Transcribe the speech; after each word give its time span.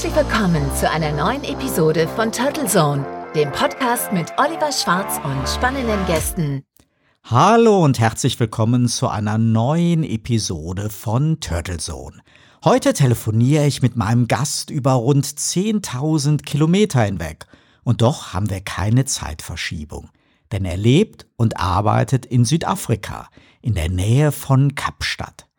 Herzlich 0.00 0.16
willkommen 0.16 0.74
zu 0.76 0.90
einer 0.90 1.12
neuen 1.12 1.44
Episode 1.44 2.08
von 2.08 2.32
Turtle 2.32 2.64
Zone, 2.64 3.04
dem 3.34 3.52
Podcast 3.52 4.10
mit 4.14 4.32
Oliver 4.38 4.72
Schwarz 4.72 5.20
und 5.22 5.46
spannenden 5.46 6.06
Gästen. 6.06 6.62
Hallo 7.24 7.84
und 7.84 7.98
herzlich 7.98 8.40
willkommen 8.40 8.88
zu 8.88 9.08
einer 9.08 9.36
neuen 9.36 10.02
Episode 10.02 10.88
von 10.88 11.38
Turtle 11.40 11.76
Zone. 11.76 12.22
Heute 12.64 12.94
telefoniere 12.94 13.66
ich 13.66 13.82
mit 13.82 13.94
meinem 13.96 14.26
Gast 14.26 14.70
über 14.70 14.92
rund 14.92 15.26
10.000 15.26 16.44
Kilometer 16.44 17.02
hinweg. 17.02 17.44
Und 17.84 18.00
doch 18.00 18.32
haben 18.32 18.48
wir 18.48 18.62
keine 18.62 19.04
Zeitverschiebung. 19.04 20.08
Denn 20.50 20.64
er 20.64 20.78
lebt 20.78 21.26
und 21.36 21.58
arbeitet 21.58 22.24
in 22.24 22.46
Südafrika, 22.46 23.28
in 23.60 23.74
der 23.74 23.90
Nähe 23.90 24.32
von 24.32 24.74
Kapstadt. 24.74 25.49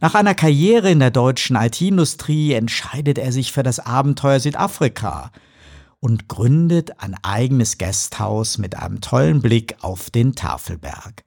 Nach 0.00 0.14
einer 0.14 0.34
Karriere 0.34 0.90
in 0.90 0.98
der 0.98 1.10
deutschen 1.10 1.56
IT-Industrie 1.56 2.52
entscheidet 2.52 3.18
er 3.18 3.32
sich 3.32 3.52
für 3.52 3.62
das 3.62 3.78
Abenteuer 3.78 4.40
Südafrika 4.40 5.30
und 6.00 6.28
gründet 6.28 7.00
ein 7.00 7.16
eigenes 7.22 7.78
Gasthaus 7.78 8.58
mit 8.58 8.76
einem 8.76 9.00
tollen 9.00 9.40
Blick 9.40 9.76
auf 9.80 10.10
den 10.10 10.34
Tafelberg. 10.34 11.22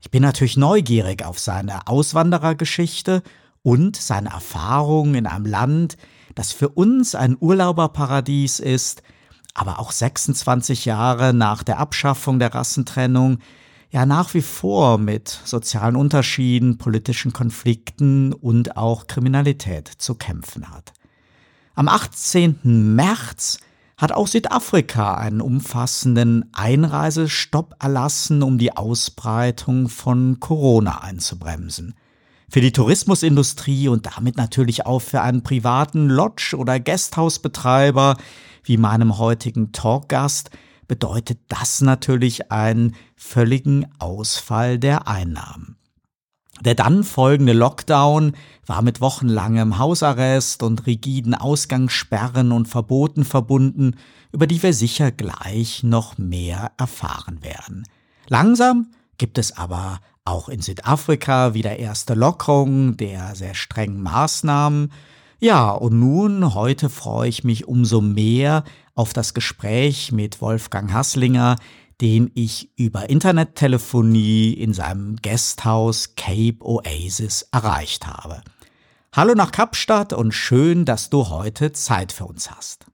Ich 0.00 0.10
bin 0.10 0.22
natürlich 0.22 0.56
neugierig 0.56 1.24
auf 1.24 1.38
seine 1.38 1.86
Auswanderergeschichte 1.86 3.22
und 3.62 3.96
seine 3.96 4.30
Erfahrungen 4.30 5.14
in 5.14 5.26
einem 5.26 5.46
Land, 5.46 5.96
das 6.34 6.52
für 6.52 6.68
uns 6.68 7.14
ein 7.14 7.36
Urlauberparadies 7.40 8.60
ist, 8.60 9.02
aber 9.54 9.78
auch 9.78 9.92
26 9.92 10.84
Jahre 10.84 11.32
nach 11.32 11.62
der 11.62 11.78
Abschaffung 11.78 12.38
der 12.38 12.54
Rassentrennung 12.54 13.38
ja 13.92 14.06
nach 14.06 14.34
wie 14.34 14.42
vor 14.42 14.98
mit 14.98 15.28
sozialen 15.44 15.96
Unterschieden, 15.96 16.78
politischen 16.78 17.32
Konflikten 17.32 18.32
und 18.32 18.76
auch 18.76 19.06
Kriminalität 19.06 19.86
zu 19.86 20.14
kämpfen 20.14 20.70
hat. 20.70 20.92
Am 21.74 21.88
18. 21.88 22.94
März 22.96 23.58
hat 23.98 24.12
auch 24.12 24.26
Südafrika 24.26 25.14
einen 25.14 25.42
umfassenden 25.42 26.48
Einreisestopp 26.52 27.76
erlassen, 27.80 28.42
um 28.42 28.58
die 28.58 28.76
Ausbreitung 28.76 29.88
von 29.88 30.40
Corona 30.40 31.02
einzubremsen. 31.02 31.94
Für 32.48 32.60
die 32.60 32.72
Tourismusindustrie 32.72 33.88
und 33.88 34.06
damit 34.06 34.36
natürlich 34.36 34.86
auch 34.86 35.00
für 35.00 35.20
einen 35.20 35.42
privaten 35.42 36.08
Lodge- 36.08 36.56
oder 36.56 36.80
Gasthausbetreiber 36.80 38.16
wie 38.64 38.76
meinem 38.76 39.18
heutigen 39.18 39.72
Talkgast 39.72 40.50
bedeutet 40.92 41.38
das 41.48 41.80
natürlich 41.80 42.52
einen 42.52 42.94
völligen 43.16 43.86
Ausfall 43.98 44.78
der 44.78 45.08
Einnahmen. 45.08 45.78
Der 46.60 46.74
dann 46.74 47.02
folgende 47.02 47.54
Lockdown 47.54 48.32
war 48.66 48.82
mit 48.82 49.00
wochenlangem 49.00 49.78
Hausarrest 49.78 50.62
und 50.62 50.86
rigiden 50.86 51.34
Ausgangssperren 51.34 52.52
und 52.52 52.68
Verboten 52.68 53.24
verbunden, 53.24 53.96
über 54.32 54.46
die 54.46 54.62
wir 54.62 54.74
sicher 54.74 55.10
gleich 55.10 55.82
noch 55.82 56.18
mehr 56.18 56.72
erfahren 56.76 57.42
werden. 57.42 57.84
Langsam 58.28 58.88
gibt 59.16 59.38
es 59.38 59.56
aber 59.56 59.98
auch 60.26 60.50
in 60.50 60.60
Südafrika 60.60 61.54
wieder 61.54 61.78
erste 61.78 62.12
Lockerungen 62.12 62.98
der 62.98 63.34
sehr 63.34 63.54
strengen 63.54 64.02
Maßnahmen. 64.02 64.92
Ja, 65.40 65.70
und 65.70 65.98
nun, 65.98 66.52
heute 66.52 66.90
freue 66.90 67.30
ich 67.30 67.44
mich 67.44 67.66
umso 67.66 68.02
mehr, 68.02 68.62
auf 68.94 69.12
das 69.12 69.34
Gespräch 69.34 70.12
mit 70.12 70.40
Wolfgang 70.40 70.92
Hasslinger, 70.92 71.56
den 72.00 72.30
ich 72.34 72.70
über 72.76 73.08
Internettelefonie 73.10 74.52
in 74.52 74.72
seinem 74.72 75.16
Gasthaus 75.22 76.14
Cape 76.16 76.58
Oasis 76.60 77.48
erreicht 77.52 78.06
habe. 78.06 78.42
Hallo 79.14 79.34
nach 79.34 79.52
Kapstadt 79.52 80.12
und 80.12 80.32
schön, 80.32 80.84
dass 80.84 81.10
du 81.10 81.28
heute 81.28 81.72
Zeit 81.72 82.12
für 82.12 82.24
uns 82.24 82.50
hast. 82.50 82.86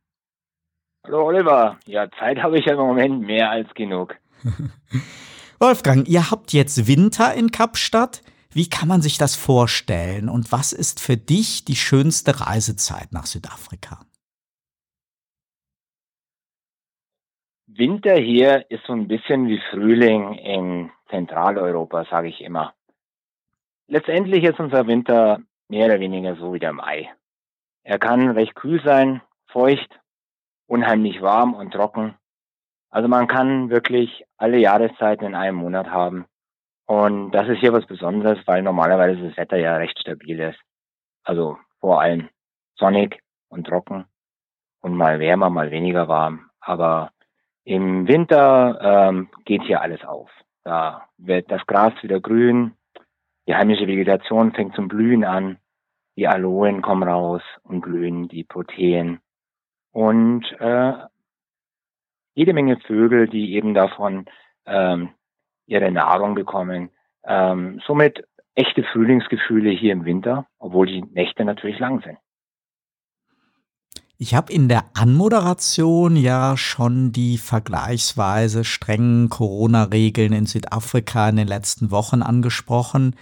Hallo 1.04 1.26
Oliver, 1.26 1.78
ja, 1.86 2.10
Zeit 2.18 2.42
habe 2.42 2.58
ich 2.58 2.66
ja 2.66 2.72
im 2.72 2.80
Moment 2.80 3.20
mehr 3.22 3.50
als 3.50 3.72
genug. 3.74 4.16
Wolfgang, 5.58 6.06
ihr 6.08 6.30
habt 6.30 6.52
jetzt 6.52 6.86
Winter 6.86 7.34
in 7.34 7.50
Kapstadt. 7.50 8.22
Wie 8.50 8.68
kann 8.68 8.88
man 8.88 9.00
sich 9.00 9.18
das 9.18 9.36
vorstellen 9.36 10.28
und 10.28 10.52
was 10.52 10.72
ist 10.72 11.00
für 11.00 11.16
dich 11.16 11.64
die 11.64 11.76
schönste 11.76 12.40
Reisezeit 12.40 13.12
nach 13.12 13.26
Südafrika? 13.26 14.00
Winter 17.78 18.16
hier 18.16 18.68
ist 18.72 18.84
so 18.86 18.92
ein 18.92 19.06
bisschen 19.06 19.46
wie 19.46 19.60
Frühling 19.70 20.34
in 20.34 20.90
Zentraleuropa, 21.10 22.06
sage 22.06 22.26
ich 22.26 22.40
immer. 22.40 22.74
Letztendlich 23.86 24.42
ist 24.42 24.58
unser 24.58 24.88
Winter 24.88 25.38
mehr 25.68 25.86
oder 25.86 26.00
weniger 26.00 26.34
so 26.34 26.52
wie 26.52 26.58
der 26.58 26.72
Mai. 26.72 27.08
Er 27.84 28.00
kann 28.00 28.30
recht 28.30 28.56
kühl 28.56 28.82
sein, 28.82 29.22
feucht, 29.46 30.00
unheimlich 30.66 31.22
warm 31.22 31.54
und 31.54 31.70
trocken. 31.70 32.16
Also 32.90 33.06
man 33.06 33.28
kann 33.28 33.70
wirklich 33.70 34.24
alle 34.36 34.58
Jahreszeiten 34.58 35.26
in 35.26 35.36
einem 35.36 35.58
Monat 35.58 35.86
haben. 35.86 36.26
Und 36.84 37.30
das 37.30 37.46
ist 37.46 37.60
hier 37.60 37.72
was 37.72 37.86
Besonderes, 37.86 38.44
weil 38.46 38.62
normalerweise 38.62 39.28
das 39.28 39.36
Wetter 39.36 39.56
ja 39.56 39.76
recht 39.76 40.00
stabil 40.00 40.40
ist. 40.40 40.58
Also 41.22 41.56
vor 41.78 42.00
allem 42.00 42.28
sonnig 42.74 43.22
und 43.48 43.68
trocken 43.68 44.06
und 44.80 44.96
mal 44.96 45.20
wärmer, 45.20 45.48
mal 45.48 45.70
weniger 45.70 46.08
warm. 46.08 46.50
Aber 46.58 47.12
im 47.68 48.08
Winter 48.08 48.78
ähm, 48.80 49.28
geht 49.44 49.62
hier 49.62 49.82
alles 49.82 50.02
auf. 50.02 50.30
Da 50.64 51.06
wird 51.18 51.50
das 51.50 51.66
Gras 51.66 51.92
wieder 52.02 52.18
grün, 52.18 52.72
die 53.46 53.54
heimische 53.54 53.86
Vegetation 53.86 54.52
fängt 54.52 54.74
zum 54.74 54.88
Blühen 54.88 55.22
an, 55.22 55.58
die 56.16 56.26
Aloen 56.26 56.80
kommen 56.80 57.06
raus 57.06 57.42
und 57.64 57.82
blühen, 57.82 58.26
die 58.28 58.44
Proteen 58.44 59.20
und 59.92 60.44
äh, 60.60 60.94
jede 62.34 62.54
Menge 62.54 62.78
Vögel, 62.86 63.28
die 63.28 63.54
eben 63.54 63.74
davon 63.74 64.24
ähm, 64.64 65.10
ihre 65.66 65.90
Nahrung 65.90 66.34
bekommen. 66.34 66.90
Ähm, 67.24 67.82
somit 67.86 68.26
echte 68.54 68.82
Frühlingsgefühle 68.82 69.70
hier 69.70 69.92
im 69.92 70.06
Winter, 70.06 70.46
obwohl 70.58 70.86
die 70.86 71.02
Nächte 71.02 71.44
natürlich 71.44 71.78
lang 71.78 72.00
sind. 72.00 72.18
Ich 74.20 74.34
habe 74.34 74.52
in 74.52 74.68
der 74.68 74.84
Anmoderation 74.94 76.16
ja 76.16 76.56
schon 76.56 77.12
die 77.12 77.38
vergleichsweise 77.38 78.64
strengen 78.64 79.28
Corona-Regeln 79.28 80.32
in 80.32 80.44
Südafrika 80.44 81.28
in 81.28 81.36
den 81.36 81.46
letzten 81.46 81.92
Wochen 81.92 82.22
angesprochen. 82.22 83.14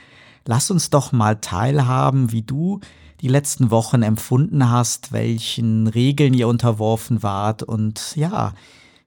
Lass 0.47 0.71
uns 0.71 0.89
doch 0.89 1.12
mal 1.12 1.37
teilhaben, 1.37 2.33
wie 2.33 2.41
du 2.41 2.81
die 3.21 3.29
letzten 3.29 3.71
Wochen 3.71 4.03
empfunden 4.03 4.71
hast, 4.71 5.12
welchen 5.12 5.87
Regeln 5.87 6.33
ihr 6.33 6.49
unterworfen 6.49 7.23
wart 7.23 7.63
und 7.63 8.17
ja, 8.17 8.55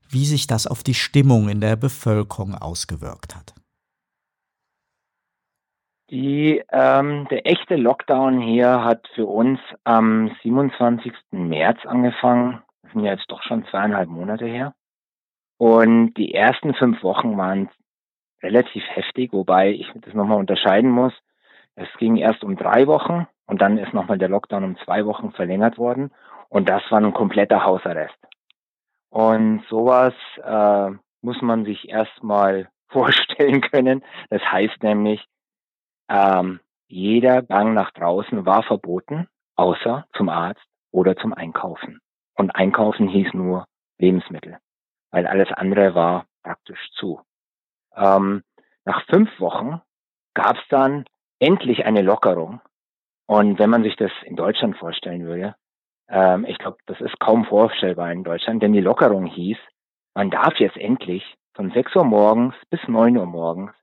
wie 0.10 0.28
sich 0.28 0.46
das 0.46 0.68
auf 0.68 0.84
die 0.84 0.94
Stimmung 0.94 1.50
in 1.50 1.60
der 1.60 1.76
Bevölkerung 1.76 2.54
ausgewirkt 2.54 3.36
hat. 3.36 3.56
Die, 6.12 6.64
ähm, 6.72 7.28
der 7.30 7.46
echte 7.46 7.76
Lockdown 7.76 8.42
hier 8.42 8.84
hat 8.84 9.08
für 9.14 9.28
uns 9.28 9.60
am 9.84 10.36
27. 10.42 11.14
März 11.32 11.86
angefangen. 11.86 12.64
Das 12.82 12.94
sind 12.94 13.04
ja 13.04 13.12
jetzt 13.12 13.30
doch 13.30 13.44
schon 13.44 13.66
zweieinhalb 13.68 14.10
Monate 14.10 14.48
her. 14.48 14.74
Und 15.58 16.16
die 16.16 16.34
ersten 16.34 16.74
fünf 16.74 17.04
Wochen 17.04 17.38
waren 17.38 17.70
relativ 18.42 18.84
heftig, 18.88 19.34
wobei 19.34 19.72
ich 19.72 19.92
das 20.02 20.16
nochmal 20.16 20.40
unterscheiden 20.40 20.90
muss. 20.90 21.14
Es 21.76 21.90
ging 22.00 22.16
erst 22.16 22.44
um 22.44 22.56
drei 22.56 22.88
Wochen 22.88 23.28
und 23.46 23.62
dann 23.62 23.78
ist 23.78 23.94
nochmal 23.94 24.18
der 24.18 24.30
Lockdown 24.30 24.64
um 24.64 24.78
zwei 24.80 25.06
Wochen 25.06 25.32
verlängert 25.32 25.78
worden. 25.78 26.12
Und 26.48 26.70
das 26.70 26.82
war 26.90 27.00
ein 27.00 27.14
kompletter 27.14 27.64
Hausarrest. 27.64 28.18
Und 29.10 29.64
sowas 29.70 30.16
äh, 30.44 30.92
muss 31.22 31.42
man 31.42 31.66
sich 31.66 31.90
erstmal 31.90 32.70
vorstellen 32.88 33.62
können. 33.62 34.04
Das 34.32 34.42
heißt 34.42 34.82
nämlich, 34.82 35.24
ähm, 36.10 36.60
jeder 36.88 37.42
Gang 37.44 37.74
nach 37.74 37.92
draußen 37.92 38.46
war 38.46 38.64
verboten, 38.64 39.28
außer 39.56 40.06
zum 40.16 40.30
Arzt 40.30 40.66
oder 40.92 41.16
zum 41.16 41.34
Einkaufen. 41.34 42.00
Und 42.36 42.52
Einkaufen 42.52 43.08
hieß 43.08 43.34
nur 43.34 43.66
Lebensmittel, 44.00 44.58
weil 45.12 45.28
alles 45.28 45.52
andere 45.52 45.94
war 45.94 46.26
praktisch 46.42 46.90
zu. 46.94 47.22
Ähm, 47.96 48.44
nach 48.86 49.06
fünf 49.06 49.40
Wochen 49.40 49.82
gab 50.34 50.56
es 50.56 50.68
dann 50.70 51.06
endlich 51.40 51.86
eine 51.86 52.02
Lockerung. 52.02 52.62
Und 53.28 53.60
wenn 53.60 53.70
man 53.70 53.84
sich 53.84 53.96
das 53.98 54.12
in 54.24 54.36
Deutschland 54.36 54.78
vorstellen 54.78 55.26
würde, 55.26 55.56
ähm, 56.08 56.46
ich 56.46 56.58
glaube, 56.58 56.78
das 56.88 57.00
ist 57.02 57.20
kaum 57.20 57.46
vorstellbar 57.46 58.12
in 58.12 58.24
Deutschland, 58.24 58.64
denn 58.64 58.74
die 58.74 58.82
Lockerung 58.82 59.26
hieß, 59.26 59.58
man 60.16 60.32
darf 60.32 60.56
jetzt 60.60 60.78
endlich 60.78 61.24
von 61.54 61.72
6 61.72 61.96
Uhr 61.96 62.06
morgens 62.06 62.56
bis 62.70 62.80
9 62.88 63.18
Uhr 63.18 63.26
morgens 63.26 63.74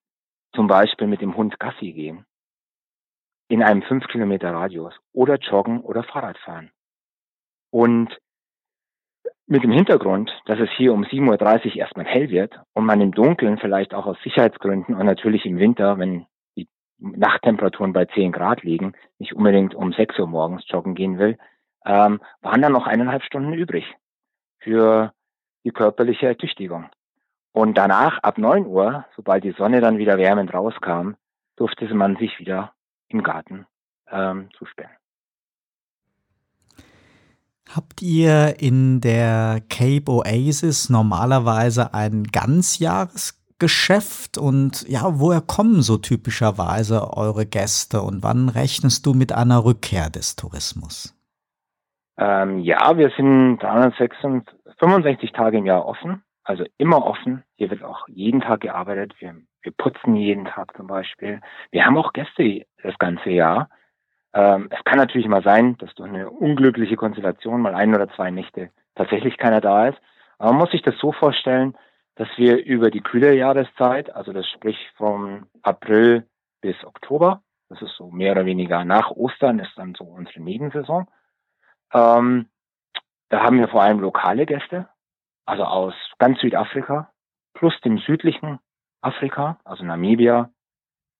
zum 0.56 0.67
Beispiel 0.67 1.06
mit 1.06 1.20
dem 1.20 1.37
Hund 1.37 1.61
Gassi 1.61 1.93
gehen, 1.93 2.25
in 3.49 3.62
einem 3.62 3.82
5 3.82 4.08
Kilometer 4.08 4.53
Radius 4.53 4.94
oder 5.12 5.37
joggen 5.37 5.81
oder 5.82 6.03
Fahrrad 6.03 6.38
fahren. 6.38 6.73
Und 7.70 8.19
mit 9.47 9.62
dem 9.62 9.70
Hintergrund, 9.70 10.32
dass 10.47 10.58
es 10.58 10.70
hier 10.76 10.93
um 10.93 11.05
7.30 11.05 11.67
Uhr 11.67 11.76
erstmal 11.76 12.06
hell 12.06 12.31
wird 12.31 12.58
und 12.73 12.85
man 12.85 13.00
im 13.00 13.12
Dunkeln 13.12 13.58
vielleicht 13.58 13.94
auch 13.94 14.06
aus 14.06 14.17
Sicherheitsgründen 14.25 14.97
und 14.97 15.06
natürlich 15.06 15.47
im 15.47 15.58
Winter, 15.58 15.99
wenn 15.99 16.26
die 16.56 16.69
Nachttemperaturen 16.99 17.93
bei 17.93 18.06
10 18.06 18.32
Grad 18.32 18.62
liegen, 18.64 18.94
nicht 19.19 19.35
unbedingt 19.35 19.75
um 19.75 19.93
6 19.93 20.19
Uhr 20.19 20.26
morgens 20.26 20.64
joggen 20.69 20.97
gehen 20.97 21.19
will, 21.19 21.38
ähm, 21.85 22.20
waren 22.41 22.62
dann 22.62 22.73
noch 22.73 22.87
eineinhalb 22.87 23.23
Stunden 23.23 23.53
übrig 23.53 23.85
für 24.58 25.12
die 25.64 25.70
körperliche 25.70 26.26
Ertüchtigung. 26.26 26.91
Und 27.56 27.79
danach, 27.79 28.19
ab 28.23 28.37
neun 28.37 28.67
Uhr, 28.67 29.06
sobald 29.17 29.43
die 29.43 29.53
Sonne 29.53 29.81
dann 29.81 29.97
wieder 29.97 30.19
wärmend 30.19 30.53
rauskam, 30.53 31.12
durfte 31.56 31.87
man 31.94 32.17
sich 32.17 32.38
wieder 32.38 32.75
im 33.08 33.23
Garten 33.23 33.64
ähm, 34.11 34.50
zusperren. 34.58 34.91
Habt 37.75 38.03
ihr 38.03 38.61
in 38.61 39.00
der 39.00 39.62
Cape 39.70 40.05
Oasis 40.06 40.91
normalerweise 40.91 41.94
ein 41.94 42.25
Ganzjahresgeschäft 42.25 44.37
und 44.37 44.87
ja, 44.87 45.19
woher 45.19 45.41
kommen 45.41 45.81
so 45.81 45.97
typischerweise 45.97 47.17
eure 47.17 47.47
Gäste 47.47 48.03
und 48.03 48.23
wann 48.23 48.50
rechnest 48.50 49.06
du 49.06 49.14
mit 49.14 49.32
einer 49.32 49.64
Rückkehr 49.64 50.11
des 50.11 50.37
Tourismus? 50.37 51.19
Ähm, 52.19 52.58
ja, 52.58 52.99
wir 52.99 53.11
sind 53.17 53.61
365 53.61 55.32
Tage 55.32 55.56
im 55.56 55.64
Jahr 55.64 55.87
offen, 55.87 56.23
also 56.46 56.64
immer 56.78 57.04
offen. 57.04 57.43
Hier 57.56 57.70
wird 57.70 57.82
auch 57.82 58.06
jeden 58.06 58.40
Tag 58.40 58.60
gearbeitet. 58.60 59.14
Wir, 59.19 59.34
wir 59.62 59.72
putzen 59.72 60.14
jeden 60.14 60.44
Tag 60.44 60.76
zum 60.76 60.87
Beispiel. 60.87 61.40
Wir 61.72 61.84
haben 61.84 61.98
auch 61.98 62.12
Gäste 62.12 62.66
das 62.82 62.96
ganze 62.98 63.31
Jahr. 63.31 63.69
Ähm, 64.32 64.69
es 64.70 64.82
kann 64.84 64.98
natürlich 64.98 65.26
mal 65.26 65.43
sein, 65.43 65.76
dass 65.78 65.93
durch 65.94 66.08
eine 66.08 66.31
unglückliche 66.31 66.96
Konstellation 66.96 67.60
mal 67.60 67.75
ein 67.75 67.94
oder 67.94 68.08
zwei 68.10 68.31
Nächte 68.31 68.70
tatsächlich 68.94 69.38
keiner 69.38 69.60
da 69.60 69.88
ist. 69.88 69.98
Aber 70.38 70.52
man 70.52 70.60
muss 70.60 70.70
sich 70.70 70.82
das 70.82 70.96
so 70.98 71.10
vorstellen, 71.10 71.76
dass 72.14 72.28
wir 72.37 72.64
über 72.64 72.90
die 72.90 73.02
kühle 73.02 73.34
Jahreszeit, 73.34 74.14
also 74.14 74.32
das 74.32 74.48
sprich 74.48 74.78
vom 74.96 75.48
April 75.62 76.28
bis 76.60 76.76
Oktober, 76.84 77.43
das 77.69 77.82
ist 77.82 77.96
so 77.96 78.10
mehr 78.10 78.32
oder 78.32 78.46
weniger 78.46 78.84
nach 78.84 79.10
Ostern, 79.10 79.58
ist 79.58 79.72
dann 79.76 79.94
so 79.96 80.04
unsere 80.04 80.40
Nebensaison. 80.40 81.08
Ähm, 81.93 82.48
da 83.31 83.43
haben 83.43 83.58
wir 83.58 83.69
vor 83.69 83.82
allem 83.82 83.98
lokale 83.98 84.46
Gäste, 84.46 84.88
also 85.46 85.64
aus 85.64 85.94
ganz 86.19 86.40
Südafrika, 86.40 87.12
plus 87.54 87.78
dem 87.81 87.98
südlichen 87.98 88.58
Afrika, 89.00 89.58
also 89.64 89.84
Namibia, 89.84 90.50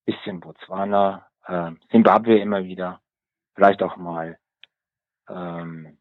bisschen 0.05 0.41
Botswana, 0.41 1.27
äh, 1.47 1.73
Zimbabwe 1.91 2.39
immer 2.39 2.65
wieder, 2.65 3.01
vielleicht 3.55 3.83
auch 3.83 3.97
mal 3.97 4.39
ähm, 5.29 5.99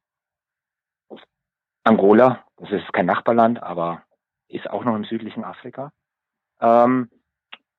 Angola, 1.84 2.44
das 2.58 2.72
ist 2.72 2.92
kein 2.94 3.06
Nachbarland, 3.06 3.62
aber 3.62 4.02
ist 4.48 4.70
auch 4.70 4.84
noch 4.84 4.96
im 4.96 5.06
südlichen 5.06 5.44
Afrika. 5.44 5.92
Ähm, 6.60 7.10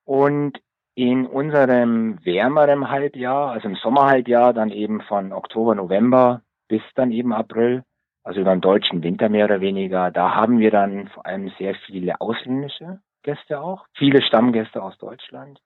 und 0.05 0.61
in 0.95 1.27
unserem 1.27 2.25
wärmeren 2.25 2.89
Halbjahr, 2.89 3.51
also 3.51 3.69
im 3.69 3.75
Sommerhalbjahr, 3.75 4.55
dann 4.55 4.71
eben 4.71 5.01
von 5.03 5.33
Oktober, 5.33 5.75
November 5.75 6.43
bis 6.69 6.83
dann 6.95 7.11
eben 7.11 7.33
April, 7.33 7.85
also 8.27 8.41
über 8.41 8.51
den 8.51 8.61
deutschen 8.61 9.05
Winter 9.05 9.29
mehr 9.29 9.45
oder 9.45 9.61
weniger, 9.61 10.11
da 10.11 10.35
haben 10.35 10.59
wir 10.59 10.73
dann 10.73 11.07
vor 11.11 11.25
allem 11.25 11.53
sehr 11.61 11.77
viele 11.87 12.21
ausländische 12.21 12.99
Gäste 13.23 13.61
auch, 13.61 13.87
viele 13.95 14.21
Stammgäste 14.21 14.83
aus 14.83 14.99
Deutschland. 14.99 15.61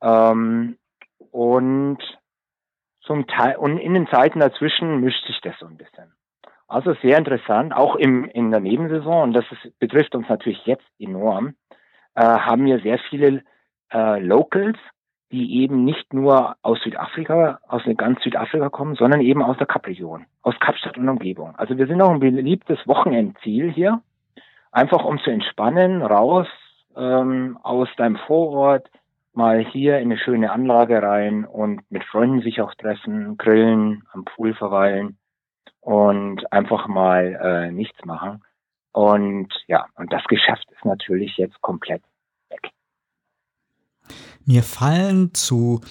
Ähm, 0.00 0.78
und 1.30 1.98
zum 3.02 3.26
Teil, 3.26 3.56
und 3.56 3.76
in 3.76 3.92
den 3.92 4.08
Zeiten 4.08 4.40
dazwischen 4.40 5.00
mischt 5.00 5.26
sich 5.26 5.42
das 5.42 5.58
so 5.58 5.66
ein 5.66 5.76
bisschen. 5.76 6.14
Also 6.68 6.94
sehr 7.02 7.18
interessant, 7.18 7.74
auch 7.74 7.96
im, 7.96 8.24
in 8.24 8.50
der 8.50 8.60
Nebensaison, 8.60 9.24
und 9.24 9.32
das 9.34 9.44
ist, 9.52 9.78
betrifft 9.78 10.14
uns 10.14 10.26
natürlich 10.26 10.64
jetzt 10.64 10.88
enorm, 10.98 11.54
äh, 12.14 12.22
haben 12.22 12.64
wir 12.64 12.80
sehr 12.80 12.98
viele 13.10 13.42
äh, 13.92 14.20
Locals, 14.20 14.78
die 15.30 15.60
eben 15.60 15.84
nicht 15.84 16.14
nur 16.14 16.56
aus 16.62 16.80
Südafrika, 16.82 17.60
aus 17.68 17.82
ganz 17.96 18.22
Südafrika 18.22 18.70
kommen, 18.70 18.94
sondern 18.94 19.20
eben 19.20 19.42
aus 19.42 19.58
der 19.58 19.66
Kapregion, 19.66 20.26
aus 20.42 20.58
Kapstadt 20.60 20.96
und 20.96 21.08
Umgebung. 21.08 21.54
Also 21.56 21.76
wir 21.76 21.86
sind 21.86 22.00
auch 22.00 22.10
ein 22.10 22.20
beliebtes 22.20 22.78
Wochenendziel 22.86 23.70
hier, 23.70 24.00
einfach 24.72 25.04
um 25.04 25.18
zu 25.18 25.30
entspannen, 25.30 26.02
raus 26.02 26.46
ähm, 26.96 27.58
aus 27.62 27.88
deinem 27.96 28.16
Vorort, 28.26 28.88
mal 29.34 29.64
hier 29.64 29.98
in 29.98 30.10
eine 30.10 30.18
schöne 30.18 30.50
Anlage 30.50 31.02
rein 31.02 31.44
und 31.44 31.88
mit 31.90 32.04
Freunden 32.04 32.42
sich 32.42 32.60
auch 32.60 32.74
treffen, 32.74 33.36
grillen, 33.36 34.02
am 34.12 34.24
Pool 34.24 34.54
verweilen 34.54 35.18
und 35.80 36.52
einfach 36.52 36.88
mal 36.88 37.38
äh, 37.40 37.70
nichts 37.70 38.04
machen. 38.04 38.42
Und 38.92 39.48
ja, 39.68 39.86
und 39.94 40.12
das 40.12 40.24
Geschäft 40.24 40.66
ist 40.72 40.84
natürlich 40.84 41.36
jetzt 41.36 41.60
komplett. 41.60 42.02
Mir 44.48 44.62
fallen 44.62 45.34
zu 45.34 45.82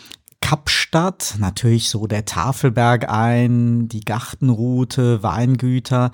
Kapstadt 0.42 1.36
natürlich 1.38 1.90
so 1.90 2.08
der 2.08 2.26
Tafelberg 2.26 3.08
ein, 3.08 3.88
die 3.88 4.00
Gartenroute, 4.00 5.22
Weingüter. 5.22 6.10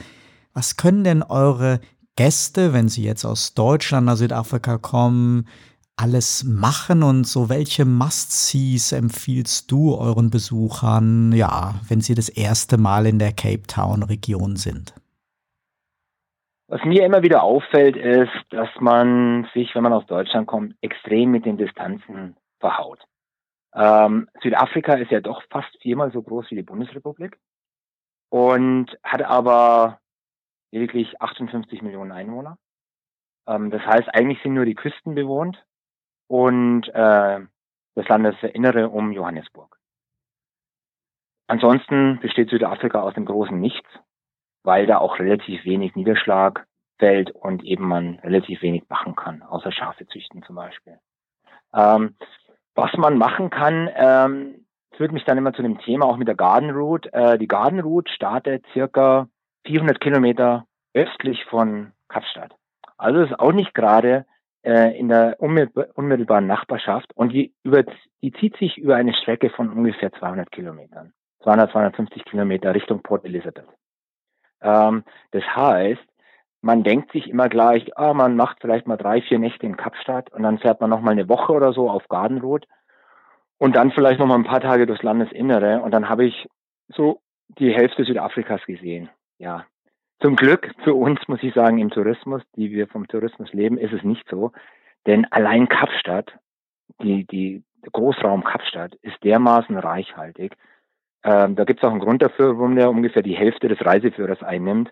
Was 0.54 0.76
können 0.76 1.06
denn 1.06 1.24
eure 1.24 1.80
Gäste, 2.18 2.74
wenn 2.74 2.90
sie 2.90 3.04
jetzt 3.04 3.24
aus 3.24 3.54
Deutschland 3.54 4.08
nach 4.08 4.18
Südafrika 4.18 4.78
kommen, 4.78 5.48
alles 5.96 6.44
machen 6.44 7.02
und 7.02 7.26
so 7.26 7.48
welche 7.48 7.86
Must-Sees 7.86 8.92
empfiehlst 8.92 9.72
du 9.72 9.96
euren 9.96 10.30
Besuchern, 10.30 11.32
ja, 11.32 11.76
wenn 11.88 12.02
sie 12.02 12.14
das 12.14 12.28
erste 12.28 12.76
Mal 12.78 13.06
in 13.06 13.20
der 13.20 13.32
Cape 13.32 13.64
Town 13.68 14.04
Region 14.04 14.58
sind? 14.58 14.94
Was 16.68 16.84
mir 16.86 17.06
immer 17.06 17.24
wieder 17.24 17.44
auffällt, 17.44 17.96
ist, 17.98 18.32
dass 18.50 18.70
man 18.80 19.50
sich, 19.54 19.76
wenn 19.76 19.84
man 19.84 19.94
aus 19.94 20.06
Deutschland 20.06 20.48
kommt, 20.48 20.76
extrem 20.82 21.32
mit 21.32 21.46
den 21.46 21.58
Distanzen 21.58 22.38
verhaut. 22.60 23.04
Ähm, 23.76 24.30
Südafrika 24.42 24.94
ist 24.94 25.12
ja 25.12 25.20
doch 25.20 25.44
fast 25.50 25.76
viermal 25.82 26.12
so 26.12 26.22
groß 26.22 26.50
wie 26.52 26.56
die 26.56 26.64
Bundesrepublik 26.64 27.38
und 28.30 28.98
hat 29.04 29.24
aber 29.24 30.00
lediglich 30.72 31.20
58 31.22 31.82
Millionen 31.82 32.12
Einwohner. 32.12 32.58
Ähm, 33.48 33.72
das 33.72 33.82
heißt, 33.82 34.10
eigentlich 34.14 34.42
sind 34.42 34.54
nur 34.54 34.66
die 34.66 34.76
Küsten 34.76 35.16
bewohnt 35.16 35.64
und 36.28 36.88
äh, 36.90 37.42
das 37.96 38.08
Landesinnere 38.08 38.90
um 38.90 39.12
Johannesburg. 39.12 39.78
Ansonsten 41.48 42.20
besteht 42.20 42.50
Südafrika 42.50 43.02
aus 43.02 43.14
dem 43.16 43.26
großen 43.26 43.60
Nichts, 43.60 43.90
weil 44.64 44.86
da 44.86 44.98
auch 44.98 45.20
relativ 45.20 45.66
wenig 45.66 45.96
Niederschlag 45.96 46.66
fällt 46.98 47.32
und 47.32 47.64
eben 47.64 47.88
man 47.88 48.20
relativ 48.24 48.62
wenig 48.62 48.84
machen 48.90 49.16
kann, 49.16 49.42
außer 49.44 49.72
Schafe 49.72 50.08
züchten 50.08 50.44
zum 50.44 50.56
Beispiel. 50.56 51.00
Ähm, 51.76 52.16
was 52.76 52.92
man 52.98 53.18
machen 53.18 53.50
kann, 53.50 53.90
ähm, 53.96 54.66
führt 54.96 55.12
mich 55.12 55.26
dann 55.26 55.38
immer 55.38 55.54
zu 55.54 55.62
dem 55.62 55.80
Thema 55.80 56.06
auch 56.06 56.18
mit 56.18 56.28
der 56.28 56.36
Garden 56.36 56.70
Route. 56.72 57.12
Äh, 57.14 57.38
die 57.38 57.48
Garden 57.48 57.80
Route 57.80 58.12
startet 58.12 58.66
circa 58.74 59.28
400 59.66 60.00
Kilometer 60.00 60.66
östlich 60.94 61.44
von 61.46 61.94
Kapstadt. 62.08 62.56
Also 62.98 63.22
ist 63.22 63.40
auch 63.40 63.52
nicht 63.52 63.74
gerade 63.74 64.26
äh, 64.64 64.98
in 64.98 65.10
der 65.10 65.38
unmittelbaren 65.40 66.48
Nachbarschaft 66.48 67.12
und 67.16 67.34
die, 67.34 67.54
über, 67.64 67.84
die 68.22 68.32
zieht 68.32 68.56
sich 68.58 68.78
über 68.78 68.96
eine 68.96 69.14
Strecke 69.14 69.50
von 69.50 69.70
ungefähr 69.72 70.12
200 70.14 70.52
Kilometern. 70.52 71.14
200, 71.44 71.72
250 71.72 72.24
Kilometer 72.26 72.74
Richtung 72.74 73.02
Port 73.02 73.26
Elizabeth. 73.26 73.68
Ähm, 74.64 75.04
das 75.32 75.44
heißt, 75.44 76.02
man 76.62 76.84
denkt 76.84 77.12
sich 77.12 77.30
immer 77.30 77.50
gleich, 77.50 77.98
ah, 77.98 78.14
man 78.14 78.36
macht 78.36 78.60
vielleicht 78.62 78.88
mal 78.88 78.98
drei, 78.98 79.22
vier 79.22 79.38
Nächte 79.38 79.66
in 79.66 79.78
Kapstadt 79.78 80.32
und 80.32 80.44
dann 80.44 80.60
fährt 80.60 80.82
man 80.82 80.90
noch 80.90 81.02
mal 81.02 81.12
eine 81.12 81.30
Woche 81.30 81.52
oder 81.52 81.74
so 81.74 81.90
auf 81.90 82.08
Garden 82.08 82.40
Road 82.40 82.66
und 83.58 83.76
dann 83.76 83.92
vielleicht 83.92 84.20
noch 84.20 84.28
mal 84.28 84.36
ein 84.36 84.46
paar 84.46 84.62
Tage 84.62 84.86
durchs 84.86 85.04
Landesinnere 85.04 85.82
und 85.82 85.92
dann 85.92 86.10
habe 86.10 86.26
ich 86.26 86.48
so 86.88 87.20
die 87.60 87.74
Hälfte 87.74 88.06
Südafrikas 88.06 88.66
gesehen. 88.66 89.10
Ja, 89.38 89.66
zum 90.22 90.38
Glück 90.38 90.74
für 90.86 90.94
uns, 90.94 91.20
muss 91.28 91.44
ich 91.44 91.54
sagen, 91.54 91.80
im 91.80 91.90
Tourismus, 91.90 92.42
die 92.56 92.72
wir 92.72 92.88
vom 92.88 93.08
Tourismus 93.08 93.52
leben, 93.52 93.78
ist 93.78 93.92
es 93.92 94.04
nicht 94.04 94.26
so. 94.30 94.54
Denn 95.06 95.26
allein 95.32 95.68
Kapstadt, 95.68 96.40
die, 97.02 97.26
die 97.26 97.64
Großraum 97.92 98.46
Kapstadt 98.46 98.96
ist 99.02 99.22
dermaßen 99.24 99.78
reichhaltig. 99.78 100.56
Ähm, 101.24 101.56
da 101.56 101.64
gibt 101.64 101.80
es 101.80 101.84
auch 101.88 101.92
einen 101.92 102.00
Grund 102.00 102.22
dafür, 102.22 102.58
warum 102.58 102.76
der 102.76 102.90
ungefähr 102.90 103.22
die 103.22 103.36
Hälfte 103.38 103.68
des 103.68 103.84
Reiseführers 103.86 104.44
einnimmt, 104.44 104.92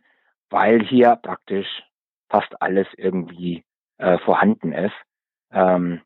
weil 0.49 0.81
hier 0.81 1.17
praktisch 1.21 1.83
fast 2.29 2.61
alles 2.61 2.87
irgendwie 2.97 3.63
äh, 3.97 4.17
vorhanden 4.19 4.71
ist. 4.71 4.95
Ähm, 5.51 6.01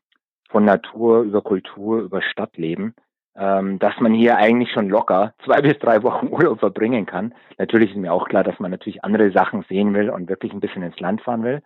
von 0.48 0.64
Natur 0.64 1.22
über 1.22 1.42
Kultur, 1.42 2.00
über 2.00 2.22
Stadtleben 2.22 2.94
ähm, 3.38 3.78
dass 3.78 3.94
man 4.00 4.14
hier 4.14 4.36
eigentlich 4.36 4.70
schon 4.72 4.88
locker 4.88 5.34
zwei 5.44 5.60
bis 5.62 5.78
drei 5.78 6.02
Wochen 6.02 6.28
Urlaub 6.28 6.60
verbringen 6.60 7.06
kann. 7.06 7.34
Natürlich 7.58 7.90
ist 7.90 7.96
mir 7.96 8.12
auch 8.12 8.28
klar, 8.28 8.44
dass 8.44 8.58
man 8.58 8.70
natürlich 8.70 9.04
andere 9.04 9.30
Sachen 9.30 9.64
sehen 9.68 9.94
will 9.94 10.10
und 10.10 10.28
wirklich 10.28 10.52
ein 10.52 10.60
bisschen 10.60 10.82
ins 10.82 10.98
Land 11.00 11.22
fahren 11.22 11.44
will. 11.44 11.62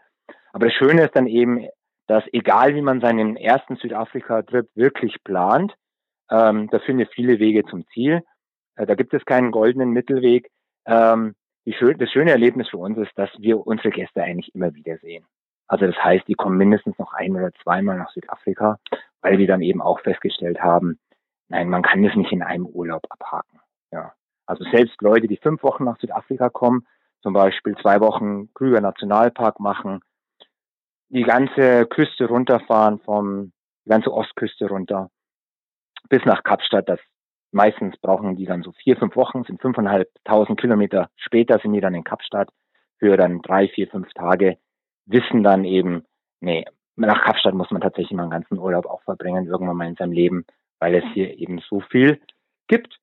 Aber 0.52 0.66
das 0.66 0.74
Schöne 0.74 1.04
ist 1.04 1.16
dann 1.16 1.26
eben, 1.26 1.66
dass 2.06 2.24
egal 2.32 2.74
wie 2.74 2.82
man 2.82 3.00
seinen 3.00 3.36
ersten 3.36 3.76
Südafrika-Trip 3.76 4.68
wirklich 4.74 5.22
plant, 5.22 5.74
ähm, 6.30 6.68
da 6.70 6.80
findet 6.80 7.12
viele 7.14 7.38
Wege 7.38 7.64
zum 7.64 7.86
Ziel. 7.92 8.22
Äh, 8.80 8.86
da 8.86 8.94
gibt 8.94 9.14
es 9.14 9.24
keinen 9.24 9.50
goldenen 9.50 9.90
Mittelweg. 9.90 10.50
Ähm, 10.86 11.34
schön, 11.68 11.98
das 11.98 12.10
schöne 12.10 12.30
Erlebnis 12.30 12.68
für 12.68 12.78
uns 12.78 12.98
ist, 12.98 13.12
dass 13.16 13.30
wir 13.38 13.66
unsere 13.66 13.90
Gäste 13.90 14.22
eigentlich 14.22 14.54
immer 14.54 14.74
wieder 14.74 14.96
sehen. 14.98 15.24
Also 15.68 15.86
das 15.86 15.96
heißt, 15.96 16.26
die 16.26 16.34
kommen 16.34 16.58
mindestens 16.58 16.98
noch 16.98 17.12
ein 17.12 17.36
oder 17.36 17.52
zweimal 17.62 17.96
nach 17.96 18.10
Südafrika, 18.10 18.78
weil 19.20 19.38
wir 19.38 19.46
dann 19.46 19.62
eben 19.62 19.80
auch 19.80 20.00
festgestellt 20.00 20.60
haben, 20.60 20.98
Nein, 21.50 21.68
man 21.68 21.82
kann 21.82 22.02
das 22.04 22.14
nicht 22.14 22.30
in 22.30 22.42
einem 22.42 22.64
Urlaub 22.64 23.02
abhaken. 23.10 23.60
Ja. 23.90 24.12
Also 24.46 24.64
selbst 24.70 25.02
Leute, 25.02 25.26
die 25.26 25.36
fünf 25.36 25.62
Wochen 25.64 25.84
nach 25.84 25.98
Südafrika 25.98 26.48
kommen, 26.48 26.86
zum 27.22 27.32
Beispiel 27.32 27.76
zwei 27.76 28.00
Wochen 28.00 28.54
Krüger 28.54 28.80
Nationalpark 28.80 29.58
machen, 29.58 30.00
die 31.08 31.24
ganze 31.24 31.86
Küste 31.86 32.26
runterfahren, 32.26 33.00
vom 33.00 33.52
die 33.84 33.90
ganze 33.90 34.12
Ostküste 34.12 34.68
runter 34.68 35.10
bis 36.08 36.24
nach 36.24 36.44
Kapstadt. 36.44 36.88
Das 36.88 37.00
meistens 37.52 37.96
brauchen 37.98 38.36
die 38.36 38.46
dann 38.46 38.62
so 38.62 38.72
vier, 38.72 38.96
fünf 38.96 39.16
Wochen, 39.16 39.44
sind 39.44 39.60
fünfeinhalbtausend 39.60 40.60
Kilometer 40.60 41.10
später 41.16 41.58
sind 41.58 41.72
die 41.72 41.80
dann 41.80 41.94
in 41.94 42.04
Kapstadt 42.04 42.48
für 42.98 43.16
dann 43.16 43.40
drei, 43.42 43.68
vier, 43.68 43.88
fünf 43.88 44.12
Tage, 44.12 44.58
wissen 45.06 45.42
dann 45.42 45.64
eben, 45.64 46.04
nee, 46.40 46.64
nach 46.96 47.24
Kapstadt 47.24 47.54
muss 47.54 47.70
man 47.70 47.80
tatsächlich 47.80 48.16
mal 48.16 48.24
einen 48.24 48.30
ganzen 48.30 48.58
Urlaub 48.58 48.86
auch 48.86 49.02
verbringen, 49.02 49.46
irgendwann 49.46 49.76
mal 49.76 49.88
in 49.88 49.96
seinem 49.96 50.12
Leben, 50.12 50.44
weil 50.78 50.94
es 50.94 51.04
hier 51.14 51.38
eben 51.38 51.60
so 51.68 51.80
viel 51.80 52.20
gibt. 52.68 52.98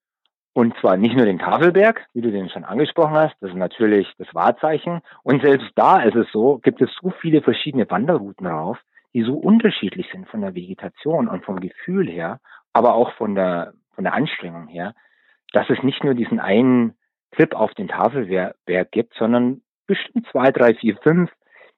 Und 0.53 0.75
zwar 0.79 0.97
nicht 0.97 1.15
nur 1.15 1.25
den 1.25 1.37
Tafelberg, 1.37 2.07
wie 2.13 2.21
du 2.21 2.31
den 2.31 2.49
schon 2.49 2.63
angesprochen 2.63 3.13
hast, 3.13 3.35
das 3.41 3.51
ist 3.51 3.57
natürlich 3.57 4.11
das 4.17 4.33
Wahrzeichen. 4.33 5.01
Und 5.21 5.43
selbst 5.43 5.69
da 5.75 6.01
ist 6.01 6.15
es 6.15 6.31
so, 6.31 6.57
gibt 6.57 6.81
es 6.81 6.89
so 6.99 7.11
viele 7.21 7.41
verschiedene 7.41 7.89
Wanderrouten 7.89 8.47
drauf, 8.47 8.79
die 9.13 9.21
so 9.21 9.35
unterschiedlich 9.35 10.07
sind 10.11 10.27
von 10.27 10.41
der 10.41 10.55
Vegetation 10.55 11.27
und 11.27 11.45
vom 11.45 11.59
Gefühl 11.59 12.09
her, 12.09 12.39
aber 12.73 12.95
auch 12.95 13.13
von 13.13 13.35
der, 13.35 13.73
von 13.97 14.03
der 14.03 14.13
Anstrengung 14.13 14.67
her, 14.67 14.93
dass 15.53 15.69
es 15.71 15.81
nicht 15.81 16.03
nur 16.03 16.13
diesen 16.13 16.39
einen 16.39 16.93
Trip 17.31 17.55
auf 17.55 17.73
den 17.73 17.87
Tafelberg 17.87 18.91
gibt, 18.91 19.15
sondern 19.15 19.61
bestimmt 19.87 20.27
zwei, 20.31 20.51
drei, 20.51 20.75
vier, 20.75 20.97
fünf, 20.97 21.31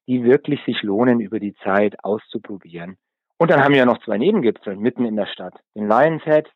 die 0.06 0.26
wirklich 0.26 0.62
sich 0.66 0.84
lohnen, 0.84 1.22
über 1.22 1.40
die 1.40 1.56
Zeit 1.64 2.04
auszuprobieren. 2.04 2.98
Und 3.38 3.52
dann 3.52 3.64
haben 3.64 3.72
wir 3.72 3.80
ja 3.80 3.86
noch 3.86 4.04
zwei 4.04 4.18
Nebengipfel 4.18 4.76
mitten 4.76 5.06
in 5.06 5.16
der 5.16 5.28
Stadt. 5.28 5.54
Den 5.76 5.88
Lions 5.88 6.24
Head, 6.24 6.52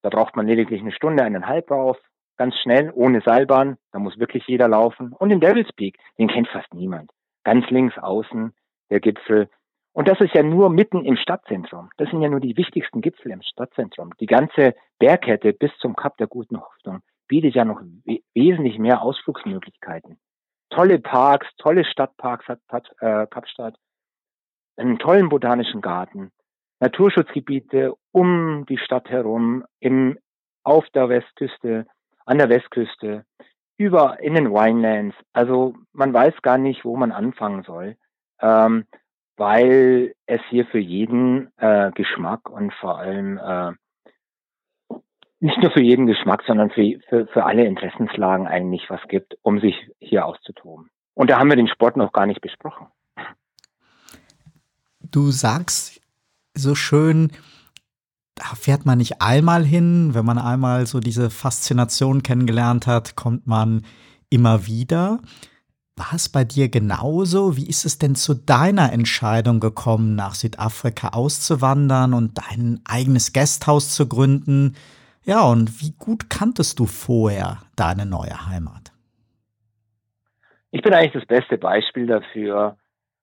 da 0.00 0.08
braucht 0.08 0.36
man 0.36 0.46
lediglich 0.46 0.80
eine 0.80 0.92
Stunde, 0.92 1.22
eineinhalb 1.22 1.70
rauf, 1.70 1.98
ganz 2.38 2.56
schnell, 2.60 2.90
ohne 2.94 3.20
Seilbahn, 3.20 3.76
da 3.92 3.98
muss 3.98 4.18
wirklich 4.18 4.46
jeder 4.46 4.68
laufen. 4.68 5.12
Und 5.12 5.28
den 5.28 5.40
Devil's 5.40 5.72
Peak, 5.74 5.98
den 6.18 6.28
kennt 6.28 6.48
fast 6.48 6.72
niemand. 6.72 7.10
Ganz 7.44 7.68
links 7.68 7.98
außen, 7.98 8.54
der 8.90 9.00
Gipfel. 9.00 9.50
Und 9.94 10.08
das 10.08 10.20
ist 10.20 10.34
ja 10.34 10.42
nur 10.42 10.68
mitten 10.68 11.04
im 11.04 11.16
Stadtzentrum. 11.16 11.88
Das 11.96 12.10
sind 12.10 12.20
ja 12.20 12.28
nur 12.28 12.40
die 12.40 12.56
wichtigsten 12.56 13.00
Gipfel 13.00 13.32
im 13.32 13.42
Stadtzentrum. 13.42 14.10
Die 14.20 14.26
ganze 14.26 14.74
Bergkette 14.98 15.52
bis 15.54 15.70
zum 15.78 15.96
Kap 15.96 16.18
der 16.18 16.26
Guten 16.26 16.60
Hoffnung 16.60 17.00
bietet 17.28 17.54
ja 17.54 17.64
noch 17.64 17.80
we 18.04 18.20
wesentlich 18.34 18.78
mehr 18.78 19.00
Ausflugsmöglichkeiten 19.00 20.18
tolle 20.74 20.98
Parks, 20.98 21.46
tolle 21.58 21.84
Stadtparks 21.84 22.46
hat, 22.48 22.60
hat 22.68 22.90
äh, 23.00 23.26
Kapstadt, 23.26 23.76
einen 24.76 24.98
tollen 24.98 25.28
botanischen 25.28 25.80
Garten, 25.80 26.32
Naturschutzgebiete 26.80 27.94
um 28.12 28.66
die 28.68 28.78
Stadt 28.78 29.08
herum, 29.08 29.64
im, 29.78 30.18
auf 30.64 30.84
der 30.90 31.08
Westküste, 31.08 31.86
an 32.26 32.38
der 32.38 32.48
Westküste, 32.48 33.24
über 33.76 34.20
in 34.20 34.34
den 34.34 34.50
Winelands. 34.50 35.16
Also 35.32 35.74
man 35.92 36.12
weiß 36.12 36.42
gar 36.42 36.58
nicht, 36.58 36.84
wo 36.84 36.96
man 36.96 37.12
anfangen 37.12 37.62
soll, 37.62 37.96
ähm, 38.40 38.86
weil 39.36 40.14
es 40.26 40.40
hier 40.50 40.66
für 40.66 40.78
jeden 40.78 41.50
äh, 41.58 41.90
Geschmack 41.92 42.48
und 42.48 42.72
vor 42.74 42.98
allem 42.98 43.38
äh, 43.38 43.72
nicht 45.40 45.58
nur 45.58 45.70
für 45.70 45.82
jeden 45.82 46.06
Geschmack, 46.06 46.42
sondern 46.46 46.70
für, 46.70 46.98
für, 47.08 47.26
für 47.26 47.44
alle 47.44 47.66
Interessenslagen 47.66 48.46
eigentlich 48.46 48.88
was 48.88 49.00
gibt, 49.08 49.36
um 49.42 49.60
sich 49.60 49.74
hier 49.98 50.24
auszutoben. 50.24 50.88
Und 51.14 51.30
da 51.30 51.38
haben 51.38 51.48
wir 51.48 51.56
den 51.56 51.68
Sport 51.68 51.96
noch 51.96 52.12
gar 52.12 52.26
nicht 52.26 52.40
besprochen. 52.40 52.86
Du 55.00 55.30
sagst 55.30 56.00
so 56.54 56.74
schön, 56.74 57.30
da 58.34 58.44
fährt 58.56 58.86
man 58.86 58.98
nicht 58.98 59.20
einmal 59.20 59.64
hin. 59.64 60.10
Wenn 60.14 60.24
man 60.24 60.38
einmal 60.38 60.86
so 60.86 60.98
diese 60.98 61.30
Faszination 61.30 62.22
kennengelernt 62.22 62.86
hat, 62.86 63.14
kommt 63.14 63.46
man 63.46 63.84
immer 64.30 64.66
wieder. 64.66 65.20
War 65.96 66.14
es 66.14 66.28
bei 66.28 66.42
dir 66.42 66.68
genauso? 66.68 67.56
Wie 67.56 67.68
ist 67.68 67.84
es 67.84 67.98
denn 67.98 68.16
zu 68.16 68.34
deiner 68.34 68.92
Entscheidung 68.92 69.60
gekommen, 69.60 70.16
nach 70.16 70.34
Südafrika 70.34 71.10
auszuwandern 71.10 72.14
und 72.14 72.36
dein 72.36 72.80
eigenes 72.84 73.32
Gasthaus 73.32 73.94
zu 73.94 74.08
gründen? 74.08 74.74
Ja, 75.24 75.42
und 75.44 75.80
wie 75.80 75.92
gut 75.96 76.28
kanntest 76.28 76.80
du 76.80 76.86
vorher 76.86 77.58
deine 77.76 78.06
neue 78.06 78.48
Heimat? 78.48 78.92
Ich 80.72 80.82
bin 80.82 80.92
eigentlich 80.92 81.12
das 81.12 81.26
beste 81.26 81.58
Beispiel 81.58 82.08
dafür, 82.08 82.76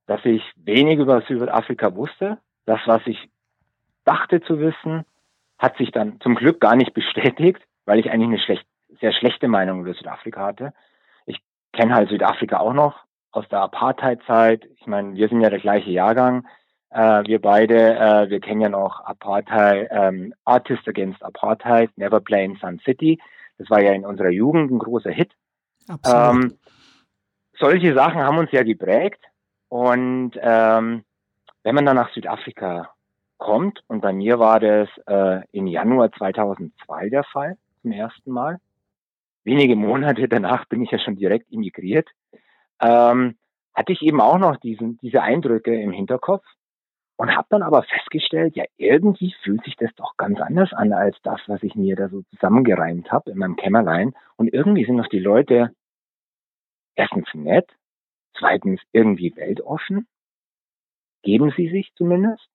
dass 0.08 0.24
ich 0.24 0.42
wenig 0.56 0.98
über 0.98 1.22
Südafrika 1.28 1.94
wusste. 1.94 2.38
Das, 2.66 2.80
was 2.86 3.02
ich 3.06 3.30
dachte 4.06 4.42
zu 4.42 4.60
wissen, 4.60 5.04
hat 5.60 5.76
sich 5.78 5.92
dann 5.92 6.22
zum 6.22 6.36
Glück 6.36 6.62
gar 6.62 6.78
nicht 6.78 6.94
bestätigt, 6.94 7.62
weil 7.84 8.00
ich 8.00 8.10
eigentlich 8.10 8.30
eine 8.30 8.40
schlecht, 8.40 8.66
sehr 9.02 9.12
schlechte 9.12 9.50
Meinung 9.50 9.82
über 9.82 9.94
Südafrika 9.94 10.46
hatte. 10.46 10.74
Ich 11.72 11.80
kenne 11.80 11.96
halt 11.96 12.10
Südafrika 12.10 12.60
auch 12.60 12.74
noch 12.74 12.96
aus 13.32 13.48
der 13.50 13.62
Apartheid-Zeit. 13.62 14.68
Ich 14.76 14.88
meine, 14.88 15.16
wir 15.16 15.30
sind 15.30 15.42
ja 15.42 15.50
der 15.50 15.60
gleiche 15.60 15.90
Jahrgang. 15.90 16.46
Äh, 16.90 17.24
wir 17.26 17.40
beide, 17.40 17.96
äh, 17.96 18.30
wir 18.30 18.42
kennen 18.42 18.60
ja 18.60 18.70
noch 18.70 19.00
Apartheid, 19.06 19.88
ähm, 19.92 20.34
Artist 20.44 20.86
Against 20.88 21.24
Apartheid, 21.24 21.90
Never 21.98 22.20
Play 22.20 22.44
in 22.44 22.56
Sun 22.58 22.80
City. 22.84 23.22
Das 23.58 23.70
war 23.70 23.82
ja 23.82 23.94
in 23.94 24.06
unserer 24.06 24.32
Jugend 24.32 24.72
ein 24.72 24.80
großer 24.80 25.12
Hit. 25.12 25.32
Ähm, 26.06 26.58
solche 27.58 27.94
Sachen 27.94 28.22
haben 28.22 28.38
uns 28.38 28.52
ja 28.52 28.64
geprägt. 28.64 29.24
Und 29.70 30.32
ähm, 30.42 31.06
wenn 31.64 31.76
man 31.76 31.86
dann 31.86 31.96
nach 31.96 32.14
Südafrika 32.14 32.90
kommt, 33.38 33.84
und 33.88 34.02
bei 34.02 34.12
mir 34.12 34.40
war 34.40 34.60
das 34.60 34.90
äh, 35.08 35.42
im 35.52 35.68
Januar 35.68 36.12
2002 36.12 37.10
der 37.10 37.24
Fall, 37.24 37.58
zum 37.82 37.92
ersten 37.94 38.32
Mal. 38.32 38.60
Wenige 39.44 39.76
Monate 39.76 40.28
danach 40.28 40.66
bin 40.66 40.82
ich 40.84 40.92
ja 40.92 41.00
schon 41.00 41.16
direkt 41.16 41.52
emigriert. 41.52 42.10
Ähm, 42.80 43.38
hatte 43.74 43.94
ich 43.94 44.02
eben 44.02 44.22
auch 44.22 44.38
noch 44.38 44.58
diesen, 44.58 44.98
diese 44.98 45.22
Eindrücke 45.22 45.74
im 45.80 45.92
Hinterkopf 45.92 46.46
und 47.16 47.36
habe 47.36 47.48
dann 47.50 47.64
aber 47.64 47.84
festgestellt, 47.84 48.56
ja, 48.56 48.66
irgendwie 48.78 49.36
fühlt 49.44 49.64
sich 49.64 49.76
das 49.76 49.92
doch 49.96 50.18
ganz 50.18 50.40
anders 50.42 50.74
an 50.74 50.92
als 50.92 51.16
das, 51.24 51.40
was 51.48 51.62
ich 51.64 51.76
mir 51.76 51.96
da 51.96 52.10
so 52.10 52.24
zusammengereimt 52.32 53.12
habe 53.12 53.32
in 53.32 53.38
meinem 53.38 53.56
Kämmerlein. 53.56 54.14
Und 54.38 54.52
irgendwie 54.52 54.86
sind 54.86 54.98
doch 54.98 55.08
die 55.08 55.20
Leute 55.20 55.72
erstens 56.96 57.28
nett, 57.34 57.70
zweitens 58.38 58.82
irgendwie 58.92 59.36
weltoffen, 59.36 60.08
geben 61.24 61.54
sie 61.56 61.70
sich 61.70 61.94
zumindest. 61.96 62.48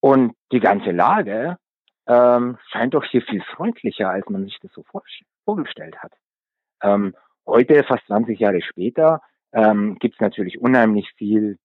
Und 0.00 0.34
die 0.52 0.60
ganze 0.60 0.90
Lage 0.90 1.58
ähm, 2.06 2.58
scheint 2.70 2.94
doch 2.94 3.04
hier 3.04 3.22
viel 3.22 3.42
freundlicher, 3.42 4.10
als 4.10 4.28
man 4.28 4.44
sich 4.44 4.58
das 4.60 4.72
so 4.72 4.82
vorgestellt 5.44 5.96
hat. 5.98 6.12
Ähm, 6.82 7.14
heute, 7.46 7.84
fast 7.84 8.06
20 8.06 8.38
Jahre 8.38 8.62
später, 8.62 9.22
ähm, 9.52 9.96
gibt 9.98 10.14
es 10.14 10.20
natürlich 10.20 10.60
unheimlich 10.60 11.10
viel 11.16 11.58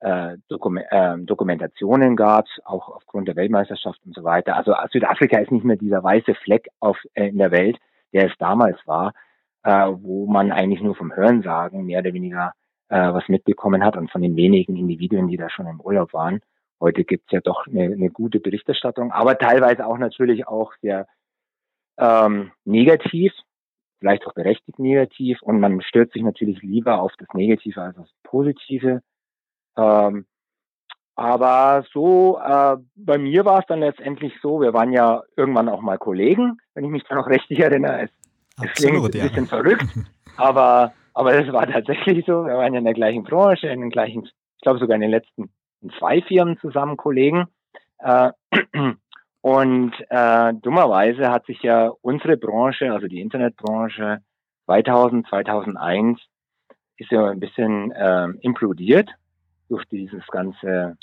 äh, 0.00 0.36
Dokum 0.48 0.76
äh, 0.76 1.18
Dokumentationen 1.18 2.16
gab, 2.16 2.46
auch 2.64 2.88
aufgrund 2.88 3.28
der 3.28 3.36
Weltmeisterschaft 3.36 4.00
und 4.04 4.14
so 4.14 4.24
weiter. 4.24 4.56
Also 4.56 4.74
Südafrika 4.90 5.38
ist 5.38 5.50
nicht 5.50 5.64
mehr 5.64 5.76
dieser 5.76 6.02
weiße 6.02 6.34
Fleck 6.34 6.68
auf, 6.80 6.98
äh, 7.14 7.28
in 7.28 7.38
der 7.38 7.50
Welt, 7.50 7.78
der 8.12 8.26
es 8.26 8.32
damals 8.38 8.78
war, 8.86 9.12
äh, 9.64 9.70
wo 9.70 10.26
man 10.26 10.52
eigentlich 10.52 10.82
nur 10.82 10.94
vom 10.94 11.14
Hörensagen 11.14 11.84
mehr 11.84 12.00
oder 12.00 12.12
weniger 12.12 12.52
äh, 12.88 13.12
was 13.12 13.28
mitbekommen 13.28 13.84
hat 13.84 13.96
und 13.96 14.10
von 14.10 14.22
den 14.22 14.36
wenigen 14.36 14.76
Individuen, 14.76 15.28
die 15.28 15.36
da 15.36 15.50
schon 15.50 15.66
im 15.66 15.80
Urlaub 15.80 16.12
waren. 16.12 16.40
Heute 16.80 17.04
gibt's 17.04 17.32
ja 17.32 17.40
doch 17.40 17.66
eine, 17.66 17.84
eine 17.84 18.10
gute 18.10 18.38
Berichterstattung, 18.38 19.10
aber 19.10 19.38
teilweise 19.38 19.86
auch 19.86 19.98
natürlich 19.98 20.46
auch 20.46 20.72
sehr 20.82 21.06
ähm, 21.98 22.52
negativ, 22.64 23.32
vielleicht 23.98 24.26
auch 24.26 24.34
berechtigt 24.34 24.78
negativ. 24.78 25.40
Und 25.42 25.60
man 25.60 25.80
stürzt 25.82 26.12
sich 26.12 26.22
natürlich 26.22 26.62
lieber 26.62 27.00
auf 27.00 27.12
das 27.18 27.28
Negative 27.34 27.80
als 27.80 27.98
auf 27.98 28.06
das 28.06 28.22
Positive. 28.22 29.02
Ähm, 29.76 30.26
aber 31.16 31.84
so, 31.94 32.38
äh, 32.44 32.76
bei 32.94 33.16
mir 33.16 33.46
war 33.46 33.60
es 33.60 33.66
dann 33.66 33.80
letztendlich 33.80 34.34
so, 34.42 34.60
wir 34.60 34.74
waren 34.74 34.92
ja 34.92 35.22
irgendwann 35.34 35.70
auch 35.70 35.80
mal 35.80 35.96
Kollegen, 35.96 36.58
wenn 36.74 36.84
ich 36.84 36.90
mich 36.90 37.04
da 37.08 37.14
noch 37.14 37.26
richtig 37.30 37.58
erinnere. 37.58 38.02
Es, 38.02 38.10
es 38.62 38.72
klingt 38.74 38.96
ein 38.96 39.10
bisschen 39.10 39.44
ja. 39.44 39.46
verrückt, 39.46 39.86
aber, 40.36 40.92
aber 41.14 41.32
das 41.32 41.52
war 41.52 41.66
tatsächlich 41.66 42.24
so. 42.26 42.44
Wir 42.44 42.54
waren 42.54 42.74
ja 42.74 42.78
in 42.78 42.84
der 42.84 42.94
gleichen 42.94 43.24
Branche, 43.24 43.68
in 43.68 43.80
den 43.80 43.90
gleichen, 43.90 44.24
ich 44.24 44.60
glaube 44.62 44.78
sogar 44.78 44.94
in 44.94 45.00
den 45.00 45.10
letzten 45.10 45.50
zwei 45.98 46.20
Firmen 46.20 46.58
zusammen 46.58 46.98
Kollegen. 46.98 47.46
Äh, 47.98 48.32
und 49.46 49.92
äh, 50.08 50.54
dummerweise 50.54 51.30
hat 51.30 51.46
sich 51.46 51.62
ja 51.62 51.92
unsere 52.02 52.36
Branche, 52.36 52.92
also 52.92 53.06
die 53.06 53.20
Internetbranche, 53.20 54.18
2000, 54.64 55.28
2001 55.28 56.20
ist 56.96 57.12
ja 57.12 57.26
ein 57.26 57.38
bisschen 57.38 57.92
äh, 57.92 58.26
implodiert 58.40 59.08
durch 59.68 59.84
dieses 59.84 60.26
ganze, 60.32 60.96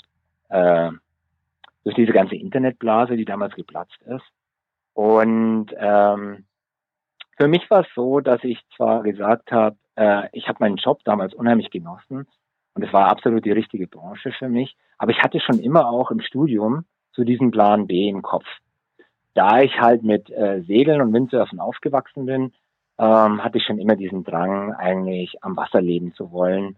äh, 0.50 0.90
durch 1.84 1.96
diese 1.96 2.12
ganze 2.12 2.36
Internetblase, 2.36 3.16
die 3.16 3.24
damals 3.24 3.54
geplatzt 3.54 4.02
ist. 4.02 4.26
Und 4.92 5.68
ähm, 5.78 6.44
für 7.38 7.48
mich 7.48 7.70
war 7.70 7.80
es 7.80 7.88
so, 7.94 8.20
dass 8.20 8.44
ich 8.44 8.60
zwar 8.76 9.04
gesagt 9.04 9.52
habe, 9.52 9.78
äh, 9.96 10.28
ich 10.32 10.48
habe 10.48 10.58
meinen 10.60 10.76
Job 10.76 11.00
damals 11.06 11.32
unheimlich 11.32 11.70
genossen 11.70 12.26
und 12.74 12.82
es 12.82 12.92
war 12.92 13.08
absolut 13.08 13.46
die 13.46 13.52
richtige 13.52 13.86
Branche 13.86 14.32
für 14.32 14.50
mich, 14.50 14.76
aber 14.98 15.12
ich 15.12 15.22
hatte 15.22 15.40
schon 15.40 15.60
immer 15.60 15.88
auch 15.88 16.10
im 16.10 16.20
Studium 16.20 16.84
so 17.14 17.24
diesen 17.24 17.50
Plan 17.50 17.86
B 17.86 18.08
im 18.08 18.22
Kopf. 18.22 18.46
Da 19.34 19.62
ich 19.62 19.80
halt 19.80 20.02
mit 20.02 20.30
äh, 20.30 20.62
Segeln 20.62 21.00
und 21.00 21.12
Windsurfen 21.12 21.58
aufgewachsen 21.60 22.26
bin, 22.26 22.52
ähm, 22.98 23.42
hatte 23.42 23.58
ich 23.58 23.64
schon 23.64 23.78
immer 23.78 23.96
diesen 23.96 24.24
Drang, 24.24 24.72
eigentlich 24.72 25.42
am 25.42 25.56
Wasser 25.56 25.80
leben 25.80 26.12
zu 26.14 26.30
wollen. 26.30 26.76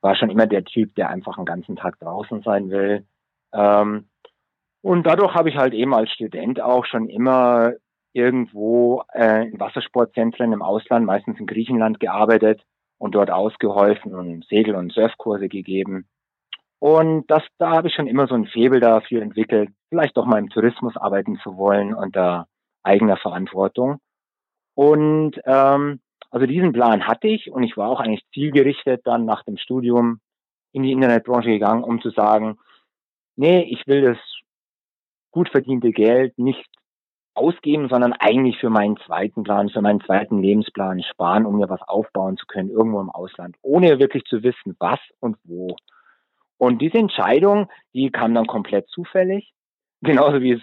War 0.00 0.14
schon 0.14 0.30
immer 0.30 0.46
der 0.46 0.64
Typ, 0.64 0.94
der 0.94 1.10
einfach 1.10 1.36
einen 1.36 1.46
ganzen 1.46 1.76
Tag 1.76 1.98
draußen 1.98 2.42
sein 2.42 2.70
will. 2.70 3.04
Ähm, 3.52 4.04
und 4.82 5.04
dadurch 5.04 5.34
habe 5.34 5.48
ich 5.48 5.56
halt 5.56 5.74
eben 5.74 5.94
als 5.94 6.10
Student 6.12 6.60
auch 6.60 6.84
schon 6.86 7.08
immer 7.08 7.72
irgendwo 8.12 9.02
äh, 9.12 9.48
in 9.48 9.58
Wassersportzentren 9.58 10.52
im 10.52 10.62
Ausland, 10.62 11.04
meistens 11.04 11.40
in 11.40 11.46
Griechenland 11.46 11.98
gearbeitet 11.98 12.62
und 12.98 13.14
dort 13.14 13.30
ausgeholfen 13.30 14.14
und 14.14 14.44
Segel- 14.46 14.76
und 14.76 14.92
Surfkurse 14.92 15.48
gegeben. 15.48 16.06
Und 16.78 17.26
das, 17.30 17.42
da 17.58 17.70
habe 17.70 17.88
ich 17.88 17.94
schon 17.94 18.06
immer 18.06 18.26
so 18.26 18.34
ein 18.34 18.46
Febel 18.46 18.80
dafür 18.80 19.22
entwickelt, 19.22 19.70
vielleicht 19.88 20.16
doch 20.16 20.26
mal 20.26 20.38
im 20.38 20.50
Tourismus 20.50 20.96
arbeiten 20.96 21.38
zu 21.42 21.56
wollen 21.56 21.94
unter 21.94 22.46
eigener 22.82 23.16
Verantwortung. 23.16 23.98
Und 24.74 25.40
ähm, 25.46 26.00
also 26.30 26.46
diesen 26.46 26.72
Plan 26.72 27.06
hatte 27.06 27.28
ich 27.28 27.50
und 27.50 27.62
ich 27.62 27.76
war 27.76 27.88
auch 27.88 28.00
eigentlich 28.00 28.26
zielgerichtet 28.34 29.02
dann 29.04 29.24
nach 29.24 29.42
dem 29.44 29.56
Studium 29.56 30.20
in 30.72 30.82
die 30.82 30.92
Internetbranche 30.92 31.48
gegangen, 31.48 31.82
um 31.82 32.02
zu 32.02 32.10
sagen, 32.10 32.58
nee, 33.36 33.62
ich 33.62 33.86
will 33.86 34.02
das 34.02 34.18
gut 35.30 35.48
verdiente 35.48 35.92
Geld 35.92 36.38
nicht 36.38 36.66
ausgeben, 37.34 37.88
sondern 37.88 38.12
eigentlich 38.14 38.58
für 38.58 38.70
meinen 38.70 38.96
zweiten 39.06 39.42
Plan, 39.42 39.68
für 39.68 39.82
meinen 39.82 40.00
zweiten 40.00 40.40
Lebensplan 40.40 41.02
sparen, 41.02 41.46
um 41.46 41.56
mir 41.58 41.68
was 41.68 41.82
aufbauen 41.82 42.36
zu 42.36 42.46
können, 42.46 42.70
irgendwo 42.70 43.00
im 43.00 43.10
Ausland, 43.10 43.56
ohne 43.62 43.98
wirklich 43.98 44.24
zu 44.24 44.42
wissen, 44.42 44.76
was 44.78 45.00
und 45.20 45.36
wo. 45.44 45.76
Und 46.58 46.80
diese 46.80 46.98
Entscheidung, 46.98 47.70
die 47.94 48.10
kam 48.10 48.34
dann 48.34 48.46
komplett 48.46 48.88
zufällig, 48.88 49.52
genauso 50.00 50.40
wie 50.40 50.52
es 50.52 50.62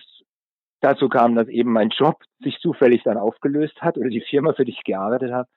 dazu 0.82 1.08
kam, 1.08 1.36
dass 1.36 1.48
eben 1.48 1.72
mein 1.72 1.90
Job 1.90 2.18
sich 2.40 2.60
zufällig 2.60 3.04
dann 3.04 3.18
aufgelöst 3.18 3.82
hat 3.82 3.98
oder 3.98 4.10
die 4.10 4.26
Firma, 4.30 4.54
für 4.54 4.66
die 4.66 4.72
ich 4.72 4.84
gearbeitet 4.84 5.32
habe. 5.32 5.50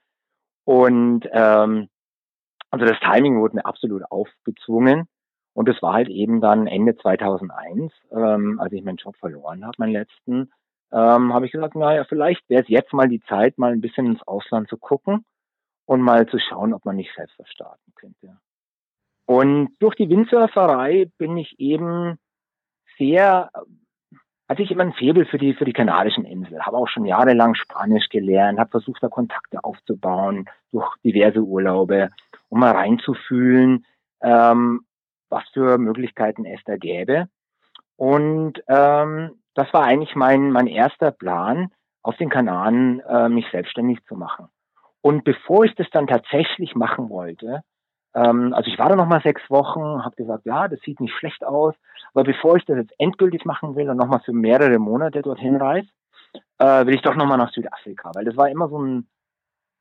Und 0.64 1.28
ähm, 1.32 1.88
also 2.70 2.84
das 2.84 2.98
Timing 3.00 3.40
wurde 3.40 3.56
mir 3.56 3.66
absolut 3.66 4.02
aufgezwungen. 4.10 5.08
Und 5.54 5.68
es 5.70 5.80
war 5.80 5.94
halt 5.94 6.08
eben 6.08 6.42
dann 6.42 6.66
Ende 6.66 6.96
2001, 6.96 7.90
ähm, 8.10 8.60
als 8.60 8.72
ich 8.74 8.84
meinen 8.84 8.98
Job 8.98 9.16
verloren 9.16 9.64
habe, 9.64 9.72
meinen 9.78 9.92
letzten, 9.92 10.52
ähm, 10.92 11.32
habe 11.32 11.46
ich 11.46 11.52
gesagt, 11.52 11.74
naja, 11.74 12.04
vielleicht 12.04 12.46
wäre 12.50 12.62
es 12.62 12.68
jetzt 12.68 12.92
mal 12.92 13.08
die 13.08 13.22
Zeit, 13.22 13.56
mal 13.56 13.72
ein 13.72 13.80
bisschen 13.80 14.04
ins 14.04 14.22
Ausland 14.26 14.68
zu 14.68 14.76
gucken 14.76 15.24
und 15.86 16.02
mal 16.02 16.26
zu 16.26 16.38
schauen, 16.38 16.74
ob 16.74 16.84
man 16.84 16.96
nicht 16.96 17.10
selbst 17.16 17.38
was 17.38 17.48
starten 17.48 17.92
könnte. 17.94 18.36
Und 19.26 19.76
durch 19.80 19.96
die 19.96 20.08
Windsurferei 20.08 21.10
bin 21.18 21.36
ich 21.36 21.58
eben 21.58 22.18
sehr, 22.96 23.50
hatte 24.48 24.62
ich 24.62 24.70
immer 24.70 24.84
ein 24.84 24.92
Febel 24.92 25.26
für 25.26 25.38
die, 25.38 25.54
für 25.54 25.64
die 25.64 25.72
kanadischen 25.72 26.24
Inseln, 26.24 26.64
habe 26.64 26.76
auch 26.76 26.88
schon 26.88 27.04
jahrelang 27.04 27.54
Spanisch 27.56 28.08
gelernt, 28.08 28.58
habe 28.58 28.70
versucht, 28.70 29.02
da 29.02 29.08
Kontakte 29.08 29.62
aufzubauen 29.64 30.48
durch 30.70 30.88
diverse 31.04 31.40
Urlaube, 31.40 32.10
um 32.48 32.60
mal 32.60 32.72
reinzufühlen, 32.72 33.84
ähm, 34.22 34.86
was 35.28 35.42
für 35.52 35.76
Möglichkeiten 35.78 36.44
es 36.44 36.60
da 36.64 36.76
gäbe. 36.76 37.28
Und 37.96 38.62
ähm, 38.68 39.42
das 39.54 39.72
war 39.72 39.84
eigentlich 39.84 40.14
mein, 40.14 40.52
mein 40.52 40.68
erster 40.68 41.10
Plan, 41.10 41.72
auf 42.02 42.16
den 42.18 42.30
Kanaren 42.30 43.00
äh, 43.00 43.28
mich 43.28 43.46
selbstständig 43.50 44.04
zu 44.04 44.14
machen. 44.14 44.46
Und 45.00 45.24
bevor 45.24 45.64
ich 45.64 45.74
das 45.74 45.88
dann 45.90 46.06
tatsächlich 46.06 46.76
machen 46.76 47.10
wollte, 47.10 47.62
ähm, 48.16 48.54
also 48.54 48.70
ich 48.70 48.78
war 48.78 48.88
da 48.88 48.96
noch 48.96 49.06
mal 49.06 49.20
sechs 49.20 49.42
Wochen, 49.50 50.02
habe 50.02 50.16
gesagt, 50.16 50.46
ja, 50.46 50.68
das 50.68 50.80
sieht 50.80 51.00
nicht 51.00 51.14
schlecht 51.14 51.44
aus, 51.44 51.74
aber 52.14 52.24
bevor 52.24 52.56
ich 52.56 52.64
das 52.64 52.78
jetzt 52.78 52.94
endgültig 52.98 53.44
machen 53.44 53.76
will 53.76 53.90
und 53.90 53.98
noch 53.98 54.06
mal 54.06 54.20
für 54.20 54.32
mehrere 54.32 54.78
Monate 54.78 55.20
dorthin 55.20 55.56
reise, 55.56 55.88
äh, 56.58 56.86
will 56.86 56.94
ich 56.94 57.02
doch 57.02 57.14
noch 57.14 57.26
mal 57.26 57.36
nach 57.36 57.52
Südafrika, 57.52 58.12
weil 58.14 58.24
das 58.24 58.36
war 58.38 58.48
immer 58.48 58.68
so 58.70 58.82
ein 58.82 59.06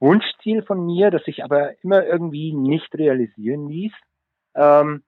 Wunschziel 0.02 0.64
von 0.64 0.86
mir, 0.86 1.12
das 1.12 1.24
sich 1.24 1.46
aber 1.46 1.82
immer 1.82 2.06
irgendwie 2.06 2.54
nicht 2.54 2.94
realisieren 2.96 3.70
ließ. 3.70 3.94
Ähm, 4.56 5.04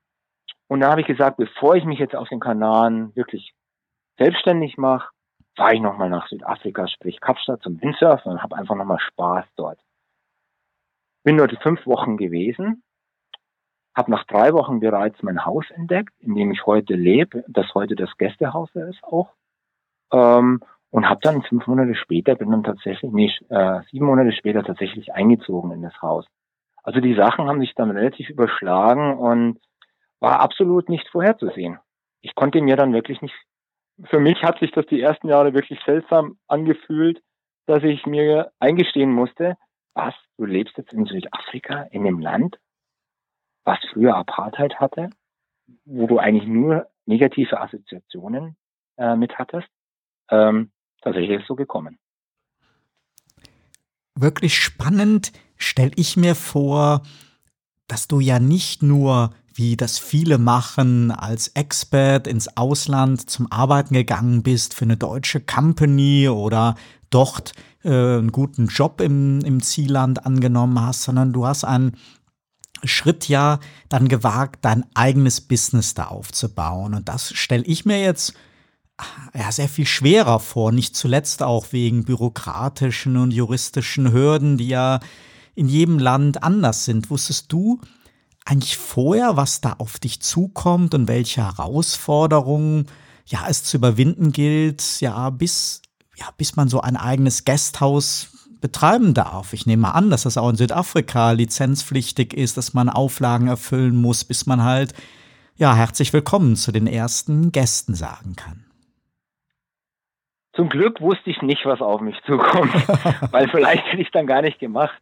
und 0.68 0.80
da 0.80 0.90
habe 0.90 1.02
ich 1.02 1.06
gesagt, 1.06 1.36
bevor 1.36 1.76
ich 1.76 1.84
mich 1.84 1.98
jetzt 1.98 2.16
auf 2.16 2.30
den 2.30 2.40
Kanaren 2.40 3.14
wirklich 3.14 3.52
selbstständig 4.16 4.78
mache, 4.78 5.10
fahre 5.54 5.74
ich 5.74 5.82
nochmal 5.82 6.08
nach 6.08 6.28
Südafrika, 6.28 6.88
sprich 6.88 7.20
Kapstadt 7.20 7.60
zum 7.60 7.80
Windsurfen 7.82 8.32
und 8.32 8.42
habe 8.42 8.56
einfach 8.56 8.74
nochmal 8.74 9.00
Spaß 9.00 9.44
dort. 9.56 9.78
Bin 11.24 11.36
dort 11.36 11.54
fünf 11.62 11.84
Wochen 11.86 12.16
gewesen, 12.16 12.82
habe 13.98 14.10
nach 14.10 14.24
drei 14.24 14.52
Wochen 14.54 14.80
bereits 14.80 15.22
mein 15.22 15.44
Haus 15.44 15.64
entdeckt, 15.70 16.14
in 16.20 16.34
dem 16.34 16.50
ich 16.52 16.64
heute 16.64 16.94
lebe, 16.94 17.44
das 17.48 17.74
heute 17.74 17.96
das 17.96 18.16
Gästehaus 18.16 18.70
ist 18.74 19.02
auch. 19.04 19.34
Ähm, 20.12 20.60
und 20.90 21.08
habe 21.08 21.20
dann 21.22 21.42
fünf 21.42 21.66
Monate 21.66 21.94
später, 21.94 22.34
bin 22.34 22.50
dann 22.50 22.64
tatsächlich, 22.64 23.12
nee, 23.12 23.30
äh, 23.50 23.80
sieben 23.90 24.06
Monate 24.06 24.32
später 24.32 24.62
tatsächlich 24.62 25.12
eingezogen 25.12 25.72
in 25.72 25.82
das 25.82 26.00
Haus. 26.00 26.24
Also 26.82 27.00
die 27.00 27.14
Sachen 27.14 27.46
haben 27.46 27.60
sich 27.60 27.74
dann 27.74 27.90
relativ 27.90 28.30
überschlagen 28.30 29.18
und 29.18 29.60
war 30.20 30.40
absolut 30.40 30.88
nicht 30.88 31.06
vorherzusehen. 31.08 31.78
Ich 32.22 32.34
konnte 32.34 32.62
mir 32.62 32.76
dann 32.76 32.94
wirklich 32.94 33.20
nicht 33.20 33.34
für 34.04 34.20
mich 34.20 34.42
hat 34.42 34.58
sich 34.60 34.70
das 34.70 34.86
die 34.86 35.00
ersten 35.00 35.28
Jahre 35.28 35.54
wirklich 35.54 35.80
seltsam 35.84 36.38
angefühlt, 36.46 37.20
dass 37.66 37.82
ich 37.82 38.06
mir 38.06 38.52
eingestehen 38.60 39.12
musste, 39.12 39.56
was, 39.94 40.14
du 40.36 40.44
lebst 40.44 40.76
jetzt 40.78 40.92
in 40.92 41.04
Südafrika, 41.04 41.82
in 41.90 42.06
einem 42.06 42.20
Land, 42.20 42.58
was 43.68 43.78
früher 43.92 44.16
Apartheid 44.16 44.80
hatte, 44.80 45.10
wo 45.84 46.06
du 46.06 46.18
eigentlich 46.18 46.48
nur 46.48 46.86
negative 47.04 47.60
Assoziationen 47.60 48.56
äh, 48.96 49.14
mit 49.14 49.38
hattest. 49.38 49.68
Ähm, 50.30 50.70
tatsächlich 51.02 51.40
ist 51.40 51.46
so 51.46 51.54
gekommen. 51.54 51.98
Wirklich 54.14 54.56
spannend 54.56 55.32
stelle 55.58 55.92
ich 55.96 56.16
mir 56.16 56.34
vor, 56.34 57.02
dass 57.88 58.08
du 58.08 58.20
ja 58.20 58.38
nicht 58.38 58.82
nur 58.82 59.30
wie 59.52 59.76
das 59.76 59.98
viele 59.98 60.38
machen, 60.38 61.10
als 61.10 61.48
Expert 61.48 62.26
ins 62.26 62.56
Ausland 62.56 63.28
zum 63.28 63.50
Arbeiten 63.50 63.92
gegangen 63.92 64.42
bist 64.42 64.72
für 64.72 64.84
eine 64.84 64.96
deutsche 64.96 65.40
Company 65.40 66.28
oder 66.28 66.76
dort 67.10 67.52
äh, 67.82 67.88
einen 67.90 68.32
guten 68.32 68.68
Job 68.68 69.00
im, 69.00 69.40
im 69.40 69.60
Zielland 69.60 70.24
angenommen 70.24 70.80
hast, 70.80 71.02
sondern 71.02 71.32
du 71.32 71.44
hast 71.44 71.64
einen 71.64 71.96
Schritt 72.84 73.28
ja 73.28 73.60
dann 73.88 74.08
gewagt, 74.08 74.64
dein 74.64 74.84
eigenes 74.94 75.40
Business 75.40 75.94
da 75.94 76.06
aufzubauen. 76.06 76.94
Und 76.94 77.08
das 77.08 77.32
stelle 77.32 77.64
ich 77.64 77.84
mir 77.84 78.00
jetzt 78.00 78.34
ja, 79.34 79.52
sehr 79.52 79.68
viel 79.68 79.86
schwerer 79.86 80.40
vor, 80.40 80.72
nicht 80.72 80.96
zuletzt 80.96 81.42
auch 81.42 81.72
wegen 81.72 82.04
bürokratischen 82.04 83.16
und 83.16 83.32
juristischen 83.32 84.12
Hürden, 84.12 84.56
die 84.56 84.68
ja 84.68 85.00
in 85.54 85.68
jedem 85.68 85.98
Land 85.98 86.42
anders 86.42 86.84
sind. 86.84 87.10
Wusstest 87.10 87.52
du, 87.52 87.80
eigentlich 88.44 88.78
vorher, 88.78 89.36
was 89.36 89.60
da 89.60 89.74
auf 89.78 89.98
dich 89.98 90.20
zukommt 90.22 90.94
und 90.94 91.06
welche 91.06 91.44
Herausforderungen 91.44 92.86
ja 93.26 93.46
es 93.48 93.62
zu 93.62 93.76
überwinden 93.76 94.32
gilt, 94.32 95.00
ja, 95.00 95.28
bis, 95.30 95.82
ja, 96.16 96.26
bis 96.38 96.56
man 96.56 96.68
so 96.68 96.80
ein 96.80 96.96
eigenes 96.96 97.44
Gasthaus 97.44 98.30
betreiben 98.60 99.14
darf. 99.14 99.52
Ich 99.52 99.66
nehme 99.66 99.94
an, 99.94 100.10
dass 100.10 100.22
das 100.22 100.36
auch 100.36 100.48
in 100.48 100.56
Südafrika 100.56 101.32
lizenzpflichtig 101.32 102.34
ist, 102.34 102.56
dass 102.56 102.74
man 102.74 102.88
Auflagen 102.88 103.48
erfüllen 103.48 103.96
muss, 103.96 104.24
bis 104.24 104.46
man 104.46 104.64
halt, 104.64 104.94
ja, 105.56 105.74
herzlich 105.74 106.12
willkommen 106.12 106.56
zu 106.56 106.72
den 106.72 106.86
ersten 106.86 107.52
Gästen 107.52 107.94
sagen 107.94 108.36
kann. 108.36 108.64
Zum 110.54 110.68
Glück 110.68 111.00
wusste 111.00 111.30
ich 111.30 111.40
nicht, 111.42 111.64
was 111.66 111.80
auf 111.80 112.00
mich 112.00 112.16
zukommt, 112.26 112.72
weil 113.32 113.48
vielleicht 113.48 113.86
hätte 113.86 114.02
ich 114.02 114.08
es 114.08 114.12
dann 114.12 114.26
gar 114.26 114.42
nicht 114.42 114.58
gemacht. 114.58 115.00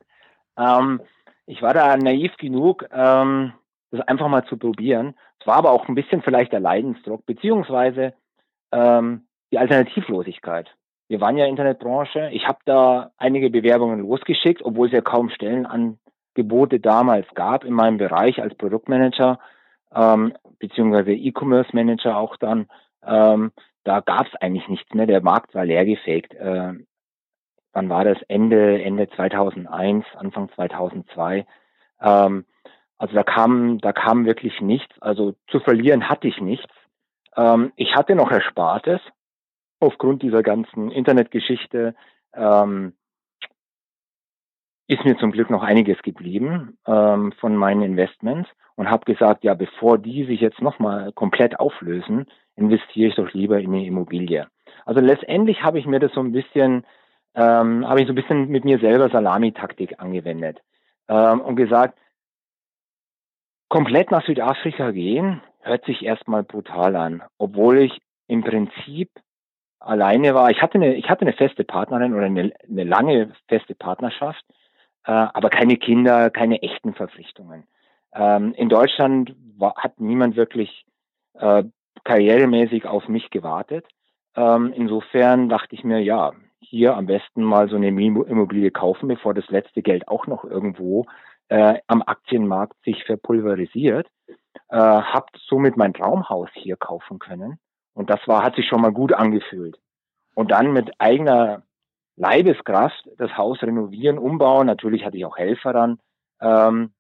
Ähm, 0.59 1.01
ich 1.47 1.63
war 1.63 1.73
da 1.73 1.97
naiv 1.97 2.37
genug, 2.37 2.85
ähm, 2.93 3.53
das 3.91 4.07
einfach 4.07 4.29
mal 4.29 4.45
zu 4.47 4.57
probieren. 4.57 5.15
Es 5.41 5.47
war 5.47 5.57
aber 5.57 5.71
auch 5.71 5.89
ein 5.89 5.95
bisschen 5.95 6.23
vielleicht 6.23 6.53
der 6.53 6.61
Leidensdruck, 6.61 7.25
beziehungsweise 7.25 8.15
ähm, 8.73 9.27
die 9.53 9.59
Alternativlosigkeit. 9.59 10.69
Wir 11.09 11.21
waren 11.21 11.37
ja 11.37 11.47
Internetbranche. 11.47 12.31
Ich 12.33 12.49
habe 12.49 12.59
da 12.65 13.13
einige 13.17 13.51
Bewerbungen 13.51 14.01
losgeschickt, 14.01 14.63
obwohl 14.63 14.89
es 14.89 14.93
ja 14.93 15.01
kaum 15.01 15.31
Stellenangebote 15.31 16.81
damals 16.81 17.27
gab 17.35 17.65
in 17.65 17.73
meinem 17.73 17.99
Bereich 17.99 18.43
als 18.43 18.57
Produktmanager, 18.57 19.39
ähm, 19.95 20.35
beziehungsweise 20.59 21.13
E-Commerce 21.13 21.71
Manager 21.73 22.17
auch 22.17 22.37
dann. 22.37 22.69
Ähm, 23.05 23.53
da 23.85 24.01
gab 24.01 24.27
es 24.27 24.35
eigentlich 24.41 24.69
nichts 24.69 24.93
mehr. 24.95 25.07
Der 25.07 25.23
Markt 25.23 25.55
war 25.55 25.65
leergefegt. 25.65 26.35
Äh, 26.35 26.73
wann 27.73 27.89
war 27.89 28.05
das? 28.05 28.19
Ende, 28.27 28.83
Ende 28.83 29.09
2001, 29.11 30.05
Anfang 30.17 30.51
2002. 30.57 31.47
Ähm, 32.01 32.45
also 32.99 33.15
da 33.15 33.23
kam, 33.23 33.79
da 33.79 33.93
kam 33.93 34.27
wirklich 34.27 34.61
nichts. 34.61 35.01
Also 35.01 35.35
zu 35.49 35.61
verlieren 35.61 36.09
hatte 36.09 36.27
ich 36.27 36.41
nichts. 36.41 36.73
Ähm, 37.37 37.73
ich 37.77 37.95
hatte 37.95 38.17
noch 38.17 38.33
Erspartes 38.33 39.01
aufgrund 39.81 40.23
dieser 40.23 40.43
ganzen 40.43 40.91
Internetgeschichte. 40.91 41.95
Ähm, 42.35 42.95
ist 44.89 45.05
mir 45.05 45.19
zum 45.19 45.33
Glück 45.33 45.51
noch 45.51 45.65
einiges 45.65 46.01
geblieben 46.03 46.79
ähm, 46.87 47.33
von 47.41 47.57
meinen 47.57 47.83
Investments 47.83 48.49
und 48.77 48.89
habe 48.89 49.05
gesagt, 49.05 49.43
ja, 49.43 49.55
bevor 49.55 49.99
die 49.99 50.25
sich 50.27 50.41
jetzt 50.41 50.61
nochmal 50.61 51.13
komplett 51.13 51.59
auflösen, 51.59 52.27
investiere 52.55 53.09
ich 53.09 53.17
doch 53.17 53.33
lieber 53.33 53.59
in 53.59 53.75
eine 53.75 53.85
Immobilie. 53.85 54.47
Also 54.85 55.01
letztendlich 55.01 55.65
habe 55.65 55.81
ich 55.81 55.87
mir 55.87 55.99
das 55.99 56.13
so 56.13 56.21
ein 56.21 56.31
bisschen 56.31 56.85
ähm, 57.37 57.87
habe 57.87 58.01
ich 58.01 58.07
so 58.07 58.13
ein 58.13 58.17
bisschen 58.17 58.49
mit 58.49 58.65
mir 58.65 58.79
selber 58.79 59.11
Salamitaktik 59.11 60.01
angewendet 60.01 60.63
ähm, 61.09 61.41
und 61.43 61.57
gesagt, 61.57 61.99
komplett 63.69 64.11
nach 64.11 64.25
Südafrika 64.25 64.91
gehen, 64.91 65.43
hört 65.61 65.85
sich 65.85 66.03
erstmal 66.03 66.43
brutal 66.43 66.97
an, 66.97 67.23
obwohl 67.39 67.79
ich 67.79 68.01
im 68.27 68.43
Prinzip 68.43 69.11
alleine 69.79 70.35
war. 70.35 70.51
Ich 70.51 70.63
hatte 70.63 70.75
eine, 70.75 70.95
ich 70.95 71.09
hatte 71.09 71.23
eine 71.23 71.33
feste 71.33 71.65
Partnerin 71.65 72.15
oder 72.15 72.27
eine, 72.27 72.53
eine 72.69 72.85
lange 72.85 73.33
feste 73.49 73.75
Partnerschaft, 73.75 74.45
äh, 75.05 75.13
aber 75.13 75.51
keine 75.51 75.77
Kinder, 75.77 76.31
keine 76.31 76.63
echten 76.63 76.95
Verpflichtungen. 76.95 77.65
Ähm, 78.15 78.55
in 78.55 78.69
Deutschland 78.69 79.35
war, 79.57 79.75
hat 79.77 80.01
niemand 80.01 80.37
wirklich 80.37 80.85
äh, 81.35 81.65
karrieremäßig 82.05 82.87
auf 82.87 83.09
mich 83.09 83.31
gewartet. 83.31 83.87
Ähm, 84.35 84.73
insofern 84.75 85.49
dachte 85.49 85.75
ich 85.75 85.85
mir, 85.85 86.01
ja, 86.01 86.33
hier 86.61 86.97
am 86.97 87.07
besten 87.07 87.43
mal 87.43 87.69
so 87.69 87.77
eine 87.77 87.89
Immobilie 87.89 88.71
kaufen, 88.71 89.09
bevor 89.09 89.35
das 89.35 89.49
letzte 89.49 89.83
Geld 89.83 90.09
auch 90.09 90.27
noch 90.27 90.45
irgendwo 90.45 91.07
äh, 91.49 91.79
am 91.87 92.03
Aktienmarkt 92.03 92.75
sich 92.85 93.05
verpulverisiert. 93.05 94.09
Äh, 94.69 94.77
hab 94.77 95.31
somit 95.47 95.77
mein 95.77 95.95
Traumhaus 95.95 96.49
hier 96.55 96.77
kaufen 96.77 97.19
können. 97.19 97.59
Und 97.97 98.11
das 98.11 98.21
war, 98.29 98.45
hat 98.45 98.57
sich 98.57 98.69
schon 98.69 98.83
mal 98.83 98.93
gut 98.93 99.15
angefühlt. 99.15 99.79
Und 100.35 100.51
dann 100.51 100.75
mit 100.75 100.93
eigener 101.01 101.63
Leibeskraft 102.17 103.09
das 103.17 103.35
Haus 103.39 103.63
renovieren, 103.63 104.19
umbauen. 104.19 104.67
Natürlich 104.67 105.03
hatte 105.03 105.17
ich 105.17 105.25
auch 105.25 105.39
Helfer 105.39 105.73
dann, 105.73 105.99
ähm, 106.43 106.93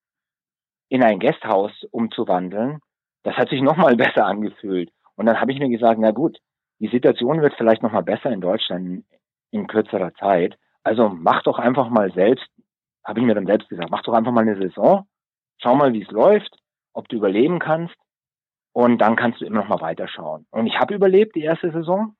in 0.88 1.02
ein 1.02 1.18
Gasthaus 1.18 1.70
umzuwandeln. 1.90 2.80
Das 3.24 3.36
hat 3.36 3.50
sich 3.50 3.60
nochmal 3.60 3.94
besser 4.04 4.24
angefühlt. 4.24 4.90
Und 5.16 5.26
dann 5.26 5.38
habe 5.38 5.52
ich 5.52 5.58
mir 5.58 5.68
gesagt, 5.68 6.00
na 6.00 6.12
gut, 6.12 6.38
die 6.78 6.88
Situation 6.88 7.42
wird 7.42 7.54
vielleicht 7.58 7.82
nochmal 7.82 8.02
besser 8.02 8.30
in 8.30 8.40
Deutschland 8.40 9.04
in 9.50 9.66
kürzerer 9.66 10.14
Zeit. 10.14 10.56
Also 10.82 11.10
mach 11.10 11.42
doch 11.42 11.58
einfach 11.58 11.90
mal 11.90 12.10
selbst, 12.12 12.48
habe 13.04 13.20
ich 13.20 13.26
mir 13.26 13.34
dann 13.34 13.46
selbst 13.46 13.68
gesagt, 13.68 13.90
mach 13.90 14.02
doch 14.02 14.14
einfach 14.14 14.32
mal 14.32 14.48
eine 14.48 14.56
Saison, 14.56 15.06
schau 15.58 15.74
mal, 15.74 15.92
wie 15.92 16.02
es 16.02 16.10
läuft, 16.10 16.56
ob 16.94 17.06
du 17.10 17.16
überleben 17.16 17.58
kannst 17.58 17.96
und 18.76 18.98
dann 18.98 19.16
kannst 19.16 19.40
du 19.40 19.46
immer 19.46 19.60
noch 19.60 19.68
mal 19.68 19.80
weiterschauen. 19.80 20.46
Und 20.50 20.66
ich 20.66 20.78
habe 20.78 20.94
überlebt 20.94 21.34
die 21.34 21.44
erste 21.44 21.72
Saison, 21.72 22.14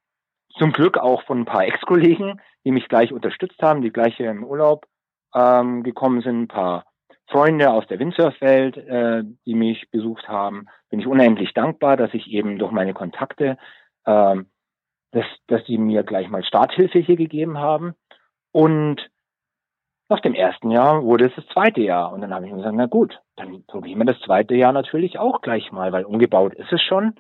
zum 0.59 0.73
Glück 0.73 0.97
auch 0.97 1.23
von 1.25 1.41
ein 1.41 1.45
paar 1.45 1.67
Ex-Kollegen, 1.67 2.41
die 2.65 2.71
mich 2.71 2.89
gleich 2.89 3.13
unterstützt 3.13 3.61
haben, 3.61 3.83
die 3.83 3.93
gleich 3.93 4.17
hier 4.17 4.31
im 4.31 4.43
Urlaub 4.43 4.87
ähm, 5.35 5.83
gekommen 5.83 6.23
sind, 6.23 6.45
ein 6.45 6.49
paar 6.49 6.87
Freunde 7.29 7.71
aus 7.71 7.87
der 7.89 7.99
Windsurfwelt, 7.99 8.79
äh, 8.79 9.23
die 9.45 9.55
mich 9.55 9.91
besucht 9.91 10.29
haben, 10.29 10.65
bin 10.89 11.01
ich 11.01 11.07
unendlich 11.07 11.53
dankbar, 11.53 11.99
dass 11.99 12.15
ich 12.15 12.27
eben 12.29 12.59
durch 12.59 12.73
meine 12.73 12.95
Kontakte 12.95 13.59
ähm, 14.07 14.47
dass, 15.11 15.27
dass 15.49 15.63
die 15.65 15.77
mir 15.77 16.05
gleich 16.05 16.31
mal 16.31 16.43
Starthilfe 16.43 17.01
hier 17.01 17.17
gegeben 17.17 17.59
haben. 17.59 17.93
Und 18.53 19.11
nach 20.09 20.21
dem 20.21 20.35
ersten 20.35 20.71
Jahr 20.71 21.03
wurde 21.03 21.27
es 21.27 21.35
das 21.35 21.47
zweite 21.49 21.81
Jahr. 21.81 22.13
Und 22.13 22.21
dann 22.21 22.33
habe 22.33 22.47
ich 22.47 22.53
mir 22.53 22.59
gesagt, 22.59 22.77
na 22.77 22.87
gut, 22.87 23.21
dann 23.37 23.65
probieren 23.67 23.99
wir 23.99 24.05
das 24.07 24.21
zweite 24.21 24.55
Jahr 24.55 24.73
natürlich 24.73 25.19
auch 25.19 25.41
gleich 25.41 25.73
mal, 25.73 25.93
weil 25.93 26.05
umgebaut 26.05 26.55
ist 26.55 26.73
es 26.73 26.83
schon. 26.83 27.15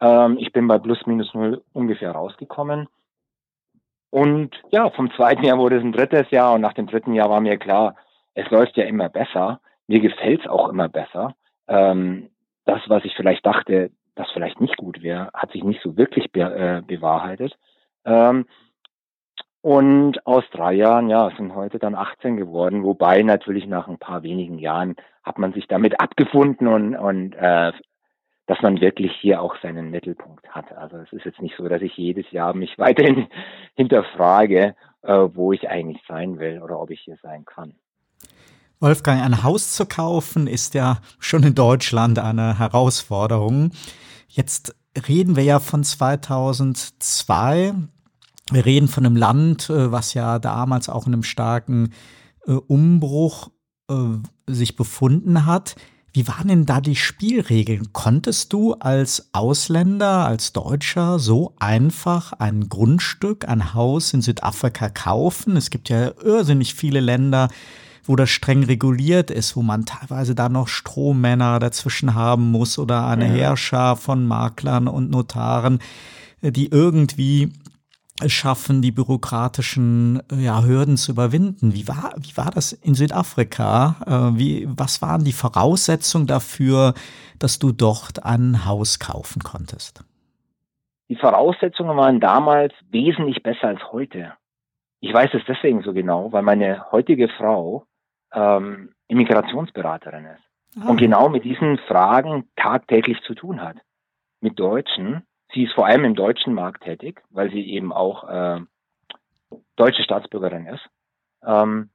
Ähm, 0.00 0.36
ich 0.38 0.52
bin 0.52 0.68
bei 0.68 0.78
plus 0.78 1.06
minus 1.06 1.32
null 1.34 1.62
ungefähr 1.72 2.12
rausgekommen. 2.12 2.88
Und 4.10 4.50
ja, 4.70 4.88
vom 4.90 5.10
zweiten 5.12 5.44
Jahr 5.44 5.58
wurde 5.58 5.76
es 5.76 5.82
ein 5.82 5.92
drittes 5.92 6.30
Jahr 6.30 6.54
und 6.54 6.60
nach 6.60 6.72
dem 6.72 6.86
dritten 6.86 7.12
Jahr 7.12 7.28
war 7.28 7.40
mir 7.40 7.58
klar, 7.58 7.96
es 8.34 8.48
läuft 8.50 8.76
ja 8.76 8.84
immer 8.84 9.08
besser. 9.08 9.60
Mir 9.86 10.00
gefällt 10.00 10.42
es 10.42 10.46
auch 10.46 10.68
immer 10.68 10.88
besser. 10.88 11.34
Ähm, 11.66 12.30
das, 12.64 12.80
was 12.88 13.04
ich 13.04 13.14
vielleicht 13.16 13.44
dachte, 13.44 13.90
das 14.14 14.30
vielleicht 14.32 14.60
nicht 14.60 14.76
gut 14.76 15.02
wäre, 15.02 15.30
hat 15.34 15.52
sich 15.52 15.64
nicht 15.64 15.82
so 15.82 15.96
wirklich 15.96 16.30
be 16.32 16.40
äh, 16.40 16.82
bewahrheitet. 16.86 17.58
Ähm, 18.04 18.46
und 19.60 20.24
aus 20.26 20.44
drei 20.52 20.74
Jahren, 20.74 21.08
ja, 21.08 21.30
sind 21.36 21.54
heute 21.54 21.78
dann 21.78 21.94
18 21.94 22.36
geworden, 22.36 22.84
wobei 22.84 23.22
natürlich 23.22 23.66
nach 23.66 23.88
ein 23.88 23.98
paar 23.98 24.22
wenigen 24.22 24.58
Jahren 24.58 24.96
hat 25.24 25.38
man 25.38 25.52
sich 25.52 25.66
damit 25.66 26.00
abgefunden 26.00 26.68
und, 26.68 26.96
und 26.96 27.34
äh, 27.34 27.72
dass 28.46 28.62
man 28.62 28.80
wirklich 28.80 29.12
hier 29.20 29.42
auch 29.42 29.56
seinen 29.60 29.90
Mittelpunkt 29.90 30.48
hat. 30.48 30.72
Also 30.72 30.96
es 30.96 31.12
ist 31.12 31.24
jetzt 31.24 31.42
nicht 31.42 31.54
so, 31.56 31.68
dass 31.68 31.82
ich 31.82 31.96
jedes 31.96 32.30
Jahr 32.30 32.54
mich 32.54 32.74
weiterhin 32.78 33.26
hinterfrage, 33.74 34.74
äh, 35.02 35.12
wo 35.34 35.52
ich 35.52 35.68
eigentlich 35.68 36.02
sein 36.08 36.38
will 36.38 36.62
oder 36.62 36.80
ob 36.80 36.90
ich 36.90 37.00
hier 37.00 37.18
sein 37.22 37.44
kann. 37.44 37.74
Wolfgang, 38.80 39.22
ein 39.22 39.42
Haus 39.42 39.74
zu 39.74 39.86
kaufen 39.86 40.46
ist 40.46 40.74
ja 40.74 40.98
schon 41.18 41.42
in 41.42 41.56
Deutschland 41.56 42.20
eine 42.20 42.60
Herausforderung. 42.60 43.72
Jetzt 44.28 44.76
reden 45.08 45.34
wir 45.34 45.42
ja 45.42 45.58
von 45.58 45.82
2002. 45.82 47.74
Wir 48.50 48.64
reden 48.64 48.88
von 48.88 49.04
einem 49.04 49.16
Land, 49.16 49.68
äh, 49.70 49.92
was 49.92 50.14
ja 50.14 50.38
damals 50.38 50.88
auch 50.88 51.06
in 51.06 51.12
einem 51.12 51.22
starken 51.22 51.92
äh, 52.46 52.52
Umbruch 52.52 53.50
äh, 53.90 53.94
sich 54.46 54.76
befunden 54.76 55.46
hat. 55.46 55.76
Wie 56.12 56.26
waren 56.26 56.48
denn 56.48 56.66
da 56.66 56.80
die 56.80 56.96
Spielregeln? 56.96 57.92
Konntest 57.92 58.52
du 58.52 58.72
als 58.74 59.28
Ausländer, 59.32 60.26
als 60.26 60.52
Deutscher 60.52 61.18
so 61.18 61.54
einfach 61.58 62.32
ein 62.32 62.68
Grundstück, 62.68 63.46
ein 63.46 63.74
Haus 63.74 64.14
in 64.14 64.22
Südafrika 64.22 64.88
kaufen? 64.88 65.56
Es 65.56 65.68
gibt 65.68 65.90
ja 65.90 66.10
irrsinnig 66.22 66.74
viele 66.74 67.00
Länder, 67.00 67.50
wo 68.04 68.16
das 68.16 68.30
streng 68.30 68.64
reguliert 68.64 69.30
ist, 69.30 69.54
wo 69.54 69.62
man 69.62 69.84
teilweise 69.84 70.34
da 70.34 70.48
noch 70.48 70.68
Strohmänner 70.68 71.58
dazwischen 71.58 72.14
haben 72.14 72.50
muss 72.50 72.78
oder 72.78 73.06
eine 73.06 73.26
ja. 73.26 73.34
Herrscher 73.34 73.96
von 73.96 74.26
Maklern 74.26 74.88
und 74.88 75.10
Notaren, 75.10 75.78
die 76.40 76.68
irgendwie 76.68 77.52
schaffen, 78.26 78.82
die 78.82 78.90
bürokratischen 78.90 80.22
ja, 80.32 80.62
Hürden 80.64 80.96
zu 80.96 81.12
überwinden. 81.12 81.74
Wie 81.74 81.86
war, 81.86 82.14
wie 82.18 82.36
war 82.36 82.50
das 82.50 82.72
in 82.72 82.94
Südafrika? 82.94 83.96
Äh, 84.06 84.38
wie, 84.38 84.68
was 84.68 85.02
waren 85.02 85.24
die 85.24 85.32
Voraussetzungen 85.32 86.26
dafür, 86.26 86.94
dass 87.38 87.58
du 87.58 87.72
dort 87.72 88.24
ein 88.24 88.64
Haus 88.64 88.98
kaufen 88.98 89.42
konntest? 89.42 90.04
Die 91.08 91.16
Voraussetzungen 91.16 91.96
waren 91.96 92.20
damals 92.20 92.74
wesentlich 92.90 93.42
besser 93.42 93.68
als 93.68 93.80
heute. 93.92 94.34
Ich 95.00 95.12
weiß 95.12 95.30
es 95.34 95.42
deswegen 95.46 95.82
so 95.82 95.92
genau, 95.92 96.32
weil 96.32 96.42
meine 96.42 96.90
heutige 96.90 97.28
Frau 97.28 97.86
ähm, 98.32 98.90
Immigrationsberaterin 99.06 100.26
ist 100.26 100.82
ah. 100.82 100.88
und 100.90 100.98
genau 100.98 101.28
mit 101.28 101.44
diesen 101.44 101.78
Fragen 101.78 102.48
tagtäglich 102.56 103.20
zu 103.22 103.34
tun 103.34 103.62
hat. 103.62 103.76
Mit 104.40 104.58
Deutschen. 104.58 105.22
Sie 105.52 105.64
ist 105.64 105.74
vor 105.74 105.86
allem 105.86 106.04
im 106.04 106.14
deutschen 106.14 106.54
Markt 106.54 106.84
tätig, 106.84 107.22
weil 107.30 107.50
sie 107.50 107.62
eben 107.70 107.92
auch 107.92 108.28
äh, 108.28 108.60
deutsche 109.76 110.02
Staatsbürgerin 110.02 110.66
ist. 110.66 110.86
Ähm, 111.42 111.90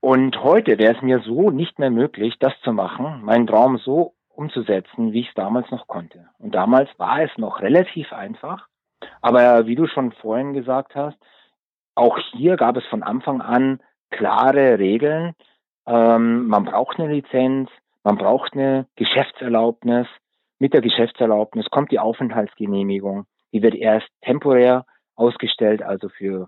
und 0.00 0.42
heute 0.42 0.78
wäre 0.78 0.96
es 0.96 1.02
mir 1.02 1.20
so 1.20 1.50
nicht 1.50 1.78
mehr 1.78 1.90
möglich, 1.90 2.36
das 2.38 2.52
zu 2.62 2.72
machen, 2.72 3.22
meinen 3.22 3.46
Traum 3.46 3.78
so 3.78 4.14
umzusetzen, 4.28 5.12
wie 5.12 5.20
ich 5.20 5.28
es 5.28 5.34
damals 5.34 5.70
noch 5.70 5.86
konnte. 5.86 6.28
Und 6.38 6.54
damals 6.54 6.88
war 6.98 7.20
es 7.22 7.30
noch 7.36 7.60
relativ 7.60 8.12
einfach. 8.12 8.66
Aber 9.20 9.66
wie 9.66 9.74
du 9.74 9.86
schon 9.86 10.12
vorhin 10.12 10.54
gesagt 10.54 10.94
hast, 10.94 11.16
auch 11.94 12.18
hier 12.32 12.56
gab 12.56 12.76
es 12.76 12.84
von 12.86 13.02
Anfang 13.02 13.40
an 13.40 13.80
klare 14.10 14.78
Regeln. 14.78 15.34
Ähm, 15.86 16.46
man 16.46 16.64
braucht 16.64 16.98
eine 16.98 17.12
Lizenz, 17.12 17.70
man 18.02 18.16
braucht 18.16 18.54
eine 18.54 18.86
Geschäftserlaubnis. 18.96 20.06
Mit 20.62 20.74
der 20.74 20.80
Geschäftserlaubnis 20.80 21.66
kommt 21.70 21.90
die 21.90 21.98
Aufenthaltsgenehmigung. 21.98 23.26
Die 23.52 23.62
wird 23.62 23.74
erst 23.74 24.06
temporär 24.20 24.86
ausgestellt, 25.16 25.82
also 25.82 26.08
für 26.08 26.46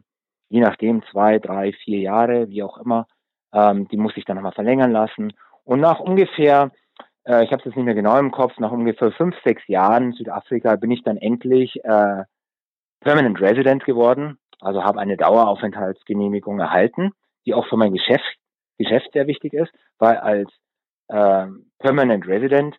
je 0.49 0.61
nachdem 0.61 1.03
zwei, 1.11 1.41
drei, 1.41 1.73
vier 1.73 1.99
Jahre, 1.99 2.49
wie 2.49 2.63
auch 2.63 2.79
immer. 2.79 3.09
Ähm, 3.53 3.89
die 3.89 3.97
muss 3.97 4.17
ich 4.17 4.25
dann 4.25 4.37
nochmal 4.37 4.53
verlängern 4.53 4.93
lassen. 4.93 5.33
Und 5.65 5.81
nach 5.81 5.99
ungefähr, 5.99 6.71
äh, 7.25 7.43
ich 7.43 7.51
habe 7.51 7.59
es 7.59 7.65
jetzt 7.65 7.75
nicht 7.75 7.87
mehr 7.87 7.97
genau 7.97 8.17
im 8.21 8.31
Kopf, 8.31 8.57
nach 8.61 8.71
ungefähr 8.71 9.11
fünf, 9.11 9.35
sechs 9.43 9.67
Jahren 9.67 10.13
Südafrika 10.13 10.77
bin 10.77 10.93
ich 10.93 11.03
dann 11.03 11.17
endlich 11.17 11.75
äh, 11.83 12.23
Permanent 13.01 13.41
Resident 13.41 13.85
geworden, 13.85 14.39
also 14.61 14.85
habe 14.85 15.01
eine 15.01 15.17
Daueraufenthaltsgenehmigung 15.17 16.61
erhalten 16.61 17.11
die 17.47 17.53
auch 17.55 17.67
für 17.67 17.77
mein 17.77 17.93
Geschäft, 17.93 18.39
Geschäft 18.79 19.11
sehr 19.13 19.27
wichtig 19.27 19.53
ist, 19.55 19.73
weil 19.99 20.17
als 20.19 20.49
äh, 21.09 21.47
Permanent 21.81 22.29
Resident 22.29 22.79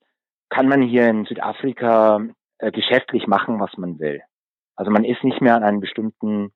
kann 0.55 0.69
man 0.69 0.81
hier 0.81 1.09
in 1.09 1.25
Südafrika 1.25 2.21
äh, 2.59 2.71
geschäftlich 2.71 3.27
machen, 3.27 3.59
was 3.59 3.75
man 3.75 3.99
will. 3.99 4.21
Also 4.77 4.89
man 4.89 5.03
ist 5.03 5.21
nicht 5.21 5.41
mehr 5.41 5.53
an 5.53 5.65
einen 5.65 5.81
bestimmten 5.81 6.53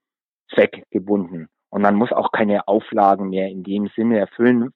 Zweck 0.54 0.84
gebunden 0.90 1.50
und 1.70 1.82
man 1.82 1.96
muss 1.96 2.14
auch 2.14 2.32
keine 2.32 2.66
Auflagen 2.70 3.28
mehr 3.28 3.50
in 3.50 3.62
dem 3.64 3.90
Sinne 3.98 4.18
erfüllen, 4.18 4.70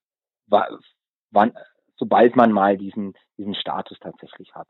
wann, 0.47 1.53
sobald 1.95 2.35
man 2.35 2.51
mal 2.51 2.77
diesen, 2.77 3.13
diesen 3.37 3.55
Status 3.55 3.97
tatsächlich 3.99 4.53
hat. 4.55 4.67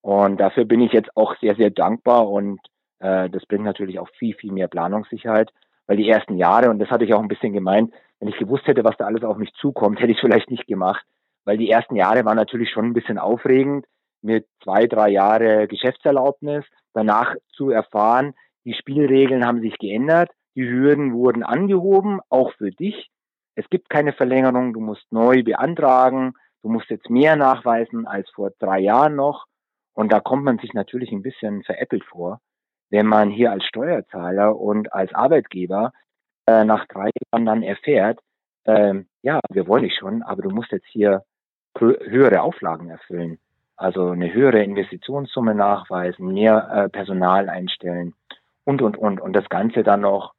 Und 0.00 0.40
dafür 0.40 0.64
bin 0.64 0.80
ich 0.80 0.92
jetzt 0.92 1.14
auch 1.14 1.36
sehr, 1.40 1.54
sehr 1.56 1.70
dankbar 1.70 2.30
und 2.30 2.60
äh, 3.00 3.28
das 3.28 3.44
bringt 3.44 3.64
natürlich 3.64 3.98
auch 3.98 4.08
viel, 4.18 4.34
viel 4.34 4.52
mehr 4.52 4.68
Planungssicherheit, 4.68 5.52
weil 5.86 5.98
die 5.98 6.08
ersten 6.08 6.38
Jahre, 6.38 6.70
und 6.70 6.78
das 6.78 6.90
hatte 6.90 7.04
ich 7.04 7.12
auch 7.12 7.20
ein 7.20 7.28
bisschen 7.28 7.52
gemeint, 7.52 7.92
wenn 8.20 8.28
ich 8.28 8.38
gewusst 8.38 8.66
hätte, 8.66 8.84
was 8.84 8.96
da 8.96 9.04
alles 9.04 9.22
auf 9.22 9.36
mich 9.36 9.52
zukommt, 9.60 10.00
hätte 10.00 10.12
ich 10.12 10.16
es 10.16 10.22
vielleicht 10.22 10.50
nicht 10.50 10.66
gemacht. 10.66 11.04
Weil 11.44 11.58
die 11.58 11.70
ersten 11.70 11.96
Jahre 11.96 12.24
waren 12.24 12.36
natürlich 12.36 12.70
schon 12.70 12.86
ein 12.86 12.92
bisschen 12.92 13.18
aufregend, 13.18 13.86
mit 14.22 14.46
zwei, 14.62 14.86
drei 14.86 15.08
Jahre 15.08 15.66
Geschäftserlaubnis, 15.66 16.64
danach 16.94 17.34
zu 17.54 17.70
erfahren, 17.70 18.34
die 18.64 18.74
Spielregeln 18.74 19.44
haben 19.44 19.60
sich 19.60 19.76
geändert. 19.78 20.30
Die 20.54 20.68
Hürden 20.68 21.14
wurden 21.14 21.42
angehoben, 21.42 22.20
auch 22.28 22.52
für 22.52 22.70
dich. 22.70 23.10
Es 23.54 23.68
gibt 23.68 23.90
keine 23.90 24.12
Verlängerung, 24.12 24.72
du 24.72 24.80
musst 24.80 25.10
neu 25.10 25.42
beantragen, 25.42 26.34
du 26.62 26.68
musst 26.68 26.90
jetzt 26.90 27.10
mehr 27.10 27.36
nachweisen 27.36 28.06
als 28.06 28.30
vor 28.30 28.50
drei 28.58 28.78
Jahren 28.80 29.16
noch. 29.16 29.46
Und 29.94 30.12
da 30.12 30.20
kommt 30.20 30.44
man 30.44 30.58
sich 30.58 30.72
natürlich 30.72 31.12
ein 31.12 31.22
bisschen 31.22 31.62
veräppelt 31.64 32.04
vor, 32.04 32.40
wenn 32.90 33.06
man 33.06 33.30
hier 33.30 33.50
als 33.50 33.64
Steuerzahler 33.64 34.56
und 34.56 34.92
als 34.92 35.12
Arbeitgeber 35.14 35.92
äh, 36.46 36.64
nach 36.64 36.86
drei 36.86 37.10
Jahren 37.32 37.46
dann 37.46 37.62
erfährt, 37.62 38.20
ähm, 38.64 39.08
ja, 39.22 39.40
wir 39.50 39.66
wollen 39.66 39.82
dich 39.82 39.96
schon, 39.96 40.22
aber 40.22 40.42
du 40.42 40.50
musst 40.50 40.70
jetzt 40.72 40.86
hier 40.86 41.24
höhere 41.78 42.42
Auflagen 42.42 42.90
erfüllen. 42.90 43.38
Also 43.76 44.10
eine 44.10 44.32
höhere 44.32 44.62
Investitionssumme 44.62 45.54
nachweisen, 45.54 46.32
mehr 46.32 46.68
äh, 46.72 46.88
Personal 46.88 47.48
einstellen 47.48 48.14
und, 48.64 48.82
und, 48.82 48.96
und. 48.96 49.20
Und 49.20 49.32
das 49.34 49.48
Ganze 49.48 49.82
dann 49.82 50.02
noch 50.02 50.34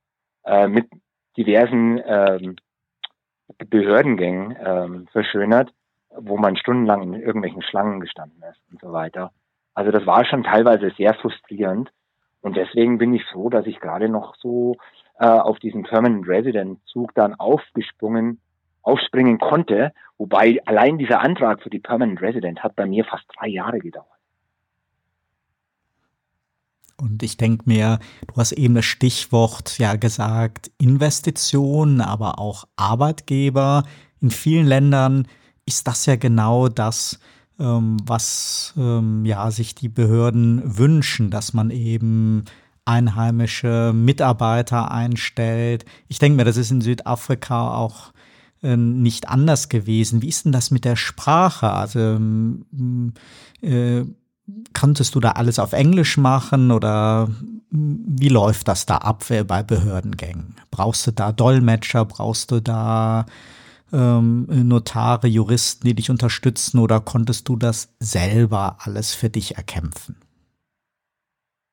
äh, 0.45 0.67
mit 0.67 0.87
diversen 1.35 2.01
ähm, 2.05 2.55
Behördengängen 3.69 4.55
ähm, 4.63 5.07
verschönert, 5.11 5.71
wo 6.15 6.37
man 6.37 6.55
stundenlang 6.55 7.01
in 7.03 7.13
irgendwelchen 7.13 7.61
Schlangen 7.61 7.99
gestanden 7.99 8.41
ist 8.49 8.61
und 8.71 8.79
so 8.81 8.93
weiter. 8.93 9.31
Also 9.73 9.91
das 9.91 10.05
war 10.05 10.25
schon 10.25 10.43
teilweise 10.43 10.91
sehr 10.91 11.13
frustrierend. 11.15 11.91
Und 12.41 12.57
deswegen 12.57 12.97
bin 12.97 13.13
ich 13.13 13.23
froh, 13.25 13.49
dass 13.49 13.65
ich 13.65 13.79
gerade 13.79 14.09
noch 14.09 14.35
so 14.35 14.75
äh, 15.17 15.25
auf 15.25 15.59
diesen 15.59 15.83
Permanent 15.83 16.27
Resident 16.27 16.79
Zug 16.85 17.13
dann 17.15 17.35
aufgesprungen, 17.35 18.41
aufspringen 18.83 19.39
konnte. 19.39 19.93
Wobei 20.17 20.59
allein 20.65 20.97
dieser 20.97 21.21
Antrag 21.21 21.63
für 21.63 21.69
die 21.69 21.79
Permanent 21.79 22.21
Resident 22.21 22.63
hat 22.63 22.75
bei 22.75 22.85
mir 22.85 23.03
fast 23.05 23.25
drei 23.35 23.47
Jahre 23.47 23.79
gedauert. 23.79 24.07
Und 26.97 27.23
ich 27.23 27.35
denke 27.35 27.63
mir, 27.65 27.99
du 28.27 28.35
hast 28.37 28.53
eben 28.53 28.75
das 28.75 28.85
Stichwort 28.85 29.77
ja 29.77 29.95
gesagt, 29.95 30.71
Investitionen, 30.77 31.99
aber 31.99 32.39
auch 32.39 32.65
Arbeitgeber. 32.75 33.83
In 34.21 34.29
vielen 34.29 34.67
Ländern 34.67 35.27
ist 35.65 35.87
das 35.87 36.05
ja 36.05 36.15
genau 36.15 36.69
das, 36.69 37.19
ähm, 37.59 37.97
was 38.05 38.73
ähm, 38.77 39.25
ja 39.25 39.51
sich 39.51 39.75
die 39.75 39.89
Behörden 39.89 40.77
wünschen, 40.77 41.29
dass 41.29 41.53
man 41.53 41.71
eben 41.71 42.45
einheimische 42.85 43.91
Mitarbeiter 43.93 44.91
einstellt. 44.91 45.85
Ich 46.07 46.19
denke 46.19 46.37
mir, 46.37 46.45
das 46.45 46.57
ist 46.57 46.71
in 46.71 46.81
Südafrika 46.81 47.75
auch 47.75 48.12
äh, 48.63 48.77
nicht 48.77 49.29
anders 49.29 49.69
gewesen. 49.69 50.21
Wie 50.21 50.29
ist 50.29 50.45
denn 50.45 50.51
das 50.51 50.71
mit 50.71 50.85
der 50.85 50.95
Sprache? 50.95 51.69
Also 51.71 51.99
ähm, 51.99 53.13
äh, 53.61 54.03
konntest 54.73 55.15
du 55.15 55.19
da 55.19 55.31
alles 55.31 55.59
auf 55.59 55.73
Englisch 55.73 56.17
machen 56.17 56.71
oder 56.71 57.29
wie 57.69 58.29
läuft 58.29 58.67
das 58.67 58.85
da 58.85 58.97
ab 58.97 59.23
bei 59.47 59.63
Behördengängen? 59.63 60.55
Brauchst 60.69 61.07
du 61.07 61.11
da 61.11 61.31
Dolmetscher? 61.31 62.05
Brauchst 62.05 62.51
du 62.51 62.59
da 62.59 63.25
ähm, 63.91 64.47
Notare, 64.49 65.27
Juristen, 65.27 65.87
die 65.87 65.95
dich 65.95 66.09
unterstützen 66.09 66.79
oder 66.79 66.99
konntest 66.99 67.47
du 67.47 67.55
das 67.55 67.95
selber 67.99 68.77
alles 68.79 69.13
für 69.13 69.29
dich 69.29 69.55
erkämpfen? 69.55 70.17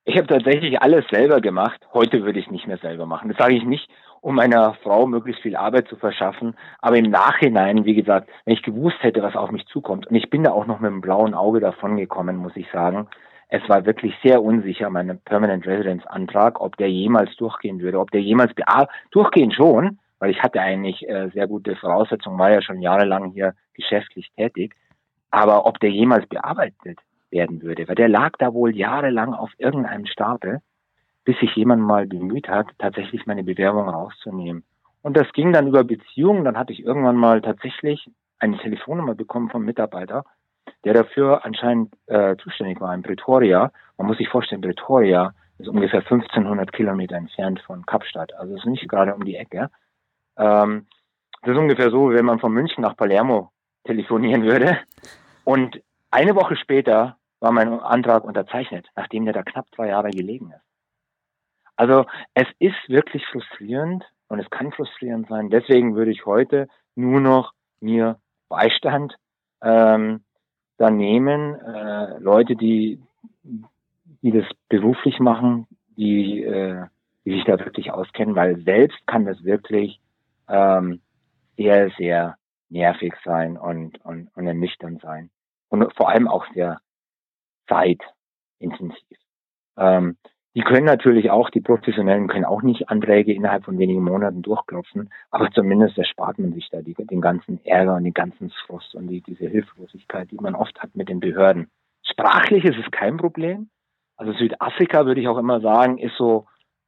Ich 0.05 0.17
habe 0.17 0.27
tatsächlich 0.27 0.81
alles 0.81 1.05
selber 1.11 1.41
gemacht. 1.41 1.79
Heute 1.93 2.23
würde 2.23 2.39
ich 2.39 2.49
nicht 2.49 2.67
mehr 2.67 2.79
selber 2.79 3.05
machen. 3.05 3.29
Das 3.29 3.37
sage 3.37 3.55
ich 3.55 3.63
nicht, 3.63 3.87
um 4.21 4.35
meiner 4.35 4.75
Frau 4.75 5.07
möglichst 5.07 5.41
viel 5.41 5.55
Arbeit 5.55 5.87
zu 5.87 5.95
verschaffen. 5.95 6.55
Aber 6.79 6.97
im 6.97 7.09
Nachhinein, 7.09 7.85
wie 7.85 7.95
gesagt, 7.95 8.29
wenn 8.45 8.53
ich 8.53 8.63
gewusst 8.63 8.97
hätte, 9.01 9.23
was 9.23 9.35
auf 9.35 9.51
mich 9.51 9.65
zukommt, 9.65 10.07
und 10.07 10.15
ich 10.15 10.29
bin 10.29 10.43
da 10.43 10.51
auch 10.51 10.67
noch 10.67 10.79
mit 10.79 10.91
einem 10.91 11.01
blauen 11.01 11.33
Auge 11.33 11.59
davon 11.59 11.97
gekommen, 11.97 12.37
muss 12.37 12.55
ich 12.55 12.69
sagen. 12.71 13.07
Es 13.49 13.67
war 13.67 13.85
wirklich 13.85 14.15
sehr 14.23 14.41
unsicher, 14.41 14.89
mein 14.89 15.19
Permanent 15.25 15.67
Residence 15.67 16.05
Antrag, 16.07 16.61
ob 16.61 16.77
der 16.77 16.89
jemals 16.89 17.35
durchgehen 17.35 17.81
würde, 17.81 17.99
ob 17.99 18.09
der 18.11 18.21
jemals 18.21 18.53
durchgehen 19.09 19.51
schon, 19.51 19.99
weil 20.19 20.31
ich 20.31 20.41
hatte 20.41 20.61
eigentlich 20.61 21.07
äh, 21.09 21.29
sehr 21.33 21.47
gute 21.47 21.75
Voraussetzungen, 21.75 22.39
war 22.39 22.51
ja 22.51 22.61
schon 22.61 22.79
jahrelang 22.79 23.31
hier 23.31 23.53
geschäftlich 23.73 24.31
tätig. 24.37 24.73
Aber 25.31 25.65
ob 25.65 25.79
der 25.79 25.89
jemals 25.89 26.27
bearbeitet 26.27 26.99
werden 27.29 27.61
würde, 27.61 27.87
weil 27.87 27.95
der 27.95 28.07
lag 28.07 28.31
da 28.37 28.53
wohl 28.53 28.75
jahrelang 28.75 29.33
auf 29.33 29.51
irgendeinem 29.57 30.05
Stapel, 30.05 30.61
bis 31.23 31.37
sich 31.39 31.55
jemand 31.55 31.81
mal 31.81 32.07
bemüht 32.07 32.47
hat, 32.47 32.67
tatsächlich 32.79 33.25
meine 33.25 33.43
Bewerbung 33.43 33.89
rauszunehmen. 33.89 34.63
Und 35.01 35.17
das 35.17 35.31
ging 35.33 35.51
dann 35.51 35.67
über 35.67 35.83
Beziehungen. 35.83 36.43
Dann 36.43 36.57
hatte 36.57 36.73
ich 36.73 36.83
irgendwann 36.83 37.15
mal 37.15 37.41
tatsächlich 37.41 38.09
eine 38.39 38.57
Telefonnummer 38.57 39.15
bekommen 39.15 39.49
vom 39.49 39.63
Mitarbeiter, 39.63 40.25
der 40.83 40.93
dafür 40.93 41.45
anscheinend 41.45 41.93
äh, 42.07 42.35
zuständig 42.37 42.79
war 42.81 42.93
in 42.93 43.03
Pretoria. 43.03 43.71
Man 43.97 44.07
muss 44.07 44.17
sich 44.17 44.29
vorstellen, 44.29 44.61
Pretoria 44.61 45.33
ist 45.59 45.67
ungefähr 45.67 46.01
1500 46.01 46.71
Kilometer 46.71 47.15
entfernt 47.15 47.61
von 47.61 47.85
Kapstadt. 47.85 48.33
Also 48.35 48.55
ist 48.55 48.65
nicht 48.65 48.87
gerade 48.89 49.13
um 49.13 49.23
die 49.23 49.35
Ecke. 49.35 49.69
Ähm, 50.37 50.87
das 51.43 51.53
ist 51.53 51.59
ungefähr 51.59 51.89
so, 51.91 52.11
wenn 52.11 52.25
man 52.25 52.39
von 52.39 52.51
München 52.51 52.81
nach 52.81 52.97
Palermo 52.97 53.51
telefonieren 53.83 54.43
würde. 54.43 54.77
Und 55.43 55.81
eine 56.11 56.35
Woche 56.35 56.55
später 56.55 57.17
war 57.39 57.51
mein 57.51 57.79
Antrag 57.79 58.23
unterzeichnet, 58.23 58.87
nachdem 58.95 59.25
der 59.25 59.33
da 59.33 59.43
knapp 59.43 59.65
zwei 59.75 59.87
Jahre 59.87 60.11
gelegen 60.11 60.51
ist. 60.51 60.70
Also 61.81 62.05
es 62.35 62.45
ist 62.59 62.89
wirklich 62.89 63.25
frustrierend 63.25 64.03
und 64.27 64.39
es 64.39 64.47
kann 64.51 64.71
frustrierend 64.71 65.27
sein. 65.27 65.49
Deswegen 65.49 65.95
würde 65.95 66.11
ich 66.11 66.27
heute 66.27 66.67
nur 66.93 67.19
noch 67.19 67.53
mir 67.79 68.19
Beistand 68.49 69.15
ähm, 69.63 70.23
da 70.77 70.91
nehmen, 70.91 71.55
äh, 71.55 72.19
Leute, 72.19 72.55
die, 72.55 73.01
die 74.21 74.31
das 74.31 74.45
beruflich 74.69 75.19
machen, 75.19 75.65
die, 75.97 76.43
äh, 76.43 76.85
die 77.25 77.31
sich 77.31 77.45
da 77.45 77.57
wirklich 77.57 77.91
auskennen, 77.91 78.35
weil 78.35 78.61
selbst 78.61 78.99
kann 79.07 79.25
das 79.25 79.43
wirklich 79.43 79.99
ähm, 80.49 81.01
sehr, 81.57 81.89
sehr 81.97 82.37
nervig 82.69 83.15
sein 83.25 83.57
und, 83.57 84.05
und, 84.05 84.29
und 84.35 84.45
ernüchternd 84.45 85.01
sein. 85.01 85.31
Und 85.69 85.91
vor 85.97 86.09
allem 86.09 86.27
auch 86.27 86.45
sehr 86.53 86.79
zeitintensiv. 87.67 89.17
Ähm, 89.77 90.17
die 90.55 90.61
können 90.61 90.85
natürlich 90.85 91.31
auch, 91.31 91.49
die 91.49 91.61
Professionellen 91.61 92.27
können 92.27 92.45
auch 92.45 92.61
nicht 92.61 92.89
Anträge 92.89 93.33
innerhalb 93.33 93.63
von 93.63 93.77
wenigen 93.77 94.03
Monaten 94.03 94.41
durchklopfen, 94.41 95.09
aber 95.29 95.49
zumindest 95.51 95.97
erspart 95.97 96.39
man 96.39 96.53
sich 96.53 96.69
da 96.69 96.81
die, 96.81 96.93
den 96.93 97.21
ganzen 97.21 97.63
Ärger 97.65 97.95
und 97.95 98.03
den 98.03 98.13
ganzen 98.13 98.51
Frust 98.65 98.93
und 98.95 99.07
die, 99.07 99.21
diese 99.21 99.47
Hilflosigkeit, 99.47 100.29
die 100.31 100.37
man 100.37 100.55
oft 100.55 100.81
hat 100.81 100.95
mit 100.95 101.07
den 101.07 101.21
Behörden. 101.21 101.69
Sprachlich 102.03 102.65
ist 102.65 102.77
es 102.77 102.91
kein 102.91 103.17
Problem. 103.17 103.69
Also 104.17 104.33
Südafrika, 104.33 105.05
würde 105.05 105.21
ich 105.21 105.27
auch 105.27 105.37
immer 105.37 105.61
sagen, 105.61 105.97
ist 105.97 106.17
so 106.17 106.47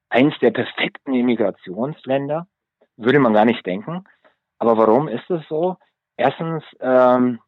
eins 0.10 0.38
der 0.40 0.52
perfekten 0.52 1.14
Immigrationsländer. 1.14 2.48
Würde 2.98 3.20
man 3.20 3.34
gar 3.34 3.46
nicht 3.46 3.66
denken. 3.66 4.04
Aber 4.60 4.78
warum 4.78 5.08
ist 5.08 5.24
das 5.30 5.42
so? 5.48 5.78
Erstens 6.16 6.64
ähm, 6.80 7.40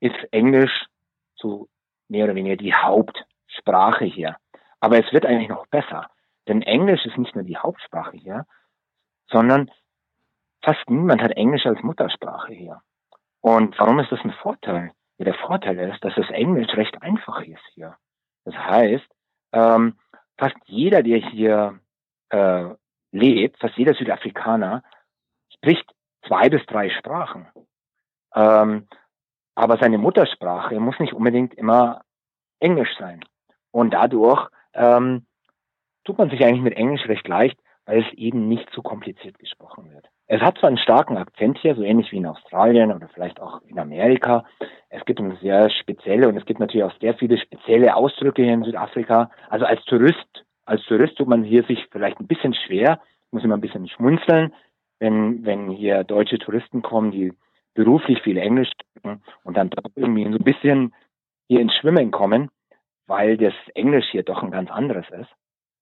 ist 0.00 0.16
Englisch 0.30 0.86
so 1.34 1.68
mehr 2.08 2.24
oder 2.24 2.34
weniger 2.34 2.56
die 2.56 2.74
Hauptsprache 2.74 4.04
hier. 4.04 4.36
Aber 4.82 4.98
es 4.98 5.12
wird 5.12 5.24
eigentlich 5.24 5.48
noch 5.48 5.68
besser. 5.68 6.10
Denn 6.48 6.60
Englisch 6.60 7.06
ist 7.06 7.16
nicht 7.16 7.36
nur 7.36 7.44
die 7.44 7.56
Hauptsprache 7.56 8.16
hier, 8.16 8.46
sondern 9.30 9.70
fast 10.60 10.90
niemand 10.90 11.22
hat 11.22 11.30
Englisch 11.30 11.64
als 11.66 11.80
Muttersprache 11.82 12.52
hier. 12.52 12.82
Und 13.40 13.78
warum 13.78 14.00
ist 14.00 14.10
das 14.10 14.18
ein 14.24 14.32
Vorteil? 14.32 14.90
Ja, 15.18 15.24
der 15.26 15.34
Vorteil 15.34 15.78
ist, 15.78 16.04
dass 16.04 16.16
das 16.16 16.28
Englisch 16.30 16.76
recht 16.76 17.00
einfach 17.00 17.42
ist 17.42 17.62
hier. 17.74 17.96
Das 18.44 18.56
heißt, 18.56 19.06
ähm, 19.52 19.98
fast 20.36 20.56
jeder, 20.64 21.04
der 21.04 21.18
hier 21.18 21.78
äh, 22.30 22.70
lebt, 23.12 23.60
fast 23.60 23.76
jeder 23.76 23.94
Südafrikaner, 23.94 24.82
spricht 25.54 25.88
zwei 26.26 26.48
bis 26.48 26.66
drei 26.66 26.90
Sprachen. 26.90 27.46
Ähm, 28.34 28.88
aber 29.54 29.76
seine 29.76 29.98
Muttersprache 29.98 30.80
muss 30.80 30.98
nicht 30.98 31.12
unbedingt 31.12 31.54
immer 31.54 32.02
Englisch 32.58 32.96
sein. 32.98 33.24
Und 33.70 33.90
dadurch 33.94 34.50
ähm, 34.74 35.26
tut 36.04 36.18
man 36.18 36.30
sich 36.30 36.44
eigentlich 36.44 36.62
mit 36.62 36.76
Englisch 36.76 37.06
recht 37.08 37.26
leicht, 37.28 37.58
weil 37.86 38.00
es 38.00 38.12
eben 38.14 38.48
nicht 38.48 38.68
so 38.72 38.82
kompliziert 38.82 39.38
gesprochen 39.38 39.90
wird. 39.92 40.08
Es 40.26 40.40
hat 40.40 40.56
zwar 40.58 40.68
einen 40.68 40.78
starken 40.78 41.16
Akzent 41.16 41.58
hier, 41.58 41.74
so 41.74 41.82
ähnlich 41.82 42.10
wie 42.12 42.16
in 42.16 42.26
Australien 42.26 42.92
oder 42.92 43.08
vielleicht 43.08 43.40
auch 43.40 43.60
in 43.66 43.78
Amerika. 43.78 44.44
Es 44.88 45.04
gibt 45.04 45.20
eine 45.20 45.36
sehr 45.36 45.68
spezielle 45.70 46.28
und 46.28 46.36
es 46.36 46.46
gibt 46.46 46.60
natürlich 46.60 46.84
auch 46.84 46.98
sehr 47.00 47.14
viele 47.14 47.38
spezielle 47.38 47.94
Ausdrücke 47.94 48.42
hier 48.42 48.54
in 48.54 48.62
Südafrika. 48.62 49.30
Also 49.50 49.66
als 49.66 49.84
Tourist, 49.84 50.44
als 50.64 50.82
Tourist 50.84 51.16
tut 51.18 51.28
man 51.28 51.42
hier 51.42 51.64
sich 51.64 51.86
vielleicht 51.90 52.20
ein 52.20 52.28
bisschen 52.28 52.54
schwer, 52.54 53.00
muss 53.30 53.44
immer 53.44 53.56
ein 53.56 53.60
bisschen 53.60 53.88
schmunzeln, 53.88 54.54
wenn, 55.00 55.44
wenn 55.44 55.70
hier 55.70 56.04
deutsche 56.04 56.38
Touristen 56.38 56.82
kommen, 56.82 57.10
die 57.10 57.32
beruflich 57.74 58.22
viel 58.22 58.36
Englisch 58.36 58.70
sprechen 58.70 59.22
und 59.44 59.56
dann 59.56 59.70
irgendwie 59.96 60.24
so 60.24 60.38
ein 60.38 60.44
bisschen 60.44 60.94
hier 61.48 61.60
ins 61.60 61.74
Schwimmen 61.74 62.10
kommen, 62.10 62.50
weil 63.12 63.36
das 63.36 63.52
Englisch 63.74 64.06
hier 64.10 64.22
doch 64.22 64.42
ein 64.42 64.50
ganz 64.50 64.70
anderes 64.70 65.04
ist. 65.10 65.30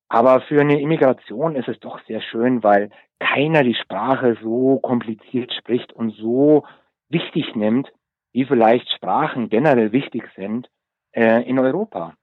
Aber 0.08 0.40
für 0.40 0.60
eine 0.60 0.80
Immigration 0.80 1.54
ist 1.54 1.68
es 1.68 1.78
doch 1.78 2.00
sehr 2.08 2.20
schön, 2.20 2.64
weil 2.64 2.90
keiner 3.20 3.62
die 3.62 3.76
Sprache 3.76 4.36
so 4.42 4.80
kompliziert 4.80 5.52
spricht 5.54 5.92
und 5.92 6.10
so 6.10 6.64
wichtig 7.08 7.54
nimmt, 7.54 7.92
wie 8.32 8.44
vielleicht 8.44 8.90
Sprachen 8.90 9.48
generell 9.48 9.92
wichtig 9.92 10.24
sind 10.34 10.68
äh, 11.12 11.48
in 11.48 11.60
Europa, 11.60 12.14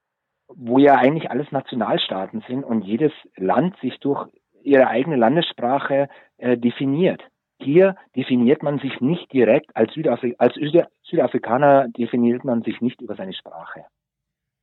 wo 0.48 0.78
ja 0.78 0.96
eigentlich 0.96 1.30
alles 1.30 1.50
Nationalstaaten 1.52 2.44
sind 2.46 2.62
und 2.62 2.82
jedes 2.82 3.12
Land 3.36 3.78
sich 3.78 3.98
durch 4.00 4.28
ihre 4.62 4.88
eigene 4.88 5.16
Landessprache 5.16 6.10
äh, 6.36 6.58
definiert. 6.58 7.22
Hier 7.62 7.96
definiert 8.14 8.62
man 8.62 8.78
sich 8.78 9.00
nicht 9.00 9.32
direkt, 9.32 9.74
als, 9.74 9.94
Südafri 9.94 10.34
als 10.36 10.54
Südafrikaner 11.04 11.88
definiert 11.88 12.44
man 12.44 12.62
sich 12.62 12.82
nicht 12.82 13.00
über 13.00 13.14
seine 13.14 13.32
Sprache. 13.32 13.86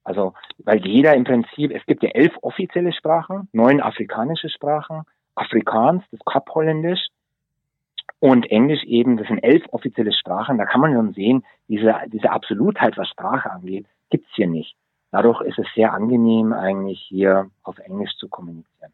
Also, 0.05 0.33
weil 0.59 0.85
jeder 0.85 1.15
im 1.15 1.23
Prinzip, 1.23 1.71
es 1.71 1.85
gibt 1.87 2.03
ja 2.03 2.09
elf 2.09 2.33
offizielle 2.41 2.93
Sprachen, 2.93 3.49
neun 3.51 3.81
afrikanische 3.81 4.49
Sprachen, 4.49 5.01
Afrikaans, 5.33 6.03
das 6.11 6.19
Kapholländisch 6.25 7.07
und 8.19 8.49
Englisch 8.49 8.83
eben, 8.83 9.17
das 9.17 9.27
sind 9.27 9.39
elf 9.39 9.63
offizielle 9.71 10.13
Sprachen. 10.13 10.59
Da 10.59 10.65
kann 10.65 10.79
man 10.79 10.93
schon 10.93 11.13
sehen, 11.13 11.43
diese, 11.67 11.93
diese 12.13 12.29
Absolutheit, 12.29 12.97
was 12.97 13.09
Sprache 13.09 13.49
angeht, 13.51 13.87
gibt's 14.11 14.29
hier 14.35 14.47
nicht. 14.47 14.75
Dadurch 15.11 15.41
ist 15.41 15.57
es 15.57 15.67
sehr 15.75 15.91
angenehm, 15.91 16.53
eigentlich 16.53 17.03
hier 17.09 17.49
auf 17.63 17.79
Englisch 17.79 18.15
zu 18.17 18.29
kommunizieren. 18.29 18.91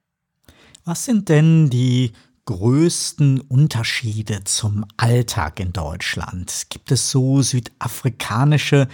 Was 0.85 1.05
sind 1.05 1.27
denn 1.27 1.69
die 1.69 2.13
größten 2.45 3.41
Unterschiede 3.41 4.43
zum 4.45 4.85
Alltag 4.97 5.59
in 5.59 5.73
Deutschland? 5.73 6.67
Gibt 6.69 6.91
es 6.91 7.11
so 7.11 7.41
südafrikanische 7.41 8.87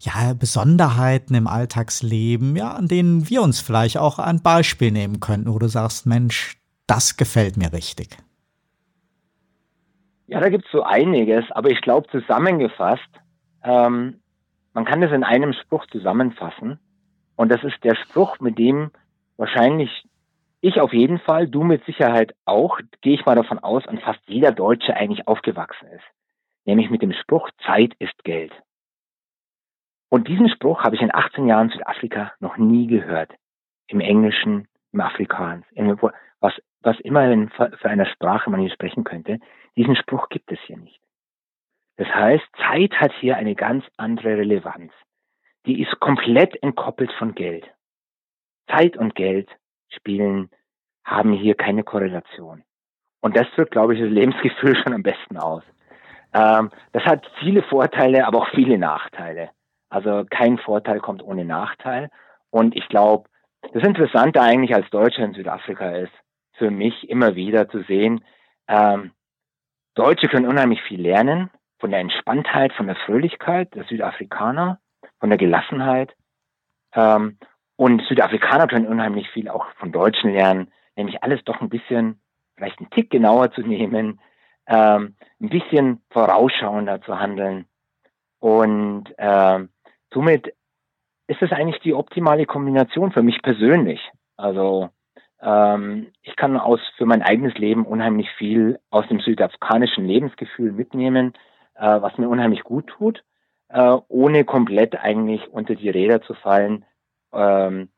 ja, 0.00 0.34
Besonderheiten 0.38 1.34
im 1.34 1.46
Alltagsleben, 1.46 2.56
ja, 2.56 2.72
an 2.72 2.88
denen 2.88 3.28
wir 3.28 3.42
uns 3.42 3.60
vielleicht 3.60 3.98
auch 3.98 4.18
ein 4.18 4.42
Beispiel 4.42 4.90
nehmen 4.90 5.20
könnten, 5.20 5.52
wo 5.52 5.58
du 5.58 5.68
sagst, 5.68 6.06
Mensch, 6.06 6.56
das 6.86 7.16
gefällt 7.16 7.56
mir 7.56 7.72
richtig? 7.72 8.16
Ja, 10.26 10.40
da 10.40 10.50
gibt 10.50 10.66
es 10.66 10.72
so 10.72 10.82
einiges, 10.82 11.44
aber 11.50 11.70
ich 11.70 11.80
glaube 11.80 12.08
zusammengefasst, 12.10 13.08
ähm, 13.64 14.20
man 14.74 14.84
kann 14.84 15.00
das 15.00 15.10
in 15.10 15.24
einem 15.24 15.52
Spruch 15.52 15.86
zusammenfassen. 15.86 16.78
Und 17.36 17.50
das 17.50 17.62
ist 17.64 17.82
der 17.82 17.96
Spruch, 17.96 18.38
mit 18.40 18.58
dem 18.58 18.90
wahrscheinlich 19.36 19.90
ich 20.60 20.80
auf 20.80 20.92
jeden 20.92 21.18
Fall, 21.20 21.46
du 21.46 21.62
mit 21.62 21.84
Sicherheit 21.84 22.34
auch, 22.44 22.80
gehe 23.00 23.14
ich 23.14 23.24
mal 23.24 23.36
davon 23.36 23.60
aus, 23.60 23.86
an 23.86 23.98
fast 23.98 24.20
jeder 24.26 24.52
Deutsche 24.52 24.94
eigentlich 24.94 25.28
aufgewachsen 25.28 25.86
ist. 25.88 26.04
Nämlich 26.64 26.90
mit 26.90 27.00
dem 27.00 27.12
Spruch, 27.12 27.48
Zeit 27.64 27.94
ist 28.00 28.24
Geld. 28.24 28.52
Und 30.10 30.28
diesen 30.28 30.48
Spruch 30.48 30.82
habe 30.82 30.96
ich 30.96 31.02
in 31.02 31.14
18 31.14 31.46
Jahren 31.46 31.68
Südafrika 31.70 32.32
noch 32.40 32.56
nie 32.56 32.86
gehört. 32.86 33.32
Im 33.88 34.00
Englischen, 34.00 34.68
im 34.92 35.00
Afrikaans, 35.00 35.64
was, 36.40 36.54
was 36.82 36.98
immer 37.00 37.48
für 37.50 37.88
eine 37.88 38.06
Sprache 38.06 38.50
man 38.50 38.60
hier 38.60 38.70
sprechen 38.70 39.04
könnte. 39.04 39.38
Diesen 39.76 39.96
Spruch 39.96 40.28
gibt 40.28 40.50
es 40.52 40.58
hier 40.66 40.78
nicht. 40.78 41.00
Das 41.96 42.08
heißt, 42.08 42.44
Zeit 42.56 42.94
hat 43.00 43.12
hier 43.20 43.36
eine 43.36 43.54
ganz 43.54 43.84
andere 43.96 44.38
Relevanz. 44.38 44.92
Die 45.66 45.82
ist 45.82 45.98
komplett 46.00 46.62
entkoppelt 46.62 47.12
von 47.12 47.34
Geld. 47.34 47.68
Zeit 48.70 48.96
und 48.96 49.14
Geld 49.14 49.48
spielen, 49.88 50.50
haben 51.04 51.32
hier 51.32 51.54
keine 51.54 51.82
Korrelation. 51.82 52.62
Und 53.20 53.36
das 53.36 53.46
drückt, 53.54 53.72
glaube 53.72 53.94
ich, 53.94 54.00
das 54.00 54.10
Lebensgefühl 54.10 54.76
schon 54.82 54.94
am 54.94 55.02
besten 55.02 55.36
aus. 55.38 55.64
Ähm, 56.32 56.70
das 56.92 57.04
hat 57.04 57.28
viele 57.40 57.62
Vorteile, 57.62 58.26
aber 58.26 58.38
auch 58.38 58.50
viele 58.50 58.78
Nachteile. 58.78 59.50
Also 59.88 60.24
kein 60.28 60.58
Vorteil 60.58 61.00
kommt 61.00 61.22
ohne 61.22 61.44
Nachteil. 61.44 62.10
Und 62.50 62.76
ich 62.76 62.88
glaube, 62.88 63.28
das 63.72 63.82
Interessante 63.82 64.40
eigentlich 64.40 64.74
als 64.74 64.88
Deutscher 64.90 65.24
in 65.24 65.34
Südafrika 65.34 65.90
ist, 65.90 66.12
für 66.52 66.70
mich 66.70 67.08
immer 67.08 67.34
wieder 67.34 67.68
zu 67.68 67.82
sehen, 67.84 68.24
ähm, 68.66 69.12
Deutsche 69.94 70.28
können 70.28 70.46
unheimlich 70.46 70.82
viel 70.82 71.00
lernen 71.00 71.50
von 71.78 71.90
der 71.90 72.00
Entspanntheit, 72.00 72.72
von 72.72 72.86
der 72.86 72.96
Fröhlichkeit 72.96 73.74
der 73.74 73.84
Südafrikaner, 73.84 74.78
von 75.20 75.28
der 75.28 75.38
Gelassenheit. 75.38 76.14
Ähm, 76.92 77.38
und 77.76 78.02
Südafrikaner 78.02 78.66
können 78.66 78.86
unheimlich 78.86 79.28
viel 79.30 79.48
auch 79.48 79.66
von 79.78 79.92
Deutschen 79.92 80.32
lernen, 80.32 80.72
nämlich 80.96 81.22
alles 81.22 81.42
doch 81.44 81.60
ein 81.60 81.68
bisschen, 81.68 82.20
vielleicht 82.56 82.78
einen 82.80 82.90
Tick 82.90 83.10
genauer 83.10 83.52
zu 83.52 83.62
nehmen, 83.62 84.20
ähm, 84.66 85.16
ein 85.40 85.48
bisschen 85.48 86.02
vorausschauender 86.10 87.00
zu 87.02 87.18
handeln. 87.18 87.66
Und 88.40 89.04
ähm, 89.18 89.70
somit 90.12 90.54
ist 91.26 91.42
es 91.42 91.52
eigentlich 91.52 91.80
die 91.80 91.94
optimale 91.94 92.46
Kombination 92.46 93.12
für 93.12 93.22
mich 93.22 93.42
persönlich. 93.42 94.00
Also 94.36 94.90
ähm, 95.40 96.08
ich 96.22 96.36
kann 96.36 96.56
aus 96.56 96.80
für 96.96 97.06
mein 97.06 97.22
eigenes 97.22 97.54
Leben 97.54 97.86
unheimlich 97.86 98.28
viel 98.38 98.80
aus 98.90 99.06
dem 99.08 99.20
südafrikanischen 99.20 100.04
Lebensgefühl 100.06 100.72
mitnehmen, 100.72 101.34
äh, 101.74 102.00
was 102.00 102.16
mir 102.18 102.28
unheimlich 102.28 102.64
gut 102.64 102.88
tut, 102.88 103.22
äh, 103.68 103.96
ohne 104.08 104.44
komplett 104.44 104.96
eigentlich 104.96 105.46
unter 105.48 105.74
die 105.74 105.90
Räder 105.90 106.22
zu 106.22 106.34
fallen, 106.34 106.84
ähm, 107.32 107.88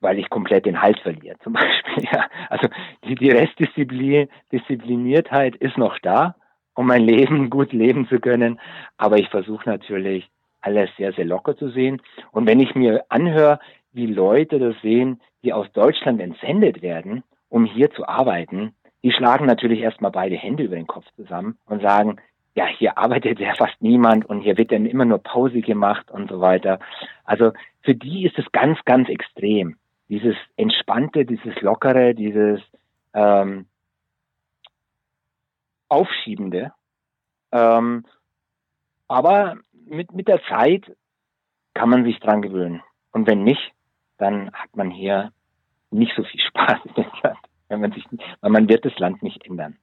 weil 0.00 0.18
ich 0.18 0.28
komplett 0.28 0.66
den 0.66 0.82
Halt 0.82 0.98
verliere, 1.00 1.38
zum 1.42 1.54
Beispiel. 1.54 2.04
Ja. 2.12 2.28
Also 2.50 2.68
die, 3.04 3.14
die 3.16 3.30
Restdiszipliniertheit 3.30 5.56
ist 5.56 5.78
noch 5.78 5.98
da, 6.00 6.36
um 6.74 6.86
mein 6.86 7.02
Leben 7.02 7.48
gut 7.56 7.72
leben 7.72 8.06
zu 8.08 8.20
können, 8.20 8.60
aber 8.98 9.16
ich 9.16 9.30
versuche 9.30 9.66
natürlich 9.68 10.30
alles 10.66 10.90
sehr, 10.96 11.12
sehr 11.12 11.24
locker 11.24 11.56
zu 11.56 11.70
sehen. 11.70 12.02
Und 12.32 12.46
wenn 12.46 12.60
ich 12.60 12.74
mir 12.74 13.04
anhöre, 13.08 13.60
wie 13.92 14.06
Leute 14.06 14.58
das 14.58 14.74
sehen, 14.82 15.20
die 15.44 15.52
aus 15.52 15.70
Deutschland 15.72 16.20
entsendet 16.20 16.82
werden, 16.82 17.22
um 17.48 17.64
hier 17.64 17.90
zu 17.92 18.06
arbeiten, 18.06 18.74
die 19.04 19.12
schlagen 19.12 19.46
natürlich 19.46 19.80
erstmal 19.80 20.10
beide 20.10 20.34
Hände 20.34 20.64
über 20.64 20.74
den 20.74 20.88
Kopf 20.88 21.06
zusammen 21.14 21.56
und 21.66 21.80
sagen, 21.80 22.16
ja, 22.54 22.66
hier 22.66 22.98
arbeitet 22.98 23.38
ja 23.46 23.54
fast 23.54 23.80
niemand 23.80 24.26
und 24.26 24.40
hier 24.40 24.58
wird 24.58 24.72
dann 24.72 24.86
immer 24.86 25.04
nur 25.04 25.22
Pause 25.22 25.60
gemacht 25.60 26.10
und 26.10 26.28
so 26.28 26.40
weiter. 26.40 26.80
Also 27.24 27.52
für 27.82 27.94
die 27.94 28.26
ist 28.26 28.38
es 28.38 28.50
ganz, 28.50 28.78
ganz 28.84 29.08
extrem. 29.08 29.76
Dieses 30.08 30.36
Entspannte, 30.56 31.24
dieses 31.24 31.60
Lockere, 31.60 32.14
dieses 32.14 32.60
ähm, 33.14 33.66
Aufschiebende. 35.88 36.72
Ähm, 37.52 38.04
aber 39.08 39.56
mit, 39.86 40.12
mit 40.12 40.28
der 40.28 40.40
Zeit 40.48 40.84
kann 41.74 41.88
man 41.88 42.04
sich 42.04 42.18
dran 42.20 42.42
gewöhnen. 42.42 42.82
Und 43.12 43.26
wenn 43.26 43.44
nicht, 43.44 43.72
dann 44.18 44.50
hat 44.52 44.74
man 44.76 44.90
hier 44.90 45.32
nicht 45.90 46.12
so 46.16 46.24
viel 46.24 46.40
Spaß 46.48 46.80
in 46.84 46.94
dem 46.94 47.10
Land, 47.22 47.38
wenn 47.68 47.80
man 47.80 47.92
sich, 47.92 48.04
weil 48.40 48.50
man 48.50 48.68
wird 48.68 48.84
das 48.84 48.98
Land 48.98 49.22
nicht 49.22 49.44
ändern. 49.44 49.76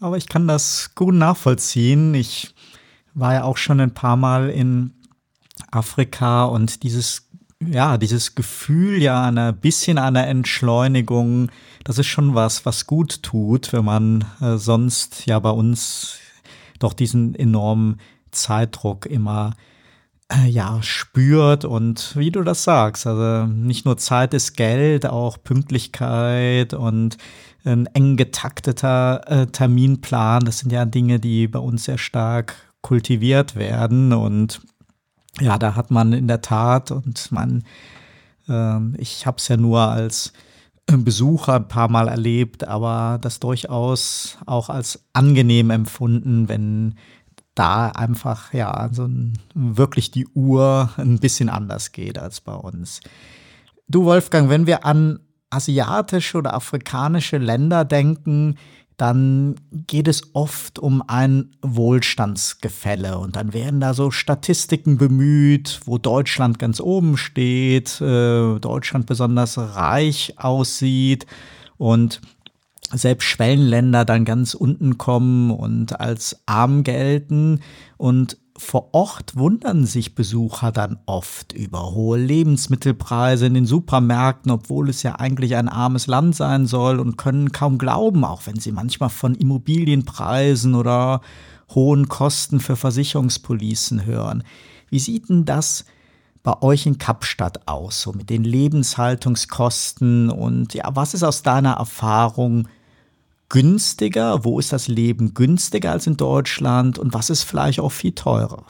Aber 0.00 0.16
ich 0.16 0.28
kann 0.28 0.46
das 0.46 0.94
gut 0.94 1.14
nachvollziehen. 1.14 2.14
Ich 2.14 2.54
war 3.14 3.32
ja 3.32 3.44
auch 3.44 3.56
schon 3.56 3.80
ein 3.80 3.94
paar 3.94 4.16
Mal 4.16 4.50
in 4.50 4.92
Afrika 5.70 6.44
und 6.44 6.82
dieses, 6.82 7.30
ja, 7.64 7.96
dieses 7.96 8.34
Gefühl 8.34 9.00
ja 9.00 9.24
einer 9.24 9.54
bisschen 9.54 9.96
einer 9.96 10.26
Entschleunigung, 10.26 11.50
das 11.84 11.98
ist 11.98 12.08
schon 12.08 12.34
was, 12.34 12.66
was 12.66 12.86
gut 12.86 13.22
tut, 13.22 13.72
wenn 13.72 13.86
man 13.86 14.24
äh, 14.42 14.58
sonst 14.58 15.24
ja 15.24 15.38
bei 15.38 15.50
uns 15.50 16.18
doch 16.78 16.92
diesen 16.92 17.34
enormen 17.34 17.98
Zeitdruck 18.30 19.06
immer 19.06 19.54
äh, 20.32 20.48
ja, 20.48 20.82
spürt 20.82 21.64
und 21.64 22.16
wie 22.16 22.30
du 22.30 22.42
das 22.42 22.64
sagst, 22.64 23.06
also 23.06 23.46
nicht 23.46 23.84
nur 23.84 23.96
Zeit 23.96 24.34
ist 24.34 24.56
Geld, 24.56 25.06
auch 25.06 25.42
Pünktlichkeit 25.42 26.74
und 26.74 27.16
ein 27.64 27.86
eng 27.86 28.16
getakteter 28.16 29.22
äh, 29.26 29.46
Terminplan. 29.46 30.44
Das 30.44 30.58
sind 30.58 30.72
ja 30.72 30.84
Dinge, 30.84 31.18
die 31.18 31.48
bei 31.48 31.58
uns 31.58 31.84
sehr 31.84 31.98
stark 31.98 32.54
kultiviert 32.80 33.56
werden. 33.56 34.12
Und 34.12 34.60
ja, 35.40 35.58
da 35.58 35.74
hat 35.74 35.90
man 35.90 36.12
in 36.12 36.28
der 36.28 36.40
Tat, 36.40 36.90
und 36.90 37.30
man, 37.32 37.64
äh, 38.48 38.78
ich 38.98 39.26
habe 39.26 39.38
es 39.38 39.48
ja 39.48 39.56
nur 39.56 39.80
als 39.80 40.32
Besucher 40.86 41.54
ein 41.54 41.68
paar 41.68 41.90
Mal 41.90 42.06
erlebt, 42.06 42.66
aber 42.66 43.18
das 43.20 43.40
durchaus 43.40 44.38
auch 44.46 44.70
als 44.70 45.04
angenehm 45.12 45.70
empfunden, 45.70 46.48
wenn 46.48 46.94
da 47.56 47.88
einfach 47.88 48.52
ja 48.52 48.88
so 48.92 49.08
wirklich 49.54 50.12
die 50.12 50.28
Uhr 50.28 50.90
ein 50.96 51.18
bisschen 51.18 51.48
anders 51.48 51.90
geht 51.90 52.18
als 52.18 52.40
bei 52.40 52.54
uns. 52.54 53.00
Du 53.88 54.04
Wolfgang, 54.04 54.48
wenn 54.48 54.66
wir 54.66 54.84
an 54.84 55.20
asiatische 55.50 56.38
oder 56.38 56.54
afrikanische 56.54 57.38
Länder 57.38 57.84
denken, 57.84 58.56
dann 58.96 59.56
geht 59.72 60.08
es 60.08 60.34
oft 60.34 60.78
um 60.78 61.02
ein 61.06 61.50
Wohlstandsgefälle 61.60 63.18
und 63.18 63.36
dann 63.36 63.52
werden 63.52 63.80
da 63.80 63.92
so 63.92 64.10
Statistiken 64.10 64.96
bemüht, 64.96 65.80
wo 65.84 65.98
Deutschland 65.98 66.58
ganz 66.58 66.80
oben 66.80 67.16
steht, 67.16 68.00
äh, 68.00 68.58
Deutschland 68.58 69.06
besonders 69.06 69.58
reich 69.58 70.34
aussieht 70.38 71.26
und 71.76 72.22
selbst 72.92 73.24
Schwellenländer 73.24 74.04
dann 74.04 74.24
ganz 74.24 74.54
unten 74.54 74.96
kommen 74.98 75.50
und 75.50 75.98
als 75.98 76.40
arm 76.46 76.84
gelten 76.84 77.60
und 77.96 78.38
vor 78.58 78.94
Ort 78.94 79.36
wundern 79.36 79.84
sich 79.84 80.14
Besucher 80.14 80.72
dann 80.72 80.98
oft 81.04 81.52
über 81.52 81.92
hohe 81.92 82.18
Lebensmittelpreise 82.18 83.46
in 83.46 83.54
den 83.54 83.66
Supermärkten, 83.66 84.50
obwohl 84.50 84.88
es 84.88 85.02
ja 85.02 85.16
eigentlich 85.16 85.56
ein 85.56 85.68
armes 85.68 86.06
Land 86.06 86.36
sein 86.36 86.66
soll 86.66 86.98
und 86.98 87.18
können 87.18 87.52
kaum 87.52 87.76
glauben, 87.76 88.24
auch 88.24 88.46
wenn 88.46 88.58
sie 88.58 88.72
manchmal 88.72 89.10
von 89.10 89.34
Immobilienpreisen 89.34 90.74
oder 90.74 91.20
hohen 91.74 92.08
Kosten 92.08 92.60
für 92.60 92.76
Versicherungspolicen 92.76 94.06
hören. 94.06 94.42
Wie 94.88 95.00
sieht 95.00 95.28
denn 95.28 95.44
das 95.44 95.84
bei 96.46 96.62
euch 96.62 96.86
in 96.86 96.96
Kapstadt 96.98 97.66
aus, 97.66 98.02
so 98.02 98.12
mit 98.12 98.30
den 98.30 98.44
Lebenshaltungskosten 98.44 100.30
und 100.30 100.74
ja, 100.74 100.84
was 100.94 101.12
ist 101.12 101.24
aus 101.24 101.42
deiner 101.42 101.72
Erfahrung 101.72 102.68
günstiger? 103.48 104.44
Wo 104.44 104.60
ist 104.60 104.72
das 104.72 104.86
Leben 104.86 105.34
günstiger 105.34 105.90
als 105.90 106.06
in 106.06 106.16
Deutschland 106.16 107.00
und 107.00 107.12
was 107.12 107.30
ist 107.30 107.42
vielleicht 107.42 107.80
auch 107.80 107.90
viel 107.90 108.12
teurer? 108.12 108.62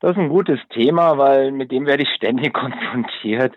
Das 0.00 0.10
ist 0.10 0.18
ein 0.18 0.28
gutes 0.28 0.60
Thema, 0.68 1.16
weil 1.16 1.50
mit 1.50 1.72
dem 1.72 1.86
werde 1.86 2.02
ich 2.02 2.10
ständig 2.14 2.52
konfrontiert. 2.52 3.54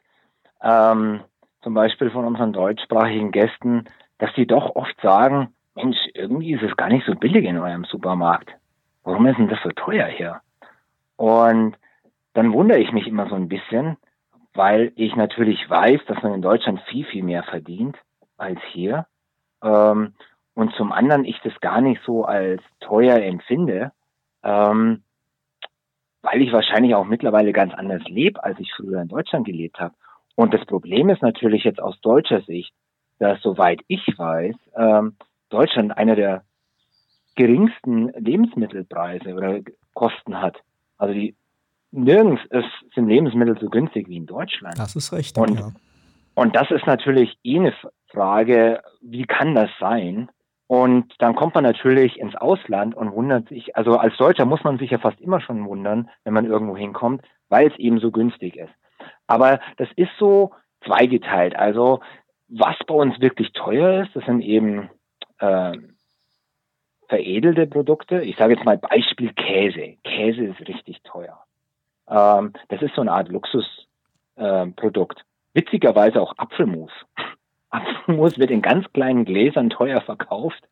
Ähm, 0.61 1.19
zum 1.61 1.73
Beispiel 1.73 2.09
von 2.09 2.23
unseren 2.23 2.53
deutschsprachigen 2.53 3.33
Gästen, 3.33 3.83
dass 4.17 4.33
die 4.35 4.47
doch 4.47 4.77
oft 4.77 4.95
sagen, 5.01 5.49
Mensch, 5.75 5.97
irgendwie 6.13 6.53
ist 6.53 6.63
es 6.63 6.77
gar 6.77 6.87
nicht 6.87 7.05
so 7.05 7.15
billig 7.15 7.43
in 7.43 7.57
eurem 7.57 7.83
Supermarkt. 7.83 8.49
Warum 9.03 9.25
ist 9.25 9.37
denn 9.37 9.49
das 9.49 9.59
so 9.61 9.71
teuer 9.71 10.07
hier? 10.07 10.39
Und 11.17 11.75
dann 12.37 12.53
wundere 12.53 12.77
ich 12.77 12.91
mich 12.91 13.07
immer 13.07 13.27
so 13.27 13.33
ein 13.33 13.47
bisschen, 13.47 13.97
weil 14.53 14.91
ich 14.95 15.15
natürlich 15.15 15.67
weiß, 15.67 16.01
dass 16.05 16.21
man 16.21 16.35
in 16.35 16.43
Deutschland 16.43 16.79
viel, 16.81 17.03
viel 17.03 17.23
mehr 17.23 17.41
verdient 17.41 17.97
als 18.37 18.59
hier. 18.73 19.07
Ähm, 19.63 20.13
und 20.53 20.71
zum 20.75 20.91
anderen 20.91 21.25
ich 21.25 21.39
das 21.43 21.59
gar 21.61 21.81
nicht 21.81 21.99
so 22.05 22.25
als 22.25 22.61
teuer 22.79 23.17
empfinde, 23.17 23.91
ähm, 24.43 25.01
weil 26.21 26.43
ich 26.43 26.53
wahrscheinlich 26.53 26.93
auch 26.93 27.05
mittlerweile 27.05 27.53
ganz 27.53 27.73
anders 27.73 28.03
lebe, 28.03 28.43
als 28.43 28.59
ich 28.59 28.71
früher 28.71 29.01
in 29.01 29.07
Deutschland 29.07 29.47
gelebt 29.47 29.79
habe. 29.79 29.95
Und 30.35 30.53
das 30.53 30.63
Problem 30.67 31.09
ist 31.09 31.23
natürlich 31.23 31.63
jetzt 31.63 31.81
aus 31.81 31.99
deutscher 32.01 32.41
Sicht, 32.41 32.71
dass 33.17 33.41
soweit 33.41 33.81
ich 33.87 34.05
weiß, 34.15 34.55
ähm, 34.75 35.15
Deutschland 35.49 35.97
einer 35.97 36.15
der 36.15 36.43
geringsten 37.35 38.09
Lebensmittelpreise 38.09 39.33
oder 39.33 39.61
Kosten 39.95 40.39
hat. 40.39 40.61
Also 40.99 41.15
die 41.15 41.35
nirgends 41.91 42.41
ist, 42.49 42.93
sind 42.93 43.07
Lebensmittel 43.07 43.57
so 43.59 43.67
günstig 43.67 44.07
wie 44.07 44.17
in 44.17 44.25
Deutschland. 44.25 44.77
Das 44.77 44.95
ist 44.95 45.11
richtig, 45.13 45.41
und, 45.41 45.59
ja. 45.59 45.71
Und 46.35 46.55
das 46.55 46.69
ist 46.71 46.85
natürlich 46.85 47.37
eh 47.43 47.59
eine 47.59 47.73
Frage, 48.09 48.81
wie 49.01 49.25
kann 49.25 49.55
das 49.55 49.69
sein? 49.79 50.29
Und 50.67 51.13
dann 51.19 51.35
kommt 51.35 51.55
man 51.55 51.63
natürlich 51.63 52.19
ins 52.19 52.35
Ausland 52.35 52.93
und 52.93 53.13
wundert 53.13 53.47
sich, 53.47 53.75
also 53.77 53.97
als 53.97 54.17
Deutscher 54.17 54.45
muss 54.45 54.63
man 54.63 54.77
sich 54.77 54.91
ja 54.91 54.97
fast 54.97 55.19
immer 55.21 55.39
schon 55.39 55.65
wundern, 55.65 56.09
wenn 56.25 56.33
man 56.33 56.45
irgendwo 56.45 56.75
hinkommt, 56.75 57.23
weil 57.47 57.67
es 57.67 57.79
eben 57.79 57.99
so 57.99 58.11
günstig 58.11 58.57
ist. 58.57 58.73
Aber 59.27 59.61
das 59.77 59.87
ist 59.95 60.11
so 60.19 60.51
zweigeteilt. 60.85 61.55
Also 61.55 62.01
was 62.49 62.75
bei 62.85 62.93
uns 62.93 63.19
wirklich 63.19 63.51
teuer 63.53 64.03
ist, 64.03 64.15
das 64.15 64.25
sind 64.25 64.41
eben 64.41 64.89
äh, 65.39 65.71
veredelte 67.07 67.67
Produkte. 67.67 68.21
Ich 68.21 68.35
sage 68.35 68.53
jetzt 68.55 68.65
mal 68.65 68.77
Beispiel 68.77 69.33
Käse. 69.33 69.95
Käse 70.03 70.43
ist 70.45 70.67
richtig 70.67 71.01
teuer. 71.03 71.46
Ähm, 72.09 72.53
das 72.69 72.81
ist 72.81 72.95
so 72.95 73.01
eine 73.01 73.11
Art 73.11 73.29
Luxusprodukt. 73.29 75.19
Äh, 75.19 75.23
Witzigerweise 75.53 76.21
auch 76.21 76.33
Apfelmus. 76.37 76.91
Apfelmus 77.69 78.37
wird 78.37 78.51
in 78.51 78.61
ganz 78.61 78.85
kleinen 78.93 79.25
Gläsern 79.25 79.69
teuer 79.69 80.01
verkauft. 80.01 80.63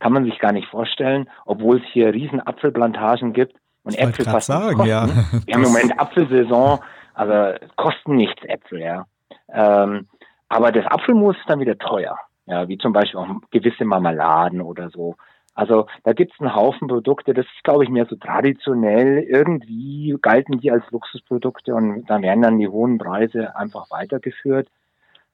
Kann 0.00 0.12
man 0.12 0.24
sich 0.24 0.38
gar 0.38 0.52
nicht 0.52 0.68
vorstellen, 0.68 1.28
obwohl 1.44 1.78
es 1.78 1.84
hier 1.92 2.12
riesen 2.12 2.44
Apfelplantagen 2.44 3.32
gibt 3.32 3.54
und 3.84 3.94
ich 3.94 4.00
Äpfel 4.00 4.24
fast 4.24 4.48
sagen, 4.48 4.74
kosten. 4.76 4.88
Ja. 4.88 5.06
Wir 5.46 5.54
haben 5.54 5.64
im 5.64 5.72
Moment 5.72 6.00
Apfelsaison, 6.00 6.80
also 7.14 7.58
kosten 7.76 8.16
nichts 8.16 8.42
Äpfel, 8.44 8.80
ja. 8.80 9.06
Ähm, 9.48 10.08
aber 10.48 10.72
das 10.72 10.86
Apfelmus 10.86 11.36
ist 11.36 11.48
dann 11.48 11.60
wieder 11.60 11.78
teuer. 11.78 12.16
Ja, 12.46 12.66
wie 12.68 12.76
zum 12.78 12.92
Beispiel 12.92 13.20
auch 13.20 13.28
gewisse 13.50 13.84
Marmeladen 13.84 14.60
oder 14.60 14.90
so. 14.90 15.14
Also 15.54 15.86
da 16.04 16.12
gibt 16.12 16.32
es 16.32 16.40
einen 16.40 16.54
Haufen 16.54 16.88
Produkte, 16.88 17.34
das 17.34 17.44
ist, 17.44 17.64
glaube 17.64 17.84
ich, 17.84 17.90
mehr 17.90 18.06
so 18.06 18.16
traditionell. 18.16 19.18
Irgendwie 19.18 20.16
galten 20.20 20.60
die 20.60 20.70
als 20.70 20.84
Luxusprodukte 20.90 21.74
und 21.74 22.06
da 22.06 22.22
werden 22.22 22.42
dann 22.42 22.58
die 22.58 22.68
hohen 22.68 22.98
Preise 22.98 23.54
einfach 23.54 23.90
weitergeführt. 23.90 24.68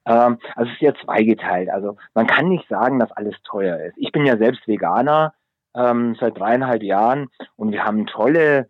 Ähm, 0.05 0.39
also 0.55 0.69
es 0.69 0.75
ist 0.75 0.81
ja 0.81 0.93
zweigeteilt. 1.03 1.69
Also 1.69 1.97
man 2.13 2.27
kann 2.27 2.49
nicht 2.49 2.67
sagen, 2.67 2.99
dass 2.99 3.11
alles 3.11 3.35
teuer 3.43 3.77
ist. 3.79 3.97
Ich 3.97 4.11
bin 4.11 4.25
ja 4.25 4.37
selbst 4.37 4.67
Veganer 4.67 5.33
ähm, 5.75 6.15
seit 6.19 6.37
dreieinhalb 6.37 6.83
Jahren 6.83 7.29
und 7.55 7.71
wir 7.71 7.85
haben 7.85 8.05
tolle 8.05 8.69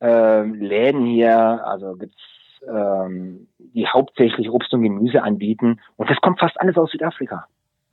äh, 0.00 0.42
Läden 0.42 1.04
hier, 1.04 1.66
also 1.66 1.94
gibt's 1.96 2.16
ähm, 2.66 3.48
die 3.58 3.86
hauptsächlich 3.86 4.50
Obst 4.50 4.72
und 4.72 4.82
Gemüse 4.82 5.22
anbieten 5.22 5.80
und 5.96 6.10
das 6.10 6.20
kommt 6.20 6.40
fast 6.40 6.58
alles 6.60 6.76
aus 6.76 6.90
Südafrika. 6.90 7.46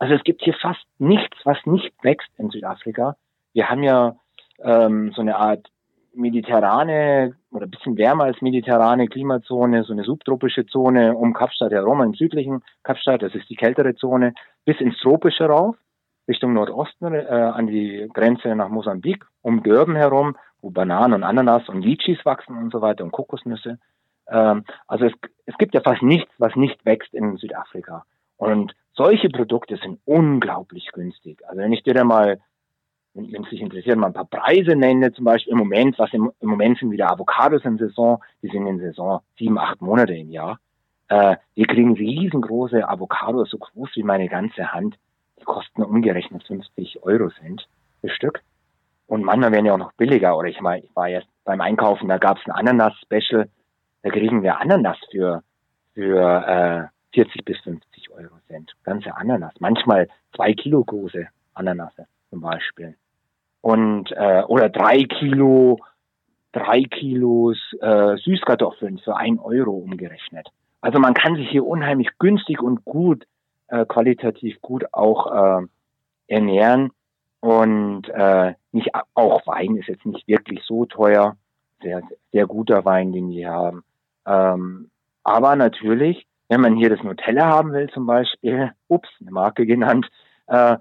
Also 0.04 0.16
es 0.16 0.24
gibt 0.26 0.42
hier 0.42 0.54
fast 0.56 0.86
nichts, 1.00 1.38
was 1.46 1.58
nicht 1.66 1.94
wächst 2.04 2.30
in 2.38 2.50
Südafrika. 2.50 3.16
Wir 3.54 3.70
haben 3.70 3.84
ja 3.84 4.18
ähm, 4.62 5.14
so 5.16 5.22
eine 5.22 5.38
Art 5.38 5.70
mediterrane 6.14 7.38
oder 7.52 7.68
ein 7.68 7.72
bisschen 7.72 7.98
wärmer 7.98 8.26
als 8.26 8.42
mediterrane 8.42 9.08
Klimazone, 9.08 9.86
so 9.86 9.94
eine 9.94 10.04
subtropische 10.04 10.66
Zone 10.66 11.16
um 11.16 11.32
Kapstadt 11.32 11.72
herum, 11.72 12.02
im 12.02 12.16
südlichen 12.16 12.64
Kapstadt, 12.84 13.22
das 13.22 13.34
ist 13.34 13.50
die 13.50 13.56
kältere 13.56 13.96
Zone, 13.96 14.34
bis 14.66 14.82
ins 14.82 15.00
Tropische 15.00 15.46
rauf, 15.46 15.78
Richtung 16.28 16.52
Nordosten, 16.52 17.14
äh, 17.14 17.26
an 17.26 17.68
die 17.68 18.10
Grenze 18.14 18.54
nach 18.58 18.68
Mosambik, 18.68 19.24
um 19.42 19.64
Dörben 19.64 19.96
herum, 19.96 20.36
wo 20.62 20.70
Bananen 20.70 21.14
und 21.14 21.24
Ananas 21.24 21.70
und 21.70 21.82
Litchis 21.82 22.26
wachsen 22.26 22.58
und 22.58 22.74
so 22.74 22.82
weiter 22.82 23.06
und 23.06 23.12
Kokosnüsse. 23.12 23.80
Ähm, 24.28 24.66
also 24.86 25.06
es, 25.06 25.14
es 25.46 25.58
gibt 25.58 25.74
ja 25.74 25.80
fast 25.80 26.02
nichts, 26.02 26.30
was 26.40 26.58
nicht 26.58 26.86
wächst 26.86 27.14
in 27.14 27.38
Südafrika. 27.38 28.04
Und 28.36 28.76
solche 28.96 29.30
Produkte 29.30 29.78
sind 29.78 30.00
unglaublich 30.06 30.92
günstig. 30.92 31.40
Also 31.48 31.62
wenn 31.62 31.74
ich 31.74 31.84
dir 31.84 31.94
da 31.94 32.04
mal, 32.04 32.40
wenn, 33.14 33.44
es 33.44 33.50
dich 33.50 33.62
interessiert, 33.62 33.98
mal 33.98 34.08
ein 34.08 34.14
paar 34.14 34.26
Preise 34.26 34.76
nenne, 34.76 35.12
zum 35.14 35.26
Beispiel 35.26 35.54
im 35.54 35.60
Moment, 35.60 35.98
was 36.00 36.14
im, 36.14 36.32
im 36.40 36.50
Moment 36.50 36.80
sind 36.80 36.92
wieder 36.92 37.12
Avocados 37.12 37.66
in 37.66 37.78
Saison, 37.78 38.24
die 38.42 38.50
sind 38.50 38.68
in 38.68 38.80
Saison 38.80 39.22
sieben, 39.38 39.58
acht 39.58 39.82
Monate 39.82 40.16
im 40.16 40.30
Jahr. 40.30 40.60
Äh, 41.10 41.38
wir 41.56 41.68
kriegen 41.68 41.94
riesengroße 41.94 42.88
Avocados, 42.88 43.50
so 43.50 43.58
groß 43.58 43.90
wie 43.96 44.04
meine 44.04 44.30
ganze 44.30 44.72
Hand. 44.72 44.96
Die 45.40 45.44
kosten 45.44 45.84
umgerechnet 45.84 46.44
50 46.44 47.04
Euro 47.04 47.30
Cent 47.30 47.68
das 48.02 48.12
Stück. 48.12 48.42
Und 49.08 49.24
manchmal 49.24 49.52
werden 49.52 49.66
ja 49.66 49.74
auch 49.74 49.78
noch 49.78 49.94
billiger. 49.94 50.38
Oder 50.38 50.50
ich, 50.50 50.62
mal, 50.62 50.80
ich 50.80 50.96
war 50.96 51.10
jetzt 51.10 51.28
beim 51.44 51.62
Einkaufen, 51.62 52.08
da 52.08 52.18
gab 52.18 52.38
es 52.38 52.46
ein 52.46 52.52
Ananas-Special. 52.52 53.50
Da 54.02 54.10
kriegen 54.10 54.44
wir 54.44 54.60
Ananas 54.60 54.98
für, 55.12 55.44
für 55.94 56.90
äh, 56.90 56.93
40 57.14 57.46
bis 57.46 57.60
50 57.60 58.12
Euro 58.12 58.36
sind. 58.50 58.72
Ganze 58.84 59.16
Ananas. 59.16 59.54
Manchmal 59.60 60.08
zwei 60.36 60.54
Kilo 60.54 60.84
große 60.84 61.28
Ananasse 61.54 62.08
zum 62.30 62.42
Beispiel. 62.42 62.96
Und 63.62 64.12
äh, 64.12 64.44
oder 64.48 64.70
drei 64.70 65.04
Kilo, 65.04 65.80
drei 66.52 66.84
Kilos 66.84 67.58
äh, 67.82 68.18
Süßkartoffeln 68.18 69.00
für 69.00 69.16
ein 69.16 69.40
Euro 69.40 69.72
umgerechnet. 69.72 70.50
Also 70.82 71.00
man 71.00 71.14
kann 71.14 71.36
sich 71.36 71.50
hier 71.50 71.66
unheimlich 71.66 72.10
günstig 72.20 72.62
und 72.62 72.84
gut, 72.84 73.26
äh, 73.68 73.86
qualitativ 73.86 74.60
gut 74.62 74.86
auch 74.92 75.62
äh, 75.62 75.68
ernähren. 76.28 76.92
Und 77.40 78.10
äh, 78.10 78.54
nicht 78.72 78.90
auch 79.14 79.46
Wein 79.48 79.78
ist 79.78 79.88
jetzt 79.88 80.06
nicht 80.06 80.28
wirklich 80.28 80.62
so 80.66 80.86
teuer. 80.86 81.36
Sehr, 81.82 82.02
sehr 82.32 82.48
guter 82.48 82.86
Wein, 82.86 83.12
den 83.12 83.30
wir 83.30 83.50
haben. 83.50 83.84
Ähm, 84.26 84.90
aber 85.24 85.56
natürlich 85.56 86.26
wenn 86.54 86.62
man 86.62 86.76
hier 86.76 86.92
das 86.92 87.02
Nutella 87.02 87.48
haben 87.48 87.74
will 87.74 87.90
zum 87.90 88.06
Beispiel, 88.06 88.72
ups, 88.88 89.10
eine 89.20 89.32
Marke 89.32 89.66
genannt, 89.66 90.08
äh, 90.46 90.78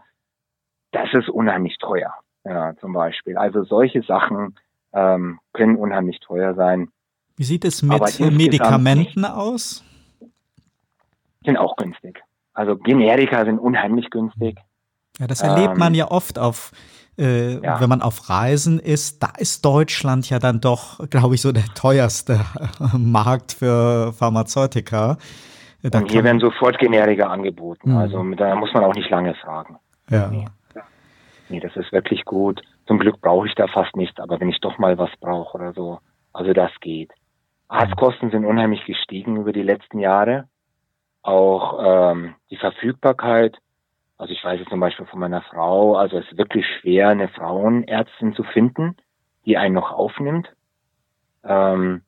das 0.91 1.09
ist 1.15 1.31
unheimlich 1.31 1.79
teuer, 1.79 2.13
ja, 2.45 2.77
zum 2.77 2.93
Beispiel. 2.93 3.39
Also 3.39 3.65
solche 3.65 4.03
Sachen 4.03 4.59
ähm, 4.93 5.41
können 5.55 5.77
unheimlich 5.77 6.21
teuer 6.21 6.55
sein. 6.55 6.89
Wie 7.37 7.45
sieht 7.45 7.65
es 7.65 7.83
mit 7.83 8.03
Medikamenten 8.21 9.25
aus? 9.25 9.83
Sind 11.43 11.57
auch 11.57 11.77
günstig. 11.77 12.23
Also 12.53 12.77
Generika 12.77 13.47
sind 13.47 13.59
unheimlich 13.59 14.11
günstig. 14.11 14.59
Ja, 15.19 15.27
das 15.27 15.41
erlebt 15.41 15.73
ähm, 15.73 15.79
man 15.79 15.95
ja 15.95 16.11
oft 16.11 16.39
auf, 16.39 16.73
äh, 17.17 17.55
ja. 17.63 17.81
wenn 17.81 17.89
man 17.89 18.03
auf 18.03 18.29
Reisen 18.29 18.79
ist. 18.79 19.23
Da 19.23 19.31
ist 19.39 19.65
Deutschland 19.65 20.29
ja 20.29 20.39
dann 20.39 20.61
doch, 20.61 21.09
glaube 21.09 21.35
ich, 21.35 21.41
so 21.41 21.51
der 21.51 21.65
teuerste 21.75 22.41
Markt 22.93 23.53
für 23.53 24.13
Pharmazeutika. 24.13 25.17
Da 25.83 25.99
und 25.99 26.11
hier 26.11 26.23
werden 26.23 26.41
sofort 26.41 26.79
Generika 26.79 27.27
angeboten. 27.27 27.93
Mhm. 27.93 27.97
Also 27.97 28.23
da 28.35 28.55
muss 28.55 28.73
man 28.73 28.85
auch 28.85 28.95
nicht 28.95 29.11
lange 29.11 29.35
fragen. 29.35 29.79
Ja. 30.09 30.29
Nee. 30.29 30.47
nee, 31.49 31.61
das 31.61 31.77
ist 31.77 31.93
wirklich 31.93 32.25
gut. 32.25 32.63
Zum 32.87 32.99
Glück 32.99 33.21
brauche 33.21 33.47
ich 33.47 33.55
da 33.55 33.67
fast 33.67 33.97
nichts, 33.97 34.21
aber 34.21 34.41
wenn 34.41 34.49
ich 34.49 34.61
doch 34.61 34.79
mal 34.79 34.99
was 34.99 35.11
brauche 35.21 35.57
oder 35.57 35.73
so, 35.73 35.99
also 36.33 36.53
das 36.53 36.71
geht. 36.81 37.11
Arztkosten 37.69 38.31
sind 38.31 38.45
unheimlich 38.45 38.85
gestiegen 38.85 39.37
über 39.37 39.53
die 39.53 39.63
letzten 39.63 39.99
Jahre. 39.99 40.49
Auch 41.23 41.79
ähm, 42.13 42.35
die 42.51 42.57
Verfügbarkeit. 42.57 43.57
Also 44.19 44.33
ich 44.33 44.45
weiß 44.45 44.61
es 44.61 44.69
zum 44.69 44.79
Beispiel 44.79 45.07
von 45.07 45.19
meiner 45.19 45.43
Frau, 45.43 45.97
also 45.97 46.19
es 46.19 46.31
ist 46.31 46.39
wirklich 46.39 46.65
schwer, 46.81 47.09
eine 47.09 47.29
Frauenärztin 47.29 48.35
zu 48.35 48.45
finden, 48.45 48.97
die 49.47 49.57
einen 49.57 49.75
noch 49.75 49.91
aufnimmt. 49.91 50.53
Ähm, 51.45 52.03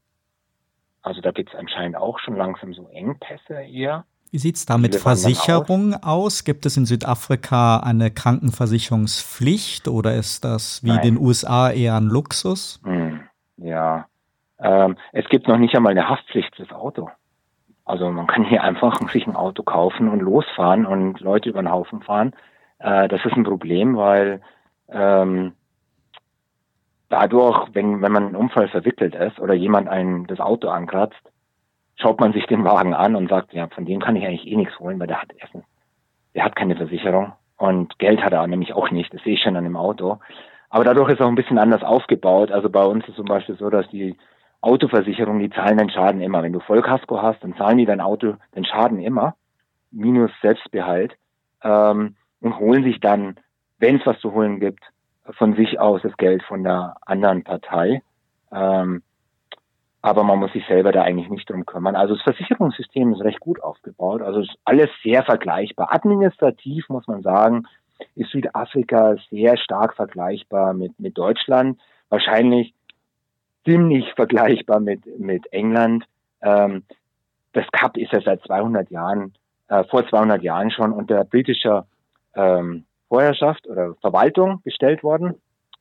also 1.05 1.21
da 1.21 1.33
gibt 1.33 1.53
es 1.53 1.59
anscheinend 1.59 1.97
auch 1.97 2.19
schon 2.19 2.35
langsam 2.35 2.73
so 2.73 2.89
Engpässe 2.89 3.61
eher. 3.63 4.05
Wie 4.31 4.39
sieht 4.39 4.57
es 4.57 4.65
da 4.65 4.79
mit 4.79 4.97
Versicherung 4.97 5.95
aus? 6.03 6.45
Gibt 6.45 6.65
es 6.67 6.79
in 6.79 6.87
Südafrika 6.87 7.77
eine 7.81 8.11
Krankenversicherungspflicht 8.11 9.87
oder 9.87 10.15
ist 10.15 10.45
das 10.45 10.83
wie 10.83 10.89
Nein. 10.89 11.01
in 11.01 11.15
den 11.15 11.25
USA 11.25 11.71
eher 11.71 11.97
ein 11.97 12.07
Luxus? 12.07 12.81
Hm, 12.85 13.21
ja, 13.59 14.07
Ähm, 14.59 14.97
es 15.13 15.29
gibt 15.29 15.47
noch 15.47 15.59
nicht 15.59 15.77
einmal 15.77 15.91
eine 15.91 16.09
Haftpflicht 16.09 16.57
fürs 16.57 16.73
Auto. 16.73 17.11
Also 17.85 18.11
man 18.11 18.27
kann 18.27 18.45
hier 18.45 18.63
einfach 18.71 18.99
sich 19.11 19.27
ein 19.27 19.37
Auto 19.37 19.63
kaufen 19.63 20.09
und 20.09 20.21
losfahren 20.21 20.87
und 20.87 21.21
Leute 21.21 21.51
über 21.51 21.61
den 21.63 21.71
Haufen 21.71 22.01
fahren. 22.01 22.35
Äh, 22.79 23.09
das 23.09 23.25
ist 23.25 23.37
ein 23.37 23.45
Problem, 23.45 23.97
weil 23.97 24.41
ähm, 24.89 25.53
dadurch, 27.09 27.69
wenn, 27.73 28.03
wenn 28.03 28.13
man 28.13 28.27
einen 28.27 28.37
Unfall 28.37 28.69
verwickelt 28.69 29.15
ist 29.15 29.39
oder 29.41 29.55
jemand 29.55 29.89
einen 29.89 30.27
das 30.27 30.41
Auto 30.41 30.69
ankratzt, 30.69 31.23
schaut 31.97 32.21
man 32.21 32.33
sich 32.33 32.47
den 32.47 32.65
Wagen 32.65 32.95
an 32.95 33.15
und 33.17 33.29
sagt, 33.29 33.53
ja, 33.53 33.69
von 33.69 33.85
dem 33.85 34.01
kann 34.01 34.17
ich 34.17 34.27
eigentlich 34.27 34.47
eh 34.47 34.57
nichts 34.57 34.79
holen, 34.79 34.99
weil 34.99 35.07
der 35.07 35.23
hat 35.23 35.31
Essen. 35.39 35.65
Der 36.35 36.45
hat 36.45 36.57
keine 36.57 36.77
Versicherung 36.77 37.33
und 37.57 37.99
Geld 37.99 38.23
hat 38.23 38.33
er 38.33 38.47
nämlich 38.47 38.73
auch 38.73 38.91
nicht. 38.91 39.13
Das 39.15 39.23
sehe 39.23 39.35
ich 39.35 39.43
schon 39.43 39.57
an 39.57 39.65
dem 39.65 39.77
Auto. 39.77 40.19
Aber 40.71 40.85
dadurch 40.85 41.11
ist 41.11 41.21
auch 41.21 41.29
ein 41.29 41.37
bisschen 41.37 41.59
anders 41.59 41.83
aufgebaut. 41.83 42.51
Also 42.51 42.69
bei 42.69 42.85
uns 42.85 43.07
ist 43.07 43.15
zum 43.15 43.27
Beispiel 43.27 43.57
so, 43.57 43.71
dass 43.71 43.89
die 43.91 44.17
Autoversicherung, 44.61 45.39
die 45.39 45.51
zahlen 45.51 45.79
den 45.79 45.91
Schaden 45.91 46.21
immer. 46.21 46.43
Wenn 46.43 46.53
du 46.53 46.61
Vollkasko 46.61 47.23
hast, 47.23 47.45
dann 47.45 47.55
zahlen 47.57 47.79
die 47.79 47.87
dein 47.87 48.01
Auto 48.01 48.35
den 48.57 48.65
Schaden 48.65 48.99
immer, 48.99 49.37
minus 49.93 50.33
Selbstbehalt, 50.43 51.15
ähm, 51.63 52.17
und 52.41 52.59
holen 52.59 52.83
sich 52.83 52.99
dann, 52.99 53.37
wenn 53.79 53.97
es 53.97 54.07
was 54.07 54.19
zu 54.21 54.33
holen 54.33 54.59
gibt, 54.59 54.83
von 55.33 55.55
sich 55.55 55.81
aus 55.81 56.03
das 56.03 56.17
Geld 56.17 56.43
von 56.43 56.65
der 56.65 56.97
anderen 57.07 57.45
Partei. 57.45 58.03
Ähm, 58.53 59.03
aber 60.03 60.23
man 60.23 60.39
muss 60.39 60.53
sich 60.53 60.67
selber 60.67 60.93
da 60.93 61.03
eigentlich 61.03 61.31
nicht 61.31 61.49
drum 61.49 61.65
kümmern. 61.65 61.97
Also 61.97 62.15
das 62.15 62.23
Versicherungssystem 62.25 63.15
ist 63.15 63.23
recht 63.23 63.41
gut 63.41 63.63
aufgebaut. 63.63 64.21
Also 64.21 64.41
ist 64.41 64.55
alles 64.65 64.91
sehr 65.03 65.23
vergleichbar. 65.25 65.95
Administrativ 65.95 66.89
muss 66.91 67.07
man 67.07 67.23
sagen, 67.23 67.67
ist 68.15 68.31
Südafrika 68.31 69.17
sehr 69.31 69.57
stark 69.57 69.95
vergleichbar 69.95 70.75
mit, 70.75 71.01
mit 71.01 71.17
Deutschland. 71.17 71.81
Wahrscheinlich 72.11 72.75
ziemlich 73.65 74.13
vergleichbar 74.15 74.81
mit, 74.81 75.07
mit 75.19 75.51
England. 75.53 76.05
Ähm, 76.43 76.85
das 77.55 77.65
Cup 77.73 77.97
ist 77.97 78.13
ja 78.13 78.21
seit 78.21 78.43
200 78.43 78.91
Jahren, 78.91 79.33
äh, 79.69 79.85
vor 79.85 80.07
200 80.07 80.43
Jahren 80.43 80.71
schon 80.71 80.93
unter 80.93 81.25
britischer 81.25 81.87
ähm, 82.35 82.85
Vorherrschaft 83.09 83.67
oder 83.67 83.95
Verwaltung 84.01 84.61
gestellt 84.63 85.03
worden. 85.03 85.35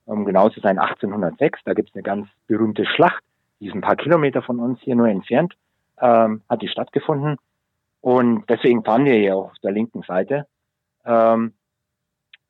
Um 0.05 0.25
genau 0.25 0.49
zu 0.49 0.59
sein 0.59 0.79
1806. 0.79 1.61
Da 1.65 1.73
gibt 1.73 1.89
es 1.89 1.95
eine 1.95 2.03
ganz 2.03 2.27
berühmte 2.47 2.85
Schlacht, 2.85 3.23
die 3.59 3.67
ist 3.67 3.75
ein 3.75 3.81
paar 3.81 3.95
Kilometer 3.95 4.41
von 4.41 4.59
uns 4.59 4.79
hier 4.81 4.95
nur 4.95 5.07
entfernt, 5.07 5.53
ähm, 6.01 6.41
hat 6.49 6.61
die 6.61 6.67
stattgefunden. 6.67 7.37
Und 8.01 8.43
deswegen 8.49 8.83
fahren 8.83 9.05
wir 9.05 9.13
hier 9.13 9.37
auf 9.37 9.53
der 9.63 9.71
linken 9.71 10.01
Seite. 10.01 10.45
Ähm, 11.05 11.53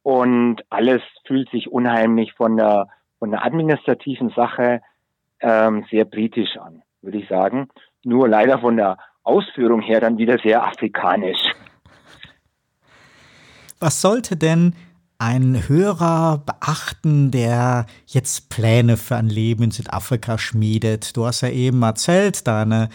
und 0.01 0.63
alles 0.69 1.01
fühlt 1.25 1.49
sich 1.51 1.71
unheimlich 1.71 2.33
von 2.33 2.57
der, 2.57 2.87
von 3.19 3.31
der 3.31 3.45
administrativen 3.45 4.29
Sache 4.31 4.81
ähm, 5.39 5.85
sehr 5.91 6.05
britisch 6.05 6.57
an, 6.57 6.81
würde 7.01 7.19
ich 7.19 7.27
sagen. 7.29 7.69
Nur 8.03 8.27
leider 8.27 8.59
von 8.59 8.77
der 8.77 8.97
Ausführung 9.23 9.81
her 9.81 10.01
dann 10.01 10.17
wieder 10.17 10.39
sehr 10.39 10.65
afrikanisch. 10.65 11.39
Was 13.83 13.99
sollte 13.99 14.37
denn 14.37 14.75
ein 15.17 15.67
Hörer 15.67 16.41
beachten, 16.45 17.31
der 17.31 17.85
jetzt 18.05 18.47
Pläne 18.47 18.95
für 18.95 19.17
ein 19.17 19.27
Leben 19.27 19.63
in 19.63 19.71
Südafrika 19.71 20.37
schmiedet? 20.37 21.17
Du 21.17 21.25
hast 21.25 21.41
ja 21.41 21.49
eben 21.49 21.83
erzählt, 21.83 22.47
deine 22.47 22.87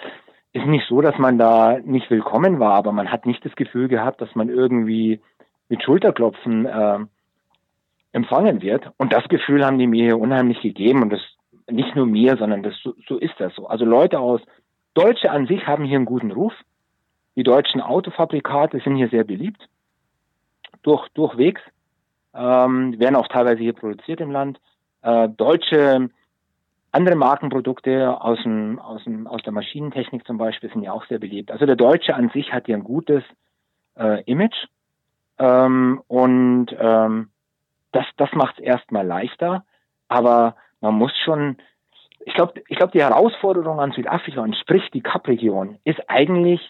ist 0.53 0.65
nicht 0.65 0.87
so, 0.87 1.01
dass 1.01 1.17
man 1.17 1.37
da 1.37 1.77
nicht 1.83 2.09
willkommen 2.09 2.59
war, 2.59 2.73
aber 2.73 2.91
man 2.91 3.11
hat 3.11 3.25
nicht 3.25 3.45
das 3.45 3.55
Gefühl 3.55 3.89
gehabt, 3.89 4.21
dass 4.21 4.33
man 4.33 4.49
irgendwie 4.49 5.21
mit 5.69 5.83
Schulterklopfen 5.83 6.65
äh, 6.65 6.99
empfangen 8.11 8.61
wird. 8.61 8.91
Und 8.97 9.13
das 9.13 9.27
Gefühl 9.27 9.65
haben 9.65 9.77
die 9.77 9.87
mir 9.87 10.05
hier 10.05 10.19
unheimlich 10.19 10.61
gegeben. 10.61 11.01
Und 11.03 11.11
das 11.11 11.21
nicht 11.69 11.95
nur 11.95 12.05
mir, 12.05 12.37
sondern 12.37 12.63
das, 12.63 12.73
so, 12.81 12.93
so 13.07 13.17
ist 13.17 13.35
das 13.39 13.53
so. 13.55 13.67
Also 13.67 13.85
Leute 13.85 14.19
aus, 14.19 14.41
Deutsche 14.93 15.29
an 15.31 15.47
sich 15.47 15.67
haben 15.67 15.85
hier 15.85 15.97
einen 15.97 16.05
guten 16.05 16.31
Ruf. 16.31 16.53
Die 17.35 17.43
deutschen 17.43 17.81
Autofabrikate 17.81 18.79
sind 18.79 18.95
hier 18.95 19.09
sehr 19.09 19.23
beliebt. 19.23 19.67
Durch, 20.83 21.07
durchwegs. 21.09 21.61
Ähm, 22.33 22.99
werden 22.99 23.15
auch 23.15 23.27
teilweise 23.27 23.61
hier 23.61 23.73
produziert 23.73 24.21
im 24.21 24.31
Land. 24.31 24.59
Äh, 25.01 25.29
deutsche 25.29 26.09
andere 26.91 27.15
Markenprodukte 27.15 28.19
aus, 28.21 28.41
dem, 28.43 28.79
aus, 28.79 29.03
dem, 29.03 29.27
aus 29.27 29.41
der 29.43 29.53
Maschinentechnik 29.53 30.25
zum 30.25 30.37
Beispiel 30.37 30.71
sind 30.71 30.83
ja 30.83 30.93
auch 30.93 31.05
sehr 31.05 31.19
beliebt. 31.19 31.51
Also 31.51 31.65
der 31.65 31.75
Deutsche 31.75 32.15
an 32.15 32.29
sich 32.29 32.51
hat 32.53 32.65
hier 32.65 32.75
ein 32.75 32.83
gutes 32.83 33.23
äh, 33.97 34.23
Image 34.23 34.67
ähm, 35.37 36.01
und 36.07 36.67
ähm, 36.79 37.29
das, 37.91 38.05
das 38.17 38.31
macht 38.33 38.59
es 38.59 38.63
erstmal 38.63 39.05
leichter, 39.05 39.65
aber 40.07 40.55
man 40.81 40.95
muss 40.95 41.15
schon, 41.23 41.57
ich 42.25 42.33
glaube, 42.33 42.61
ich 42.67 42.77
glaube, 42.77 42.91
die 42.93 43.01
Herausforderung 43.01 43.79
an 43.79 43.91
Südafrika 43.91 44.41
und 44.41 44.55
sprich 44.55 44.89
die 44.91 45.01
Kap-Region 45.01 45.79
ist 45.83 46.09
eigentlich 46.09 46.61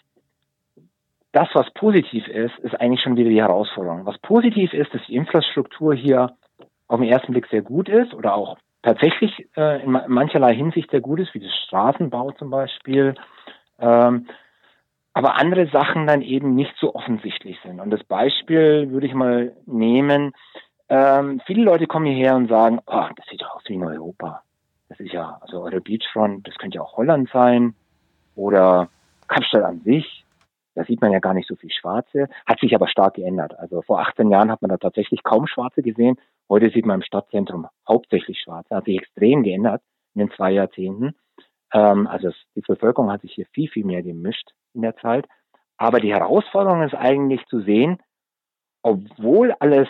das, 1.33 1.49
was 1.53 1.69
positiv 1.73 2.27
ist, 2.27 2.57
ist 2.59 2.79
eigentlich 2.79 3.01
schon 3.01 3.17
wieder 3.17 3.29
die 3.29 3.41
Herausforderung. 3.41 4.05
Was 4.05 4.17
positiv 4.19 4.73
ist, 4.73 4.93
dass 4.93 5.05
die 5.07 5.15
Infrastruktur 5.15 5.93
hier 5.93 6.35
auf 6.87 6.99
den 6.99 7.09
ersten 7.09 7.33
Blick 7.33 7.47
sehr 7.47 7.61
gut 7.61 7.89
ist 7.89 8.13
oder 8.13 8.33
auch 8.33 8.57
tatsächlich 8.81 9.47
äh, 9.55 9.83
in 9.83 9.91
mancherlei 9.91 10.55
Hinsicht 10.55 10.89
sehr 10.91 11.01
gut 11.01 11.19
ist, 11.19 11.33
wie 11.33 11.39
das 11.39 11.53
Straßenbau 11.65 12.31
zum 12.31 12.49
Beispiel. 12.49 13.15
Ähm, 13.79 14.27
aber 15.13 15.35
andere 15.35 15.67
Sachen 15.67 16.07
dann 16.07 16.21
eben 16.21 16.55
nicht 16.55 16.73
so 16.79 16.95
offensichtlich 16.95 17.57
sind. 17.63 17.79
Und 17.79 17.89
das 17.89 18.03
Beispiel 18.03 18.91
würde 18.91 19.07
ich 19.07 19.13
mal 19.13 19.55
nehmen. 19.65 20.33
Ähm, 20.89 21.41
viele 21.45 21.63
Leute 21.63 21.87
kommen 21.87 22.05
hierher 22.05 22.35
und 22.35 22.47
sagen, 22.47 22.79
oh, 22.85 23.07
das 23.15 23.25
sieht 23.29 23.41
doch 23.41 23.55
aus 23.55 23.63
wie 23.67 23.73
in 23.73 23.83
Europa. 23.83 24.43
Das 24.89 24.99
ist 24.99 25.11
ja, 25.11 25.37
also 25.41 25.61
eure 25.61 25.81
Beachfront, 25.81 26.47
das 26.47 26.55
könnte 26.55 26.77
ja 26.77 26.81
auch 26.81 26.95
Holland 26.95 27.29
sein 27.31 27.75
oder 28.35 28.89
Kapstadt 29.27 29.63
an 29.63 29.81
sich. 29.81 30.23
Da 30.75 30.83
sieht 30.85 31.01
man 31.01 31.11
ja 31.11 31.19
gar 31.19 31.33
nicht 31.33 31.47
so 31.47 31.55
viel 31.55 31.71
Schwarze, 31.71 32.29
hat 32.45 32.59
sich 32.59 32.75
aber 32.75 32.87
stark 32.87 33.15
geändert. 33.15 33.57
Also 33.57 33.81
vor 33.81 33.99
18 33.99 34.29
Jahren 34.29 34.51
hat 34.51 34.61
man 34.61 34.69
da 34.69 34.77
tatsächlich 34.77 35.23
kaum 35.23 35.47
Schwarze 35.47 35.81
gesehen. 35.81 36.17
Heute 36.49 36.69
sieht 36.69 36.85
man 36.85 37.01
im 37.01 37.01
Stadtzentrum 37.01 37.67
hauptsächlich 37.87 38.39
Schwarze. 38.39 38.75
Hat 38.75 38.85
sich 38.85 38.99
extrem 38.99 39.43
geändert 39.43 39.81
in 40.13 40.19
den 40.19 40.31
zwei 40.35 40.51
Jahrzehnten. 40.51 41.15
Ähm, 41.73 42.07
also 42.07 42.31
die 42.55 42.61
Bevölkerung 42.61 43.11
hat 43.11 43.21
sich 43.21 43.33
hier 43.33 43.47
viel, 43.47 43.67
viel 43.67 43.85
mehr 43.85 44.03
gemischt 44.03 44.51
in 44.73 44.83
der 44.83 44.95
Zeit. 44.97 45.27
Aber 45.77 45.99
die 45.99 46.13
Herausforderung 46.13 46.83
ist 46.83 46.95
eigentlich 46.95 47.45
zu 47.47 47.61
sehen, 47.61 47.97
obwohl 48.83 49.53
alles 49.59 49.87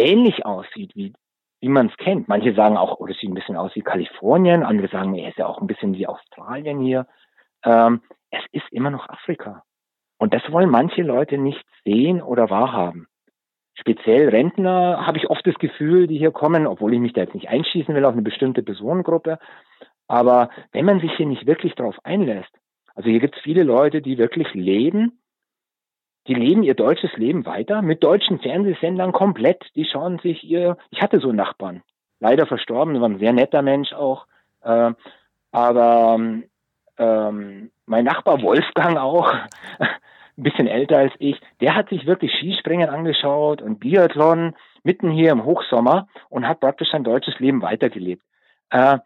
ähnlich 0.00 0.44
aussieht, 0.46 0.92
wie, 0.94 1.12
wie 1.60 1.68
man 1.68 1.88
es 1.88 1.96
kennt. 1.96 2.28
Manche 2.28 2.54
sagen 2.54 2.76
auch, 2.76 2.98
oh, 2.98 3.06
das 3.06 3.18
sieht 3.18 3.30
ein 3.30 3.34
bisschen 3.34 3.56
aus 3.56 3.74
wie 3.74 3.82
Kalifornien, 3.82 4.62
andere 4.62 4.88
sagen, 4.88 5.14
er 5.14 5.28
ist 5.28 5.38
ja 5.38 5.46
auch 5.46 5.60
ein 5.60 5.66
bisschen 5.66 5.94
wie 5.94 6.06
Australien 6.06 6.80
hier. 6.80 7.06
Ähm, 7.64 8.02
es 8.30 8.42
ist 8.52 8.70
immer 8.72 8.90
noch 8.90 9.08
Afrika. 9.08 9.62
Und 10.18 10.34
das 10.34 10.42
wollen 10.50 10.70
manche 10.70 11.02
Leute 11.02 11.38
nicht 11.38 11.64
sehen 11.84 12.20
oder 12.22 12.50
wahrhaben. 12.50 13.06
Speziell 13.74 14.28
Rentner 14.28 15.06
habe 15.06 15.16
ich 15.16 15.30
oft 15.30 15.46
das 15.46 15.54
Gefühl, 15.54 16.06
die 16.06 16.18
hier 16.18 16.32
kommen, 16.32 16.66
obwohl 16.66 16.92
ich 16.92 17.00
mich 17.00 17.14
da 17.14 17.22
jetzt 17.22 17.34
nicht 17.34 17.48
einschießen 17.48 17.94
will 17.94 18.04
auf 18.04 18.12
eine 18.12 18.22
bestimmte 18.22 18.62
Personengruppe. 18.62 19.38
Aber 20.06 20.50
wenn 20.72 20.84
man 20.84 21.00
sich 21.00 21.12
hier 21.16 21.26
nicht 21.26 21.46
wirklich 21.46 21.74
darauf 21.74 21.96
einlässt, 22.04 22.50
also 22.94 23.08
hier 23.08 23.20
gibt 23.20 23.36
es 23.36 23.42
viele 23.42 23.62
Leute, 23.62 24.02
die 24.02 24.18
wirklich 24.18 24.52
leben, 24.52 25.19
die 26.26 26.34
leben 26.34 26.62
ihr 26.62 26.74
deutsches 26.74 27.12
Leben 27.16 27.46
weiter 27.46 27.82
mit 27.82 28.02
deutschen 28.02 28.40
Fernsehsendern 28.40 29.12
komplett. 29.12 29.64
Die 29.74 29.84
schauen 29.84 30.18
sich 30.18 30.44
ihr, 30.44 30.76
ich 30.90 31.02
hatte 31.02 31.18
so 31.18 31.28
einen 31.28 31.36
Nachbarn, 31.36 31.82
leider 32.20 32.46
verstorben, 32.46 33.00
war 33.00 33.08
ein 33.08 33.18
sehr 33.18 33.32
netter 33.32 33.62
Mensch 33.62 33.92
auch, 33.92 34.26
äh, 34.62 34.92
aber 35.52 36.18
ähm, 36.98 37.70
mein 37.86 38.04
Nachbar 38.04 38.42
Wolfgang 38.42 38.98
auch, 38.98 39.34
ein 39.78 40.42
bisschen 40.42 40.68
älter 40.68 40.98
als 40.98 41.12
ich, 41.18 41.40
der 41.60 41.74
hat 41.74 41.88
sich 41.88 42.06
wirklich 42.06 42.32
Skispringen 42.34 42.88
angeschaut 42.88 43.62
und 43.62 43.80
Biathlon 43.80 44.54
mitten 44.82 45.10
hier 45.10 45.32
im 45.32 45.44
Hochsommer 45.44 46.08
und 46.28 46.46
hat 46.46 46.60
praktisch 46.60 46.90
sein 46.90 47.04
deutsches 47.04 47.38
Leben 47.40 47.62
weitergelebt. 47.62 48.22
Äh, 48.70 48.98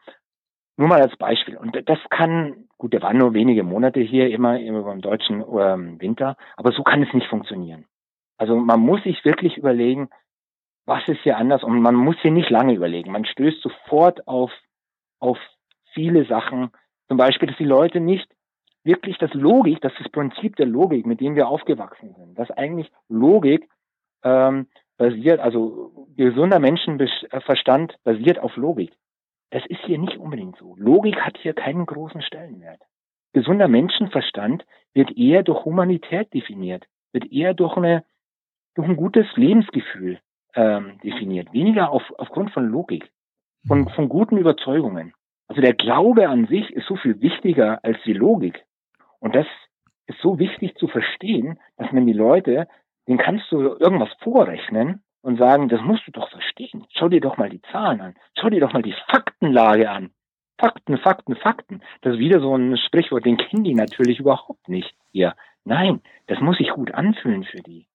nur 0.77 0.89
mal 0.89 1.01
als 1.01 1.17
Beispiel. 1.17 1.57
Und 1.57 1.79
das 1.89 1.99
kann, 2.11 2.69
gut, 2.79 2.93
der 2.93 3.03
war 3.03 3.15
nur 3.15 3.35
wenige 3.35 3.63
Monate 3.63 4.01
hier, 4.01 4.31
immer, 4.31 4.59
immer 4.59 4.83
beim 4.83 5.01
deutschen 5.01 5.45
ähm, 5.59 6.01
Winter, 6.01 6.37
aber 6.57 6.73
so 6.73 6.83
kann 6.83 7.03
es 7.03 7.13
nicht 7.13 7.29
funktionieren. 7.29 7.87
Also 8.37 8.57
man 8.57 8.81
muss 8.81 9.03
sich 9.05 9.25
wirklich 9.25 9.57
überlegen, 9.57 10.09
was 10.87 11.07
ist 11.09 11.23
hier 11.23 11.37
anders 11.37 11.63
und 11.63 11.81
man 11.81 11.95
muss 11.95 12.17
hier 12.21 12.33
nicht 12.33 12.51
lange 12.51 12.75
überlegen. 12.75 13.13
Man 13.13 13.25
stößt 13.25 13.63
sofort 13.63 14.27
auf, 14.27 14.51
auf 15.19 15.39
viele 15.93 16.25
Sachen. 16.27 16.71
Zum 17.09 17.17
Beispiel, 17.17 17.49
dass 17.49 17.57
die 17.57 17.65
Leute 17.65 18.01
nicht 18.01 18.29
wirklich 18.83 19.17
das 19.19 19.33
Logik, 19.33 19.81
das 19.81 19.93
ist 19.93 20.07
das 20.07 20.13
Prinzip 20.13 20.57
der 20.57 20.67
Logik, 20.67 21.07
mit 21.07 21.21
dem 21.21 21.37
wir 21.37 21.49
aufgewachsen 21.49 22.15
sind, 22.19 22.39
dass 22.39 22.51
eigentlich 22.51 22.91
Logik 23.09 23.69
ähm, 24.23 24.67
basiert, 24.99 25.41
also 25.41 26.09
gesunder 26.17 26.59
Menschenverstand 26.59 27.97
basiert 28.05 28.39
auf 28.39 28.57
Logik. 28.57 28.93
Das 29.55 29.65
ist 29.67 29.85
hier 29.87 29.99
nicht 29.99 30.17
unbedingt 30.17 30.57
so. 30.57 30.75
Logik 30.77 31.21
hat 31.21 31.39
hier 31.39 31.55
keinen 31.55 31.87
großen 31.87 32.23
Stellenwert. 32.23 32.81
Gesunder 33.35 33.69
Menschenverstand 33.69 34.67
wird 34.95 35.17
eher 35.17 35.45
durch 35.45 35.65
Humanität 35.65 36.35
definiert, 36.35 36.87
wird 37.13 37.31
eher 37.31 37.55
durch, 37.55 37.77
eine, 37.77 38.05
durch 38.75 38.89
ein 38.89 38.97
gutes 38.97 39.29
Lebensgefühl 39.37 40.19
ähm, 40.57 40.99
definiert, 41.05 41.53
weniger 41.53 41.91
auf, 41.91 42.03
aufgrund 42.19 42.51
von 42.51 42.69
Logik, 42.69 43.13
von, 43.65 43.89
von 43.91 44.09
guten 44.09 44.39
Überzeugungen. 44.39 45.15
Also 45.47 45.63
der 45.63 45.75
Glaube 45.75 46.29
an 46.29 46.49
sich 46.49 46.73
ist 46.73 46.89
so 46.89 46.97
viel 46.97 47.21
wichtiger 47.21 47.79
als 47.85 47.99
die 48.05 48.13
Logik. 48.13 48.65
Und 49.21 49.37
das 49.37 49.47
ist 50.09 50.19
so 50.21 50.41
wichtig 50.41 50.75
zu 50.79 50.89
verstehen, 50.89 51.61
dass 51.77 51.93
man 51.93 52.07
die 52.07 52.13
Leute, 52.13 52.67
denen 53.07 53.19
kannst 53.19 53.53
du 53.53 53.61
irgendwas 53.61 54.13
vorrechnen 54.19 55.05
und 55.25 55.39
sagen, 55.39 55.69
das 55.69 55.81
musst 55.81 56.07
du 56.07 56.13
doch 56.13 56.29
verstehen. 56.29 56.87
Schau 56.91 57.09
dir 57.09 57.21
doch 57.21 57.39
mal 57.39 57.49
die 57.49 57.63
Zahlen 57.73 58.01
an. 58.01 58.15
Schau 58.39 58.51
dir 58.51 58.61
doch 58.61 58.73
mal 58.73 58.83
die 58.83 58.95
Faktenlage 59.11 59.91
an. 59.91 60.11
Fakten, 60.59 60.99
Fakten, 60.99 61.35
Fakten. 61.37 61.83
Das 62.03 62.15
ist 62.15 62.19
wieder 62.19 62.41
so 62.41 62.55
ein 62.55 62.77
Sprichwort, 62.77 63.25
den 63.25 63.39
kennen 63.39 63.65
die 63.65 63.75
natürlich 63.75 64.21
überhaupt 64.21 64.69
nicht 64.69 64.95
hier. 65.13 65.35
Nein, 65.65 66.03
das 66.27 66.41
muss 66.41 66.59
sich 66.59 66.69
gut 66.71 66.93
anfühlen 66.93 67.45
für 67.45 67.63
die. 67.63 67.87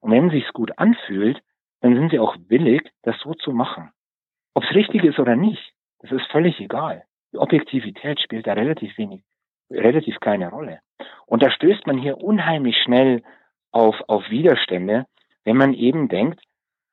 Und 0.00 0.12
wenn 0.12 0.30
sich's 0.30 0.52
gut 0.52 0.78
anfühlt, 0.78 1.42
dann 1.80 1.94
sind 1.94 2.12
sie 2.12 2.20
auch 2.20 2.36
willig, 2.46 2.88
das 3.02 3.18
so 3.20 3.34
zu 3.34 3.50
machen. 3.50 3.90
Ob 4.54 4.62
es 4.64 4.74
richtig 4.74 5.02
ist 5.04 5.18
oder 5.18 5.36
nicht, 5.36 5.72
das 5.98 6.12
ist 6.12 6.26
völlig 6.30 6.60
egal. 6.60 7.04
Die 7.32 7.38
Objektivität 7.38 8.20
spielt 8.20 8.46
da 8.46 8.52
relativ 8.52 8.96
wenig 8.96 9.22
relativ 9.70 10.18
kleine 10.20 10.48
Rolle. 10.48 10.80
Und 11.26 11.42
da 11.42 11.50
stößt 11.50 11.86
man 11.86 11.98
hier 11.98 12.18
unheimlich 12.18 12.76
schnell 12.82 13.22
auf, 13.70 13.96
auf 14.08 14.30
Widerstände, 14.30 15.06
wenn 15.44 15.56
man 15.56 15.74
eben 15.74 16.08
denkt, 16.08 16.40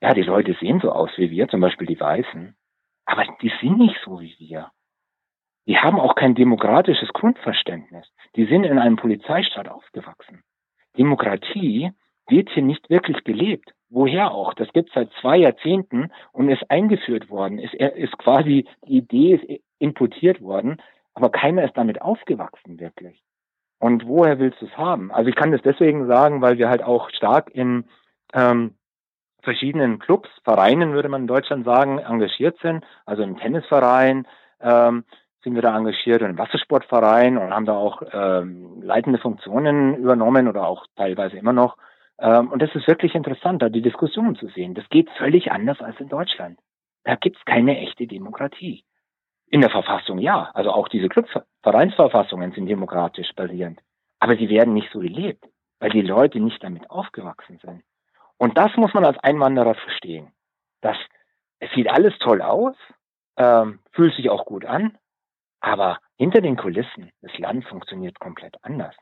ja, 0.02 0.14
die 0.14 0.24
Leute 0.24 0.56
sehen 0.60 0.80
so 0.82 0.92
aus 0.92 1.12
wie 1.18 1.32
wir, 1.32 1.48
zum 1.48 1.62
Beispiel 1.62 1.88
die 1.88 2.00
Weißen, 2.00 2.56
aber 3.06 3.26
die 3.42 3.52
sind 3.62 3.78
nicht 3.78 3.98
so 4.04 4.20
wie 4.20 4.36
wir. 4.40 4.72
Die 5.68 5.78
haben 5.78 6.00
auch 6.00 6.16
kein 6.16 6.36
demokratisches 6.36 7.10
Grundverständnis. 7.14 8.06
Die 8.36 8.46
sind 8.46 8.66
in 8.66 8.78
einem 8.78 8.98
Polizeistaat 8.98 9.68
aufgewachsen. 9.68 10.44
Demokratie 10.98 11.92
wird 12.28 12.50
hier 12.50 12.64
nicht 12.64 12.90
wirklich 12.90 13.24
gelebt. 13.24 13.74
Woher 13.90 14.32
auch? 14.32 14.54
Das 14.54 14.72
gibt 14.74 14.92
seit 14.94 15.12
zwei 15.22 15.38
Jahrzehnten 15.38 16.12
und 16.34 16.50
ist 16.50 16.70
eingeführt 16.70 17.30
worden. 17.30 17.60
Ist, 17.60 17.74
ist 17.74 18.18
quasi, 18.18 18.68
die 18.88 18.98
Idee 18.98 19.36
ist 19.36 19.62
importiert 19.80 20.42
worden. 20.42 20.82
Aber 21.14 21.30
keiner 21.30 21.64
ist 21.64 21.78
damit 21.78 22.02
aufgewachsen 22.02 22.80
wirklich. 22.80 23.22
Und 23.80 24.08
woher 24.08 24.40
willst 24.40 24.62
du 24.62 24.66
es 24.66 24.78
haben? 24.78 25.12
Also 25.12 25.30
ich 25.30 25.36
kann 25.36 25.52
das 25.52 25.62
deswegen 25.62 26.08
sagen, 26.08 26.42
weil 26.42 26.58
wir 26.58 26.70
halt 26.70 26.84
auch 26.84 27.10
stark 27.10 27.50
in 27.54 27.86
ähm, 28.34 28.76
verschiedenen 29.46 30.00
Clubs, 30.00 30.30
Vereinen 30.44 30.94
würde 30.94 31.08
man 31.08 31.22
in 31.22 31.28
Deutschland 31.28 31.64
sagen, 31.64 32.00
engagiert 32.00 32.58
sind. 32.62 32.84
Also 33.06 33.24
im 33.24 33.38
Tennisverein 33.38 34.28
ähm, 34.60 35.06
sind 35.44 35.56
wir 35.56 35.62
da 35.62 35.78
engagiert 35.78 36.22
und 36.22 36.32
im 36.32 36.38
Wassersportverein 36.38 37.38
und 37.38 37.54
haben 37.54 37.66
da 37.66 37.78
auch 37.78 38.02
ähm, 38.12 38.82
leitende 38.82 39.20
Funktionen 39.20 39.96
übernommen 39.96 40.50
oder 40.50 40.68
auch 40.68 40.86
teilweise 40.98 41.38
immer 41.38 41.54
noch. 41.54 41.78
Ähm, 42.20 42.52
und 42.52 42.62
das 42.62 42.74
ist 42.76 42.88
wirklich 42.88 43.16
interessant, 43.16 43.62
da 43.62 43.70
die 43.70 43.82
Diskussion 43.82 44.36
zu 44.36 44.48
sehen. 44.48 44.74
Das 44.74 44.90
geht 44.90 45.10
völlig 45.18 45.52
anders 45.52 45.80
als 45.80 46.00
in 46.00 46.10
Deutschland. 46.10 46.60
Da 47.04 47.16
gibt's 47.16 47.44
keine 47.46 47.78
echte 47.80 48.08
Demokratie. 48.08 48.84
In 49.48 49.62
der 49.62 49.70
Verfassung 49.70 50.18
ja. 50.18 50.50
Also 50.54 50.72
auch 50.72 50.88
diese 50.88 51.08
Clubvereinsverfassungen 51.08 52.52
sind 52.52 52.66
demokratisch 52.68 53.32
basierend. 53.36 53.80
Aber 54.20 54.36
sie 54.36 54.50
werden 54.50 54.74
nicht 54.74 54.92
so 54.92 55.00
gelebt, 55.00 55.46
weil 55.80 55.92
die 55.92 56.02
Leute 56.02 56.40
nicht 56.40 56.64
damit 56.64 56.90
aufgewachsen 56.90 57.60
sind. 57.62 57.84
Und 58.38 58.58
das 58.58 58.76
muss 58.76 58.94
man 58.94 59.06
als 59.06 59.18
Einwanderer 59.20 59.76
verstehen. 59.76 60.32
Das, 60.82 60.98
es 61.60 61.72
sieht 61.72 61.90
alles 61.90 62.18
toll 62.20 62.42
aus, 62.42 62.76
ähm, 63.38 63.80
fühlt 63.92 64.14
sich 64.16 64.30
auch 64.30 64.46
gut 64.46 64.66
an, 64.66 64.98
aber 65.62 66.00
hinter 66.18 66.42
den 66.42 66.58
Kulissen, 66.58 67.12
das 67.22 67.38
Land 67.38 67.66
funktioniert 67.66 68.20
komplett 68.20 68.56
anders. 68.62 68.96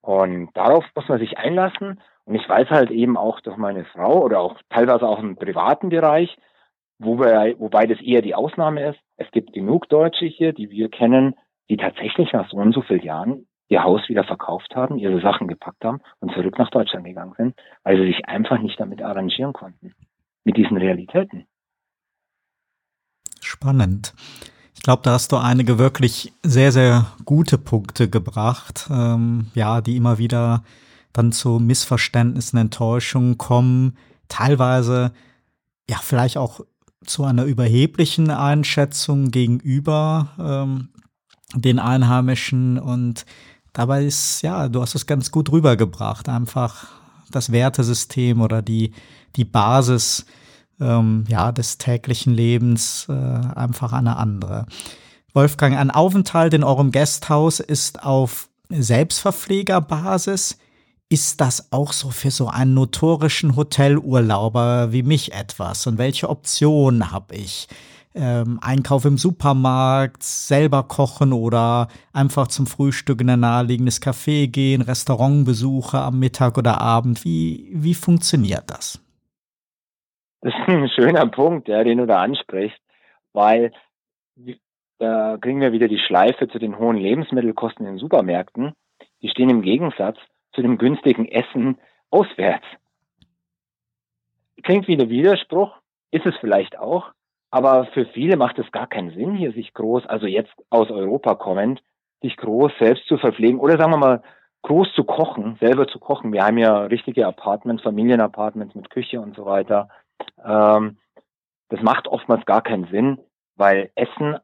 Und 0.00 0.50
darauf 0.56 0.84
muss 0.94 1.08
man 1.08 1.18
sich 1.18 1.38
einlassen. 1.38 2.00
Und 2.24 2.34
ich 2.34 2.48
weiß 2.48 2.70
halt 2.70 2.90
eben 2.90 3.16
auch 3.16 3.40
durch 3.40 3.56
meine 3.56 3.84
Frau 3.86 4.22
oder 4.22 4.40
auch 4.40 4.60
teilweise 4.70 5.06
auch 5.06 5.18
im 5.18 5.36
privaten 5.36 5.88
Bereich, 5.88 6.36
wobei, 6.98 7.56
wobei 7.58 7.86
das 7.86 8.00
eher 8.00 8.22
die 8.22 8.34
Ausnahme 8.34 8.90
ist. 8.90 9.00
Es 9.16 9.30
gibt 9.32 9.52
genug 9.52 9.88
Deutsche 9.88 10.26
hier, 10.26 10.52
die 10.52 10.70
wir 10.70 10.90
kennen, 10.90 11.34
die 11.68 11.76
tatsächlich 11.76 12.32
nach 12.32 12.48
so 12.48 12.56
und 12.58 12.72
so 12.72 12.82
vielen 12.82 13.02
Jahren 13.02 13.47
ihr 13.68 13.82
Haus 13.82 14.08
wieder 14.08 14.24
verkauft 14.24 14.74
haben, 14.74 14.98
ihre 14.98 15.20
Sachen 15.20 15.46
gepackt 15.46 15.84
haben 15.84 16.00
und 16.20 16.32
zurück 16.32 16.58
nach 16.58 16.70
Deutschland 16.70 17.04
gegangen 17.04 17.34
sind, 17.36 17.54
weil 17.84 17.98
sie 17.98 18.06
sich 18.06 18.26
einfach 18.26 18.58
nicht 18.58 18.80
damit 18.80 19.02
arrangieren 19.02 19.52
konnten, 19.52 19.94
mit 20.44 20.56
diesen 20.56 20.76
Realitäten. 20.76 21.46
Spannend. 23.40 24.14
Ich 24.74 24.82
glaube, 24.82 25.02
da 25.02 25.12
hast 25.12 25.32
du 25.32 25.36
einige 25.36 25.78
wirklich 25.78 26.32
sehr, 26.42 26.72
sehr 26.72 27.06
gute 27.24 27.58
Punkte 27.58 28.08
gebracht, 28.08 28.88
ähm, 28.90 29.50
ja, 29.54 29.80
die 29.80 29.96
immer 29.96 30.18
wieder 30.18 30.62
dann 31.12 31.32
zu 31.32 31.58
Missverständnissen, 31.58 32.58
Enttäuschungen 32.58 33.38
kommen, 33.38 33.98
teilweise 34.28 35.12
ja 35.88 35.96
vielleicht 36.00 36.36
auch 36.36 36.60
zu 37.04 37.24
einer 37.24 37.44
überheblichen 37.44 38.30
Einschätzung 38.30 39.30
gegenüber 39.30 40.28
ähm, 40.38 40.90
den 41.54 41.78
Einheimischen 41.78 42.78
und 42.78 43.24
dabei 43.78 44.04
ist, 44.04 44.42
ja, 44.42 44.68
du 44.68 44.82
hast 44.82 44.96
es 44.96 45.06
ganz 45.06 45.30
gut 45.30 45.52
rübergebracht, 45.52 46.28
einfach 46.28 46.88
das 47.30 47.52
Wertesystem 47.52 48.40
oder 48.40 48.60
die, 48.60 48.92
die 49.36 49.44
Basis 49.44 50.26
ähm, 50.80 51.24
ja, 51.28 51.52
des 51.52 51.78
täglichen 51.78 52.34
Lebens 52.34 53.06
äh, 53.08 53.12
einfach 53.12 53.92
eine 53.92 54.16
andere. 54.16 54.66
Wolfgang, 55.32 55.76
ein 55.76 55.92
Aufenthalt 55.92 56.54
in 56.54 56.64
eurem 56.64 56.90
Gasthaus 56.90 57.60
ist 57.60 58.02
auf 58.02 58.48
Selbstverpflegerbasis. 58.68 60.58
Ist 61.08 61.40
das 61.40 61.72
auch 61.72 61.92
so 61.92 62.10
für 62.10 62.32
so 62.32 62.48
einen 62.48 62.74
notorischen 62.74 63.54
Hotelurlauber 63.54 64.90
wie 64.90 65.04
mich 65.04 65.32
etwas? 65.32 65.86
Und 65.86 65.98
welche 65.98 66.28
Optionen 66.28 67.12
habe 67.12 67.36
ich? 67.36 67.68
Ähm, 68.14 68.58
Einkauf 68.62 69.04
im 69.04 69.16
Supermarkt, 69.16 70.22
selber 70.22 70.82
kochen 70.82 71.32
oder 71.32 71.88
einfach 72.12 72.48
zum 72.48 72.66
Frühstück 72.66 73.20
in 73.20 73.30
ein 73.30 73.40
naheliegendes 73.40 74.02
Café 74.02 74.50
gehen, 74.50 74.82
Restaurantbesuche 74.82 75.98
am 75.98 76.18
Mittag 76.18 76.58
oder 76.58 76.80
Abend. 76.80 77.24
Wie, 77.24 77.68
wie 77.72 77.94
funktioniert 77.94 78.64
das? 78.68 79.04
Das 80.40 80.54
ist 80.54 80.68
ein 80.68 80.88
schöner 80.88 81.26
Punkt, 81.26 81.68
ja, 81.68 81.84
den 81.84 81.98
du 81.98 82.06
da 82.06 82.22
ansprichst, 82.22 82.80
weil 83.32 83.72
da 84.98 85.36
kriegen 85.40 85.60
wir 85.60 85.72
wieder 85.72 85.88
die 85.88 85.98
Schleife 85.98 86.48
zu 86.48 86.58
den 86.58 86.78
hohen 86.78 86.96
Lebensmittelkosten 86.96 87.86
in 87.86 87.92
den 87.92 87.98
Supermärkten. 87.98 88.72
Die 89.22 89.28
stehen 89.28 89.50
im 89.50 89.62
Gegensatz 89.62 90.18
zu 90.52 90.62
dem 90.62 90.78
günstigen 90.78 91.26
Essen 91.26 91.78
auswärts. 92.10 92.66
klingt 94.62 94.88
wie 94.88 94.96
ein 94.96 95.08
Widerspruch, 95.08 95.72
ist 96.10 96.26
es 96.26 96.34
vielleicht 96.40 96.78
auch, 96.78 97.12
aber 97.50 97.86
für 97.86 98.06
viele 98.06 98.36
macht 98.36 98.58
es 98.58 98.70
gar 98.72 98.86
keinen 98.86 99.10
Sinn, 99.10 99.34
hier 99.34 99.52
sich 99.52 99.72
groß, 99.74 100.06
also 100.06 100.26
jetzt 100.26 100.52
aus 100.70 100.90
Europa 100.90 101.34
kommend, 101.34 101.82
sich 102.20 102.36
groß 102.36 102.72
selbst 102.78 103.06
zu 103.06 103.16
verpflegen 103.16 103.60
oder 103.60 103.78
sagen 103.78 103.92
wir 103.92 103.96
mal 103.96 104.22
groß 104.62 104.92
zu 104.94 105.04
kochen, 105.04 105.56
selber 105.60 105.86
zu 105.86 105.98
kochen. 105.98 106.32
Wir 106.32 106.44
haben 106.44 106.58
ja 106.58 106.82
richtige 106.82 107.26
Apartments, 107.26 107.82
Familienapartments 107.82 108.74
mit 108.74 108.90
Küche 108.90 109.20
und 109.20 109.36
so 109.36 109.46
weiter. 109.46 109.88
Ähm, 110.44 110.98
das 111.68 111.80
macht 111.82 112.08
oftmals 112.08 112.44
gar 112.44 112.62
keinen 112.62 112.86
Sinn, 112.88 113.18
weil 113.56 113.90
Essen 113.94 114.36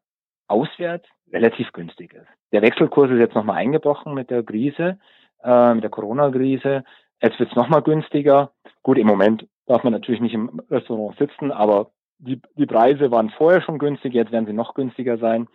auswärts 0.46 1.08
relativ 1.32 1.72
günstig 1.72 2.14
ist. 2.14 2.28
Der 2.52 2.62
Wechselkurs 2.62 3.10
ist 3.10 3.18
jetzt 3.18 3.34
nochmal 3.34 3.56
eingebrochen 3.56 4.14
mit 4.14 4.30
der 4.30 4.42
Krise, 4.42 4.98
äh, 5.42 5.74
mit 5.74 5.82
der 5.82 5.90
Corona-Krise. 5.90 6.84
Jetzt 7.20 7.38
wird 7.40 7.50
es 7.50 7.56
nochmal 7.56 7.82
günstiger. 7.82 8.52
Gut, 8.82 8.98
im 8.98 9.06
Moment 9.06 9.48
darf 9.66 9.82
man 9.82 9.92
natürlich 9.92 10.20
nicht 10.20 10.34
im 10.34 10.60
Restaurant 10.70 11.16
sitzen, 11.18 11.50
aber 11.50 11.90
die, 12.18 12.40
die 12.56 12.66
Preise 12.66 13.10
waren 13.10 13.30
vorher 13.30 13.60
schon 13.60 13.78
günstig, 13.78 14.14
jetzt 14.14 14.32
werden 14.32 14.46
sie 14.46 14.52
noch 14.52 14.74
günstiger 14.74 15.18
sein. 15.18 15.48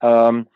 Ähm, 0.00 0.46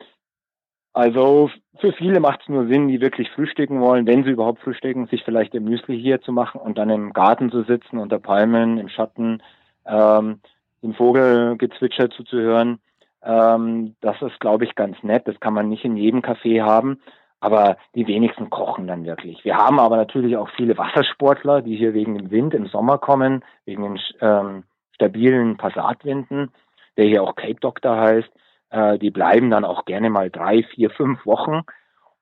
also 0.93 1.51
für 1.81 1.93
viele 1.93 2.21
macht 2.21 2.43
es 2.43 2.49
nur 2.49 2.69
Sinn, 2.69 2.87
die 2.87 3.01
wirklich 3.01 3.29
frühstücken 3.31 3.81
wollen, 3.81 4.07
wenn 4.07 4.23
sie 4.23 4.31
überhaupt 4.31 4.61
frühstücken, 4.61 5.07
sich 5.09 5.25
vielleicht 5.25 5.55
im 5.55 5.65
Müsli 5.65 6.01
hier 6.01 6.21
zu 6.21 6.31
machen 6.31 6.61
und 6.61 6.79
dann 6.79 6.89
im 6.89 7.13
Garten 7.13 7.51
zu 7.51 7.65
sitzen, 7.65 7.99
unter 7.99 8.21
Palmen, 8.21 8.79
im 8.79 8.89
Schatten, 8.89 9.43
ähm, 9.87 10.41
dem 10.83 10.95
Vogelgezwitscher 10.95 12.11
zuzuhören. 12.11 12.79
Ähm, 13.25 13.97
das 14.03 14.23
ist, 14.23 14.39
glaube 14.39 14.65
ich, 14.65 14.77
ganz 14.77 15.03
nett. 15.03 15.27
Das 15.27 15.41
kann 15.41 15.55
man 15.55 15.69
nicht 15.69 15.85
in 15.85 15.97
jedem 15.97 16.21
Café 16.21 16.63
haben, 16.63 17.01
aber 17.41 17.77
die 17.97 18.07
wenigsten 18.07 18.49
kochen 18.51 18.87
dann 18.87 19.05
wirklich. 19.05 19.45
Wir 19.45 19.57
haben 19.57 19.81
aber 19.81 19.97
natürlich 19.97 20.37
auch 20.37 20.49
viele 20.51 20.79
Wassersportler, 20.79 21.63
die 21.63 21.77
hier 21.77 21.93
wegen 21.93 22.17
dem 22.17 22.31
Wind 22.31 22.55
im 22.55 22.67
Sommer 22.67 22.99
kommen, 22.99 23.45
wegen 23.65 23.83
den 23.83 24.01
ähm, 24.21 24.63
stabilen 24.95 25.57
Passatwinden, 25.57 26.51
der 26.97 27.07
hier 27.07 27.23
auch 27.23 27.35
Cape 27.35 27.61
Doctor 27.61 27.97
heißt. 27.97 28.31
Äh, 28.71 28.99
die 28.99 29.11
bleiben 29.11 29.51
dann 29.51 29.65
auch 29.65 29.85
gerne 29.85 30.11
mal 30.11 30.31
drei, 30.31 30.63
vier, 30.63 30.91
fünf 30.91 31.25
Wochen 31.27 31.63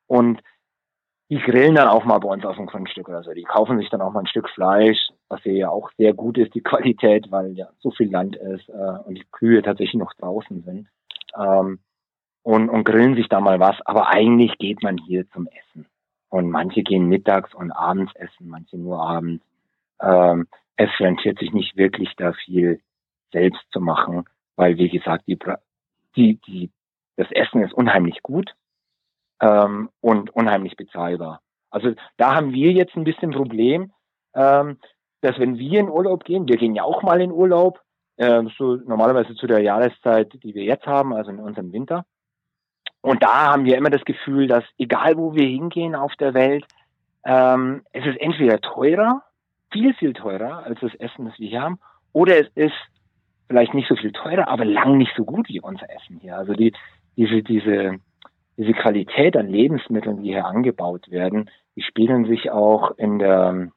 und 0.06 0.42
die 1.32 1.38
grillen 1.38 1.74
dann 1.74 1.88
auch 1.88 2.04
mal 2.04 2.18
bei 2.18 2.28
uns 2.28 2.44
auf 2.44 2.56
dem 2.56 2.66
Grundstück 2.66 3.08
oder 3.08 3.22
so. 3.22 3.32
Die 3.32 3.44
kaufen 3.44 3.78
sich 3.78 3.88
dann 3.88 4.02
auch 4.02 4.12
mal 4.12 4.20
ein 4.20 4.26
Stück 4.26 4.50
Fleisch, 4.50 4.98
was 5.28 5.42
hier 5.42 5.54
ja 5.54 5.70
auch 5.70 5.90
sehr 5.96 6.12
gut 6.12 6.36
ist, 6.36 6.54
die 6.54 6.60
Qualität, 6.62 7.30
weil 7.30 7.52
ja 7.52 7.68
so 7.78 7.90
viel 7.90 8.10
Land 8.10 8.36
ist 8.36 8.68
äh, 8.68 8.98
und 9.06 9.14
die 9.14 9.26
Kühe 9.32 9.62
tatsächlich 9.62 9.98
noch 9.98 10.12
draußen 10.14 10.62
sind. 10.62 10.88
Ähm, 11.38 11.78
und, 12.42 12.68
und 12.68 12.84
grillen 12.84 13.14
sich 13.14 13.28
da 13.28 13.40
mal 13.40 13.60
was. 13.60 13.76
Aber 13.86 14.08
eigentlich 14.08 14.58
geht 14.58 14.82
man 14.82 14.98
hier 14.98 15.26
zum 15.30 15.46
Essen. 15.46 15.86
Und 16.28 16.50
manche 16.50 16.82
gehen 16.82 17.08
mittags 17.08 17.54
und 17.54 17.70
abends 17.70 18.12
essen, 18.16 18.48
manche 18.48 18.76
nur 18.76 19.00
abends. 19.00 19.42
Ähm, 20.02 20.48
es 20.76 20.90
rentiert 21.00 21.38
sich 21.38 21.52
nicht 21.52 21.76
wirklich 21.76 22.12
da 22.16 22.32
viel 22.32 22.80
selbst 23.32 23.62
zu 23.72 23.80
machen, 23.80 24.24
weil 24.56 24.76
wie 24.78 24.88
gesagt, 24.88 25.24
die, 25.26 25.38
die, 26.16 26.40
die, 26.46 26.70
das 27.16 27.30
Essen 27.30 27.62
ist 27.62 27.72
unheimlich 27.72 28.22
gut 28.22 28.54
ähm, 29.40 29.90
und 30.00 30.30
unheimlich 30.30 30.76
bezahlbar. 30.76 31.40
Also 31.70 31.94
da 32.16 32.34
haben 32.34 32.52
wir 32.52 32.72
jetzt 32.72 32.96
ein 32.96 33.04
bisschen 33.04 33.30
Problem, 33.30 33.92
ähm, 34.34 34.78
dass 35.22 35.38
wenn 35.38 35.58
wir 35.58 35.80
in 35.80 35.88
Urlaub 35.88 36.24
gehen, 36.24 36.48
wir 36.48 36.56
gehen 36.56 36.74
ja 36.74 36.82
auch 36.82 37.02
mal 37.02 37.20
in 37.20 37.32
Urlaub, 37.32 37.80
äh, 38.16 38.42
so 38.58 38.76
normalerweise 38.76 39.34
zu 39.34 39.46
der 39.46 39.60
Jahreszeit, 39.60 40.32
die 40.42 40.54
wir 40.54 40.64
jetzt 40.64 40.86
haben, 40.86 41.14
also 41.14 41.30
in 41.30 41.38
unserem 41.38 41.72
Winter. 41.72 42.04
Und 43.00 43.22
da 43.22 43.52
haben 43.52 43.64
wir 43.64 43.76
immer 43.76 43.90
das 43.90 44.04
Gefühl, 44.04 44.46
dass 44.46 44.64
egal 44.78 45.16
wo 45.16 45.34
wir 45.34 45.46
hingehen 45.46 45.94
auf 45.94 46.14
der 46.16 46.34
Welt, 46.34 46.64
ähm, 47.24 47.82
es 47.92 48.04
ist 48.04 48.20
entweder 48.20 48.60
teurer, 48.60 49.22
viel, 49.72 49.94
viel 49.94 50.12
teurer 50.12 50.64
als 50.64 50.78
das 50.80 50.94
Essen, 50.94 51.24
das 51.24 51.38
wir 51.38 51.48
hier 51.48 51.62
haben, 51.62 51.80
oder 52.12 52.38
es 52.38 52.48
ist 52.54 52.74
vielleicht 53.48 53.74
nicht 53.74 53.88
so 53.88 53.96
viel 53.96 54.12
teurer, 54.12 54.48
aber 54.48 54.64
lang 54.64 54.98
nicht 54.98 55.12
so 55.16 55.24
gut 55.24 55.48
wie 55.48 55.60
unser 55.60 55.90
Essen 55.90 56.18
hier. 56.20 56.36
Also 56.36 56.54
die, 56.54 56.72
diese, 57.16 57.42
diese, 57.42 57.98
diese 58.56 58.72
Qualität 58.72 59.36
an 59.36 59.48
Lebensmitteln, 59.48 60.22
die 60.22 60.30
hier 60.30 60.46
angebaut 60.46 61.10
werden, 61.10 61.50
die 61.76 61.82
spiegeln 61.82 62.26
sich 62.26 62.50
auch 62.50 62.96
in 62.96 63.18
der, 63.18 63.70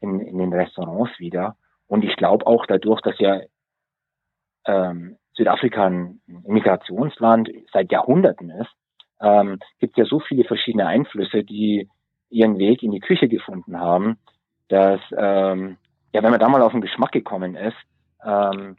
in, 0.00 0.20
in 0.20 0.38
den 0.38 0.52
Restaurants 0.52 1.18
wieder. 1.18 1.56
Und 1.86 2.04
ich 2.04 2.16
glaube 2.16 2.46
auch 2.46 2.66
dadurch, 2.66 3.00
dass 3.00 3.18
ja 3.18 3.40
ähm, 4.66 5.16
Südafrika 5.34 5.86
ein 5.86 6.20
Immigrationsland 6.44 7.50
seit 7.72 7.90
Jahrhunderten 7.90 8.50
ist, 8.50 8.70
ähm, 9.20 9.58
gibt 9.78 9.98
es 9.98 10.04
ja 10.04 10.04
so 10.04 10.20
viele 10.20 10.44
verschiedene 10.44 10.86
Einflüsse, 10.86 11.44
die 11.44 11.88
ihren 12.30 12.58
Weg 12.58 12.82
in 12.82 12.90
die 12.90 13.00
Küche 13.00 13.28
gefunden 13.28 13.78
haben, 13.78 14.18
dass 14.68 15.00
ähm, 15.16 15.76
ja, 16.12 16.22
wenn 16.22 16.30
man 16.30 16.40
da 16.40 16.48
mal 16.48 16.62
auf 16.62 16.72
den 16.72 16.80
Geschmack 16.80 17.12
gekommen 17.12 17.56
ist, 17.56 17.76
ähm, 18.24 18.76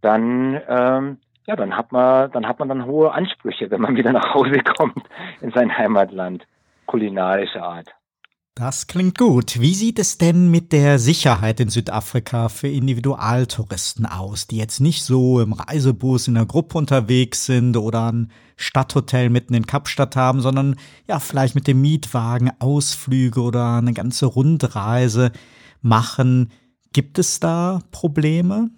dann 0.00 0.60
ähm, 0.68 1.18
ja, 1.46 1.54
dann 1.54 1.76
hat 1.76 1.92
man, 1.92 2.30
dann 2.32 2.46
hat 2.46 2.58
man 2.58 2.68
dann 2.68 2.86
hohe 2.86 3.12
Ansprüche, 3.12 3.70
wenn 3.70 3.80
man 3.80 3.96
wieder 3.96 4.12
nach 4.12 4.34
Hause 4.34 4.58
kommt 4.76 5.08
in 5.40 5.52
sein 5.52 5.76
Heimatland, 5.76 6.46
kulinarischer 6.86 7.62
Art. 7.62 7.94
Das 8.58 8.86
klingt 8.86 9.18
gut. 9.18 9.60
Wie 9.60 9.74
sieht 9.74 9.98
es 9.98 10.16
denn 10.16 10.50
mit 10.50 10.72
der 10.72 10.98
Sicherheit 10.98 11.60
in 11.60 11.68
Südafrika 11.68 12.48
für 12.48 12.68
Individualtouristen 12.68 14.06
aus, 14.06 14.46
die 14.46 14.56
jetzt 14.56 14.80
nicht 14.80 15.04
so 15.04 15.42
im 15.42 15.52
Reisebus 15.52 16.26
in 16.26 16.36
der 16.36 16.46
Gruppe 16.46 16.78
unterwegs 16.78 17.44
sind 17.44 17.76
oder 17.76 18.10
ein 18.10 18.32
Stadthotel 18.56 19.28
mitten 19.28 19.52
in 19.52 19.66
Kapstadt 19.66 20.16
haben, 20.16 20.40
sondern 20.40 20.76
ja, 21.06 21.18
vielleicht 21.18 21.54
mit 21.54 21.66
dem 21.66 21.82
Mietwagen 21.82 22.50
Ausflüge 22.58 23.42
oder 23.42 23.76
eine 23.76 23.92
ganze 23.92 24.24
Rundreise 24.24 25.32
machen? 25.82 26.50
Gibt 26.94 27.18
es 27.18 27.38
da 27.40 27.80
Probleme? 27.92 28.70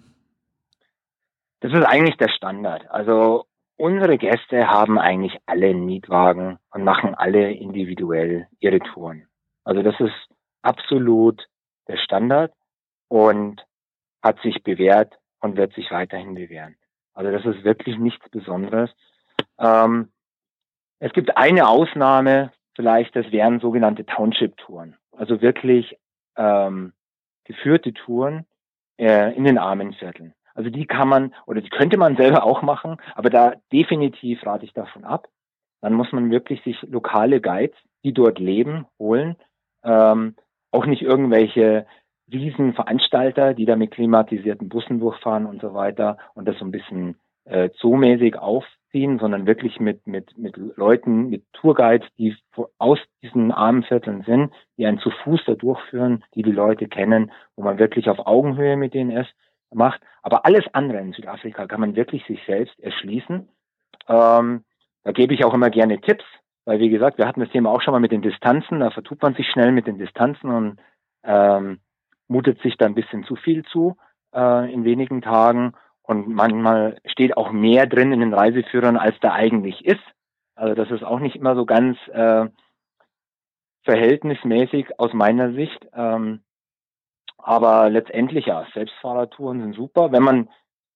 Das 1.61 1.71
ist 1.71 1.85
eigentlich 1.85 2.17
der 2.17 2.29
Standard. 2.35 2.83
Also 2.91 3.45
unsere 3.77 4.17
Gäste 4.17 4.67
haben 4.67 4.99
eigentlich 4.99 5.37
alle 5.45 5.67
einen 5.67 5.85
Mietwagen 5.85 6.57
und 6.71 6.83
machen 6.83 7.15
alle 7.15 7.53
individuell 7.53 8.47
ihre 8.59 8.79
Touren. 8.79 9.28
Also 9.69 9.83
das 9.83 9.99
ist 9.99 10.15
absolut 10.63 11.47
der 11.87 11.97
Standard 11.97 12.51
und 13.07 13.63
hat 14.23 14.41
sich 14.41 14.63
bewährt 14.63 15.19
und 15.41 15.57
wird 15.57 15.75
sich 15.75 15.91
weiterhin 15.91 16.33
bewähren. 16.33 16.75
Also 17.13 17.31
das 17.31 17.45
ist 17.45 17.63
wirklich 17.63 17.99
nichts 17.99 18.27
Besonderes. 18.29 18.89
Ähm, 19.59 20.11
es 20.97 21.13
gibt 21.13 21.37
eine 21.37 21.67
Ausnahme, 21.67 22.51
vielleicht, 22.73 23.15
das 23.15 23.31
wären 23.31 23.59
sogenannte 23.59 24.07
Township-Touren. 24.07 24.97
Also 25.15 25.39
wirklich 25.39 25.99
ähm, 26.35 26.93
geführte 27.43 27.93
Touren 27.93 28.47
äh, 28.97 29.35
in 29.35 29.43
den 29.43 29.59
Armenvierteln. 29.59 30.33
Also 30.55 30.71
die 30.71 30.87
kann 30.87 31.07
man 31.07 31.35
oder 31.45 31.61
die 31.61 31.69
könnte 31.69 31.97
man 31.97 32.17
selber 32.17 32.43
auch 32.43 32.63
machen, 32.63 32.97
aber 33.13 33.29
da 33.29 33.53
definitiv 33.71 34.43
rate 34.47 34.65
ich 34.65 34.73
davon 34.73 35.03
ab. 35.05 35.27
Dann 35.79 35.93
muss 35.93 36.11
man 36.11 36.31
wirklich 36.31 36.63
sich 36.63 36.81
lokale 36.81 37.39
Guides, 37.39 37.77
die 38.03 38.13
dort 38.13 38.39
leben, 38.39 38.87
holen. 38.97 39.35
Ähm, 39.83 40.35
auch 40.71 40.85
nicht 40.85 41.01
irgendwelche 41.01 41.85
Riesenveranstalter, 42.31 43.53
die 43.53 43.65
da 43.65 43.75
mit 43.75 43.91
klimatisierten 43.91 44.69
Bussen 44.69 44.99
durchfahren 44.99 45.45
und 45.45 45.61
so 45.61 45.73
weiter 45.73 46.17
und 46.35 46.47
das 46.47 46.57
so 46.59 46.65
ein 46.65 46.71
bisschen 46.71 47.15
äh, 47.45 47.69
zoomäßig 47.71 48.37
aufziehen, 48.37 49.17
sondern 49.17 49.47
wirklich 49.47 49.79
mit, 49.79 50.05
mit, 50.05 50.37
mit 50.37 50.55
Leuten, 50.57 51.29
mit 51.29 51.43
Tourguides, 51.53 52.07
die 52.17 52.35
aus 52.77 52.99
diesen 53.23 53.51
armen 53.51 53.83
Vierteln 53.83 54.23
sind, 54.23 54.53
die 54.77 54.85
einen 54.85 54.99
zu 54.99 55.09
Fuß 55.09 55.41
da 55.45 55.55
durchführen, 55.55 56.23
die 56.35 56.43
die 56.43 56.51
Leute 56.51 56.87
kennen, 56.87 57.31
wo 57.55 57.63
man 57.63 57.79
wirklich 57.79 58.09
auf 58.09 58.19
Augenhöhe 58.27 58.77
mit 58.77 58.93
denen 58.93 59.11
ist 59.11 59.33
macht. 59.73 60.01
Aber 60.21 60.45
alles 60.45 60.65
andere 60.73 60.99
in 60.99 61.13
Südafrika 61.13 61.67
kann 61.67 61.81
man 61.81 61.95
wirklich 61.95 62.25
sich 62.25 62.39
selbst 62.45 62.79
erschließen. 62.79 63.47
Ähm, 64.07 64.63
da 65.03 65.11
gebe 65.11 65.33
ich 65.33 65.45
auch 65.45 65.53
immer 65.53 65.69
gerne 65.69 66.01
Tipps, 66.01 66.25
weil 66.69 66.79
wie 66.79 66.89
gesagt, 66.89 67.17
wir 67.17 67.25
hatten 67.27 67.39
das 67.39 67.49
Thema 67.49 67.71
auch 67.71 67.81
schon 67.81 67.93
mal 67.93 67.99
mit 67.99 68.11
den 68.11 68.21
Distanzen. 68.21 68.81
Da 68.81 68.91
vertut 68.91 69.19
man 69.23 69.33
sich 69.33 69.49
schnell 69.49 69.71
mit 69.71 69.87
den 69.87 69.97
Distanzen 69.97 70.51
und 70.51 70.79
ähm, 71.23 71.79
mutet 72.27 72.61
sich 72.61 72.77
da 72.77 72.85
ein 72.85 72.93
bisschen 72.93 73.23
zu 73.23 73.35
viel 73.35 73.65
zu 73.65 73.97
äh, 74.35 74.71
in 74.71 74.83
wenigen 74.83 75.23
Tagen. 75.23 75.73
Und 76.03 76.27
manchmal 76.27 76.99
steht 77.05 77.35
auch 77.35 77.51
mehr 77.51 77.87
drin 77.87 78.11
in 78.11 78.19
den 78.19 78.35
Reiseführern, 78.35 78.97
als 78.97 79.19
da 79.19 79.33
eigentlich 79.33 79.83
ist. 79.83 80.03
Also 80.53 80.75
das 80.75 80.91
ist 80.91 81.03
auch 81.03 81.17
nicht 81.17 81.35
immer 81.35 81.55
so 81.55 81.65
ganz 81.65 81.97
äh, 82.09 82.45
verhältnismäßig 83.81 84.99
aus 84.99 85.11
meiner 85.11 85.53
Sicht. 85.53 85.87
Ähm, 85.95 86.41
aber 87.39 87.89
letztendlich 87.89 88.45
ja, 88.45 88.67
Selbstfahrertouren 88.75 89.59
sind 89.59 89.73
super. 89.73 90.11
Wenn 90.11 90.21
man, 90.21 90.49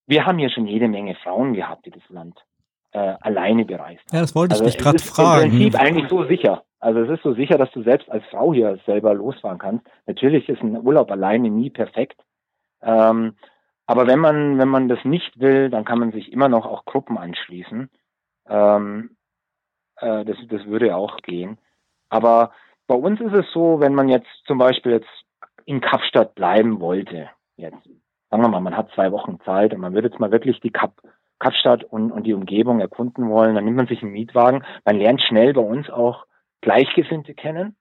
wir 0.05 0.27
haben 0.27 0.37
hier 0.37 0.51
schon 0.51 0.67
jede 0.67 0.87
Menge 0.87 1.15
Frauen 1.15 1.55
gehabt, 1.55 1.87
die 1.87 1.91
das 1.91 2.07
Land 2.09 2.45
äh, 2.93 3.15
alleine 3.21 3.65
bereist. 3.65 4.03
Ja, 4.11 4.21
das 4.21 4.35
wollte 4.35 4.55
ich 4.55 4.61
also 4.61 4.71
dich 4.71 4.81
gerade 4.81 4.99
fragen. 4.99 5.45
Im 5.45 5.49
Prinzip 5.51 5.79
eigentlich 5.79 6.09
so 6.09 6.23
sicher. 6.25 6.63
Also 6.79 7.01
es 7.01 7.09
ist 7.09 7.23
so 7.23 7.33
sicher, 7.33 7.57
dass 7.57 7.71
du 7.71 7.83
selbst 7.83 8.09
als 8.09 8.23
Frau 8.25 8.53
hier 8.53 8.77
selber 8.85 9.13
losfahren 9.13 9.57
kannst. 9.57 9.85
Natürlich 10.05 10.49
ist 10.49 10.61
ein 10.61 10.77
Urlaub 10.77 11.11
alleine 11.11 11.49
nie 11.49 11.69
perfekt. 11.69 12.21
Ähm, 12.81 13.35
aber 13.85 14.07
wenn 14.07 14.19
man, 14.19 14.57
wenn 14.59 14.67
man 14.69 14.89
das 14.89 15.03
nicht 15.03 15.39
will, 15.39 15.69
dann 15.69 15.85
kann 15.85 15.99
man 15.99 16.11
sich 16.11 16.31
immer 16.31 16.49
noch 16.49 16.65
auch 16.65 16.85
Gruppen 16.85 17.17
anschließen. 17.17 17.89
Ähm, 18.47 19.15
äh, 19.97 20.25
das, 20.25 20.37
das 20.49 20.65
würde 20.65 20.95
auch 20.95 21.17
gehen. 21.17 21.57
Aber 22.09 22.51
bei 22.87 22.95
uns 22.95 23.19
ist 23.21 23.33
es 23.33 23.45
so, 23.53 23.79
wenn 23.79 23.95
man 23.95 24.09
jetzt 24.09 24.29
zum 24.45 24.57
Beispiel 24.57 24.93
jetzt 24.93 25.09
in 25.65 25.81
Kapstadt 25.81 26.35
bleiben 26.35 26.79
wollte 26.79 27.29
jetzt, 27.55 27.83
sagen 28.29 28.43
wir 28.43 28.49
mal, 28.49 28.59
man 28.59 28.77
hat 28.77 28.91
zwei 28.93 29.11
Wochen 29.11 29.39
Zeit 29.45 29.73
und 29.73 29.79
man 29.79 29.93
würde 29.93 30.09
jetzt 30.09 30.19
mal 30.19 30.31
wirklich 30.31 30.59
die 30.59 30.71
Kap 30.71 31.01
Kapstadt 31.43 31.83
und, 31.83 32.11
und 32.11 32.23
die 32.23 32.33
Umgebung 32.33 32.79
erkunden 32.79 33.29
wollen, 33.29 33.55
dann 33.55 33.65
nimmt 33.65 33.77
man 33.77 33.87
sich 33.87 34.01
einen 34.01 34.13
Mietwagen. 34.13 34.63
Man 34.85 34.97
lernt 34.97 35.21
schnell 35.21 35.53
bei 35.53 35.61
uns 35.61 35.89
auch 35.89 36.25
Gleichgesinnte 36.61 37.33
kennen. 37.33 37.75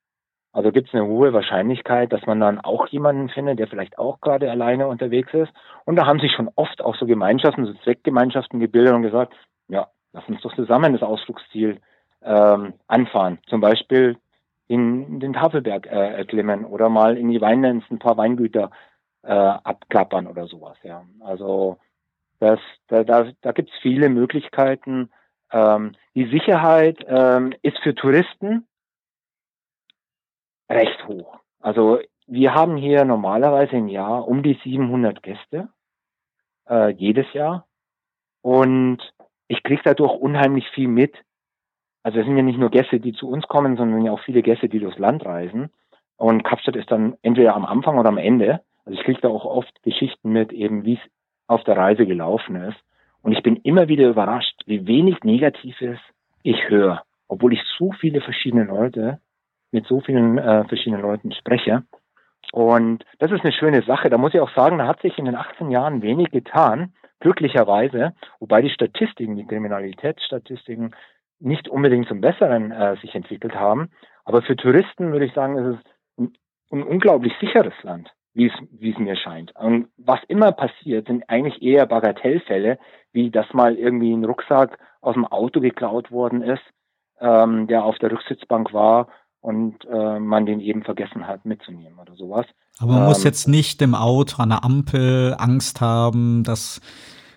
Also 0.52 0.70
gibt 0.70 0.88
es 0.88 0.94
eine 0.94 1.06
hohe 1.06 1.32
Wahrscheinlichkeit, 1.32 2.12
dass 2.12 2.26
man 2.26 2.40
dann 2.40 2.60
auch 2.60 2.86
jemanden 2.88 3.30
findet, 3.30 3.58
der 3.58 3.68
vielleicht 3.68 3.98
auch 3.98 4.20
gerade 4.20 4.50
alleine 4.50 4.86
unterwegs 4.86 5.32
ist. 5.32 5.50
Und 5.86 5.96
da 5.96 6.06
haben 6.06 6.20
sich 6.20 6.32
schon 6.32 6.50
oft 6.56 6.82
auch 6.82 6.94
so 6.96 7.06
Gemeinschaften, 7.06 7.64
so 7.64 7.72
Zweckgemeinschaften 7.84 8.60
gebildet 8.60 8.92
und 8.92 9.02
gesagt, 9.02 9.32
ja, 9.68 9.88
lass 10.12 10.28
uns 10.28 10.42
doch 10.42 10.54
zusammen 10.54 10.92
das 10.92 11.02
Ausflugsziel 11.02 11.80
ähm, 12.22 12.74
anfahren. 12.86 13.38
Zum 13.46 13.60
Beispiel 13.60 14.18
in 14.68 15.20
den 15.20 15.32
Tafelberg 15.32 15.86
äh, 15.86 16.16
erklimmen 16.16 16.64
oder 16.64 16.88
mal 16.88 17.16
in 17.16 17.30
die 17.30 17.40
Weinlands 17.40 17.86
ein 17.90 17.98
paar 17.98 18.16
Weingüter 18.18 18.70
äh, 19.22 19.32
abklappern 19.32 20.26
oder 20.26 20.46
sowas. 20.46 20.76
Ja, 20.82 21.04
also 21.20 21.78
das, 22.42 22.58
da, 22.88 23.04
da, 23.04 23.30
da 23.40 23.52
gibt 23.52 23.70
es 23.70 23.76
viele 23.82 24.08
Möglichkeiten. 24.08 25.12
Ähm, 25.52 25.92
die 26.16 26.26
Sicherheit 26.26 26.98
ähm, 27.06 27.54
ist 27.62 27.78
für 27.78 27.94
Touristen 27.94 28.66
recht 30.68 31.06
hoch. 31.06 31.38
Also 31.60 32.00
wir 32.26 32.52
haben 32.52 32.76
hier 32.76 33.04
normalerweise 33.04 33.76
im 33.76 33.86
Jahr 33.86 34.26
um 34.26 34.42
die 34.42 34.58
700 34.64 35.22
Gäste 35.22 35.68
äh, 36.68 36.88
jedes 36.90 37.32
Jahr 37.32 37.68
und 38.40 38.98
ich 39.46 39.62
kriege 39.62 39.82
dadurch 39.84 40.14
unheimlich 40.14 40.68
viel 40.70 40.88
mit. 40.88 41.14
Also 42.02 42.18
es 42.18 42.26
sind 42.26 42.36
ja 42.36 42.42
nicht 42.42 42.58
nur 42.58 42.70
Gäste, 42.70 42.98
die 42.98 43.12
zu 43.12 43.28
uns 43.28 43.46
kommen, 43.46 43.76
sondern 43.76 44.04
ja 44.04 44.10
auch 44.10 44.24
viele 44.24 44.42
Gäste, 44.42 44.68
die 44.68 44.80
durchs 44.80 44.98
Land 44.98 45.24
reisen. 45.24 45.70
Und 46.16 46.42
Kapstadt 46.42 46.74
ist 46.74 46.90
dann 46.90 47.16
entweder 47.22 47.54
am 47.54 47.64
Anfang 47.64 47.98
oder 47.98 48.08
am 48.08 48.18
Ende. 48.18 48.62
Also 48.84 48.98
ich 48.98 49.04
kriege 49.04 49.20
da 49.20 49.28
auch 49.28 49.44
oft 49.44 49.80
Geschichten 49.84 50.32
mit, 50.32 50.52
eben 50.52 50.84
wie 50.84 50.94
es 50.94 51.10
auf 51.46 51.64
der 51.64 51.76
Reise 51.76 52.06
gelaufen 52.06 52.56
ist. 52.56 52.78
Und 53.22 53.32
ich 53.32 53.42
bin 53.42 53.56
immer 53.56 53.88
wieder 53.88 54.08
überrascht, 54.08 54.60
wie 54.66 54.86
wenig 54.86 55.22
Negatives 55.22 55.98
ich 56.42 56.68
höre, 56.68 57.02
obwohl 57.28 57.52
ich 57.52 57.62
so 57.78 57.92
viele 57.92 58.20
verschiedene 58.20 58.64
Leute 58.64 59.20
mit 59.70 59.86
so 59.86 60.00
vielen 60.00 60.38
äh, 60.38 60.64
verschiedenen 60.64 61.02
Leuten 61.02 61.32
spreche. 61.32 61.84
Und 62.52 63.04
das 63.18 63.30
ist 63.30 63.42
eine 63.42 63.52
schöne 63.52 63.82
Sache. 63.82 64.10
Da 64.10 64.18
muss 64.18 64.34
ich 64.34 64.40
auch 64.40 64.54
sagen, 64.54 64.78
da 64.78 64.86
hat 64.86 65.00
sich 65.00 65.16
in 65.18 65.24
den 65.24 65.36
18 65.36 65.70
Jahren 65.70 66.02
wenig 66.02 66.30
getan, 66.30 66.92
glücklicherweise, 67.20 68.14
wobei 68.40 68.62
die 68.62 68.70
Statistiken, 68.70 69.36
die 69.36 69.46
Kriminalitätsstatistiken 69.46 70.94
nicht 71.38 71.68
unbedingt 71.68 72.08
zum 72.08 72.20
Besseren 72.20 72.72
äh, 72.72 72.96
sich 72.96 73.14
entwickelt 73.14 73.54
haben. 73.54 73.90
Aber 74.24 74.42
für 74.42 74.56
Touristen 74.56 75.12
würde 75.12 75.26
ich 75.26 75.32
sagen, 75.32 75.56
ist 75.56 75.78
es 75.78 75.84
ein, 76.18 76.32
ein 76.70 76.82
unglaublich 76.82 77.32
sicheres 77.40 77.74
Land, 77.82 78.12
wie 78.34 78.46
es, 78.46 78.52
wie 78.70 78.92
es 78.92 78.98
mir 78.98 79.16
scheint. 79.16 79.54
Und 79.56 79.88
was 79.96 80.20
immer 80.28 80.52
passiert, 80.52 81.06
sind 81.06 81.24
eigentlich 81.28 81.62
eher 81.62 81.86
Bagatellfälle, 81.86 82.78
wie 83.12 83.30
dass 83.30 83.52
mal 83.52 83.76
irgendwie 83.76 84.12
ein 84.12 84.24
Rucksack 84.24 84.78
aus 85.00 85.14
dem 85.14 85.26
Auto 85.26 85.60
geklaut 85.60 86.10
worden 86.10 86.42
ist, 86.42 86.62
ähm, 87.20 87.66
der 87.66 87.84
auf 87.84 87.98
der 87.98 88.12
Rücksitzbank 88.12 88.72
war 88.72 89.08
und 89.40 89.84
äh, 89.84 90.18
man 90.18 90.46
den 90.46 90.60
eben 90.60 90.82
vergessen 90.82 91.26
hat 91.26 91.44
mitzunehmen 91.44 91.98
oder 91.98 92.14
sowas. 92.14 92.46
Aber 92.78 92.92
man 92.92 93.02
ähm, 93.02 93.08
muss 93.08 93.24
jetzt 93.24 93.48
nicht 93.48 93.82
im 93.82 93.94
Auto 93.94 94.42
an 94.42 94.50
der 94.50 94.64
Ampel 94.64 95.34
Angst 95.38 95.80
haben, 95.80 96.44
dass 96.44 96.80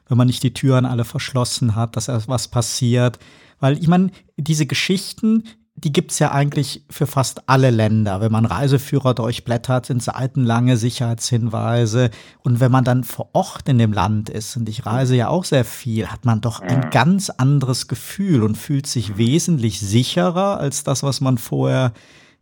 wenn 0.07 0.17
man 0.17 0.27
nicht 0.27 0.43
die 0.43 0.53
Türen 0.53 0.85
alle 0.85 1.03
verschlossen 1.03 1.75
hat, 1.75 1.95
dass 1.95 2.07
was 2.29 2.47
passiert. 2.47 3.17
Weil 3.59 3.77
ich 3.77 3.87
meine, 3.87 4.11
diese 4.37 4.67
Geschichten, 4.67 5.45
die 5.77 5.91
gibt's 5.91 6.19
ja 6.19 6.31
eigentlich 6.31 6.83
für 6.89 7.05
fast 7.05 7.49
alle 7.49 7.69
Länder. 7.69 8.21
Wenn 8.21 8.31
man 8.31 8.45
Reiseführer 8.45 9.13
durchblättert, 9.13 9.85
sind 9.85 10.01
seitenlange 10.01 10.77
Sicherheitshinweise. 10.77 12.11
Und 12.43 12.61
wenn 12.61 12.71
man 12.71 12.85
dann 12.85 13.03
vor 13.03 13.29
Ort 13.33 13.67
in 13.67 13.77
dem 13.77 13.91
Land 13.91 14.29
ist, 14.29 14.55
und 14.55 14.69
ich 14.69 14.85
reise 14.85 15.17
ja 15.17 15.27
auch 15.27 15.43
sehr 15.43 15.65
viel, 15.65 16.07
hat 16.07 16.23
man 16.23 16.39
doch 16.39 16.61
ein 16.61 16.89
ganz 16.91 17.29
anderes 17.29 17.89
Gefühl 17.89 18.43
und 18.43 18.57
fühlt 18.57 18.87
sich 18.87 19.17
wesentlich 19.17 19.81
sicherer 19.81 20.59
als 20.59 20.85
das, 20.85 21.03
was 21.03 21.19
man 21.19 21.37
vorher 21.37 21.91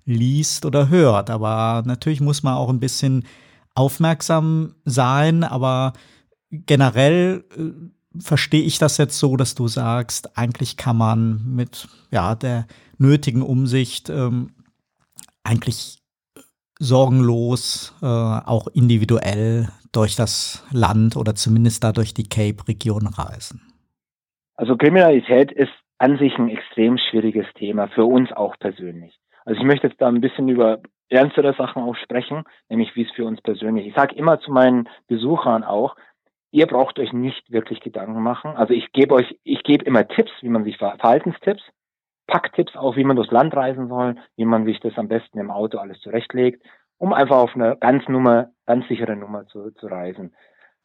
liest 0.05 0.65
oder 0.65 0.89
hört. 0.89 1.31
Aber 1.31 1.81
natürlich 1.86 2.21
muss 2.21 2.43
man 2.43 2.53
auch 2.53 2.69
ein 2.69 2.79
bisschen 2.79 3.25
aufmerksam 3.73 4.75
sein, 4.86 5.43
aber 5.43 5.93
generell 6.51 7.45
äh, 7.57 8.19
verstehe 8.19 8.61
ich 8.61 8.77
das 8.77 8.97
jetzt 8.97 9.17
so, 9.17 9.38
dass 9.38 9.55
du 9.55 9.67
sagst, 9.67 10.38
eigentlich 10.38 10.77
kann 10.77 10.97
man 10.97 11.43
mit 11.45 11.88
ja, 12.11 12.36
der 12.36 12.67
nötigen 13.04 13.43
Umsicht 13.43 14.10
ähm, 14.10 14.51
eigentlich 15.43 15.99
sorgenlos, 16.80 17.95
äh, 18.01 18.06
auch 18.06 18.68
individuell 18.74 19.70
durch 19.91 20.16
das 20.16 20.66
Land 20.72 21.16
oder 21.16 21.36
zumindest 21.36 21.84
da 21.84 21.91
durch 21.91 22.14
die 22.14 22.28
Cape-Region 22.28 23.08
reisen? 23.08 23.62
Also 24.56 24.76
Kriminalität 24.76 25.51
ist 25.51 25.72
an 25.99 26.18
sich 26.18 26.38
ein 26.38 26.49
extrem 26.49 26.97
schwieriges 26.97 27.45
Thema, 27.56 27.88
für 27.88 28.06
uns 28.06 28.32
auch 28.32 28.58
persönlich. 28.60 29.18
Also 29.45 29.60
ich 29.60 29.66
möchte 29.66 29.88
jetzt 29.88 30.01
da 30.01 30.08
ein 30.08 30.22
bisschen 30.22 30.49
über 30.49 30.80
ernstere 31.10 31.54
Sachen 31.54 31.84
auch 31.84 31.95
sprechen, 31.95 32.43
nämlich 32.70 32.95
wie 32.95 33.04
es 33.04 33.12
für 33.12 33.26
uns 33.26 33.41
persönlich. 33.41 33.88
Ich 33.88 33.95
sage 33.95 34.16
immer 34.16 34.39
zu 34.39 34.51
meinen 34.51 34.89
Besuchern 35.08 35.64
auch, 35.64 35.95
ihr 36.51 36.68
braucht 36.68 36.99
euch 36.99 37.14
nicht 37.14 37.51
wirklich 37.51 37.80
Gedanken 37.82 38.22
machen. 38.22 38.56
Also 38.56 38.74
ich 38.74 38.91
gebe 38.91 39.14
euch, 39.14 39.38
ich 39.43 39.64
gebe 39.64 39.86
immer 39.86 40.08
Tipps, 40.08 40.32
wie 40.41 40.49
man 40.49 40.64
sich 40.64 40.78
Verhaltenstipps, 40.78 41.64
Packtipps 42.28 42.76
auch, 42.76 42.95
wie 42.95 43.03
man 43.03 43.15
durchs 43.15 43.32
Land 43.32 43.55
reisen 43.55 43.88
soll, 43.88 44.15
wie 44.36 44.45
man 44.45 44.65
sich 44.65 44.80
das 44.80 44.97
am 44.97 45.07
besten 45.07 45.39
im 45.39 45.51
Auto 45.51 45.78
alles 45.78 45.99
zurechtlegt, 45.99 46.63
um 46.97 47.13
einfach 47.13 47.38
auf 47.38 47.55
eine 47.55 47.78
ganz 47.78 48.07
Nummer, 48.07 48.51
ganz 48.65 48.88
sichere 48.88 49.15
Nummer 49.15 49.45
zu, 49.47 49.71
zu 49.71 49.88
reisen. 49.88 50.34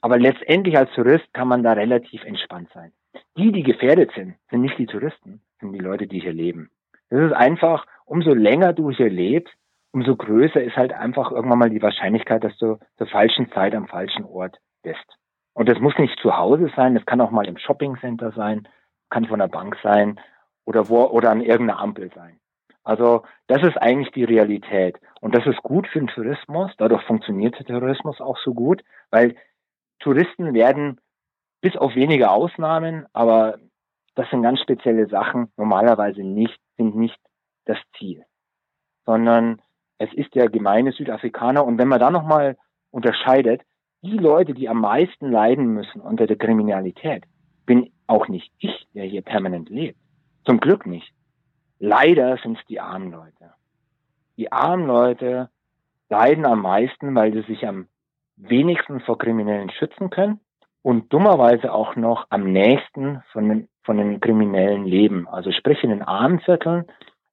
Aber 0.01 0.19
letztendlich 0.19 0.77
als 0.77 0.93
Tourist 0.93 1.33
kann 1.33 1.49
man 1.49 1.63
da 1.63 1.73
relativ 1.73 2.25
entspannt 2.25 2.71
sein. 2.73 2.93
Die, 3.37 3.53
die 3.53 3.63
gefährdet 3.63 4.13
sind, 4.15 4.37
sind 4.51 4.61
nicht 4.61 4.79
die 4.79 4.87
Touristen, 4.87 5.43
sind 5.61 5.73
die 5.73 5.79
Leute, 5.79 6.07
die 6.07 6.21
hier 6.21 6.33
leben. 6.33 6.71
Das 7.11 7.21
ist 7.21 7.33
einfach, 7.33 7.87
umso 8.05 8.35
länger 8.35 8.73
du 8.73 8.91
hier 8.91 9.11
lebst, 9.11 9.53
umso 9.93 10.17
größer 10.17 10.63
ist 10.63 10.77
halt 10.77 10.93
einfach 10.93 11.33
irgendwann 11.33 11.59
mal 11.59 11.71
die 11.71 11.83
Wahrscheinlichkeit, 11.83 12.45
dass 12.45 12.57
du 12.59 12.79
zur 12.97 13.07
falschen 13.07 13.51
Zeit 13.53 13.75
am 13.75 13.89
falschen 13.89 14.25
Ort 14.25 14.59
bist. 14.83 15.19
Und 15.55 15.69
das 15.69 15.81
muss 15.81 15.99
nicht 15.99 16.19
zu 16.21 16.37
Hause 16.37 16.71
sein, 16.77 16.95
das 16.95 17.07
kann 17.07 17.21
auch 17.21 17.31
mal 17.31 17.47
im 17.47 17.59
Shoppingcenter 17.59 18.33
sein, 18.33 18.69
kann 19.11 19.25
von 19.25 19.39
der 19.39 19.49
Bank 19.49 19.77
sein 19.83 20.21
oder 20.69 20.91
wo 20.91 21.05
oder 21.05 21.31
an 21.31 21.41
irgendeiner 21.41 21.81
Ampel 21.81 22.11
sein. 22.15 22.39
Also 22.85 23.23
das 23.47 23.63
ist 23.63 23.79
eigentlich 23.79 24.13
die 24.13 24.25
Realität. 24.25 24.99
Und 25.23 25.35
das 25.35 25.47
ist 25.47 25.63
gut 25.63 25.87
für 25.89 25.99
den 25.99 26.09
Tourismus. 26.09 26.71
Dadurch 26.77 27.03
funktioniert 27.05 27.59
der 27.59 27.81
Tourismus 27.81 28.21
auch 28.21 28.37
so 28.45 28.53
gut, 28.53 28.83
weil 29.11 29.35
Touristen 29.99 30.53
werden 30.53 31.01
bis 31.63 31.75
auf 31.77 31.95
wenige 31.95 32.31
Ausnahmen, 32.31 33.07
aber 33.15 33.59
das 34.15 34.29
sind 34.31 34.43
ganz 34.43 34.61
spezielle 34.61 35.09
Sachen, 35.09 35.51
normalerweise 35.57 36.23
nicht, 36.23 36.61
sind 36.77 36.95
nicht 36.95 37.19
das 37.65 37.79
Ziel, 37.97 38.25
sondern 39.07 39.63
es 39.97 40.13
ist 40.13 40.35
der 40.35 40.51
gemeine 40.51 40.93
Südafrikaner. 40.93 41.65
Und 41.65 41.79
wenn 41.79 41.89
man 41.89 41.99
da 41.99 42.11
nochmal 42.11 42.59
unterscheidet, 42.91 43.63
die 44.03 44.19
Leute, 44.19 44.53
die 44.53 44.69
am 44.69 44.83
meisten 44.83 45.31
leiden 45.31 45.67
müssen 45.73 46.01
unter 46.01 46.27
der 46.27 46.37
Kriminalität, 46.37 47.25
bin 47.65 47.91
auch 48.07 48.29
nicht 48.29 48.53
ich, 48.59 48.87
der 48.95 49.05
hier 49.05 49.23
permanent 49.23 49.71
lebt. 49.71 49.99
Zum 50.45 50.61
Glück 50.61 50.87
nicht. 50.87 51.13
Leider 51.79 52.37
sind 52.39 52.59
es 52.59 52.65
die 52.67 52.81
armen 52.81 53.13
Leute. 53.13 53.55
Die 54.37 54.51
armen 54.51 54.87
Leute 54.87 55.51
leiden 56.09 56.47
am 56.47 56.63
meisten, 56.63 57.15
weil 57.15 57.33
sie 57.33 57.43
sich 57.43 57.67
am 57.67 57.89
wenigsten 58.37 59.01
vor 59.01 59.19
Kriminellen 59.19 59.71
schützen 59.71 60.11
können 60.11 60.41
und 60.83 61.13
dummerweise 61.13 61.73
auch 61.73 61.97
noch 61.97 62.27
am 62.31 62.53
nächsten 62.53 63.23
von 63.33 63.49
den, 63.49 63.69
von 63.83 63.97
den 63.97 64.21
Kriminellen 64.21 64.85
leben. 64.85 65.29
Also 65.29 65.53
sprich 65.53 65.83
in 65.83 65.91
den 65.91 66.03
armen 66.03 66.41
Vierteln 66.41 66.85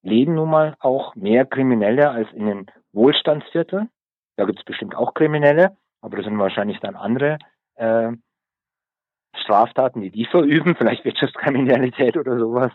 leben 0.02 0.36
nun 0.36 0.50
mal 0.50 0.76
auch 0.80 1.16
mehr 1.16 1.46
Kriminelle 1.46 2.10
als 2.10 2.32
in 2.34 2.46
den 2.48 2.66
Wohlstandsvierteln. 2.94 3.90
Da 4.36 4.46
gibt 4.46 4.60
es 4.60 4.66
bestimmt 4.66 4.96
auch 4.96 5.14
Kriminelle, 5.14 5.78
aber 6.02 6.18
das 6.18 6.26
sind 6.26 6.38
wahrscheinlich 6.38 6.80
dann 6.80 6.96
andere 6.96 7.38
äh, 7.76 8.12
Straftaten, 9.36 10.02
die 10.02 10.12
die 10.12 10.26
verüben, 10.26 10.76
vielleicht 10.76 11.06
Wirtschaftskriminalität 11.06 12.18
oder 12.18 12.38
sowas. 12.38 12.72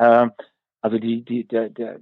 Äh, 0.00 0.30
also 0.80 0.98
die, 0.98 1.24
die, 1.24 1.46
der, 1.46 1.68
der, 1.68 2.00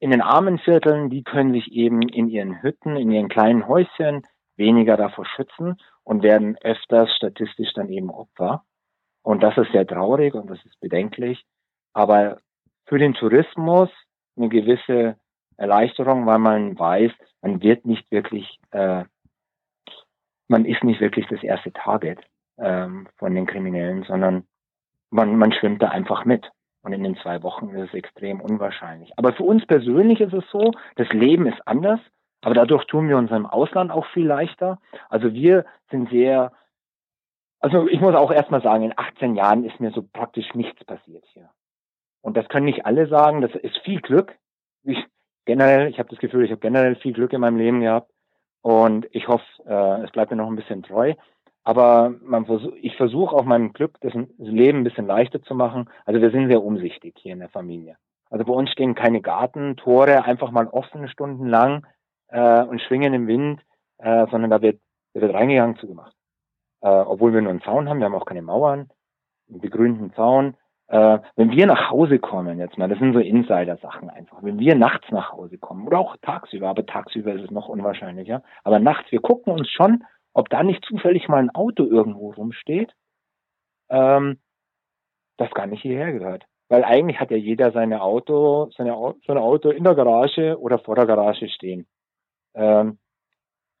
in 0.00 0.10
den 0.10 0.22
armen 0.22 0.58
Vierteln, 0.58 1.10
die 1.10 1.22
können 1.22 1.52
sich 1.52 1.70
eben 1.72 2.02
in 2.02 2.28
ihren 2.28 2.62
Hütten, 2.62 2.96
in 2.96 3.10
ihren 3.10 3.28
kleinen 3.28 3.68
Häuschen 3.68 4.26
weniger 4.56 4.96
davor 4.96 5.26
schützen 5.26 5.76
und 6.02 6.22
werden 6.22 6.56
öfters 6.62 7.14
statistisch 7.14 7.72
dann 7.74 7.90
eben 7.90 8.10
Opfer. 8.10 8.64
Und 9.22 9.42
das 9.42 9.56
ist 9.58 9.70
sehr 9.72 9.86
traurig 9.86 10.34
und 10.34 10.50
das 10.50 10.58
ist 10.64 10.80
bedenklich. 10.80 11.44
Aber 11.92 12.38
für 12.86 12.98
den 12.98 13.14
Tourismus 13.14 13.90
eine 14.36 14.48
gewisse 14.48 15.16
Erleichterung, 15.58 16.26
weil 16.26 16.38
man 16.38 16.78
weiß, 16.78 17.12
man 17.42 17.62
wird 17.62 17.84
nicht 17.84 18.10
wirklich, 18.10 18.58
äh, 18.70 19.04
man 20.48 20.64
ist 20.64 20.82
nicht 20.82 21.00
wirklich 21.00 21.26
das 21.28 21.42
erste 21.42 21.72
Target 21.72 22.18
ähm, 22.58 23.06
von 23.16 23.34
den 23.34 23.46
Kriminellen, 23.46 24.02
sondern 24.04 24.46
man, 25.12 25.36
man 25.36 25.52
schwimmt 25.52 25.82
da 25.82 25.88
einfach 25.88 26.24
mit. 26.24 26.50
Und 26.82 26.92
in 26.92 27.04
den 27.04 27.16
zwei 27.16 27.42
Wochen 27.44 27.68
ist 27.70 27.90
es 27.90 27.94
extrem 27.94 28.40
unwahrscheinlich. 28.40 29.12
Aber 29.16 29.32
für 29.32 29.44
uns 29.44 29.64
persönlich 29.66 30.20
ist 30.20 30.32
es 30.32 30.44
so, 30.50 30.72
das 30.96 31.08
Leben 31.10 31.46
ist 31.46 31.60
anders 31.64 32.00
Aber 32.40 32.54
dadurch 32.54 32.84
tun 32.86 33.08
wir 33.08 33.16
uns 33.16 33.30
im 33.30 33.46
Ausland 33.46 33.92
auch 33.92 34.06
viel 34.06 34.26
leichter. 34.26 34.80
Also 35.08 35.32
wir 35.32 35.64
sind 35.92 36.10
sehr, 36.10 36.52
also 37.60 37.86
ich 37.86 38.00
muss 38.00 38.16
auch 38.16 38.32
erstmal 38.32 38.62
sagen, 38.62 38.82
in 38.82 38.98
18 38.98 39.36
Jahren 39.36 39.64
ist 39.64 39.78
mir 39.78 39.92
so 39.92 40.02
praktisch 40.02 40.52
nichts 40.54 40.84
passiert 40.84 41.24
hier. 41.32 41.50
Und 42.20 42.36
das 42.36 42.48
können 42.48 42.66
nicht 42.66 42.84
alle 42.84 43.06
sagen, 43.06 43.42
das 43.42 43.54
ist 43.54 43.78
viel 43.84 44.00
Glück. 44.00 44.36
Ich, 44.82 44.98
generell, 45.44 45.88
ich 45.88 46.00
habe 46.00 46.08
das 46.08 46.18
Gefühl, 46.18 46.44
ich 46.44 46.50
habe 46.50 46.60
generell 46.60 46.96
viel 46.96 47.12
Glück 47.12 47.32
in 47.32 47.40
meinem 47.40 47.58
Leben 47.58 47.80
gehabt. 47.80 48.10
Und 48.60 49.06
ich 49.12 49.28
hoffe, 49.28 49.44
äh, 49.66 50.02
es 50.04 50.10
bleibt 50.10 50.32
mir 50.32 50.36
noch 50.36 50.48
ein 50.48 50.56
bisschen 50.56 50.82
treu. 50.82 51.14
Aber 51.64 52.14
man 52.22 52.46
versuch, 52.46 52.72
ich 52.80 52.96
versuche 52.96 53.34
auch 53.36 53.44
meinem 53.44 53.72
Glück 53.72 53.98
das 54.00 54.12
Leben 54.38 54.78
ein 54.78 54.84
bisschen 54.84 55.06
leichter 55.06 55.42
zu 55.42 55.54
machen. 55.54 55.88
Also 56.04 56.20
wir 56.20 56.30
sind 56.30 56.48
sehr 56.48 56.62
umsichtig 56.62 57.14
hier 57.18 57.32
in 57.32 57.38
der 57.38 57.50
Familie. 57.50 57.96
Also 58.30 58.44
bei 58.44 58.52
uns 58.52 58.70
stehen 58.70 58.94
keine 58.94 59.20
Gartentore 59.20 60.24
einfach 60.24 60.50
mal 60.50 60.66
offen 60.66 61.06
stundenlang 61.08 61.86
äh, 62.28 62.62
und 62.62 62.80
schwingen 62.80 63.14
im 63.14 63.26
Wind, 63.26 63.60
äh, 63.98 64.26
sondern 64.30 64.50
da 64.50 64.62
wird, 64.62 64.80
da 65.14 65.20
wird 65.20 65.34
reingegangen 65.34 65.76
zugemacht. 65.76 66.14
Äh, 66.80 66.88
obwohl 66.88 67.32
wir 67.32 67.42
nur 67.42 67.50
einen 67.50 67.62
Zaun 67.62 67.88
haben, 67.88 67.98
wir 67.98 68.06
haben 68.06 68.14
auch 68.14 68.26
keine 68.26 68.42
Mauern, 68.42 68.88
einen 69.48 69.60
begrünten 69.60 70.12
Zaun. 70.14 70.56
Äh, 70.88 71.20
wenn 71.36 71.50
wir 71.52 71.66
nach 71.66 71.90
Hause 71.90 72.18
kommen, 72.18 72.58
jetzt 72.58 72.76
mal, 72.76 72.88
das 72.88 72.98
sind 72.98 73.12
so 73.12 73.20
Insider-Sachen 73.20 74.10
einfach. 74.10 74.42
Wenn 74.42 74.58
wir 74.58 74.74
nachts 74.74 75.10
nach 75.10 75.32
Hause 75.32 75.58
kommen 75.58 75.86
oder 75.86 75.98
auch 75.98 76.16
tagsüber, 76.22 76.68
aber 76.68 76.84
tagsüber 76.86 77.34
ist 77.34 77.44
es 77.44 77.50
noch 77.50 77.68
unwahrscheinlicher, 77.68 78.42
aber 78.64 78.80
nachts, 78.80 79.12
wir 79.12 79.20
gucken 79.20 79.52
uns 79.52 79.68
schon, 79.70 80.04
ob 80.34 80.48
da 80.48 80.62
nicht 80.62 80.84
zufällig 80.84 81.28
mal 81.28 81.38
ein 81.38 81.50
Auto 81.50 81.84
irgendwo 81.84 82.32
rumsteht, 82.32 82.92
ähm, 83.90 84.40
das 85.36 85.50
gar 85.50 85.66
nicht 85.66 85.82
hierher 85.82 86.12
gehört. 86.12 86.46
Weil 86.68 86.84
eigentlich 86.84 87.20
hat 87.20 87.30
ja 87.30 87.36
jeder 87.36 87.72
seine 87.72 88.00
Auto, 88.00 88.70
seine, 88.76 89.14
seine 89.26 89.42
Auto 89.42 89.70
in 89.70 89.84
der 89.84 89.94
Garage 89.94 90.58
oder 90.58 90.78
vor 90.78 90.94
der 90.94 91.06
Garage 91.06 91.48
stehen. 91.48 91.86
Ähm, 92.54 92.98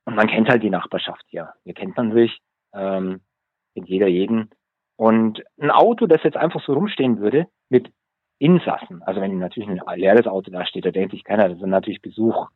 und 0.04 0.14
man 0.14 0.26
kennt 0.26 0.48
halt 0.48 0.62
die 0.62 0.70
Nachbarschaft 0.70 1.24
hier. 1.28 1.54
Hier 1.64 1.74
kennt 1.74 1.96
man 1.96 2.12
sich, 2.12 2.40
ähm, 2.74 3.20
kennt 3.74 3.88
jeder 3.88 4.08
jeden. 4.08 4.50
Und 4.96 5.42
ein 5.58 5.70
Auto, 5.70 6.06
das 6.06 6.22
jetzt 6.22 6.36
einfach 6.36 6.62
so 6.64 6.74
rumstehen 6.74 7.18
würde, 7.18 7.46
mit 7.70 7.90
Insassen, 8.38 9.02
also 9.04 9.20
wenn 9.20 9.38
natürlich 9.38 9.68
ein 9.68 9.80
leeres 9.98 10.26
Auto 10.26 10.50
da 10.50 10.66
steht, 10.66 10.84
da 10.84 10.90
denkt 10.90 11.12
sich 11.12 11.22
keiner, 11.22 11.48
das 11.48 11.58
ist 11.58 11.64
natürlich 11.64 12.02
Besuch. 12.02 12.48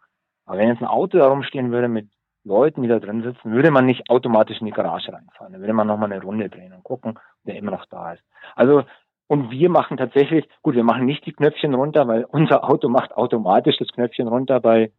Aber 0.44 0.58
wenn 0.58 0.68
jetzt 0.68 0.82
ein 0.82 0.88
Auto 0.88 1.16
da 1.18 1.28
rumstehen 1.28 1.70
würde 1.70 1.88
mit 1.88 2.08
Leuten, 2.46 2.82
die 2.82 2.88
da 2.88 2.98
drin 2.98 3.22
sitzen, 3.22 3.52
würde 3.52 3.70
man 3.70 3.86
nicht 3.86 4.08
automatisch 4.08 4.60
in 4.60 4.66
die 4.66 4.72
Garage 4.72 5.12
reinfahren. 5.12 5.52
Dann 5.52 5.60
würde 5.60 5.72
man 5.72 5.86
nochmal 5.86 6.12
eine 6.12 6.22
Runde 6.22 6.48
drehen 6.48 6.72
und 6.72 6.84
gucken, 6.84 7.18
ob 7.18 7.44
der 7.44 7.56
immer 7.56 7.72
noch 7.72 7.86
da 7.86 8.12
ist. 8.12 8.22
Also 8.54 8.84
und 9.28 9.50
wir 9.50 9.68
machen 9.70 9.96
tatsächlich, 9.96 10.48
gut, 10.62 10.76
wir 10.76 10.84
machen 10.84 11.04
nicht 11.04 11.26
die 11.26 11.32
Knöpfchen 11.32 11.74
runter, 11.74 12.06
weil 12.06 12.24
unser 12.24 12.62
Auto 12.62 12.88
macht 12.88 13.16
automatisch 13.16 13.76
das 13.78 13.88
Knöpfchen 13.88 14.28
runter 14.28 14.60
bei, 14.60 14.92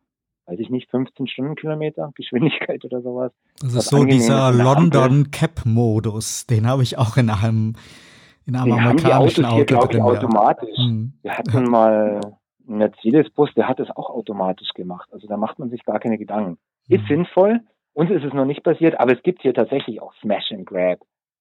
weiß 0.47 0.59
ich 0.59 0.69
nicht, 0.69 0.89
15 0.89 1.27
Stundenkilometer 1.27 2.11
Geschwindigkeit 2.13 2.83
oder 2.83 3.01
sowas. 3.01 3.31
Das 3.61 3.73
ist 3.73 3.89
so 3.89 4.03
dieser 4.03 4.51
London 4.51 5.31
Cap 5.31 5.65
Modus, 5.65 6.45
den 6.45 6.67
habe 6.67 6.83
ich 6.83 6.97
auch 6.97 7.15
in 7.15 7.29
einem 7.29 7.75
in 8.45 8.55
einem 8.55 8.65
den 8.65 8.79
amerikanischen 8.79 9.45
haben 9.45 9.65
die 9.65 9.75
Autos 9.75 9.77
Auto 9.77 9.87
hier, 9.87 9.87
drin. 9.87 9.97
Ich, 9.97 10.03
automatisch. 10.03 10.77
Hm. 10.77 11.13
Wir 11.21 11.37
hatten 11.37 11.63
mal 11.63 12.21
einen 12.67 12.77
Mercedes-Bus, 12.77 13.49
der 13.55 13.67
hat 13.67 13.79
es 13.79 13.89
auch 13.91 14.09
automatisch 14.09 14.69
gemacht. 14.73 15.09
Also 15.11 15.27
da 15.27 15.37
macht 15.37 15.59
man 15.59 15.69
sich 15.69 15.83
gar 15.83 15.99
keine 15.99 16.17
Gedanken. 16.17 16.57
Ist 16.87 17.01
hm. 17.01 17.07
sinnvoll. 17.07 17.59
Uns 17.93 18.11
ist 18.11 18.23
es 18.23 18.33
noch 18.33 18.45
nicht 18.45 18.63
passiert, 18.63 18.99
aber 18.99 19.13
es 19.13 19.23
gibt 19.23 19.41
hier 19.41 19.53
tatsächlich 19.53 20.01
auch 20.01 20.13
Smash 20.21 20.51
and 20.51 20.65
Grab. 20.65 20.99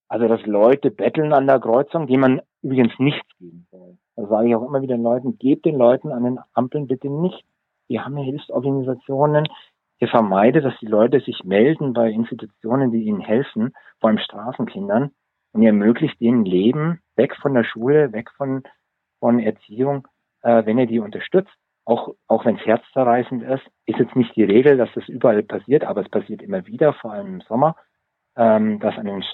Also 0.08 0.28
dass 0.28 0.44
Leute 0.46 0.90
betteln 0.90 1.32
an 1.32 1.46
der 1.46 1.60
Kreuzung, 1.60 2.06
die 2.06 2.16
man 2.16 2.40
übrigens 2.62 2.98
nichts 2.98 3.26
geben 3.38 3.66
soll. 3.70 3.98
Da 4.16 4.26
sage 4.26 4.48
ich 4.48 4.54
auch 4.54 4.66
immer 4.66 4.80
wieder 4.80 4.96
den 4.96 5.02
Leuten, 5.02 5.38
gebt 5.38 5.66
den 5.66 5.76
Leuten 5.76 6.12
an 6.12 6.24
den 6.24 6.38
Ampeln 6.54 6.86
bitte 6.86 7.10
nichts. 7.10 7.46
Wir 7.88 8.04
haben 8.04 8.16
hier 8.16 8.24
Hilfsorganisationen. 8.24 9.46
Ihr 9.98 10.08
vermeidet, 10.08 10.64
dass 10.64 10.78
die 10.80 10.86
Leute 10.86 11.20
sich 11.20 11.44
melden 11.44 11.92
bei 11.92 12.10
Institutionen, 12.10 12.90
die 12.90 13.04
ihnen 13.04 13.20
helfen, 13.20 13.74
vor 14.00 14.10
allem 14.10 14.18
Straßenkindern. 14.18 15.10
Und 15.52 15.62
ihr 15.62 15.68
ermöglicht 15.68 16.20
ihnen 16.20 16.44
Leben 16.44 17.00
weg 17.16 17.34
von 17.36 17.54
der 17.54 17.64
Schule, 17.64 18.12
weg 18.12 18.30
von, 18.36 18.62
von 19.20 19.38
Erziehung, 19.38 20.06
äh, 20.42 20.66
wenn 20.66 20.78
ihr 20.78 20.86
die 20.86 21.00
unterstützt. 21.00 21.54
Auch, 21.86 22.14
auch 22.26 22.44
wenn 22.44 22.56
es 22.56 22.66
herzzerreißend 22.66 23.42
ist, 23.44 23.64
ist 23.86 23.98
jetzt 23.98 24.16
nicht 24.16 24.34
die 24.36 24.44
Regel, 24.44 24.76
dass 24.76 24.90
das 24.94 25.08
überall 25.08 25.42
passiert, 25.42 25.84
aber 25.84 26.02
es 26.02 26.08
passiert 26.08 26.42
immer 26.42 26.66
wieder, 26.66 26.92
vor 26.94 27.12
allem 27.12 27.34
im 27.34 27.40
Sommer, 27.42 27.76
ähm, 28.36 28.80
dass 28.80 28.98
an 28.98 29.06
den 29.06 29.24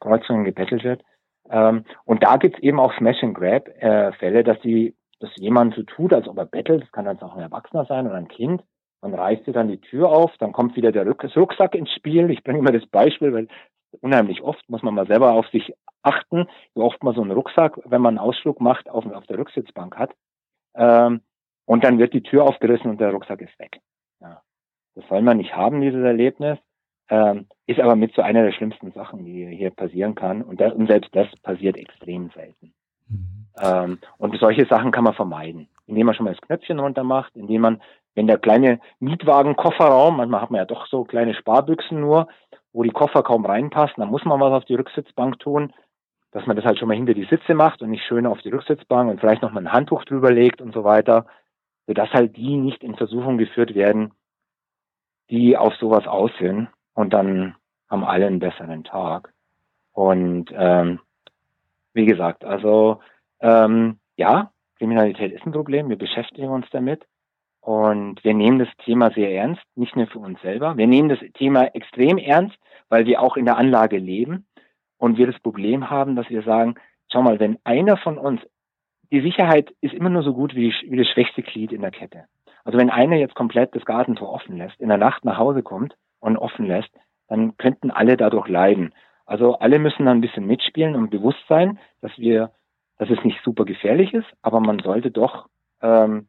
Kreuzungen 0.00 0.44
gebettelt 0.44 0.84
wird. 0.84 1.02
Ähm, 1.50 1.84
und 2.04 2.24
da 2.24 2.36
gibt's 2.38 2.58
eben 2.60 2.80
auch 2.80 2.92
Smash-and-Grab-Fälle, 2.94 4.38
äh, 4.40 4.44
dass 4.44 4.58
die, 4.60 4.96
dass 5.20 5.30
jemand 5.36 5.74
so 5.74 5.82
tut, 5.82 6.12
als 6.12 6.26
ob 6.26 6.38
er 6.38 6.46
bettelt, 6.46 6.82
das 6.82 6.92
kann 6.92 7.04
dann 7.04 7.20
auch 7.20 7.36
ein 7.36 7.42
Erwachsener 7.42 7.84
sein 7.84 8.06
oder 8.06 8.16
ein 8.16 8.28
Kind, 8.28 8.62
man 9.00 9.14
reißt 9.14 9.46
dir 9.46 9.52
dann 9.52 9.68
die 9.68 9.80
Tür 9.80 10.08
auf, 10.08 10.32
dann 10.38 10.52
kommt 10.52 10.76
wieder 10.76 10.90
der 10.90 11.06
Rucksack 11.06 11.74
ins 11.74 11.92
Spiel. 11.92 12.30
Ich 12.30 12.42
bringe 12.42 12.58
immer 12.58 12.72
das 12.72 12.86
Beispiel, 12.86 13.32
weil 13.32 13.48
unheimlich 14.00 14.42
oft 14.42 14.68
muss 14.68 14.82
man 14.82 14.94
mal 14.94 15.06
selber 15.06 15.32
auf 15.32 15.46
sich 15.48 15.72
achten, 16.02 16.46
wie 16.74 16.80
oft 16.80 17.02
man 17.02 17.14
so 17.14 17.22
einen 17.22 17.30
Rucksack, 17.30 17.78
wenn 17.84 18.00
man 18.00 18.18
einen 18.18 18.26
Ausflug 18.26 18.60
macht, 18.60 18.88
auf, 18.88 19.06
auf 19.06 19.26
der 19.26 19.38
Rücksitzbank 19.38 19.96
hat. 19.96 20.12
Ähm, 20.74 21.20
und 21.68 21.84
dann 21.84 21.98
wird 21.98 22.14
die 22.14 22.22
Tür 22.22 22.44
aufgerissen 22.44 22.90
und 22.90 22.98
der 22.98 23.10
Rucksack 23.10 23.42
ist 23.42 23.58
weg. 23.58 23.78
Ja. 24.20 24.40
Das 24.94 25.06
soll 25.08 25.20
man 25.20 25.36
nicht 25.36 25.54
haben, 25.54 25.82
dieses 25.82 26.02
Erlebnis. 26.02 26.58
Ähm, 27.10 27.46
ist 27.66 27.78
aber 27.78 27.94
mit 27.94 28.14
so 28.14 28.22
einer 28.22 28.42
der 28.42 28.52
schlimmsten 28.52 28.90
Sachen, 28.92 29.24
die 29.26 29.46
hier 29.54 29.70
passieren 29.70 30.14
kann. 30.14 30.40
Und, 30.40 30.62
das, 30.62 30.72
und 30.72 30.88
selbst 30.88 31.14
das 31.14 31.28
passiert 31.42 31.76
extrem 31.76 32.30
selten. 32.30 32.72
Mhm. 33.08 33.46
Ähm, 33.62 33.98
und 34.16 34.34
solche 34.38 34.64
Sachen 34.64 34.92
kann 34.92 35.04
man 35.04 35.12
vermeiden, 35.12 35.68
indem 35.86 36.06
man 36.06 36.14
schon 36.14 36.24
mal 36.24 36.32
das 36.32 36.40
Knöpfchen 36.40 36.78
runter 36.78 37.04
macht, 37.04 37.36
indem 37.36 37.60
man, 37.60 37.82
wenn 38.14 38.26
der 38.26 38.38
kleine 38.38 38.80
Mietwagen-Kofferraum, 39.00 40.16
manchmal 40.16 40.40
hat 40.40 40.50
man 40.50 40.60
ja 40.60 40.64
doch 40.64 40.86
so 40.86 41.04
kleine 41.04 41.34
Sparbüchsen 41.34 42.00
nur, 42.00 42.28
wo 42.72 42.82
die 42.82 42.90
Koffer 42.90 43.22
kaum 43.22 43.44
reinpassen, 43.44 43.96
dann 43.98 44.10
muss 44.10 44.24
man 44.24 44.40
was 44.40 44.52
auf 44.52 44.64
die 44.64 44.74
Rücksitzbank 44.74 45.38
tun, 45.38 45.74
dass 46.30 46.46
man 46.46 46.56
das 46.56 46.64
halt 46.64 46.78
schon 46.78 46.88
mal 46.88 46.96
hinter 46.96 47.14
die 47.14 47.28
Sitze 47.28 47.52
macht 47.52 47.82
und 47.82 47.90
nicht 47.90 48.04
schön 48.04 48.26
auf 48.26 48.40
die 48.40 48.50
Rücksitzbank 48.50 49.10
und 49.10 49.20
vielleicht 49.20 49.42
noch 49.42 49.52
mal 49.52 49.60
ein 49.60 49.72
Handtuch 49.72 50.04
drüber 50.04 50.30
legt 50.30 50.62
und 50.62 50.72
so 50.72 50.82
weiter, 50.82 51.26
sodass 51.88 52.10
halt 52.10 52.36
die 52.36 52.56
nicht 52.56 52.84
in 52.84 52.94
Versuchung 52.96 53.38
geführt 53.38 53.74
werden, 53.74 54.12
die 55.30 55.56
auf 55.56 55.74
sowas 55.76 56.06
aussehen 56.06 56.68
und 56.92 57.14
dann 57.14 57.56
haben 57.88 58.04
alle 58.04 58.26
einen 58.26 58.40
besseren 58.40 58.84
Tag. 58.84 59.32
Und 59.92 60.52
ähm, 60.52 61.00
wie 61.94 62.04
gesagt, 62.04 62.44
also 62.44 63.00
ähm, 63.40 63.98
ja, 64.16 64.52
Kriminalität 64.76 65.32
ist 65.32 65.46
ein 65.46 65.52
Problem, 65.52 65.88
wir 65.88 65.96
beschäftigen 65.96 66.50
uns 66.50 66.66
damit 66.70 67.06
und 67.60 68.22
wir 68.22 68.34
nehmen 68.34 68.58
das 68.58 68.68
Thema 68.84 69.10
sehr 69.10 69.32
ernst, 69.34 69.62
nicht 69.74 69.96
nur 69.96 70.08
für 70.08 70.18
uns 70.18 70.40
selber. 70.42 70.76
Wir 70.76 70.86
nehmen 70.86 71.08
das 71.08 71.20
Thema 71.34 71.74
extrem 71.74 72.18
ernst, 72.18 72.56
weil 72.90 73.06
wir 73.06 73.22
auch 73.22 73.38
in 73.38 73.46
der 73.46 73.56
Anlage 73.56 73.96
leben 73.96 74.46
und 74.98 75.16
wir 75.16 75.26
das 75.26 75.40
Problem 75.40 75.88
haben, 75.88 76.16
dass 76.16 76.28
wir 76.28 76.42
sagen, 76.42 76.74
schau 77.10 77.22
mal, 77.22 77.40
wenn 77.40 77.58
einer 77.64 77.96
von 77.96 78.18
uns, 78.18 78.42
die 79.10 79.20
Sicherheit 79.20 79.72
ist 79.80 79.94
immer 79.94 80.10
nur 80.10 80.22
so 80.22 80.34
gut 80.34 80.54
wie, 80.54 80.74
wie 80.86 80.96
das 80.96 81.08
schwächste 81.08 81.42
Glied 81.42 81.72
in 81.72 81.82
der 81.82 81.90
Kette. 81.90 82.24
Also 82.64 82.78
wenn 82.78 82.90
einer 82.90 83.16
jetzt 83.16 83.34
komplett 83.34 83.74
das 83.74 83.84
Gartentor 83.84 84.30
offen 84.30 84.58
lässt, 84.58 84.78
in 84.80 84.88
der 84.88 84.98
Nacht 84.98 85.24
nach 85.24 85.38
Hause 85.38 85.62
kommt 85.62 85.96
und 86.20 86.36
offen 86.36 86.66
lässt, 86.66 86.90
dann 87.28 87.56
könnten 87.56 87.90
alle 87.90 88.16
dadurch 88.16 88.48
leiden. 88.48 88.92
Also 89.24 89.58
alle 89.58 89.78
müssen 89.78 90.06
dann 90.06 90.18
ein 90.18 90.22
bisschen 90.22 90.46
mitspielen 90.46 90.94
und 90.94 91.10
bewusst 91.10 91.42
sein, 91.48 91.78
dass 92.00 92.16
wir, 92.18 92.50
dass 92.98 93.10
es 93.10 93.22
nicht 93.24 93.42
super 93.42 93.64
gefährlich 93.64 94.12
ist, 94.12 94.28
aber 94.42 94.60
man 94.60 94.80
sollte 94.80 95.10
doch 95.10 95.48
ähm, 95.82 96.28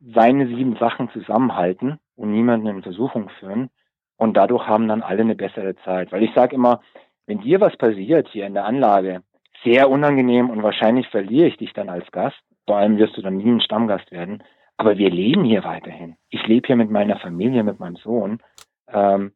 seine 0.00 0.46
sieben 0.48 0.76
Sachen 0.76 1.10
zusammenhalten 1.10 1.98
und 2.16 2.32
niemanden 2.32 2.66
in 2.66 2.82
Versuchung 2.82 3.28
führen. 3.38 3.70
Und 4.16 4.36
dadurch 4.36 4.66
haben 4.66 4.88
dann 4.88 5.02
alle 5.02 5.22
eine 5.22 5.34
bessere 5.34 5.76
Zeit. 5.84 6.12
Weil 6.12 6.22
ich 6.22 6.34
sage 6.34 6.54
immer, 6.54 6.80
wenn 7.26 7.40
dir 7.40 7.60
was 7.60 7.76
passiert 7.76 8.28
hier 8.28 8.46
in 8.46 8.54
der 8.54 8.64
Anlage, 8.64 9.22
sehr 9.64 9.90
unangenehm 9.90 10.50
und 10.50 10.62
wahrscheinlich 10.62 11.08
verliere 11.08 11.48
ich 11.48 11.56
dich 11.56 11.72
dann 11.72 11.88
als 11.88 12.10
Gast. 12.10 12.40
Vor 12.66 12.76
allem 12.76 12.98
wirst 12.98 13.16
du 13.16 13.22
dann 13.22 13.36
nie 13.36 13.50
ein 13.50 13.60
Stammgast 13.60 14.10
werden. 14.12 14.42
Aber 14.76 14.96
wir 14.96 15.10
leben 15.10 15.44
hier 15.44 15.64
weiterhin. 15.64 16.16
Ich 16.30 16.46
lebe 16.46 16.66
hier 16.66 16.76
mit 16.76 16.90
meiner 16.90 17.18
Familie, 17.18 17.62
mit 17.62 17.78
meinem 17.78 17.96
Sohn. 17.96 18.42
Ähm, 18.88 19.32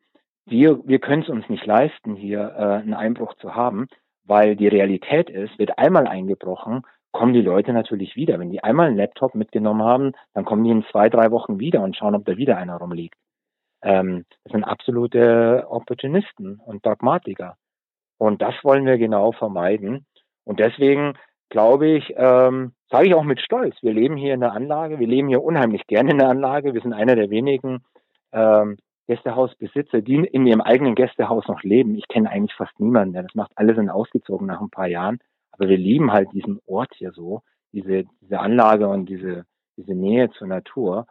wir, 0.46 0.86
wir 0.86 0.98
können 0.98 1.22
es 1.22 1.28
uns 1.28 1.48
nicht 1.48 1.66
leisten, 1.66 2.16
hier 2.16 2.54
äh, 2.56 2.82
einen 2.82 2.94
Einbruch 2.94 3.34
zu 3.34 3.54
haben, 3.54 3.88
weil 4.24 4.56
die 4.56 4.68
Realität 4.68 5.28
ist, 5.30 5.58
wird 5.58 5.78
einmal 5.78 6.06
eingebrochen, 6.06 6.82
kommen 7.12 7.32
die 7.32 7.42
Leute 7.42 7.72
natürlich 7.72 8.16
wieder. 8.16 8.38
Wenn 8.38 8.50
die 8.50 8.64
einmal 8.64 8.88
einen 8.88 8.96
Laptop 8.96 9.34
mitgenommen 9.34 9.82
haben, 9.82 10.12
dann 10.32 10.44
kommen 10.44 10.64
die 10.64 10.70
in 10.70 10.84
zwei, 10.90 11.08
drei 11.08 11.30
Wochen 11.30 11.58
wieder 11.60 11.82
und 11.82 11.96
schauen, 11.96 12.14
ob 12.14 12.24
da 12.24 12.36
wieder 12.36 12.56
einer 12.56 12.76
rumliegt. 12.76 13.18
Ähm, 13.82 14.24
das 14.44 14.52
sind 14.52 14.64
absolute 14.64 15.66
Opportunisten 15.68 16.60
und 16.64 16.84
Dogmatiker. 16.84 17.56
Und 18.18 18.42
das 18.42 18.54
wollen 18.62 18.86
wir 18.86 18.98
genau 18.98 19.32
vermeiden. 19.32 20.06
Und 20.44 20.60
deswegen 20.60 21.14
glaube 21.48 21.88
ich, 21.88 22.12
ähm, 22.16 22.72
sage 22.90 23.08
ich 23.08 23.14
auch 23.14 23.24
mit 23.24 23.40
Stolz, 23.40 23.76
wir 23.82 23.92
leben 23.92 24.16
hier 24.16 24.34
in 24.34 24.40
der 24.40 24.52
Anlage, 24.52 24.98
wir 24.98 25.06
leben 25.06 25.28
hier 25.28 25.42
unheimlich 25.42 25.86
gerne 25.86 26.12
in 26.12 26.18
der 26.18 26.28
Anlage. 26.28 26.74
Wir 26.74 26.80
sind 26.80 26.92
einer 26.92 27.16
der 27.16 27.30
wenigen 27.30 27.84
ähm, 28.32 28.76
Gästehausbesitzer, 29.06 30.00
die 30.00 30.16
in 30.16 30.46
ihrem 30.46 30.60
eigenen 30.60 30.94
Gästehaus 30.94 31.46
noch 31.46 31.62
leben. 31.62 31.94
Ich 31.96 32.08
kenne 32.08 32.30
eigentlich 32.30 32.54
fast 32.54 32.78
niemanden, 32.80 33.14
das 33.14 33.34
macht. 33.34 33.52
Alle 33.56 33.74
sind 33.74 33.90
ausgezogen 33.90 34.46
nach 34.46 34.60
ein 34.60 34.70
paar 34.70 34.88
Jahren. 34.88 35.18
Aber 35.52 35.68
wir 35.68 35.78
lieben 35.78 36.12
halt 36.12 36.32
diesen 36.32 36.60
Ort 36.66 36.92
hier 36.96 37.12
so, 37.12 37.42
diese, 37.72 38.04
diese 38.20 38.40
Anlage 38.40 38.88
und 38.88 39.06
diese, 39.06 39.44
diese 39.76 39.94
Nähe 39.94 40.30
zur 40.30 40.48
Natur. 40.48 41.06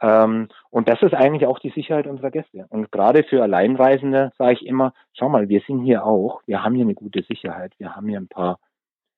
Ähm, 0.00 0.48
und 0.70 0.88
das 0.88 1.02
ist 1.02 1.14
eigentlich 1.14 1.46
auch 1.46 1.58
die 1.58 1.70
Sicherheit 1.70 2.06
unserer 2.06 2.30
Gäste. 2.30 2.66
Und 2.68 2.92
gerade 2.92 3.24
für 3.24 3.42
Alleinreisende 3.42 4.32
sage 4.38 4.52
ich 4.52 4.66
immer, 4.66 4.92
schau 5.12 5.28
mal, 5.28 5.48
wir 5.48 5.60
sind 5.66 5.80
hier 5.80 6.04
auch, 6.04 6.42
wir 6.46 6.62
haben 6.62 6.74
hier 6.74 6.84
eine 6.84 6.94
gute 6.94 7.22
Sicherheit, 7.22 7.72
wir 7.78 7.96
haben 7.96 8.08
hier 8.08 8.20
ein 8.20 8.28
paar 8.28 8.58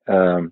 äh, 0.07 0.43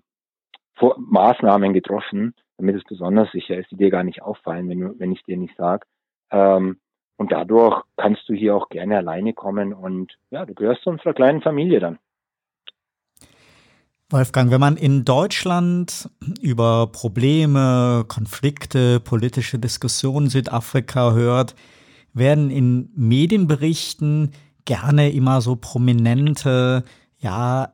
Vor 0.75 0.95
Maßnahmen 0.99 1.73
getroffen, 1.73 2.33
damit 2.57 2.75
es 2.75 2.83
besonders 2.83 3.31
sicher 3.31 3.57
ist, 3.57 3.71
die 3.71 3.77
dir 3.77 3.89
gar 3.89 4.03
nicht 4.03 4.21
auffallen, 4.21 4.69
wenn, 4.69 4.99
wenn 4.99 5.11
ich 5.11 5.23
dir 5.23 5.37
nicht 5.37 5.55
sage. 5.57 5.85
Ähm, 6.31 6.79
und 7.17 7.31
dadurch 7.31 7.83
kannst 7.97 8.27
du 8.27 8.33
hier 8.33 8.55
auch 8.55 8.69
gerne 8.69 8.97
alleine 8.97 9.33
kommen 9.33 9.73
und 9.73 10.17
ja, 10.31 10.45
du 10.45 10.55
gehörst 10.55 10.83
zu 10.83 10.89
unserer 10.89 11.13
kleinen 11.13 11.41
Familie 11.41 11.79
dann. 11.79 11.99
Wolfgang, 14.09 14.51
wenn 14.51 14.59
man 14.59 14.75
in 14.75 15.05
Deutschland 15.05 16.09
über 16.41 16.87
Probleme, 16.91 18.03
Konflikte, 18.07 18.99
politische 18.99 19.57
Diskussionen 19.57 20.29
Südafrika 20.29 21.13
hört, 21.13 21.55
werden 22.13 22.49
in 22.49 22.89
Medienberichten 22.95 24.31
gerne 24.65 25.11
immer 25.11 25.41
so 25.41 25.55
prominente, 25.55 26.83
ja, 27.19 27.73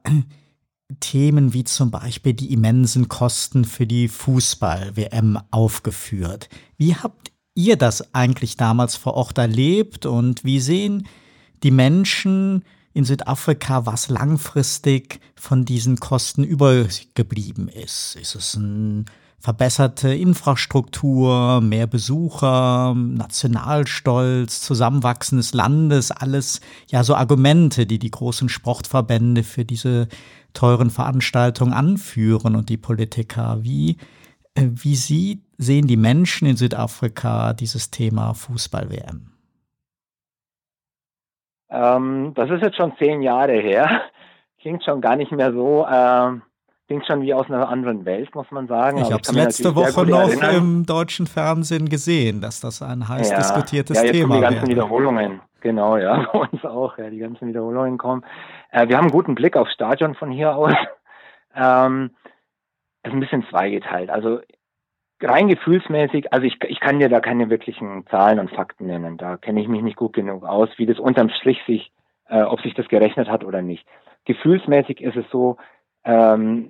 Themen 0.99 1.53
wie 1.53 1.63
zum 1.63 1.91
Beispiel 1.91 2.33
die 2.33 2.53
immensen 2.53 3.09
Kosten 3.09 3.65
für 3.65 3.85
die 3.85 4.07
Fußball-WM 4.07 5.39
aufgeführt. 5.51 6.49
Wie 6.77 6.95
habt 6.95 7.31
ihr 7.55 7.75
das 7.75 8.13
eigentlich 8.13 8.55
damals 8.55 8.95
vor 8.95 9.15
Ort 9.15 9.37
erlebt 9.37 10.05
und 10.05 10.43
wie 10.43 10.59
sehen 10.59 11.07
die 11.63 11.71
Menschen 11.71 12.63
in 12.93 13.03
Südafrika, 13.03 13.85
was 13.85 14.09
langfristig 14.09 15.19
von 15.35 15.65
diesen 15.65 15.97
Kosten 15.97 16.43
übergeblieben 16.43 17.67
ist. 17.67 18.15
Ist 18.19 18.33
es 18.33 18.55
eine 18.55 19.05
verbesserte 19.39 20.13
Infrastruktur, 20.13 21.61
mehr 21.61 21.85
Besucher, 21.85 22.95
Nationalstolz, 22.95 24.61
Zusammenwachsen 24.61 25.37
des 25.37 25.53
Landes, 25.53 26.09
alles 26.09 26.59
ja 26.89 27.03
so 27.03 27.13
Argumente, 27.13 27.85
die 27.85 27.99
die 27.99 28.11
großen 28.11 28.49
Sportverbände 28.49 29.43
für 29.43 29.63
diese 29.63 30.07
teuren 30.57 30.89
Veranstaltungen 30.89 31.73
anführen 31.73 32.55
und 32.55 32.69
die 32.69 32.77
Politiker. 32.77 33.57
Wie, 33.61 33.97
äh, 34.55 34.63
wie 34.63 34.95
sie, 34.95 35.43
sehen 35.57 35.85
die 35.87 35.97
Menschen 35.97 36.47
in 36.47 36.55
Südafrika 36.55 37.53
dieses 37.53 37.91
Thema 37.91 38.33
Fußball-WM? 38.33 39.31
Ähm, 41.69 42.33
das 42.35 42.49
ist 42.49 42.63
jetzt 42.63 42.77
schon 42.77 42.93
zehn 42.97 43.21
Jahre 43.21 43.53
her. 43.53 44.01
Klingt 44.61 44.83
schon 44.83 44.99
gar 44.99 45.15
nicht 45.15 45.31
mehr 45.31 45.53
so, 45.53 45.85
äh, 45.85 46.39
klingt 46.87 47.05
schon 47.05 47.21
wie 47.21 47.33
aus 47.33 47.47
einer 47.47 47.67
anderen 47.69 48.05
Welt, 48.05 48.33
muss 48.33 48.49
man 48.51 48.67
sagen. 48.67 48.99
Ich 48.99 49.11
habe 49.11 49.21
es 49.21 49.31
letzte 49.31 49.75
Woche 49.75 50.05
noch 50.05 50.29
erinnern. 50.29 50.55
im 50.55 50.85
deutschen 50.85 51.27
Fernsehen 51.27 51.89
gesehen, 51.89 52.41
dass 52.41 52.61
das 52.61 52.81
ein 52.81 53.07
heiß 53.07 53.29
ja, 53.29 53.37
diskutiertes 53.37 53.97
ja, 53.97 54.03
jetzt 54.05 54.13
Thema 54.13 54.27
kommen 54.27 54.37
die 54.37 54.41
ganzen 54.41 54.61
wäre. 54.61 54.71
Wiederholungen. 54.71 55.41
Genau, 55.61 55.97
ja, 55.97 56.27
bei 56.33 56.39
uns 56.39 56.65
auch, 56.65 56.97
ja, 56.97 57.09
die 57.09 57.19
ganzen 57.19 57.47
Wiederholungen 57.47 57.97
kommen. 57.97 58.23
Äh, 58.71 58.87
wir 58.87 58.97
haben 58.97 59.05
einen 59.05 59.11
guten 59.11 59.35
Blick 59.35 59.57
aufs 59.57 59.73
Stadion 59.73 60.15
von 60.15 60.31
hier 60.31 60.55
aus. 60.55 60.73
Ähm, 61.59 62.11
ist 63.01 63.13
ein 63.13 63.19
bisschen 63.19 63.43
zweigeteilt. 63.49 64.11
Also 64.11 64.41
rein 65.21 65.47
gefühlsmäßig, 65.47 66.31
also 66.31 66.45
ich, 66.45 66.63
ich 66.67 66.79
kann 66.79 66.99
dir 66.99 67.09
da 67.09 67.19
keine 67.19 67.49
wirklichen 67.49 68.05
Zahlen 68.11 68.37
und 68.37 68.51
Fakten 68.51 68.85
nennen. 68.85 69.17
Da 69.17 69.37
kenne 69.37 69.61
ich 69.61 69.67
mich 69.67 69.81
nicht 69.81 69.95
gut 69.95 70.13
genug 70.13 70.43
aus, 70.45 70.69
wie 70.77 70.85
das 70.85 70.99
unterm 70.99 71.29
Strich 71.29 71.59
sich, 71.65 71.91
äh, 72.29 72.43
ob 72.43 72.61
sich 72.61 72.75
das 72.75 72.87
gerechnet 72.89 73.27
hat 73.27 73.43
oder 73.43 73.63
nicht. 73.63 73.87
Gefühlsmäßig 74.25 75.01
ist 75.01 75.15
es 75.15 75.25
so, 75.31 75.57
ähm, 76.07 76.69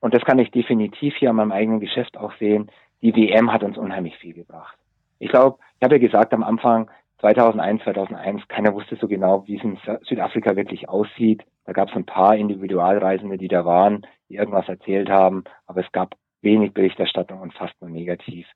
und 0.00 0.14
das 0.14 0.22
kann 0.24 0.38
ich 0.38 0.50
definitiv 0.50 1.16
hier 1.16 1.30
an 1.30 1.36
meinem 1.36 1.52
eigenen 1.52 1.80
Geschäft 1.80 2.16
auch 2.16 2.32
sehen, 2.38 2.70
die 3.02 3.16
WM 3.16 3.52
hat 3.52 3.62
uns 3.62 3.78
unheimlich 3.78 4.16
viel 4.18 4.34
gebracht. 4.34 4.76
Ich 5.18 5.30
glaube, 5.30 5.58
ich 5.78 5.82
habe 5.82 5.96
ja 5.96 6.00
gesagt 6.00 6.32
am 6.34 6.42
Anfang, 6.42 6.90
2001, 7.20 7.82
2001, 7.84 8.48
keiner 8.48 8.74
wusste 8.74 8.96
so 8.96 9.08
genau, 9.08 9.46
wie 9.46 9.56
es 9.56 9.64
in 9.64 9.78
Südafrika 10.02 10.56
wirklich 10.56 10.88
aussieht. 10.88 11.42
Da 11.64 11.72
gab 11.72 11.88
es 11.88 11.96
ein 11.96 12.06
paar 12.06 12.36
Individualreisende, 12.36 13.36
die 13.36 13.48
da 13.48 13.64
waren, 13.64 14.06
die 14.28 14.36
irgendwas 14.36 14.68
erzählt 14.68 15.10
haben, 15.10 15.44
aber 15.66 15.80
es 15.80 15.92
gab 15.92 16.14
wenig 16.42 16.72
Berichterstattung 16.72 17.40
und 17.40 17.54
fast 17.54 17.74
nur 17.80 17.90
negativ. 17.90 18.46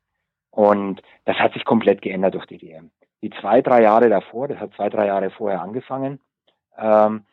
Und 0.51 1.03
das 1.25 1.37
hat 1.37 1.53
sich 1.53 1.65
komplett 1.65 2.01
geändert 2.01 2.35
durch 2.35 2.47
die 2.47 2.63
WM. 2.63 2.91
Die 3.23 3.31
zwei, 3.41 3.61
drei 3.61 3.83
Jahre 3.83 4.09
davor, 4.09 4.49
das 4.49 4.59
hat 4.59 4.75
zwei, 4.75 4.89
drei 4.89 5.07
Jahre 5.07 5.31
vorher 5.31 5.61
angefangen, 5.61 6.21
ähm, 6.79 7.25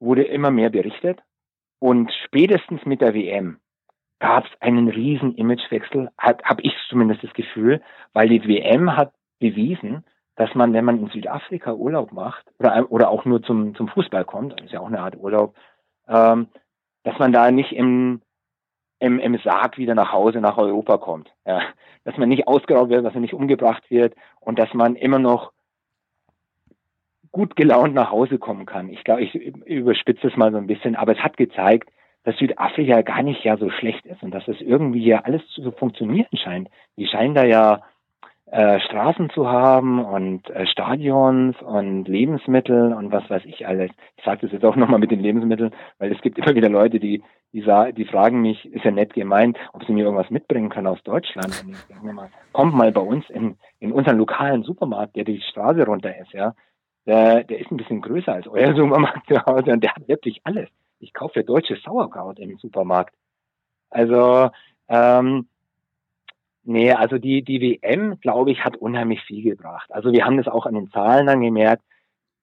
wurde 0.00 0.24
immer 0.24 0.50
mehr 0.50 0.70
berichtet. 0.70 1.20
Und 1.80 2.12
spätestens 2.24 2.84
mit 2.84 3.00
der 3.00 3.14
WM 3.14 3.58
gab 4.18 4.44
es 4.46 4.50
einen 4.60 4.88
riesen 4.88 5.34
Imagewechsel, 5.36 6.10
habe 6.18 6.62
ich 6.62 6.74
zumindest 6.88 7.22
das 7.22 7.32
Gefühl, 7.34 7.80
weil 8.12 8.28
die 8.28 8.46
WM 8.46 8.96
hat 8.96 9.12
bewiesen, 9.38 10.04
dass 10.34 10.54
man, 10.54 10.72
wenn 10.72 10.84
man 10.84 10.98
in 10.98 11.08
Südafrika 11.08 11.72
Urlaub 11.72 12.12
macht 12.12 12.46
oder, 12.58 12.90
oder 12.90 13.10
auch 13.10 13.24
nur 13.24 13.42
zum, 13.42 13.74
zum 13.74 13.88
Fußball 13.88 14.24
kommt, 14.24 14.54
das 14.54 14.66
ist 14.66 14.72
ja 14.72 14.80
auch 14.80 14.86
eine 14.88 15.00
Art 15.00 15.16
Urlaub, 15.16 15.54
ähm, 16.08 16.48
dass 17.04 17.18
man 17.18 17.32
da 17.32 17.50
nicht 17.50 17.72
im 17.72 18.22
im, 19.00 19.18
im 19.18 19.38
Sarg 19.38 19.78
wieder 19.78 19.94
nach 19.94 20.12
Hause, 20.12 20.40
nach 20.40 20.58
Europa 20.58 20.98
kommt. 20.98 21.30
Ja. 21.46 21.60
Dass 22.04 22.16
man 22.16 22.28
nicht 22.28 22.48
ausgeraubt 22.48 22.90
wird, 22.90 23.04
dass 23.04 23.14
man 23.14 23.22
nicht 23.22 23.34
umgebracht 23.34 23.90
wird 23.90 24.14
und 24.40 24.58
dass 24.58 24.72
man 24.74 24.96
immer 24.96 25.18
noch 25.18 25.52
gut 27.38 27.54
gelaunt 27.54 27.94
nach 27.94 28.10
Hause 28.10 28.36
kommen 28.36 28.66
kann. 28.66 28.88
Ich 28.88 29.04
glaube, 29.04 29.22
ich 29.22 29.32
überspitze 29.32 30.26
es 30.26 30.36
mal 30.36 30.50
so 30.50 30.58
ein 30.58 30.66
bisschen, 30.66 30.96
aber 30.96 31.12
es 31.12 31.20
hat 31.20 31.36
gezeigt, 31.36 31.88
dass 32.24 32.36
Südafrika 32.36 33.02
gar 33.02 33.22
nicht 33.22 33.44
ja 33.44 33.56
so 33.56 33.70
schlecht 33.70 34.04
ist 34.06 34.24
und 34.24 34.32
dass 34.32 34.48
es 34.48 34.60
irgendwie 34.60 35.00
hier 35.00 35.24
alles 35.24 35.46
zu 35.50 35.70
funktionieren 35.70 36.36
scheint. 36.36 36.68
Die 36.96 37.06
scheinen 37.06 37.36
da 37.36 37.44
ja 37.44 37.82
äh, 38.50 38.80
Straßen 38.80 39.30
zu 39.30 39.48
haben 39.48 40.04
und 40.04 40.50
äh, 40.50 40.66
Stadions 40.66 41.54
und 41.62 42.08
Lebensmittel 42.08 42.92
und 42.92 43.12
was 43.12 43.30
weiß 43.30 43.44
ich 43.44 43.68
alles. 43.68 43.92
Ich 44.16 44.24
sage 44.24 44.40
das 44.42 44.50
jetzt 44.50 44.64
auch 44.64 44.74
nochmal 44.74 44.98
mit 44.98 45.12
den 45.12 45.20
Lebensmitteln, 45.20 45.70
weil 45.98 46.10
es 46.10 46.20
gibt 46.20 46.38
immer 46.38 46.56
wieder 46.56 46.68
Leute, 46.68 46.98
die 46.98 47.22
die, 47.52 47.64
die 47.96 48.04
fragen 48.04 48.42
mich, 48.42 48.66
ist 48.72 48.84
ja 48.84 48.90
nett 48.90 49.14
gemeint, 49.14 49.56
ob 49.72 49.84
sie 49.84 49.92
mir 49.92 50.04
irgendwas 50.04 50.30
mitbringen 50.30 50.70
können 50.70 50.88
aus 50.88 51.02
Deutschland. 51.04 51.62
Und 51.64 51.70
ich 51.70 51.78
sage 51.88 52.04
mir 52.04 52.12
mal, 52.12 52.30
kommt 52.52 52.74
mal 52.74 52.90
bei 52.92 53.00
uns 53.00 53.30
in, 53.30 53.56
in 53.78 53.92
unseren 53.92 54.18
lokalen 54.18 54.64
Supermarkt, 54.64 55.16
der 55.16 55.24
die 55.24 55.40
Straße 55.40 55.86
runter 55.86 56.14
ist, 56.18 56.32
ja. 56.32 56.54
Der, 57.06 57.44
der 57.44 57.58
ist 57.60 57.70
ein 57.70 57.76
bisschen 57.76 58.00
größer 58.00 58.32
als 58.32 58.46
euer 58.48 58.74
Supermarkt 58.76 59.26
zu 59.28 59.44
Hause 59.44 59.72
und 59.72 59.82
der 59.82 59.94
hat 59.94 60.08
wirklich 60.08 60.40
alles. 60.44 60.68
Ich 61.00 61.12
kaufe 61.12 61.40
ja 61.40 61.42
deutsches 61.42 61.82
Sauerkraut 61.82 62.38
im 62.38 62.58
Supermarkt. 62.58 63.14
Also, 63.90 64.50
ähm, 64.88 65.48
nee, 66.64 66.92
also 66.92 67.18
die, 67.18 67.42
die 67.42 67.60
WM, 67.60 68.18
glaube 68.20 68.50
ich, 68.50 68.64
hat 68.64 68.76
unheimlich 68.76 69.22
viel 69.22 69.42
gebracht. 69.42 69.90
Also 69.92 70.12
wir 70.12 70.24
haben 70.24 70.36
das 70.36 70.48
auch 70.48 70.66
an 70.66 70.74
den 70.74 70.90
Zahlen 70.90 71.28
angemerkt. 71.28 71.82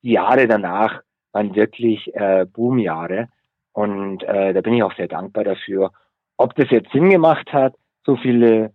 Die 0.03 0.11
Jahre 0.11 0.47
danach 0.47 1.01
waren 1.31 1.53
wirklich 1.55 2.15
äh, 2.15 2.45
Boomjahre. 2.45 3.27
Und 3.73 4.23
äh, 4.23 4.53
da 4.53 4.61
bin 4.61 4.73
ich 4.73 4.83
auch 4.83 4.95
sehr 4.95 5.09
dankbar 5.09 5.43
dafür. 5.43 5.91
Ob 6.37 6.55
das 6.55 6.69
jetzt 6.69 6.91
Sinn 6.91 7.09
gemacht 7.09 7.51
hat, 7.51 7.75
so 8.05 8.15
viele 8.15 8.73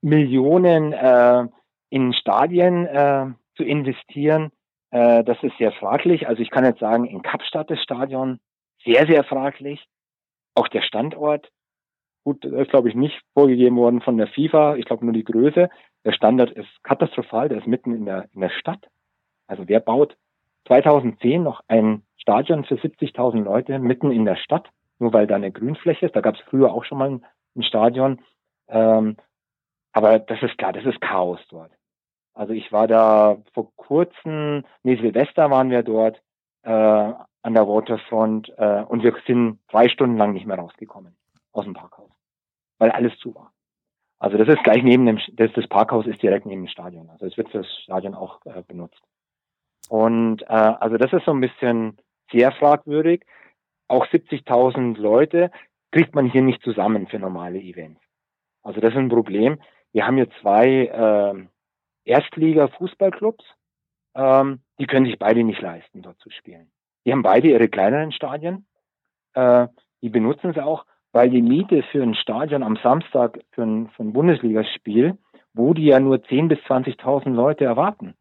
Millionen 0.00 0.92
äh, 0.92 1.44
in 1.90 2.12
Stadien 2.14 2.86
äh, 2.86 3.26
zu 3.56 3.64
investieren, 3.64 4.50
äh, 4.94 5.24
das 5.24 5.42
ist 5.42 5.58
sehr 5.58 5.72
fraglich. 5.72 6.28
Also 6.28 6.40
ich 6.40 6.50
kann 6.50 6.64
jetzt 6.64 6.78
sagen, 6.78 7.04
in 7.04 7.20
Kapstadt 7.20 7.68
das 7.68 7.82
Stadion 7.82 8.38
sehr, 8.84 9.06
sehr 9.06 9.24
fraglich. 9.24 9.84
Auch 10.54 10.68
der 10.68 10.82
Standort. 10.82 11.50
Gut, 12.22 12.44
das 12.44 12.52
ist, 12.52 12.70
glaube 12.70 12.88
ich, 12.88 12.94
nicht 12.94 13.20
vorgegeben 13.34 13.76
worden 13.76 14.00
von 14.00 14.16
der 14.16 14.28
FIFA. 14.28 14.76
Ich 14.76 14.84
glaube 14.84 15.04
nur 15.04 15.12
die 15.12 15.24
Größe. 15.24 15.68
Der 16.04 16.12
Standort 16.12 16.52
ist 16.52 16.68
katastrophal. 16.84 17.48
Der 17.48 17.58
ist 17.58 17.66
mitten 17.66 17.92
in 17.92 18.04
der, 18.04 18.28
in 18.32 18.40
der 18.40 18.50
Stadt. 18.50 18.86
Also 19.48 19.64
wer 19.66 19.80
baut 19.80 20.16
2010 20.68 21.42
noch 21.42 21.62
ein 21.66 22.04
Stadion 22.16 22.64
für 22.64 22.76
70.000 22.76 23.42
Leute 23.42 23.80
mitten 23.80 24.12
in 24.12 24.24
der 24.24 24.36
Stadt, 24.36 24.70
nur 25.00 25.12
weil 25.12 25.26
da 25.26 25.34
eine 25.34 25.50
Grünfläche 25.50 26.06
ist. 26.06 26.14
Da 26.14 26.20
gab 26.20 26.36
es 26.36 26.40
früher 26.42 26.72
auch 26.72 26.84
schon 26.84 26.98
mal 26.98 27.10
ein, 27.10 27.26
ein 27.56 27.64
Stadion. 27.64 28.20
Ähm, 28.68 29.16
aber 29.92 30.20
das 30.20 30.40
ist 30.40 30.56
klar, 30.56 30.72
das 30.72 30.84
ist 30.84 31.00
Chaos 31.00 31.40
dort. 31.50 31.72
Also 32.34 32.52
ich 32.52 32.72
war 32.72 32.88
da 32.88 33.38
vor 33.52 33.74
kurzem, 33.76 34.64
nee, 34.82 34.96
Silvester 34.96 35.50
waren 35.50 35.70
wir 35.70 35.82
dort 35.82 36.20
äh, 36.62 36.70
an 36.70 37.54
der 37.54 37.68
Waterfront 37.68 38.52
äh, 38.56 38.82
und 38.82 39.02
wir 39.02 39.14
sind 39.26 39.60
drei 39.70 39.88
Stunden 39.88 40.16
lang 40.16 40.32
nicht 40.32 40.46
mehr 40.46 40.58
rausgekommen 40.58 41.16
aus 41.52 41.64
dem 41.64 41.74
Parkhaus, 41.74 42.10
weil 42.78 42.90
alles 42.90 43.16
zu 43.18 43.34
war. 43.34 43.52
Also 44.18 44.38
das 44.38 44.48
ist 44.48 44.64
gleich 44.64 44.82
neben 44.82 45.06
dem, 45.06 45.20
das, 45.34 45.52
das 45.52 45.68
Parkhaus 45.68 46.06
ist 46.06 46.22
direkt 46.22 46.46
neben 46.46 46.62
dem 46.62 46.68
Stadion. 46.68 47.10
Also 47.10 47.26
es 47.26 47.36
wird 47.36 47.50
für 47.50 47.58
das 47.58 47.78
Stadion 47.82 48.14
auch 48.14 48.40
äh, 48.46 48.62
benutzt. 48.66 49.02
Und 49.88 50.42
äh, 50.42 50.46
also 50.46 50.96
das 50.96 51.12
ist 51.12 51.26
so 51.26 51.32
ein 51.32 51.40
bisschen 51.40 51.98
sehr 52.32 52.50
fragwürdig. 52.52 53.24
Auch 53.86 54.06
70.000 54.06 54.98
Leute 54.98 55.50
kriegt 55.92 56.14
man 56.14 56.26
hier 56.26 56.42
nicht 56.42 56.62
zusammen 56.62 57.06
für 57.06 57.18
normale 57.18 57.60
Events. 57.60 58.00
Also 58.62 58.80
das 58.80 58.92
ist 58.92 58.98
ein 58.98 59.10
Problem. 59.10 59.60
Wir 59.92 60.06
haben 60.06 60.16
hier 60.16 60.30
zwei 60.40 60.86
äh, 60.86 61.46
Erstliga-Fußballclubs, 62.04 63.44
ähm, 64.14 64.60
die 64.78 64.86
können 64.86 65.06
sich 65.06 65.18
beide 65.18 65.44
nicht 65.44 65.60
leisten, 65.60 66.02
dort 66.02 66.18
zu 66.18 66.30
spielen. 66.30 66.70
Die 67.04 67.12
haben 67.12 67.22
beide 67.22 67.48
ihre 67.48 67.68
kleineren 67.68 68.12
Stadien. 68.12 68.66
Äh, 69.34 69.68
die 70.02 70.10
benutzen 70.10 70.52
sie 70.52 70.64
auch, 70.64 70.84
weil 71.12 71.30
die 71.30 71.42
Miete 71.42 71.82
für 71.90 72.02
ein 72.02 72.14
Stadion 72.14 72.62
am 72.62 72.76
Samstag 72.76 73.40
für 73.52 73.62
ein, 73.62 73.88
für 73.90 74.02
ein 74.02 74.12
Bundesligaspiel 74.12 75.18
wo 75.54 75.72
die 75.72 75.86
ja 75.86 76.00
nur 76.00 76.16
10.000 76.16 76.48
bis 76.48 76.58
20.000 76.60 77.30
Leute 77.30 77.64
erwarten. 77.64 78.14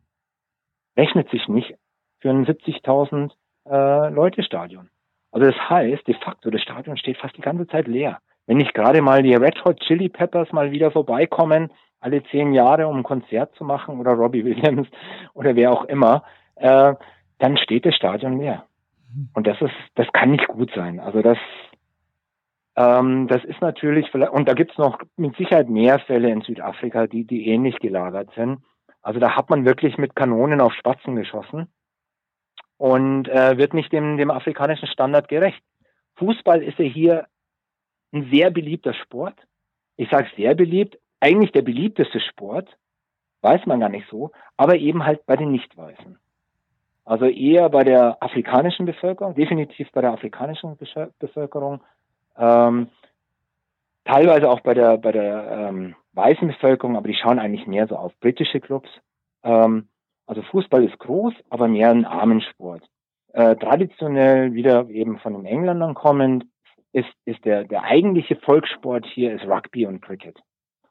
Rechnet 0.95 1.30
sich 1.31 1.47
nicht 1.47 1.76
für 2.19 2.30
ein 2.30 2.45
70.000 2.45 3.31
äh, 3.65 4.10
Leute 4.14 4.43
Stadion. 4.43 4.89
Also 5.31 5.47
das 5.47 5.69
heißt, 5.69 6.07
de 6.07 6.15
facto, 6.15 6.51
das 6.51 6.61
Stadion 6.61 6.95
steht 6.95 7.18
fast 7.18 7.35
die 7.35 7.41
ganze 7.41 7.68
Zeit 7.68 7.88
leer. 7.88 8.19
Wenn 8.45 8.57
nicht 8.57 8.73
gerade 8.73 9.01
mal 9.01 9.23
die 9.23 9.34
Red 9.34 9.65
Hot 9.65 9.80
Chili 9.80 10.10
Peppers 10.10 10.51
mal 10.51 10.72
wieder 10.72 10.91
vorbeikommen, 10.91 11.72
alle 12.03 12.23
zehn 12.25 12.53
Jahre, 12.53 12.88
um 12.88 12.97
ein 12.97 13.03
Konzert 13.03 13.55
zu 13.55 13.63
machen, 13.63 13.99
oder 13.99 14.11
Robbie 14.11 14.45
Williams 14.45 14.88
oder 15.34 15.55
wer 15.55 15.71
auch 15.71 15.85
immer, 15.85 16.23
äh, 16.55 16.93
dann 17.39 17.57
steht 17.57 17.85
das 17.85 17.95
Stadion 17.95 18.39
leer. 18.39 18.65
Mhm. 19.13 19.30
Und 19.34 19.47
das 19.47 19.61
ist, 19.61 19.73
das 19.95 20.07
kann 20.13 20.31
nicht 20.31 20.47
gut 20.47 20.71
sein. 20.75 20.99
Also 20.99 21.21
das, 21.21 21.38
ähm, 22.75 23.27
das 23.27 23.43
ist 23.43 23.61
natürlich, 23.61 24.13
und 24.13 24.47
da 24.47 24.53
gibt's 24.53 24.77
noch 24.77 24.99
mit 25.17 25.35
Sicherheit 25.38 25.69
mehr 25.69 25.99
Fälle 25.99 26.30
in 26.30 26.41
Südafrika, 26.41 27.07
die, 27.07 27.25
die 27.25 27.47
ähnlich 27.47 27.80
gelagert 27.80 28.30
sind. 28.35 28.59
Also 29.01 29.19
da 29.19 29.35
hat 29.35 29.49
man 29.49 29.65
wirklich 29.65 29.97
mit 29.97 30.15
Kanonen 30.15 30.61
auf 30.61 30.73
Spatzen 30.73 31.15
geschossen 31.15 31.67
und 32.77 33.27
äh, 33.27 33.57
wird 33.57 33.73
nicht 33.73 33.91
dem, 33.91 34.17
dem 34.17 34.31
afrikanischen 34.31 34.88
Standard 34.88 35.27
gerecht. 35.27 35.61
Fußball 36.15 36.61
ist 36.61 36.80
ja 36.80 36.85
hier 36.85 37.27
ein 38.13 38.30
sehr 38.31 38.51
beliebter 38.51 38.93
Sport. 38.93 39.35
Ich 39.97 40.09
sage 40.09 40.27
sehr 40.35 40.55
beliebt, 40.55 40.97
eigentlich 41.24 41.52
der 41.54 41.62
beliebteste 41.62 42.20
Sport, 42.20 42.78
weiß 43.41 43.66
man 43.66 43.80
gar 43.80 43.90
nicht 43.90 44.08
so, 44.10 44.32
aber 44.58 44.76
eben 44.76 45.06
halt 45.06 45.26
bei 45.26 45.36
den 45.36 45.52
Nichtweißen. 45.52 46.18
Also 47.06 47.26
eher 47.26 47.70
bei 47.70 47.84
der 47.84 48.22
afrikanischen 48.22 48.86
Bevölkerung, 48.86 49.36
definitiv 49.36 49.91
bei 49.91 50.02
der 50.02 50.12
afrikanischen 50.12 50.78
Bevölkerung, 51.20 51.82
ähm, 52.38 52.90
teilweise 54.06 54.50
auch 54.50 54.62
bei 54.62 54.74
der 54.74 54.98
bei 54.98 55.12
der 55.12 55.70
ähm, 55.70 55.95
weißen 56.14 56.48
Bevölkerung, 56.48 56.95
aber 56.95 57.08
die 57.08 57.16
schauen 57.16 57.40
eigentlich 57.40 57.68
mehr 57.68 57.88
so 57.88 57.95
auf 57.95 58.18
britische 58.20 58.60
Clubs. 58.60 58.90
Ähm, 59.44 59.88
also 60.26 60.41
Fußball 60.41 60.84
ist 60.84 60.98
groß, 61.00 61.34
aber 61.50 61.68
mehr 61.68 61.90
ein 61.90 62.06
Armensport. 62.06 62.84
Äh, 63.34 63.56
traditionell 63.56 64.54
wieder 64.54 64.90
eben 64.90 65.20
von 65.20 65.34
den 65.34 65.45
Engländern 65.45 65.95
kommend 65.95 66.45
ist, 66.94 67.10
ist 67.26 67.44
der, 67.44 67.64
der 67.66 67.84
eigentliche 67.84 68.36
Volkssport 68.38 69.06
hier 69.06 69.34
ist 69.34 69.45
Rugby 69.45 69.86
und 69.88 70.02
Cricket. 70.02 70.40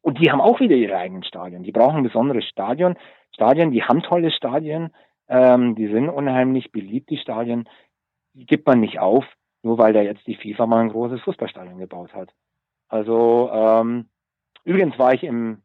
Und 0.03 0.19
die 0.19 0.31
haben 0.31 0.41
auch 0.41 0.61
wieder 0.61 0.77
ihre 0.77 0.97
eigenen 0.97 1.23
Stadien. 1.23 1.63
Die 1.63 1.73
brauchen 1.73 2.03
besondere 2.03 2.43
Stadion, 2.43 2.97
Stadien, 3.33 3.71
die 3.71 3.85
haben 3.85 4.03
tolle 4.03 4.31
Stadien, 4.31 4.93
ähm, 5.29 5.75
die 5.75 5.89
sind 5.89 6.09
unheimlich 6.09 6.73
beliebt, 6.73 7.09
die 7.09 7.19
Stadien. 7.19 7.69
Die 8.35 8.47
gibt 8.47 8.67
man 8.67 8.81
nicht 8.81 8.99
auf, 8.99 9.25
nur 9.63 9.79
weil 9.79 9.93
da 9.93 10.03
jetzt 10.03 10.27
die 10.27 10.35
FIFA 10.35 10.67
mal 10.67 10.81
ein 10.81 10.91
großes 10.91 11.21
Fußballstadion 11.23 11.79
gebaut 11.79 12.13
hat. 12.15 12.31
Also 12.89 13.51
ähm, 13.53 14.09
übrigens 14.65 14.99
war 14.99 15.15
ich 15.15 15.23
im 15.23 15.63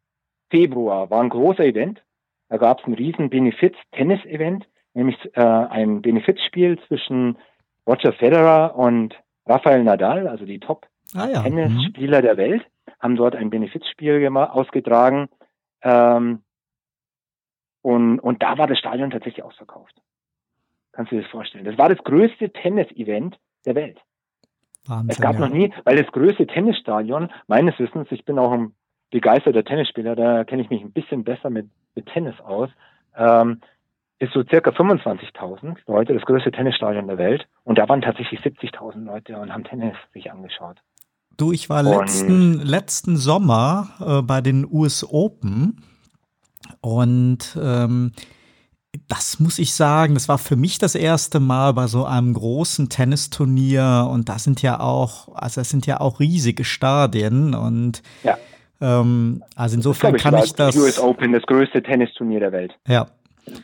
Februar, 0.50 1.10
war 1.10 1.22
ein 1.22 1.30
großer 1.30 1.66
Event. 1.66 2.04
Da 2.50 2.58
gab 2.58 2.80
es 2.80 2.88
ein 2.88 2.94
riesen 2.94 3.30
Benefits-Tennis-Event, 3.30 4.68
nämlich 4.94 5.18
äh, 5.36 5.42
ein 5.42 6.02
Benefizspiel 6.02 6.80
zwischen 6.88 7.38
Roger 7.86 8.14
Federer 8.14 8.76
und 8.76 9.16
Rafael 9.46 9.84
Nadal, 9.84 10.28
also 10.28 10.46
die 10.46 10.60
Top-Tennisspieler 10.60 10.97
ah, 11.16 11.28
ja. 11.28 11.42
mhm. 11.70 11.94
der 12.22 12.38
Welt, 12.38 12.66
haben 13.00 13.16
dort 13.16 13.36
ein 13.36 13.50
Benefizspiel 13.50 14.20
ausgetragen. 14.56 15.30
Ähm, 15.82 16.44
und, 17.82 18.20
und 18.20 18.44
da 18.44 18.58
war 18.58 18.68
das 18.68 18.80
Stadion 18.80 19.12
tatsächlich 19.12 19.44
ausverkauft. 19.44 19.96
Kannst 20.92 21.12
du 21.12 21.16
dir 21.16 21.22
das 21.22 21.32
vorstellen? 21.32 21.66
Das 21.66 21.78
war 21.78 21.90
das 21.90 22.00
größte 22.00 22.52
Tennis-Event 22.52 23.38
der 23.66 23.76
Welt. 23.76 24.00
Wahnsinn, 24.86 25.10
es 25.10 25.22
gab 25.22 25.36
ja. 25.36 25.42
noch 25.42 25.50
nie, 25.50 25.72
weil 25.84 25.96
das 25.98 26.12
größte 26.12 26.48
Tennisstadion, 26.48 27.30
meines 27.48 27.78
Wissens, 27.80 28.08
ich 28.12 28.26
bin 28.26 28.40
auch 28.40 28.52
ein 28.52 28.74
begeisterter 29.12 29.64
Tennisspieler, 29.64 30.16
da 30.16 30.44
kenne 30.44 30.62
ich 30.62 30.70
mich 30.70 30.82
ein 30.82 30.92
bisschen 30.92 31.24
besser 31.24 31.50
mit, 31.50 31.70
mit 31.96 32.08
Tennis 32.08 32.40
aus, 32.42 32.70
ähm, 33.16 33.62
ist 34.20 34.34
so 34.34 34.44
circa 34.44 34.72
25.000 34.72 35.78
Leute, 35.86 36.14
das 36.14 36.24
größte 36.24 36.52
Tennisstadion 36.52 37.08
der 37.08 37.18
Welt. 37.18 37.48
Und 37.64 37.78
da 37.78 37.88
waren 37.88 38.02
tatsächlich 38.02 38.40
70.000 38.40 39.06
Leute 39.06 39.38
und 39.38 39.54
haben 39.54 39.64
Tennis 39.64 39.96
sich 40.14 40.32
angeschaut. 40.32 40.82
Du, 41.38 41.52
ich 41.52 41.70
war 41.70 41.84
letzten, 41.84 42.60
letzten 42.60 43.16
Sommer 43.16 43.90
äh, 44.00 44.22
bei 44.24 44.42
den 44.42 44.68
US 44.70 45.06
Open 45.08 45.84
und 46.82 47.58
ähm, 47.62 48.12
das 49.08 49.40
muss 49.40 49.60
ich 49.60 49.74
sagen, 49.74 50.16
das 50.16 50.28
war 50.28 50.40
für 50.40 50.56
mich 50.56 50.80
das 50.80 50.96
erste 50.96 51.40
Mal 51.40 51.74
bei 51.74 51.88
so 51.88 52.06
einem 52.06 52.34
großen 52.34 52.90
Tennisturnier 52.90 54.10
und 54.12 54.30
da 54.30 54.40
sind 54.40 54.62
ja 54.62 54.80
auch, 54.80 55.36
also 55.36 55.62
es 55.62 55.70
sind 55.70 55.86
ja 55.86 56.00
auch 56.00 56.20
riesige 56.20 56.64
Stadien 56.64 57.54
und 57.54 58.02
ja. 58.24 58.38
ähm, 58.82 59.44
also 59.56 59.76
insofern 59.76 60.14
das 60.14 60.22
kann 60.24 60.36
ich, 60.38 60.46
ich 60.46 60.54
das. 60.54 60.76
US 60.76 61.00
Open, 61.00 61.34
das 61.34 61.44
größte 61.44 61.84
Tennisturnier 61.84 62.40
der 62.40 62.52
Welt. 62.52 62.74
Ja, 62.88 63.08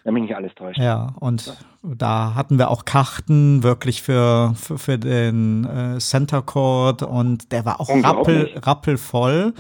wenn 0.03 0.13
mich 0.13 0.23
nicht 0.23 0.35
alles 0.35 0.53
täuscht. 0.55 0.79
Ja, 0.79 1.13
und 1.19 1.45
ja. 1.45 1.53
da 1.83 2.35
hatten 2.35 2.57
wir 2.57 2.69
auch 2.69 2.85
Karten 2.85 3.63
wirklich 3.63 4.01
für, 4.01 4.53
für, 4.55 4.77
für 4.77 4.97
den 4.97 5.65
äh, 5.65 5.99
Center 5.99 6.41
Court 6.41 7.03
und 7.03 7.51
der 7.51 7.65
war 7.65 7.79
auch 7.79 7.89
rappel, 7.89 8.51
rappelvoll. 8.61 9.53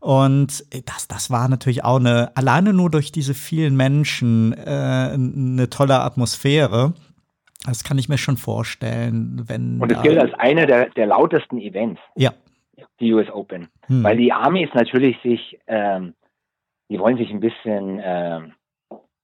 Und 0.00 0.64
das, 0.86 1.06
das 1.06 1.30
war 1.30 1.48
natürlich 1.48 1.84
auch 1.84 2.00
eine, 2.00 2.32
alleine 2.36 2.72
nur 2.72 2.90
durch 2.90 3.12
diese 3.12 3.34
vielen 3.34 3.76
Menschen, 3.76 4.52
äh, 4.52 5.10
eine 5.14 5.70
tolle 5.70 6.00
Atmosphäre. 6.00 6.94
Das 7.64 7.84
kann 7.84 7.98
ich 7.98 8.08
mir 8.08 8.18
schon 8.18 8.36
vorstellen, 8.36 9.44
wenn. 9.46 9.80
Und 9.80 9.92
es 9.92 10.02
gilt 10.02 10.18
als 10.18 10.34
einer 10.34 10.66
der, 10.66 10.90
der 10.90 11.06
lautesten 11.06 11.58
Events. 11.58 12.00
Ja. 12.16 12.32
Die 12.98 13.12
US 13.12 13.30
Open. 13.30 13.68
Hm. 13.86 14.02
Weil 14.02 14.16
die 14.16 14.32
Army 14.32 14.64
ist 14.64 14.74
natürlich 14.74 15.16
sich, 15.22 15.58
ähm, 15.68 16.14
die 16.88 16.98
wollen 16.98 17.16
sich 17.16 17.30
ein 17.30 17.40
bisschen, 17.40 18.00
ähm, 18.02 18.54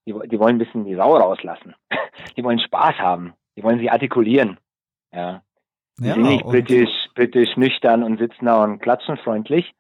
die, 0.09 0.29
die 0.29 0.39
wollen 0.39 0.57
ein 0.57 0.59
bisschen 0.59 0.85
die 0.85 0.95
Sau 0.95 1.17
rauslassen. 1.17 1.75
Die 2.37 2.43
wollen 2.43 2.59
Spaß 2.59 2.97
haben. 2.99 3.35
Die 3.57 3.63
wollen 3.63 3.79
sich 3.79 3.91
artikulieren. 3.91 4.59
Ja. 5.13 5.43
Die 5.99 6.07
ja, 6.07 6.15
sind 6.15 6.25
nicht 6.25 6.45
britisch, 6.45 6.91
britisch 7.15 7.57
nüchtern 7.57 8.03
und 8.03 8.19
sitzen 8.19 8.47
da 8.47 8.63
und 8.63 8.81
klatschen 8.81 9.17
freundlich, 9.19 9.73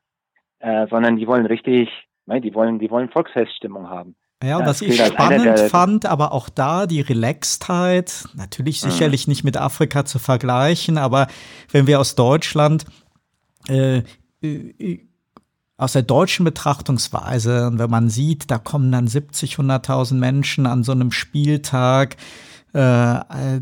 äh, 0.61 0.87
sondern 0.89 1.17
die 1.17 1.27
wollen 1.27 1.47
richtig, 1.47 1.89
ne, 2.27 2.41
die 2.41 2.55
wollen, 2.55 2.79
die 2.79 2.91
wollen 2.91 3.09
Volksfeststimmung 3.11 3.89
haben. 3.89 4.17
Ja, 4.43 4.59
und 4.59 4.67
was 4.67 4.83
ich 4.83 5.01
spannend 5.05 5.59
fand, 5.59 6.07
aber 6.07 6.33
auch 6.33 6.49
da 6.49 6.87
die 6.87 7.01
Relaxedheit, 7.01 8.25
natürlich 8.35 8.85
mhm. 8.85 8.91
sicherlich 8.91 9.27
nicht 9.27 9.45
mit 9.45 9.57
Afrika 9.57 10.05
zu 10.05 10.19
vergleichen, 10.19 10.97
aber 10.97 11.27
wenn 11.73 11.87
wir 11.87 12.01
aus 12.01 12.15
Deutschland 12.15 12.85
äh 13.69 14.03
aus 15.79 15.93
der 15.93 16.03
deutschen 16.03 16.45
Betrachtungsweise, 16.45 17.69
und 17.69 17.79
wenn 17.79 17.89
man 17.89 18.11
sieht, 18.11 18.51
da 18.51 18.59
kommen 18.59 18.91
dann 18.91 19.07
70, 19.07 19.55
100.000 19.55 20.15
Menschen 20.15 20.67
an 20.67 20.83
so 20.83 20.91
einem 20.93 21.13
Spieltag 21.13 22.17
äh, 22.75 23.15
äh, 23.15 23.61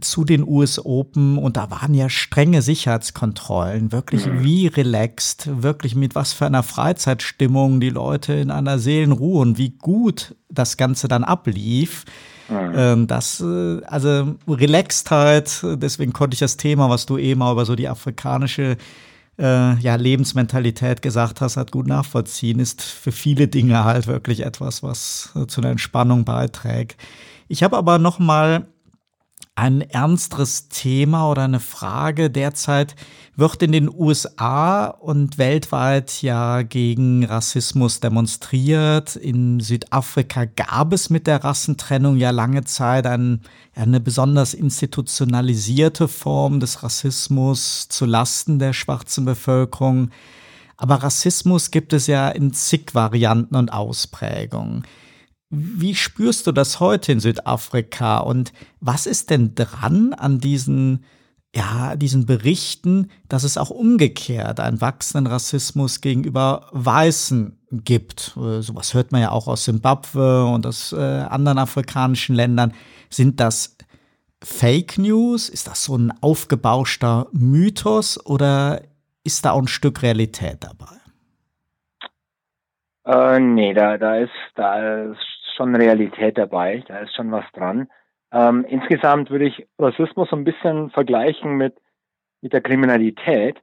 zu 0.00 0.24
den 0.24 0.46
US 0.46 0.78
Open 0.84 1.38
und 1.38 1.56
da 1.56 1.70
waren 1.70 1.94
ja 1.94 2.10
strenge 2.10 2.60
Sicherheitskontrollen, 2.60 3.92
wirklich 3.92 4.26
mhm. 4.26 4.44
wie 4.44 4.66
relaxed, 4.66 5.62
wirklich 5.62 5.94
mit 5.94 6.14
was 6.14 6.34
für 6.34 6.46
einer 6.46 6.62
Freizeitstimmung 6.62 7.80
die 7.80 7.90
Leute 7.90 8.34
in 8.34 8.50
einer 8.50 8.78
Seelenruhe 8.78 9.40
und 9.40 9.58
wie 9.58 9.70
gut 9.70 10.34
das 10.50 10.76
Ganze 10.76 11.08
dann 11.08 11.24
ablief. 11.24 12.04
Mhm. 12.50 12.72
Ähm, 12.76 13.06
das, 13.06 13.40
äh, 13.40 13.82
also 13.84 14.34
Relaxedheit, 14.46 15.64
deswegen 15.76 16.12
konnte 16.12 16.34
ich 16.34 16.40
das 16.40 16.58
Thema, 16.58 16.90
was 16.90 17.06
du 17.06 17.16
eben 17.16 17.40
auch 17.40 17.52
über 17.52 17.64
so 17.64 17.74
die 17.74 17.88
afrikanische 17.88 18.76
äh, 19.38 19.78
ja, 19.78 19.94
Lebensmentalität 19.96 21.02
gesagt 21.02 21.40
hast, 21.40 21.56
hat 21.56 21.72
gut 21.72 21.86
nachvollziehen, 21.86 22.58
ist 22.58 22.82
für 22.82 23.12
viele 23.12 23.48
Dinge 23.48 23.84
halt 23.84 24.06
wirklich 24.06 24.40
etwas, 24.40 24.82
was 24.82 25.32
äh, 25.34 25.46
zu 25.46 25.60
einer 25.60 25.70
Entspannung 25.70 26.24
beiträgt. 26.24 26.96
Ich 27.48 27.62
habe 27.62 27.76
aber 27.76 27.98
noch 27.98 28.18
mal 28.18 28.66
ein 29.54 29.82
ernsteres 29.82 30.68
Thema 30.68 31.30
oder 31.30 31.42
eine 31.44 31.60
Frage. 31.60 32.30
Derzeit 32.30 32.96
wird 33.36 33.62
in 33.62 33.72
den 33.72 33.90
USA 33.92 34.86
und 34.86 35.36
weltweit 35.36 36.22
ja 36.22 36.62
gegen 36.62 37.24
Rassismus 37.24 38.00
demonstriert. 38.00 39.16
In 39.16 39.60
Südafrika 39.60 40.46
gab 40.46 40.92
es 40.92 41.10
mit 41.10 41.26
der 41.26 41.44
Rassentrennung 41.44 42.16
ja 42.16 42.30
lange 42.30 42.64
Zeit 42.64 43.06
ein, 43.06 43.42
eine 43.74 44.00
besonders 44.00 44.54
institutionalisierte 44.54 46.08
Form 46.08 46.58
des 46.58 46.82
Rassismus 46.82 47.88
zu 47.88 48.06
Lasten 48.06 48.58
der 48.58 48.72
schwarzen 48.72 49.26
Bevölkerung. 49.26 50.10
Aber 50.78 50.96
Rassismus 50.96 51.70
gibt 51.70 51.92
es 51.92 52.06
ja 52.06 52.30
in 52.30 52.54
zig 52.54 52.94
Varianten 52.94 53.54
und 53.56 53.72
Ausprägungen. 53.72 54.84
Wie 55.54 55.94
spürst 55.94 56.46
du 56.46 56.52
das 56.52 56.80
heute 56.80 57.12
in 57.12 57.20
Südafrika 57.20 58.20
und 58.20 58.54
was 58.80 59.04
ist 59.04 59.28
denn 59.28 59.54
dran 59.54 60.14
an 60.14 60.38
diesen, 60.38 61.04
ja, 61.54 61.94
diesen 61.94 62.24
Berichten, 62.24 63.10
dass 63.28 63.44
es 63.44 63.58
auch 63.58 63.68
umgekehrt 63.68 64.60
einen 64.60 64.80
wachsenden 64.80 65.30
Rassismus 65.30 66.00
gegenüber 66.00 66.68
Weißen 66.72 67.58
gibt? 67.70 68.34
Äh, 68.38 68.62
sowas 68.62 68.94
hört 68.94 69.12
man 69.12 69.20
ja 69.20 69.30
auch 69.30 69.46
aus 69.46 69.66
Simbabwe 69.66 70.46
und 70.46 70.66
aus 70.66 70.94
äh, 70.94 70.96
anderen 70.96 71.58
afrikanischen 71.58 72.34
Ländern. 72.34 72.72
Sind 73.10 73.38
das 73.38 73.76
Fake 74.42 74.96
News? 74.96 75.50
Ist 75.50 75.68
das 75.68 75.84
so 75.84 75.98
ein 75.98 76.14
aufgebauschter 76.22 77.26
Mythos 77.32 78.18
oder 78.24 78.80
ist 79.22 79.44
da 79.44 79.50
auch 79.50 79.60
ein 79.60 79.68
Stück 79.68 80.00
Realität 80.00 80.64
dabei? 80.64 80.96
Äh, 83.04 83.38
nee, 83.38 83.74
da, 83.74 83.98
da 83.98 84.16
ist, 84.16 84.30
da 84.54 85.02
ist 85.10 85.31
schon 85.54 85.74
Realität 85.74 86.38
dabei, 86.38 86.82
da 86.86 86.98
ist 86.98 87.14
schon 87.14 87.30
was 87.32 87.44
dran. 87.52 87.88
Ähm, 88.32 88.64
insgesamt 88.68 89.30
würde 89.30 89.46
ich 89.46 89.66
Rassismus 89.78 90.30
so 90.30 90.36
ein 90.36 90.44
bisschen 90.44 90.90
vergleichen 90.90 91.56
mit, 91.56 91.74
mit 92.40 92.52
der 92.52 92.62
Kriminalität. 92.62 93.58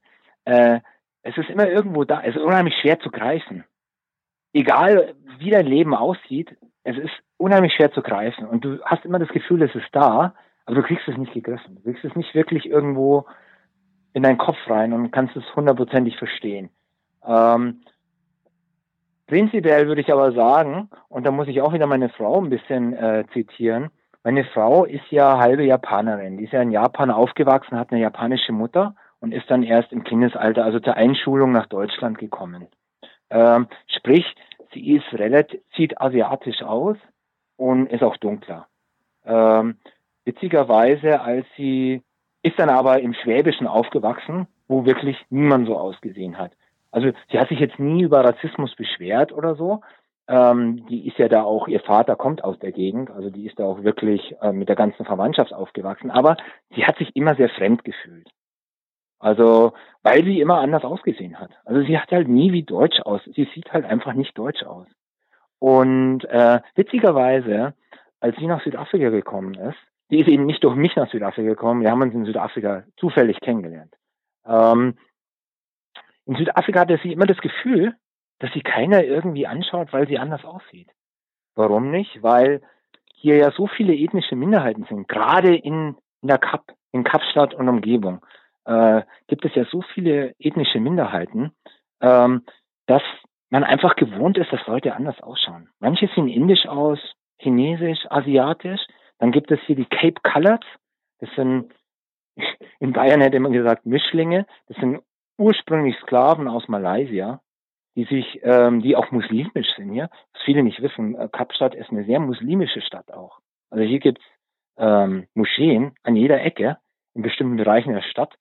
Äh, 0.46 0.80
es 1.24 1.38
ist 1.38 1.50
immer 1.50 1.68
irgendwo 1.68 2.04
da, 2.04 2.22
es 2.22 2.36
ist 2.36 2.42
unheimlich 2.42 2.76
schwer 2.80 3.00
zu 3.00 3.10
greifen. 3.10 3.64
Egal 4.54 5.16
wie 5.40 5.50
dein 5.50 5.66
Leben 5.66 5.94
aussieht, 5.94 6.56
es 6.84 6.98
ist 6.98 7.14
unheimlich 7.38 7.74
schwer 7.74 7.92
zu 7.92 8.02
greifen. 8.02 8.48
Und 8.48 8.66
du 8.66 8.82
hast 8.84 9.06
immer 9.06 9.20
das 9.20 9.30
Gefühl, 9.30 9.62
es 9.64 9.74
ist 9.76 9.90
da, 9.92 10.34
aber 10.66 10.76
du 10.76 10.84
kriegst 10.84 11.08
es 11.08 11.18
nicht 11.18 11.34
gegriffen. 11.34 11.76
Du 11.76 11.82
kriegst 11.84 12.04
es 12.04 12.16
nicht 12.16 12.34
wirklich 12.36 12.68
irgendwo 12.68 13.26
in 14.14 14.24
deinen 14.24 14.38
Kopf 14.38 14.58
rein 14.68 14.94
und 14.94 15.12
kannst 15.12 15.36
es 15.36 15.44
hundertprozentig 15.56 16.18
verstehen. 16.18 16.70
Ähm, 17.26 17.82
prinzipiell 19.30 19.88
würde 19.88 20.02
ich 20.02 20.12
aber 20.12 20.32
sagen, 20.34 20.90
und 21.08 21.26
da 21.26 21.32
muss 21.32 21.48
ich 21.48 21.62
auch 21.62 21.72
wieder 21.72 21.88
meine 21.88 22.10
Frau 22.10 22.42
ein 22.42 22.50
bisschen 22.50 22.94
äh, 22.94 23.26
zitieren, 23.32 23.92
meine 24.24 24.44
Frau 24.44 24.84
ist 24.84 25.10
ja 25.12 25.38
halbe 25.38 25.64
Japanerin. 25.64 26.38
Die 26.38 26.44
ist 26.44 26.52
ja 26.52 26.62
in 26.62 26.72
Japan 26.72 27.10
aufgewachsen, 27.10 27.80
hat 27.80 27.92
eine 27.92 28.02
japanische 28.02 28.52
Mutter 28.52 28.96
und 29.22 29.32
ist 29.32 29.50
dann 29.50 29.64
erst 29.64 29.94
im 29.94 30.04
Kindesalter, 30.04 30.66
also 30.66 30.80
zur 30.80 30.96
Einschulung 30.96 31.52
nach 31.52 31.68
Deutschland 31.68 32.18
gekommen. 32.18 32.68
Ähm, 33.30 33.68
sprich, 33.88 34.26
sie 34.74 34.96
ist 34.96 35.14
relativ, 35.14 35.62
sieht 35.78 36.02
asiatisch 36.02 36.64
aus 36.64 36.98
und 37.56 37.88
ist 37.88 38.04
auch 38.04 38.18
dunkler. 38.18 38.68
Ähm, 39.26 39.78
witzigerweise, 40.26 41.22
als 41.22 41.46
sie 41.56 42.02
ist 42.42 42.60
dann 42.60 42.70
aber 42.70 43.00
im 43.00 43.14
Schwäbischen 43.14 43.68
aufgewachsen, 43.68 44.48
wo 44.68 44.86
wirklich 44.86 45.18
niemand 45.30 45.68
so 45.68 45.78
ausgesehen 45.78 46.38
hat. 46.38 46.52
Also 46.92 47.12
sie 47.32 47.40
hat 47.40 47.50
sich 47.50 47.60
jetzt 47.60 47.80
nie 47.80 48.04
über 48.04 48.24
Rassismus 48.24 48.76
beschwert 48.76 49.32
oder 49.32 49.56
so. 49.56 49.82
Ähm, 50.28 50.86
die 50.88 51.08
ist 51.08 51.18
ja 51.18 51.28
da 51.28 51.44
auch, 51.44 51.68
ihr 51.68 51.80
Vater 51.80 52.16
kommt 52.16 52.44
aus 52.44 52.60
der 52.60 52.72
Gegend, 52.72 53.10
also 53.10 53.30
die 53.30 53.48
ist 53.48 53.60
da 53.60 53.66
auch 53.66 53.84
wirklich 53.84 54.36
äh, 54.42 54.52
mit 54.52 54.70
der 54.70 54.76
ganzen 54.76 55.06
Verwandtschaft 55.06 55.54
aufgewachsen. 55.54 56.12
Aber 56.12 56.38
sie 56.76 56.86
hat 56.86 56.98
sich 56.98 57.16
immer 57.16 57.36
sehr 57.36 57.50
fremd 57.50 57.84
gefühlt. 57.84 58.30
Also, 59.20 59.74
weil 60.02 60.24
sie 60.24 60.40
immer 60.40 60.60
anders 60.60 60.86
ausgesehen 60.86 61.40
hat. 61.40 61.52
Also 61.66 61.82
sie 61.82 61.98
hat 62.00 62.12
halt 62.12 62.30
nie 62.30 62.54
wie 62.54 62.64
Deutsch 62.64 63.02
aus. 63.02 63.22
Sie 63.26 63.50
sieht 63.54 63.74
halt 63.74 63.86
einfach 63.86 64.14
nicht 64.14 64.38
deutsch 64.38 64.64
aus. 64.64 64.88
Und 65.60 66.24
äh, 66.26 66.62
witzigerweise, 66.76 67.74
als 68.22 68.38
sie 68.38 68.48
nach 68.48 68.64
Südafrika 68.64 69.10
gekommen 69.10 69.56
ist, 69.56 69.78
die 70.10 70.20
ist 70.20 70.30
eben 70.30 70.46
nicht 70.46 70.64
durch 70.64 70.76
mich 70.76 70.96
nach 70.96 71.12
Südafrika 71.12 71.50
gekommen, 71.50 71.82
wir 71.82 71.92
haben 71.92 72.02
uns 72.02 72.14
in 72.14 72.26
Südafrika 72.26 72.84
zufällig 72.98 73.40
kennengelernt. 73.42 73.94
Ähm, 74.46 74.98
in 76.30 76.36
Südafrika 76.36 76.82
hatte 76.82 77.00
sie 77.02 77.12
immer 77.12 77.26
das 77.26 77.40
Gefühl, 77.40 77.96
dass 78.38 78.54
sie 78.54 78.62
keiner 78.62 79.04
irgendwie 79.04 79.48
anschaut, 79.48 79.92
weil 79.92 80.08
sie 80.08 80.20
anders 80.20 80.46
aussieht. 80.46 80.88
Warum 81.56 81.90
nicht? 81.90 82.22
Weil 82.22 82.62
hier 83.16 83.38
ja 83.38 83.52
so 83.52 83.66
viele 83.66 83.96
ethnische 83.96 84.36
Minderheiten 84.36 84.86
sind, 84.88 85.08
gerade 85.08 85.56
in, 85.56 85.98
in 86.22 86.28
der 86.28 86.38
Kap, 86.38 86.66
in 86.92 87.04
Kapstadt 87.04 87.56
und 87.56 87.68
Umgebung 87.68 88.24
äh, 88.66 89.02
gibt 89.26 89.44
es 89.44 89.56
ja 89.56 89.66
so 89.66 89.82
viele 89.82 90.36
ethnische 90.38 90.80
Minderheiten, 90.80 91.52
ähm, 92.00 92.44
dass 92.86 93.02
man 93.50 93.64
einfach 93.64 93.96
gewohnt 93.96 94.38
ist, 94.38 94.54
dass 94.54 94.68
Leute 94.68 94.96
anders 94.96 95.20
ausschauen. 95.22 95.70
Manche 95.80 96.08
sehen 96.14 96.28
indisch 96.28 96.68
aus, 96.68 97.00
chinesisch, 97.40 98.06
asiatisch. 98.12 98.82
Dann 99.18 99.32
gibt 99.32 99.50
es 99.50 99.60
hier 99.66 99.76
die 99.76 99.90
Cape 99.90 100.22
Coloreds. 100.22 100.68
Das 101.22 101.30
sind, 101.36 101.74
in 102.80 102.94
Bayern 102.94 103.22
hätte 103.22 103.40
man 103.40 103.52
gesagt 103.52 103.88
Mischlinge. 103.88 104.46
Das 104.68 104.78
sind 104.78 105.02
ursprünglich 105.40 105.96
Sklaven 106.02 106.48
aus 106.48 106.68
Malaysia, 106.68 107.42
die 107.96 108.04
sich, 108.06 108.40
ähm, 108.44 108.82
die 108.82 108.96
auch 108.96 109.12
muslimisch 109.12 109.68
sind 109.76 109.92
hier. 109.92 110.10
Was 110.34 110.44
viele 110.44 110.64
nicht 110.64 110.82
wissen, 110.82 111.16
äh, 111.16 111.30
Kapstadt 111.32 111.76
ist 111.76 111.90
eine 111.90 112.06
sehr 112.06 112.20
muslimische 112.20 112.82
Stadt 112.82 113.12
auch. 113.12 113.40
Also 113.70 113.84
hier 113.84 114.00
gibt's 114.00 114.24
ähm, 114.78 115.28
Moscheen 115.34 115.94
an 116.04 116.16
jeder 116.16 116.42
Ecke 116.42 116.78
in 117.14 117.22
bestimmten 117.22 117.58
Bereichen 117.58 117.94
der 117.94 118.02
Stadt. 118.02 118.36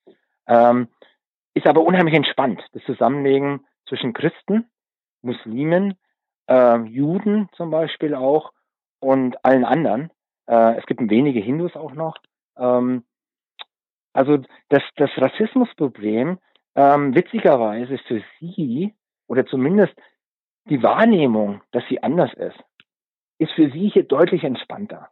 Ähm, 0.47 0.89
ist 1.55 1.67
aber 1.67 1.83
unheimlich 1.83 2.15
entspannt, 2.15 2.63
das 2.73 2.83
Zusammenlegen 2.85 3.67
zwischen 3.89 4.13
Christen, 4.13 4.71
Muslimen, 5.23 5.95
äh, 6.49 6.79
Juden 6.83 7.49
zum 7.57 7.71
Beispiel 7.71 8.15
auch 8.15 8.53
und 9.01 9.45
allen 9.45 9.65
anderen. 9.65 10.11
Äh, 10.47 10.79
es 10.79 10.87
gibt 10.87 11.01
wenige 11.11 11.41
Hindus 11.41 11.75
auch 11.75 11.93
noch. 11.93 12.17
Ähm, 12.57 13.05
also 14.13 14.39
das, 14.69 14.83
das 14.97 15.11
Rassismusproblem, 15.17 16.39
ähm, 16.79 17.13
witzigerweise 17.13 17.99
für 17.99 18.23
sie, 18.39 18.95
oder 19.27 19.45
zumindest 19.45 19.95
die 20.67 20.81
Wahrnehmung, 20.81 21.61
dass 21.73 21.83
sie 21.89 22.01
anders 22.05 22.33
ist, 22.35 22.57
ist 23.39 23.51
für 23.53 23.69
sie 23.71 23.89
hier 23.89 24.05
deutlich 24.05 24.45
entspannter, 24.45 25.09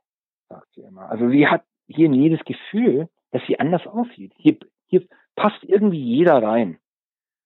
sagt 0.49 0.69
sie 0.75 0.83
immer. 0.83 1.11
Also 1.11 1.29
sie 1.29 1.49
hat 1.49 1.65
hier 1.89 2.09
nie 2.09 2.31
das 2.31 2.45
Gefühl, 2.45 3.09
dass 3.33 3.43
sie 3.49 3.59
anders 3.59 3.85
aussieht. 3.85 4.33
Hier, 4.37 4.57
hier 4.87 5.09
passt 5.35 5.65
irgendwie 5.65 6.01
jeder 6.01 6.41
rein. 6.41 6.79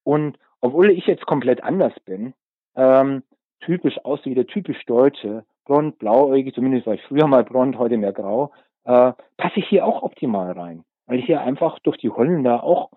Und 0.04 0.38
obwohl 0.60 0.90
ich 0.90 1.06
jetzt 1.06 1.24
komplett 1.24 1.62
anders 1.62 1.98
bin, 2.04 2.34
ähm, 2.76 3.22
typisch 3.60 4.04
aussehe, 4.04 4.34
der 4.34 4.46
typisch 4.46 4.84
Deutsche, 4.84 5.46
blond, 5.64 5.98
blauäugig, 5.98 6.54
zumindest 6.54 6.86
war 6.86 6.94
ich 6.94 7.02
früher 7.04 7.26
mal 7.26 7.44
blond, 7.44 7.78
heute 7.78 7.96
mehr 7.96 8.12
grau, 8.12 8.52
äh, 8.84 9.14
passe 9.38 9.60
ich 9.60 9.68
hier 9.68 9.86
auch 9.86 10.02
optimal 10.02 10.52
rein. 10.52 10.84
Weil 11.06 11.22
hier 11.22 11.40
einfach 11.40 11.78
durch 11.78 11.96
die 11.96 12.10
Holländer 12.10 12.62
auch 12.62 12.90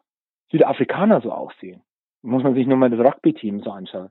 Südafrikaner 0.54 1.20
so 1.22 1.32
aussehen. 1.32 1.82
Muss 2.22 2.44
man 2.44 2.54
sich 2.54 2.68
nur 2.68 2.78
mal 2.78 2.90
das 2.90 3.00
Rugby-Team 3.00 3.62
so 3.64 3.72
anschauen. 3.72 4.10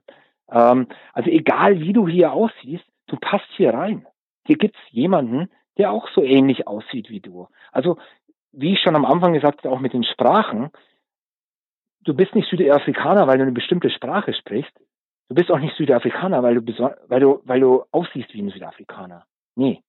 Ähm, 0.51 0.87
also 1.13 1.29
egal 1.29 1.79
wie 1.79 1.93
du 1.93 2.07
hier 2.07 2.33
aussiehst, 2.33 2.83
du 3.07 3.15
passt 3.17 3.47
hier 3.55 3.73
rein. 3.73 4.05
Hier 4.45 4.57
gibt's 4.57 4.79
jemanden, 4.91 5.49
der 5.77 5.91
auch 5.91 6.07
so 6.09 6.21
ähnlich 6.21 6.67
aussieht 6.67 7.09
wie 7.09 7.21
du. 7.21 7.47
Also 7.71 7.97
wie 8.51 8.73
ich 8.73 8.81
schon 8.81 8.95
am 8.95 9.05
Anfang 9.05 9.33
gesagt 9.33 9.63
habe, 9.63 9.73
auch 9.73 9.79
mit 9.79 9.93
den 9.93 10.03
Sprachen, 10.03 10.69
du 12.01 12.13
bist 12.13 12.35
nicht 12.35 12.49
Südafrikaner, 12.49 13.25
weil 13.25 13.37
du 13.37 13.43
eine 13.43 13.53
bestimmte 13.53 13.89
Sprache 13.89 14.33
sprichst. 14.33 14.77
Du 15.29 15.35
bist 15.35 15.49
auch 15.49 15.59
nicht 15.59 15.75
Südafrikaner, 15.77 16.43
weil 16.43 16.61
du, 16.61 16.91
weil 17.07 17.19
du, 17.21 17.41
weil 17.45 17.61
du 17.61 17.83
aussiehst 17.91 18.33
wie 18.33 18.41
ein 18.41 18.49
Südafrikaner. 18.49 19.25
Nee. 19.55 19.81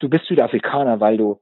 Du 0.00 0.08
bist 0.08 0.24
Südafrikaner, 0.24 0.98
weil 0.98 1.18
du, 1.18 1.40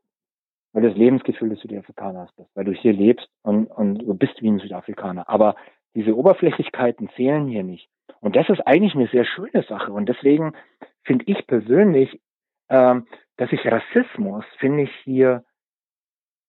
weil 0.72 0.82
du 0.82 0.88
das 0.88 0.98
Lebensgefühl 0.98 1.50
des 1.50 1.60
Südafrikaners 1.60 2.32
bist, 2.36 2.50
weil 2.54 2.64
du 2.64 2.72
hier 2.72 2.92
lebst 2.92 3.28
und, 3.42 3.66
und 3.66 3.98
du 3.98 4.14
bist 4.14 4.40
wie 4.40 4.50
ein 4.50 4.58
Südafrikaner. 4.58 5.28
Aber 5.28 5.56
diese 5.94 6.16
Oberflächlichkeiten 6.16 7.08
zählen 7.16 7.46
hier 7.48 7.64
nicht. 7.64 7.88
Und 8.20 8.36
das 8.36 8.48
ist 8.48 8.60
eigentlich 8.66 8.94
eine 8.94 9.08
sehr 9.08 9.24
schöne 9.24 9.62
Sache. 9.68 9.92
Und 9.92 10.08
deswegen 10.08 10.52
finde 11.02 11.24
ich 11.26 11.46
persönlich, 11.46 12.20
ähm, 12.68 13.06
dass 13.36 13.50
ich 13.52 13.66
Rassismus, 13.66 14.44
finde 14.58 14.82
ich 14.82 14.92
hier 15.04 15.44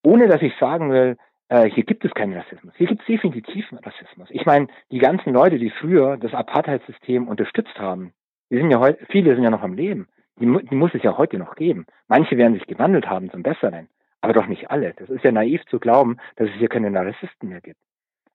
ohne 0.03 0.27
dass 0.27 0.41
ich 0.41 0.53
sagen 0.60 0.91
will, 0.91 1.18
äh, 1.49 1.69
hier 1.69 1.84
gibt 1.84 2.06
es 2.06 2.14
keinen 2.14 2.34
Rassismus. 2.34 2.73
Hier 2.77 2.88
gibt 2.88 3.02
es 3.02 3.07
definitiv 3.07 3.65
Rassismus. 3.72 4.30
Ich 4.31 4.45
meine, 4.45 4.68
die 4.91 4.99
ganzen 4.99 5.34
Leute, 5.34 5.60
die 5.60 5.69
früher 5.69 6.18
das 6.18 6.34
Apartheidssystem 6.34 7.27
unterstützt 7.27 7.77
haben, 7.77 8.14
die 8.49 8.57
sind 8.57 8.72
ja 8.72 8.80
heute, 8.80 9.06
viele 9.10 9.35
sind 9.35 9.43
ja 9.43 9.49
noch 9.49 9.64
am 9.64 9.73
Leben. 9.73 10.07
Die, 10.39 10.45
die 10.45 10.76
muss 10.76 10.93
es 10.93 11.03
ja 11.03 11.18
heute 11.18 11.38
noch 11.38 11.56
geben. 11.56 11.85
Manche 12.07 12.38
werden 12.38 12.53
sich 12.53 12.65
gewandelt 12.65 13.07
haben 13.07 13.30
zum 13.30 13.43
Besseren, 13.43 13.89
aber 14.22 14.34
doch 14.34 14.48
nicht 14.48 14.72
alle. 14.72 14.93
Das 14.93 15.10
ist 15.10 15.23
ja 15.23 15.31
naiv 15.31 15.65
zu 15.65 15.80
glauben, 15.80 16.18
dass 16.35 16.49
es 16.49 16.56
hier 16.56 16.69
keine 16.69 16.93
Rassisten 16.93 17.49
mehr 17.49 17.61
gibt. 17.61 17.81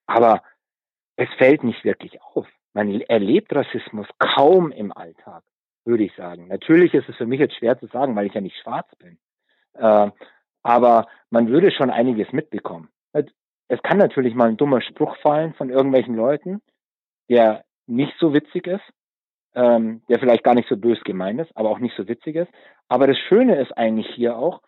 Aber 0.06 0.42
es 1.16 1.28
fällt 1.38 1.64
nicht 1.64 1.84
wirklich 1.84 2.20
auf. 2.22 2.46
Man 2.74 3.00
erlebt 3.00 3.54
Rassismus 3.54 4.06
kaum 4.18 4.70
im 4.70 4.92
Alltag, 4.92 5.42
würde 5.84 6.04
ich 6.04 6.14
sagen. 6.14 6.48
Natürlich 6.48 6.92
ist 6.92 7.08
es 7.08 7.16
für 7.16 7.26
mich 7.26 7.40
jetzt 7.40 7.56
schwer 7.56 7.78
zu 7.78 7.86
sagen, 7.86 8.14
weil 8.14 8.26
ich 8.26 8.34
ja 8.34 8.40
nicht 8.40 8.58
schwarz 8.58 8.88
bin. 8.96 9.18
Äh, 9.74 10.10
aber 10.62 11.06
man 11.30 11.48
würde 11.48 11.70
schon 11.70 11.90
einiges 11.90 12.32
mitbekommen. 12.32 12.90
Es 13.68 13.82
kann 13.82 13.98
natürlich 13.98 14.34
mal 14.34 14.48
ein 14.48 14.56
dummer 14.56 14.80
Spruch 14.80 15.16
fallen 15.16 15.54
von 15.54 15.70
irgendwelchen 15.70 16.14
Leuten, 16.14 16.62
der 17.28 17.64
nicht 17.86 18.14
so 18.18 18.32
witzig 18.32 18.66
ist, 18.66 18.84
ähm, 19.54 20.02
der 20.08 20.18
vielleicht 20.18 20.44
gar 20.44 20.54
nicht 20.54 20.68
so 20.68 20.76
bös 20.76 21.02
gemeint 21.02 21.40
ist, 21.40 21.56
aber 21.56 21.70
auch 21.70 21.78
nicht 21.78 21.96
so 21.96 22.06
witzig 22.06 22.36
ist. 22.36 22.50
Aber 22.88 23.06
das 23.06 23.18
Schöne 23.18 23.60
ist 23.60 23.76
eigentlich 23.76 24.08
hier 24.14 24.36
auch, 24.36 24.62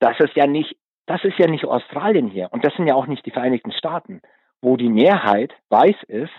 dass 0.00 0.18
es 0.18 0.30
ja 0.34 0.46
nicht, 0.46 0.76
das 1.06 1.24
ist 1.24 1.38
ja 1.38 1.46
nicht 1.46 1.64
Australien 1.64 2.28
hier 2.28 2.48
und 2.52 2.64
das 2.64 2.74
sind 2.74 2.88
ja 2.88 2.94
auch 2.94 3.06
nicht 3.06 3.24
die 3.24 3.30
Vereinigten 3.30 3.72
Staaten, 3.72 4.20
wo 4.60 4.76
die 4.76 4.88
Mehrheit 4.88 5.54
weiß 5.68 5.96
ist 6.08 6.32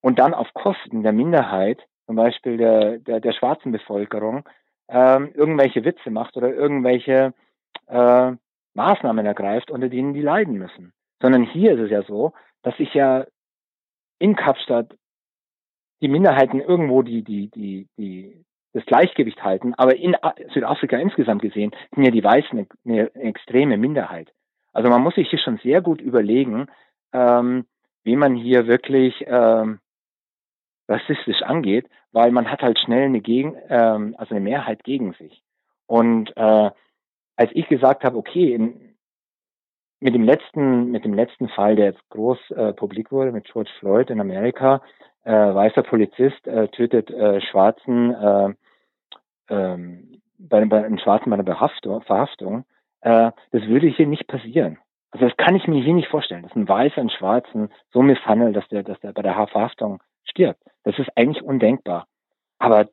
und 0.00 0.18
dann 0.18 0.34
auf 0.34 0.52
Kosten 0.52 1.02
der 1.02 1.12
Minderheit, 1.12 1.82
zum 2.06 2.16
Beispiel 2.16 2.58
der, 2.58 2.98
der, 2.98 3.20
der 3.20 3.32
schwarzen 3.32 3.72
Bevölkerung, 3.72 4.46
ähm, 4.88 5.32
irgendwelche 5.34 5.84
Witze 5.84 6.10
macht 6.10 6.36
oder 6.36 6.52
irgendwelche 6.52 7.32
äh, 7.86 8.32
Maßnahmen 8.74 9.24
ergreift, 9.24 9.70
unter 9.70 9.88
denen 9.88 10.12
die 10.12 10.20
leiden 10.20 10.58
müssen. 10.58 10.92
Sondern 11.22 11.44
hier 11.44 11.72
ist 11.72 11.80
es 11.80 11.90
ja 11.90 12.02
so, 12.02 12.32
dass 12.62 12.76
sich 12.76 12.92
ja 12.92 13.26
in 14.18 14.36
Kapstadt 14.36 14.94
die 16.02 16.08
Minderheiten 16.08 16.60
irgendwo 16.60 17.02
die, 17.02 17.22
die, 17.22 17.50
die, 17.50 17.88
die, 17.96 18.44
das 18.74 18.84
Gleichgewicht 18.86 19.42
halten, 19.42 19.72
aber 19.74 19.96
in 19.96 20.16
Südafrika 20.52 20.98
insgesamt 20.98 21.40
gesehen 21.40 21.70
sind 21.94 22.04
ja 22.04 22.10
die 22.10 22.24
Weißen 22.24 22.66
eine, 22.84 23.14
extreme 23.14 23.78
Minderheit. 23.78 24.32
Also 24.72 24.90
man 24.90 25.00
muss 25.00 25.14
sich 25.14 25.30
hier 25.30 25.38
schon 25.38 25.58
sehr 25.58 25.80
gut 25.80 26.00
überlegen, 26.00 26.66
ähm, 27.12 27.66
wie 28.02 28.16
man 28.16 28.34
hier 28.34 28.66
wirklich 28.66 29.24
ähm, 29.26 29.78
rassistisch 30.88 31.40
angeht, 31.42 31.88
weil 32.12 32.32
man 32.32 32.50
hat 32.50 32.62
halt 32.62 32.78
schnell 32.80 33.04
eine 33.04 33.20
Gegen, 33.20 33.56
ähm, 33.68 34.16
also 34.18 34.34
eine 34.34 34.44
Mehrheit 34.44 34.82
gegen 34.82 35.14
sich. 35.14 35.42
Und 35.86 36.36
äh, 36.36 36.70
als 37.36 37.50
ich 37.52 37.68
gesagt 37.68 38.02
habe, 38.02 38.16
okay, 38.16 38.54
in, 38.54 38.96
mit 40.00 40.14
dem 40.14 40.24
letzten, 40.24 40.90
mit 40.90 41.04
dem 41.04 41.14
letzten 41.14 41.48
Fall, 41.48 41.76
der 41.76 41.86
jetzt 41.86 42.08
groß 42.10 42.50
äh, 42.50 42.72
publik 42.72 43.12
wurde, 43.12 43.30
mit 43.30 43.44
George 43.44 43.70
Floyd 43.78 44.10
in 44.10 44.20
Amerika, 44.20 44.82
äh, 45.22 45.32
weißer 45.32 45.84
Polizist 45.84 46.46
äh, 46.46 46.68
tötet 46.68 47.10
äh, 47.10 47.40
Schwarzen, 47.40 48.10
äh, 48.10 48.54
ähm, 49.48 50.20
bei, 50.38 50.64
bei 50.64 50.84
einem 50.84 50.98
Schwarzen 50.98 51.30
bei 51.30 51.34
einer 51.34 51.42
Behaftung, 51.42 52.02
Verhaftung, 52.02 52.64
äh, 53.00 53.30
das 53.52 53.62
würde 53.66 53.86
hier 53.88 54.06
nicht 54.06 54.26
passieren. 54.26 54.78
Also 55.10 55.28
das 55.28 55.36
kann 55.36 55.54
ich 55.54 55.66
mir 55.68 55.82
hier 55.82 55.94
nicht 55.94 56.08
vorstellen, 56.08 56.42
dass 56.42 56.56
ein 56.56 56.68
Weißer 56.68 57.00
einen 57.00 57.10
Schwarzen 57.10 57.70
so 57.92 58.02
misshandelt, 58.02 58.56
dass 58.56 58.66
der, 58.68 58.82
dass 58.82 58.98
der 59.00 59.12
bei 59.12 59.22
der 59.22 59.34
Verhaftung 59.46 60.02
stirbt. 60.24 60.60
Das 60.82 60.98
ist 60.98 61.08
eigentlich 61.16 61.42
undenkbar. 61.42 62.06
Aber 62.58 62.88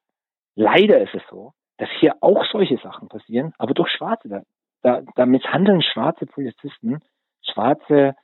leider 0.55 0.99
ist 0.99 1.15
es 1.15 1.23
so, 1.29 1.53
dass 1.77 1.89
hier 1.99 2.15
auch 2.21 2.45
solche 2.45 2.77
Sachen 2.77 3.09
passieren, 3.09 3.53
aber 3.57 3.73
durch 3.73 3.89
Schwarze. 3.89 4.29
Da, 4.29 4.41
da, 4.83 5.01
da 5.15 5.25
misshandeln 5.25 5.81
schwarze 5.81 6.27
Polizisten, 6.27 6.99
schwarze 7.41 8.15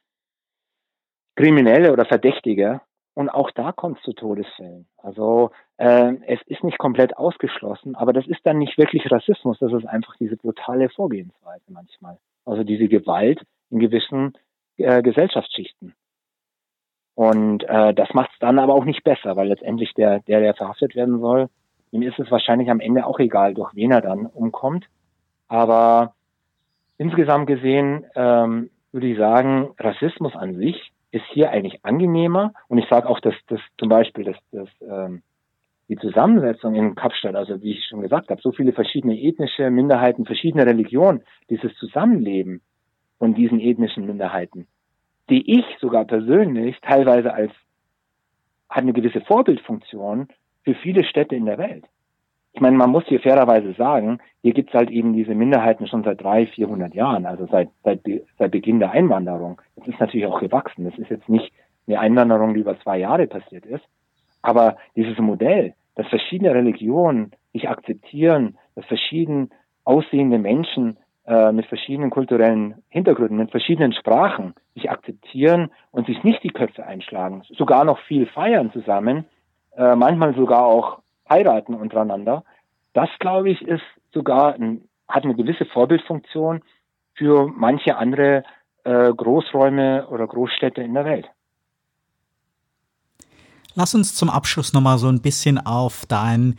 Kriminelle 1.35 1.91
oder 1.91 2.05
Verdächtige 2.05 2.81
und 3.17 3.29
auch 3.31 3.49
da 3.49 3.71
kommt 3.71 3.97
es 3.97 4.03
zu 4.03 4.13
Todesfällen. 4.13 4.85
Also 4.97 5.49
äh, 5.77 6.13
es 6.27 6.39
ist 6.45 6.63
nicht 6.63 6.77
komplett 6.77 7.17
ausgeschlossen, 7.17 7.95
aber 7.95 8.13
das 8.13 8.27
ist 8.27 8.41
dann 8.43 8.59
nicht 8.59 8.77
wirklich 8.77 9.11
Rassismus, 9.11 9.57
das 9.57 9.73
ist 9.73 9.87
einfach 9.87 10.15
diese 10.17 10.37
brutale 10.37 10.87
Vorgehensweise 10.89 11.63
manchmal. 11.69 12.19
Also 12.45 12.63
diese 12.63 12.87
Gewalt 12.87 13.41
in 13.71 13.79
gewissen 13.79 14.33
äh, 14.77 15.01
Gesellschaftsschichten. 15.01 15.95
Und 17.15 17.63
äh, 17.63 17.95
das 17.95 18.13
macht 18.13 18.29
es 18.33 18.39
dann 18.39 18.59
aber 18.59 18.75
auch 18.75 18.85
nicht 18.85 19.03
besser, 19.03 19.35
weil 19.35 19.47
letztendlich 19.47 19.95
der, 19.95 20.19
der, 20.19 20.39
der 20.39 20.53
verhaftet 20.53 20.95
werden 20.95 21.19
soll, 21.19 21.49
ihm 21.89 22.03
ist 22.03 22.19
es 22.19 22.29
wahrscheinlich 22.29 22.69
am 22.69 22.79
Ende 22.79 23.07
auch 23.07 23.17
egal, 23.17 23.55
durch 23.55 23.73
wen 23.73 23.89
er 23.89 24.01
dann 24.01 24.27
umkommt. 24.27 24.85
Aber 25.47 26.13
insgesamt 26.99 27.47
gesehen 27.47 28.05
ähm, 28.13 28.69
würde 28.91 29.07
ich 29.07 29.17
sagen, 29.17 29.71
Rassismus 29.79 30.35
an 30.35 30.53
sich 30.53 30.93
ist 31.17 31.25
hier 31.31 31.51
eigentlich 31.51 31.83
angenehmer. 31.83 32.53
Und 32.67 32.77
ich 32.77 32.87
sage 32.89 33.09
auch, 33.09 33.19
dass 33.19 33.35
das 33.47 33.59
zum 33.77 33.89
Beispiel 33.89 34.23
dass, 34.23 34.37
dass, 34.51 34.69
ähm, 34.81 35.21
die 35.89 35.97
Zusammensetzung 35.97 36.75
in 36.75 36.95
Kapstadt, 36.95 37.35
also 37.35 37.61
wie 37.61 37.71
ich 37.71 37.85
schon 37.85 38.01
gesagt 38.01 38.29
habe, 38.29 38.41
so 38.41 38.51
viele 38.51 38.73
verschiedene 38.73 39.17
ethnische 39.19 39.69
Minderheiten, 39.69 40.25
verschiedene 40.25 40.65
Religionen, 40.65 41.23
dieses 41.49 41.73
Zusammenleben 41.75 42.61
von 43.19 43.33
diesen 43.33 43.59
ethnischen 43.59 44.05
Minderheiten, 44.05 44.67
die 45.29 45.59
ich 45.59 45.65
sogar 45.79 46.05
persönlich 46.05 46.77
teilweise 46.81 47.33
als 47.33 47.51
hat 48.69 48.83
eine 48.83 48.93
gewisse 48.93 49.21
Vorbildfunktion 49.21 50.27
für 50.63 50.75
viele 50.75 51.05
Städte 51.05 51.35
in 51.35 51.45
der 51.45 51.57
Welt. 51.57 51.85
Ich 52.57 52.61
meine, 52.61 52.75
man 52.75 52.89
muss 52.89 53.05
hier 53.05 53.19
fairerweise 53.19 53.73
sagen, 53.73 54.17
hier 54.41 54.51
gibt 54.51 54.69
es 54.69 54.73
halt 54.73 54.89
eben 54.89 55.13
diese 55.13 55.35
Minderheiten 55.35 55.85
schon 55.85 56.03
seit 56.03 56.23
drei, 56.23 56.47
vierhundert 56.47 56.95
Jahren, 56.95 57.27
also 57.27 57.45
seit, 57.45 57.69
seit, 57.83 58.01
seit 58.39 58.49
Beginn 58.49 58.79
der 58.79 58.89
Einwanderung. 58.89 59.61
Das 59.75 59.87
ist 59.87 59.99
natürlich 59.99 60.25
auch 60.25 60.39
gewachsen. 60.39 60.85
Das 60.85 60.97
ist 60.97 61.11
jetzt 61.11 61.29
nicht 61.29 61.53
eine 61.85 61.99
Einwanderung, 61.99 62.55
die 62.55 62.61
über 62.61 62.79
zwei 62.79 62.97
Jahre 62.97 63.27
passiert 63.27 63.63
ist. 63.67 63.83
Aber 64.41 64.77
dieses 64.95 65.19
Modell, 65.19 65.75
dass 65.93 66.07
verschiedene 66.07 66.51
Religionen 66.51 67.29
sich 67.53 67.69
akzeptieren, 67.69 68.57
dass 68.73 68.85
verschieden 68.85 69.51
aussehende 69.83 70.39
Menschen 70.39 70.97
äh, 71.27 71.51
mit 71.51 71.67
verschiedenen 71.67 72.09
kulturellen 72.09 72.81
Hintergründen, 72.89 73.37
mit 73.37 73.51
verschiedenen 73.51 73.93
Sprachen 73.93 74.55
sich 74.73 74.89
akzeptieren 74.89 75.69
und 75.91 76.07
sich 76.07 76.23
nicht 76.23 76.41
die 76.41 76.49
Köpfe 76.49 76.87
einschlagen, 76.87 77.43
sogar 77.55 77.85
noch 77.85 77.99
viel 77.99 78.25
feiern 78.25 78.71
zusammen, 78.71 79.25
äh, 79.77 79.95
manchmal 79.95 80.33
sogar 80.33 80.65
auch 80.65 81.01
heiraten 81.29 81.73
untereinander. 81.73 82.43
Das, 82.93 83.09
glaube 83.19 83.49
ich, 83.49 83.61
ist 83.61 83.83
sogar 84.13 84.55
ein, 84.55 84.81
hat 85.07 85.23
eine 85.23 85.35
gewisse 85.35 85.65
Vorbildfunktion 85.65 86.61
für 87.13 87.47
manche 87.47 87.97
andere 87.97 88.43
äh, 88.83 89.13
Großräume 89.13 90.07
oder 90.07 90.27
Großstädte 90.27 90.81
in 90.81 90.93
der 90.93 91.05
Welt. 91.05 91.27
Lass 93.75 93.93
uns 93.93 94.15
zum 94.15 94.29
Abschluss 94.29 94.73
nochmal 94.73 94.97
so 94.97 95.07
ein 95.07 95.21
bisschen 95.21 95.59
auf 95.59 96.05
dein, 96.07 96.55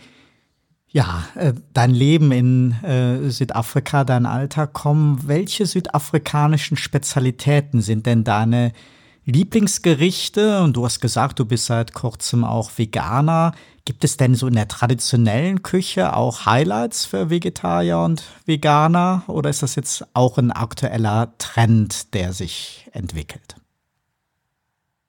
ja, 0.89 1.25
äh, 1.35 1.53
dein 1.73 1.91
Leben 1.91 2.31
in 2.31 2.73
äh, 2.85 3.31
Südafrika, 3.31 4.05
dein 4.05 4.27
Alltag 4.27 4.73
kommen. 4.73 5.27
Welche 5.27 5.67
südafrikanischen 5.67 6.77
Spezialitäten 6.77 7.81
sind 7.81 8.07
denn 8.07 8.23
deine 8.23 8.73
Lieblingsgerichte? 9.29 10.63
Und 10.63 10.75
du 10.75 10.85
hast 10.85 11.01
gesagt, 11.01 11.39
du 11.39 11.45
bist 11.45 11.67
seit 11.67 11.93
kurzem 11.93 12.45
auch 12.45 12.71
Veganer. 12.79 13.53
Gibt 13.85 14.03
es 14.03 14.17
denn 14.17 14.35
so 14.35 14.47
in 14.47 14.55
der 14.55 14.69
traditionellen 14.69 15.63
Küche 15.63 16.17
auch 16.17 16.47
Highlights 16.47 17.05
für 17.05 17.29
Vegetarier 17.29 17.99
und 17.99 18.23
Veganer? 18.47 19.25
Oder 19.27 19.51
ist 19.51 19.63
das 19.63 19.77
jetzt 19.77 20.07
auch 20.15 20.39
ein 20.39 20.51
aktueller 20.51 21.35
Trend, 21.37 22.15
der 22.15 22.33
sich 22.33 22.89
entwickelt? 22.95 23.57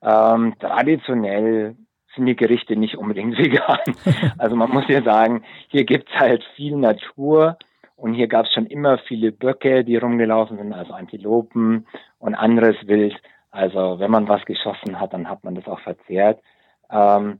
Ähm, 0.02 0.54
traditionell 0.60 1.78
sind 2.14 2.26
die 2.26 2.36
Gerichte 2.36 2.76
nicht 2.76 2.98
unbedingt 2.98 3.38
vegan. 3.38 3.96
Also 4.38 4.58
man 4.58 4.70
muss 4.70 4.84
ja 4.90 5.02
sagen, 5.02 5.44
hier 5.70 5.86
gibt 5.86 6.10
es 6.10 6.20
halt 6.20 6.44
viel 6.58 6.76
Natur 6.76 7.58
und 7.96 8.16
hier 8.16 8.28
gab 8.28 8.48
es 8.48 8.54
schon 8.54 8.66
immer 8.66 8.98
viele 8.98 9.32
Böcke, 9.32 9.86
die 9.86 9.96
rumgelaufen 9.96 10.58
sind, 10.58 10.74
also 10.74 10.92
Antilopen 10.92 11.88
und 12.20 12.36
anderes 12.36 12.76
Wild. 12.86 13.16
Also 13.52 14.00
wenn 14.00 14.12
man 14.12 14.28
was 14.28 14.46
geschossen 14.46 15.00
hat, 15.00 15.14
dann 15.14 15.30
hat 15.30 15.44
man 15.44 15.56
das 15.56 15.68
auch 15.68 15.80
verzehrt. 15.80 16.42
Ähm, 16.90 17.40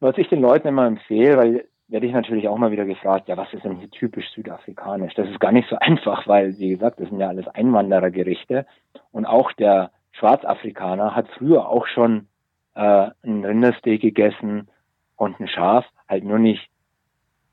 was 0.00 0.16
ich 0.18 0.28
den 0.28 0.40
Leuten 0.40 0.68
immer 0.68 0.86
empfehle, 0.86 1.36
weil 1.36 1.68
werde 1.88 2.06
ich 2.06 2.12
natürlich 2.12 2.48
auch 2.48 2.56
mal 2.56 2.70
wieder 2.70 2.84
gefragt, 2.84 3.28
ja, 3.28 3.36
was 3.36 3.52
ist 3.52 3.64
denn 3.64 3.76
hier 3.76 3.90
typisch 3.90 4.30
südafrikanisch? 4.34 5.14
Das 5.14 5.28
ist 5.28 5.40
gar 5.40 5.52
nicht 5.52 5.68
so 5.68 5.76
einfach, 5.80 6.26
weil, 6.26 6.56
wie 6.58 6.70
gesagt, 6.70 7.00
das 7.00 7.08
sind 7.08 7.20
ja 7.20 7.28
alles 7.28 7.48
Einwanderergerichte. 7.48 8.66
Und 9.12 9.26
auch 9.26 9.52
der 9.52 9.90
Schwarzafrikaner 10.12 11.14
hat 11.14 11.28
früher 11.36 11.68
auch 11.68 11.86
schon 11.86 12.28
äh, 12.74 13.10
ein 13.24 13.44
Rindersteak 13.44 14.00
gegessen 14.00 14.68
und 15.16 15.40
ein 15.40 15.48
Schaf, 15.48 15.84
halt 16.08 16.24
nur 16.24 16.38
nicht 16.38 16.70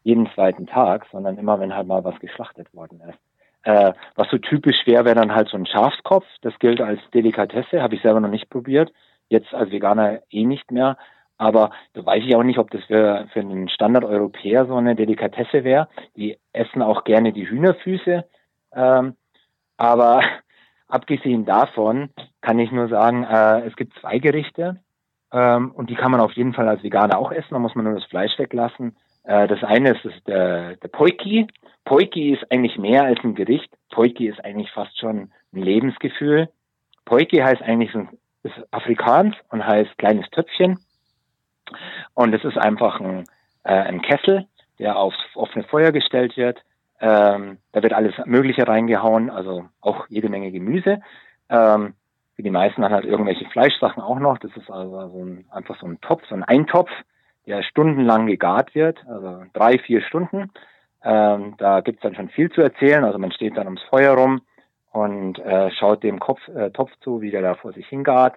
jeden 0.04 0.30
zweiten 0.34 0.68
Tag, 0.68 1.06
sondern 1.12 1.38
immer, 1.38 1.60
wenn 1.60 1.76
halt 1.76 1.88
mal 1.88 2.04
was 2.04 2.20
geschlachtet 2.20 2.74
worden 2.74 3.02
ist. 3.10 3.20
Äh, 3.68 3.94
was 4.16 4.30
so 4.30 4.38
typisch 4.38 4.78
wäre, 4.86 5.04
wäre 5.04 5.16
dann 5.16 5.36
halt 5.36 5.50
so 5.50 5.58
ein 5.58 5.66
Schafskopf. 5.66 6.26
Das 6.42 6.58
gilt 6.60 6.80
als 6.80 7.02
Delikatesse, 7.14 7.82
habe 7.82 7.96
ich 7.96 8.02
selber 8.02 8.22
noch 8.22 8.30
nicht 8.30 8.50
probiert. 8.50 8.94
Jetzt 9.28 9.54
als 9.54 9.72
Veganer 9.72 10.22
eh 10.30 10.46
nicht 10.46 10.72
mehr. 10.72 10.98
Aber 11.38 11.72
da 11.92 12.06
weiß 12.06 12.24
ich 12.26 12.34
auch 12.38 12.44
nicht, 12.44 12.60
ob 12.60 12.72
das 12.72 12.86
für, 12.86 13.28
für 13.34 13.42
einen 13.42 13.68
Standard-Europäer 13.68 14.68
so 14.68 14.76
eine 14.76 14.96
Delikatesse 14.96 15.66
wäre. 15.66 15.90
Die 16.16 16.38
essen 16.54 16.82
auch 16.82 17.04
gerne 17.04 17.34
die 17.34 17.50
Hühnerfüße. 17.50 18.24
Ähm, 18.74 19.18
aber 19.76 20.22
abgesehen 20.88 21.44
davon 21.44 22.12
kann 22.40 22.60
ich 22.60 22.72
nur 22.72 22.88
sagen, 22.88 23.26
äh, 23.26 23.68
es 23.68 23.76
gibt 23.76 24.00
zwei 24.00 24.20
Gerichte 24.20 24.80
ähm, 25.34 25.72
und 25.72 25.90
die 25.90 25.96
kann 25.96 26.12
man 26.12 26.22
auf 26.22 26.32
jeden 26.32 26.54
Fall 26.54 26.70
als 26.70 26.84
Veganer 26.84 27.18
auch 27.18 27.34
essen. 27.34 27.50
Da 27.52 27.60
muss 27.60 27.76
man 27.76 27.84
nur 27.84 27.96
das 27.96 28.06
Fleisch 28.06 28.40
weglassen. 28.40 28.96
Äh, 29.28 29.48
das 29.48 29.64
eine 29.64 29.92
ist, 29.92 30.06
ist 30.06 30.28
der, 30.28 30.78
der 30.78 30.88
Poiki. 30.88 31.48
Poiki 31.86 32.34
ist 32.34 32.50
eigentlich 32.52 32.78
mehr 32.78 33.04
als 33.04 33.20
ein 33.24 33.36
Gericht. 33.36 33.70
Poiki 33.92 34.28
ist 34.28 34.44
eigentlich 34.44 34.72
fast 34.72 34.98
schon 34.98 35.32
ein 35.54 35.62
Lebensgefühl. 35.62 36.50
Poiki 37.06 37.38
heißt 37.38 37.62
eigentlich 37.62 37.92
so, 37.92 38.08
ist 38.44 38.56
Afrikaans 38.72 39.36
und 39.50 39.66
heißt 39.66 39.98
kleines 39.98 40.30
Töpfchen. 40.30 40.80
Und 42.14 42.34
es 42.34 42.44
ist 42.46 42.58
einfach 42.58 43.02
ein, 43.02 43.26
äh, 43.64 43.74
ein 43.74 44.02
Kessel, 44.02 44.48
der 44.80 44.98
aufs 44.98 45.18
offene 45.36 45.66
Feuer 45.66 45.92
gestellt 45.92 46.38
wird. 46.38 46.64
Ähm, 47.02 47.58
da 47.74 47.84
wird 47.84 47.94
alles 47.94 48.14
Mögliche 48.26 48.68
reingehauen, 48.68 49.30
also 49.30 49.66
auch 49.82 50.08
jede 50.08 50.30
Menge 50.30 50.52
Gemüse. 50.52 51.02
Ähm, 51.50 51.94
für 52.36 52.44
die 52.44 52.50
meisten 52.50 52.82
dann 52.82 52.94
halt 52.94 53.06
irgendwelche 53.06 53.46
Fleischsachen 53.50 54.02
auch 54.02 54.20
noch. 54.20 54.38
Das 54.38 54.56
ist 54.56 54.72
also 54.72 55.10
so 55.10 55.26
ein, 55.26 55.46
einfach 55.52 55.78
so 55.80 55.86
ein 55.86 56.00
Topf, 56.00 56.24
so 56.30 56.36
ein 56.36 56.44
Eintopf, 56.44 56.90
der 57.48 57.64
stundenlang 57.64 58.28
gegart 58.28 58.76
wird, 58.76 59.04
also 59.08 59.44
drei, 59.54 59.80
vier 59.80 60.02
Stunden. 60.02 60.52
Ähm, 61.04 61.56
da 61.58 61.80
gibt's 61.80 62.02
dann 62.02 62.16
schon 62.16 62.30
viel 62.30 62.52
zu 62.52 62.62
erzählen. 62.62 63.04
Also 63.04 63.18
man 63.18 63.32
steht 63.32 63.58
dann 63.58 63.68
ums 63.68 63.82
Feuer 63.90 64.14
rum 64.14 64.42
und 64.92 65.40
äh, 65.40 65.72
schaut 65.72 66.04
dem 66.04 66.20
Kopf, 66.20 66.46
äh, 66.50 66.70
Topf 66.72 66.92
zu, 67.02 67.22
wie 67.22 67.32
der 67.32 67.42
da 67.42 67.56
vor 67.56 67.72
sich 67.72 67.88
hingart. 67.88 68.36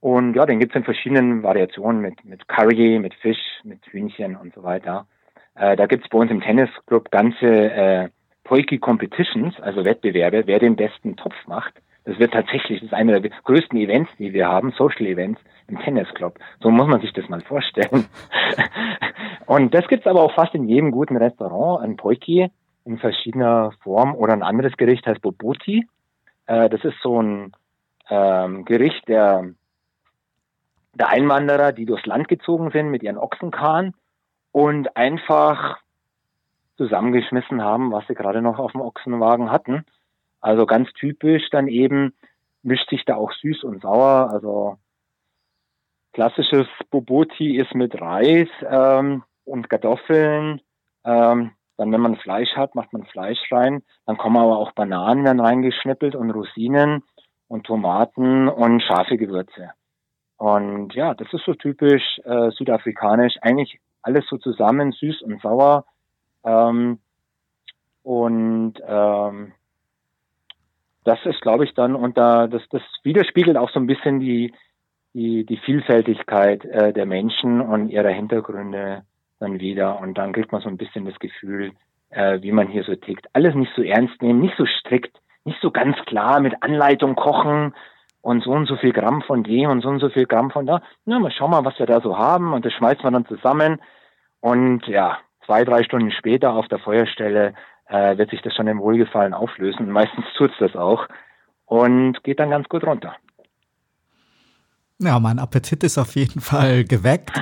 Und 0.00 0.34
ja, 0.34 0.46
den 0.46 0.58
gibt's 0.58 0.74
in 0.74 0.84
verschiedenen 0.84 1.42
Variationen 1.42 2.00
mit, 2.00 2.24
mit 2.24 2.48
Curry, 2.48 2.98
mit 2.98 3.14
Fisch, 3.14 3.60
mit 3.64 3.84
Hühnchen 3.86 4.36
und 4.36 4.54
so 4.54 4.62
weiter. 4.62 5.06
Äh, 5.54 5.76
da 5.76 5.86
gibt's 5.86 6.08
bei 6.08 6.18
uns 6.18 6.30
im 6.30 6.40
Tennisclub 6.40 7.10
ganze 7.10 7.46
äh, 7.46 8.08
Poiki 8.44 8.78
Competitions, 8.78 9.60
also 9.60 9.84
Wettbewerbe, 9.84 10.46
wer 10.46 10.58
den 10.58 10.74
besten 10.74 11.16
Topf 11.16 11.36
macht. 11.46 11.74
Das 12.10 12.18
wird 12.18 12.32
tatsächlich, 12.32 12.80
das 12.80 12.88
ist 12.88 12.92
einer 12.92 13.20
der 13.20 13.30
größten 13.30 13.78
Events, 13.78 14.10
die 14.18 14.32
wir 14.32 14.48
haben, 14.48 14.72
Social 14.72 15.06
Events 15.06 15.40
im 15.68 15.78
Tennisclub. 15.78 16.40
So 16.60 16.68
muss 16.68 16.88
man 16.88 17.00
sich 17.00 17.12
das 17.12 17.28
mal 17.28 17.40
vorstellen. 17.40 18.08
und 19.46 19.72
das 19.72 19.86
gibt's 19.86 20.08
aber 20.08 20.20
auch 20.20 20.34
fast 20.34 20.52
in 20.56 20.68
jedem 20.68 20.90
guten 20.90 21.16
Restaurant, 21.16 21.84
ein 21.84 21.96
Poiki 21.96 22.50
in 22.84 22.98
verschiedener 22.98 23.70
Form 23.84 24.16
oder 24.16 24.32
ein 24.32 24.42
anderes 24.42 24.76
Gericht 24.76 25.06
heißt 25.06 25.22
Boboti. 25.22 25.86
Äh, 26.46 26.68
das 26.68 26.82
ist 26.82 26.96
so 27.00 27.22
ein 27.22 27.52
ähm, 28.08 28.64
Gericht, 28.64 29.06
der 29.06 29.44
der 30.94 31.10
Einwanderer, 31.10 31.70
die 31.70 31.86
durchs 31.86 32.06
Land 32.06 32.26
gezogen 32.26 32.72
sind 32.72 32.90
mit 32.90 33.04
ihren 33.04 33.18
Ochsenkahn 33.18 33.94
und 34.50 34.96
einfach 34.96 35.78
zusammengeschmissen 36.76 37.62
haben, 37.62 37.92
was 37.92 38.04
sie 38.08 38.14
gerade 38.14 38.42
noch 38.42 38.58
auf 38.58 38.72
dem 38.72 38.80
Ochsenwagen 38.80 39.52
hatten. 39.52 39.84
Also 40.40 40.66
ganz 40.66 40.92
typisch 40.94 41.48
dann 41.50 41.68
eben 41.68 42.14
mischt 42.62 42.88
sich 42.90 43.04
da 43.04 43.16
auch 43.16 43.32
süß 43.32 43.64
und 43.64 43.82
sauer. 43.82 44.30
Also 44.32 44.78
klassisches 46.12 46.66
Boboti 46.90 47.56
ist 47.56 47.74
mit 47.74 48.00
Reis 48.00 48.48
ähm, 48.68 49.22
und 49.44 49.68
Kartoffeln. 49.68 50.60
Ähm, 51.04 51.52
dann, 51.76 51.92
wenn 51.92 52.00
man 52.00 52.16
Fleisch 52.16 52.54
hat, 52.56 52.74
macht 52.74 52.92
man 52.92 53.06
Fleisch 53.06 53.40
rein. 53.50 53.82
Dann 54.04 54.18
kommen 54.18 54.36
aber 54.36 54.58
auch 54.58 54.72
Bananen 54.72 55.24
werden 55.24 55.40
reingeschnippelt 55.40 56.14
und 56.14 56.30
Rosinen 56.30 57.02
und 57.48 57.64
Tomaten 57.64 58.48
und 58.48 58.82
scharfe 58.82 59.16
Gewürze. 59.16 59.70
Und 60.36 60.94
ja, 60.94 61.14
das 61.14 61.32
ist 61.32 61.44
so 61.44 61.54
typisch 61.54 62.20
äh, 62.24 62.50
südafrikanisch. 62.50 63.36
Eigentlich 63.40 63.80
alles 64.02 64.26
so 64.28 64.36
zusammen, 64.38 64.92
süß 64.92 65.22
und 65.22 65.40
sauer. 65.42 65.84
Ähm, 66.44 66.98
und 68.02 68.74
ähm, 68.86 69.52
das 71.04 71.18
ist, 71.24 71.40
glaube 71.40 71.64
ich, 71.64 71.74
dann, 71.74 71.94
und 71.94 72.18
da, 72.18 72.46
das, 72.46 72.62
das 72.70 72.82
widerspiegelt 73.02 73.56
auch 73.56 73.70
so 73.70 73.80
ein 73.80 73.86
bisschen 73.86 74.20
die, 74.20 74.52
die, 75.14 75.44
die 75.44 75.56
Vielfältigkeit 75.58 76.64
äh, 76.64 76.92
der 76.92 77.06
Menschen 77.06 77.60
und 77.60 77.88
ihrer 77.88 78.10
Hintergründe 78.10 79.02
dann 79.38 79.58
wieder. 79.60 79.98
Und 80.00 80.18
dann 80.18 80.32
kriegt 80.32 80.52
man 80.52 80.60
so 80.60 80.68
ein 80.68 80.76
bisschen 80.76 81.06
das 81.06 81.18
Gefühl, 81.18 81.72
äh, 82.10 82.40
wie 82.42 82.52
man 82.52 82.68
hier 82.68 82.84
so 82.84 82.94
tickt. 82.94 83.26
Alles 83.32 83.54
nicht 83.54 83.72
so 83.74 83.82
ernst 83.82 84.20
nehmen, 84.22 84.40
nicht 84.40 84.56
so 84.56 84.66
strikt, 84.66 85.18
nicht 85.44 85.60
so 85.60 85.70
ganz 85.70 85.96
klar 86.06 86.40
mit 86.40 86.62
Anleitung 86.62 87.16
kochen 87.16 87.74
und 88.22 88.44
so 88.44 88.50
und 88.50 88.66
so 88.66 88.76
viel 88.76 88.92
Gramm 88.92 89.22
von 89.22 89.42
dem 89.42 89.70
und 89.70 89.80
so 89.80 89.88
und 89.88 90.00
so 90.00 90.10
viel 90.10 90.26
Gramm 90.26 90.50
von 90.50 90.66
da. 90.66 90.82
Na, 91.06 91.18
mal 91.18 91.30
schauen 91.30 91.50
mal, 91.50 91.64
was 91.64 91.78
wir 91.78 91.86
da 91.86 92.00
so 92.00 92.18
haben. 92.18 92.52
Und 92.52 92.64
das 92.64 92.72
schmeißt 92.74 93.02
man 93.02 93.14
dann 93.14 93.26
zusammen. 93.26 93.80
Und 94.40 94.86
ja, 94.86 95.18
zwei, 95.46 95.64
drei 95.64 95.82
Stunden 95.82 96.12
später 96.12 96.52
auf 96.52 96.68
der 96.68 96.78
Feuerstelle 96.78 97.54
äh, 97.90 98.16
wird 98.16 98.30
sich 98.30 98.40
das 98.42 98.54
schon 98.54 98.68
im 98.68 98.78
Wohlgefallen 98.78 99.34
auflösen. 99.34 99.86
Und 99.86 99.90
meistens 99.90 100.24
tut's 100.36 100.54
das 100.58 100.74
auch 100.76 101.06
und 101.66 102.22
geht 102.24 102.40
dann 102.40 102.50
ganz 102.50 102.68
gut 102.68 102.84
runter. 102.84 103.14
Ja, 104.98 105.18
mein 105.18 105.38
Appetit 105.38 105.82
ist 105.82 105.98
auf 105.98 106.14
jeden 106.14 106.40
Fall 106.40 106.84
geweckt. 106.84 107.32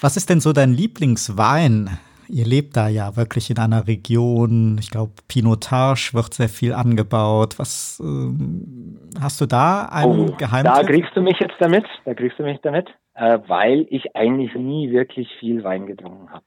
Was 0.00 0.16
ist 0.16 0.28
denn 0.28 0.40
so 0.40 0.52
dein 0.52 0.72
Lieblingswein? 0.72 1.98
Ihr 2.28 2.46
lebt 2.46 2.76
da 2.76 2.88
ja 2.88 3.16
wirklich 3.16 3.50
in 3.50 3.58
einer 3.58 3.86
Region, 3.86 4.78
ich 4.80 4.90
glaube, 4.90 5.12
Pinotage 5.28 6.14
wird 6.14 6.34
sehr 6.34 6.48
viel 6.48 6.72
angebaut. 6.72 7.58
Was 7.58 8.00
ähm, 8.02 8.98
hast 9.20 9.40
du 9.40 9.46
da 9.46 9.84
einen 9.84 10.30
oh, 10.30 10.36
Geheimtipp? 10.36 10.74
Da 10.74 10.82
kriegst 10.82 11.14
du 11.14 11.20
mich 11.20 11.38
jetzt 11.38 11.54
damit, 11.58 11.84
da 12.06 12.14
kriegst 12.14 12.38
du 12.38 12.42
mich 12.42 12.58
damit, 12.62 12.88
äh, 13.14 13.38
weil 13.46 13.86
ich 13.90 14.16
eigentlich 14.16 14.54
nie 14.54 14.90
wirklich 14.90 15.28
viel 15.38 15.62
Wein 15.64 15.86
getrunken 15.86 16.30
habe. 16.30 16.44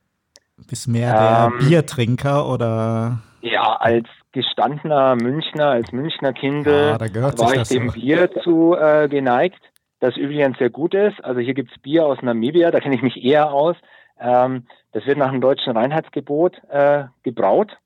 Bist 0.69 0.87
mehr 0.87 1.13
der 1.13 1.51
ähm, 1.51 1.67
Biertrinker 1.67 2.47
oder? 2.47 3.19
Ja, 3.41 3.77
als 3.77 4.07
gestandener 4.31 5.15
Münchner, 5.15 5.69
als 5.69 5.91
Münchner 5.91 6.33
Kindel 6.33 6.97
ja, 6.99 7.37
war 7.37 7.55
ich 7.55 7.67
dem 7.69 7.89
so. 7.89 7.93
Bier 7.93 8.29
zu 8.43 8.75
äh, 8.75 9.07
geneigt 9.07 9.61
das 9.99 10.15
übrigens 10.15 10.57
sehr 10.57 10.69
gut 10.69 10.93
ist. 10.93 11.23
Also 11.23 11.39
hier 11.39 11.53
gibt's 11.53 11.77
Bier 11.79 12.05
aus 12.05 12.21
Namibia, 12.21 12.71
da 12.71 12.79
kenne 12.79 12.95
ich 12.95 13.01
mich 13.01 13.23
eher 13.23 13.51
aus. 13.51 13.75
Ähm, 14.19 14.65
das 14.91 15.05
wird 15.05 15.17
nach 15.17 15.31
dem 15.31 15.41
deutschen 15.41 15.75
Reinheitsgebot 15.75 16.61
äh, 16.69 17.05
gebraut. 17.23 17.77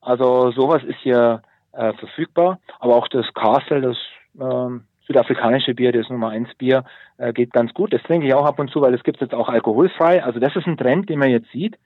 Also 0.00 0.50
sowas 0.52 0.82
ist 0.84 0.98
hier 1.02 1.42
äh, 1.72 1.92
verfügbar. 1.94 2.58
Aber 2.78 2.96
auch 2.96 3.08
das 3.08 3.26
Castle, 3.34 3.80
das 3.80 3.96
ähm, 4.40 4.84
südafrikanische 5.06 5.74
Bier, 5.74 5.92
das 5.92 6.08
Nummer 6.08 6.30
1 6.30 6.54
Bier, 6.54 6.84
äh, 7.18 7.32
geht 7.32 7.52
ganz 7.52 7.72
gut. 7.74 7.92
Das 7.92 8.02
trinke 8.02 8.26
ich 8.26 8.34
auch 8.34 8.44
ab 8.44 8.58
und 8.58 8.70
zu, 8.70 8.80
weil 8.80 8.94
es 8.94 9.02
gibt 9.02 9.20
jetzt 9.20 9.34
auch 9.34 9.48
alkoholfrei. 9.48 10.22
Also 10.22 10.40
das 10.40 10.54
ist 10.56 10.66
ein 10.66 10.76
Trend, 10.76 11.08
den 11.08 11.18
man 11.18 11.30
jetzt 11.30 11.50
sieht. 11.50 11.78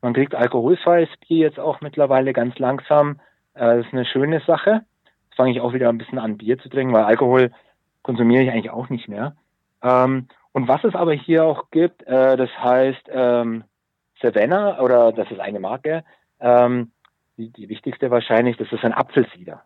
Man 0.00 0.14
kriegt 0.14 0.34
alkoholfreies 0.34 1.08
Bier 1.26 1.38
jetzt 1.38 1.60
auch 1.60 1.80
mittlerweile 1.80 2.32
ganz 2.32 2.58
langsam. 2.58 3.20
Äh, 3.54 3.78
das 3.78 3.86
ist 3.86 3.92
eine 3.92 4.06
schöne 4.06 4.40
Sache. 4.46 4.82
Jetzt 5.26 5.36
fange 5.36 5.52
ich 5.52 5.60
auch 5.60 5.72
wieder 5.72 5.88
ein 5.88 5.98
bisschen 5.98 6.18
an, 6.18 6.38
Bier 6.38 6.58
zu 6.58 6.68
trinken, 6.68 6.92
weil 6.92 7.04
Alkohol 7.04 7.52
konsumiere 8.02 8.42
ich 8.42 8.50
eigentlich 8.50 8.70
auch 8.70 8.88
nicht 8.88 9.08
mehr. 9.08 9.36
Ähm, 9.82 10.28
und 10.52 10.68
was 10.68 10.84
es 10.84 10.94
aber 10.94 11.12
hier 11.12 11.44
auch 11.44 11.70
gibt, 11.70 12.02
äh, 12.06 12.36
das 12.36 12.50
heißt 12.58 13.08
ähm, 13.10 13.64
Savannah 14.20 14.80
oder 14.80 15.12
das 15.12 15.30
ist 15.30 15.40
eine 15.40 15.60
Marke, 15.60 16.04
ähm, 16.40 16.92
die, 17.36 17.50
die 17.50 17.68
wichtigste 17.68 18.10
wahrscheinlich, 18.10 18.56
das 18.56 18.70
ist 18.70 18.84
ein 18.84 18.92
Apfelsieder. 18.92 19.62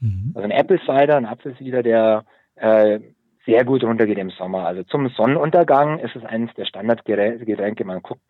Mhm. 0.00 0.32
Also 0.34 0.44
ein 0.44 0.50
Apple 0.50 0.78
Cider, 0.80 1.16
ein 1.16 1.26
Apfelsieder, 1.26 1.82
der 1.82 2.24
äh, 2.60 3.00
sehr 3.46 3.64
gut 3.64 3.82
runtergeht 3.82 4.18
im 4.18 4.30
Sommer. 4.30 4.66
Also 4.66 4.82
zum 4.84 5.08
Sonnenuntergang 5.08 5.98
ist 6.00 6.14
es 6.14 6.24
eines 6.24 6.52
der 6.54 6.66
Standardgetränke. 6.66 7.84
Man 7.84 8.02
guckt 8.02 8.20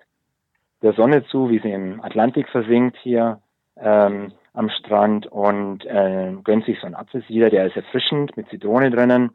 der 0.83 0.93
Sonne 0.93 1.25
zu, 1.27 1.51
wie 1.51 1.59
sie 1.59 1.73
im 1.73 2.01
Atlantik 2.03 2.49
versinkt 2.49 2.97
hier 3.03 3.41
ähm, 3.77 4.33
am 4.53 4.71
Strand 4.71 5.27
und 5.27 5.85
äh, 5.87 6.33
gönnt 6.45 6.65
sich 6.67 6.79
so 6.81 6.87
einen 6.87 6.95
Apfelsieder, 6.95 7.51
der 7.51 7.67
ist 7.67 7.77
erfrischend 7.77 8.37
mit 8.37 8.49
Zitrone 8.49 8.91
drinnen. 8.91 9.31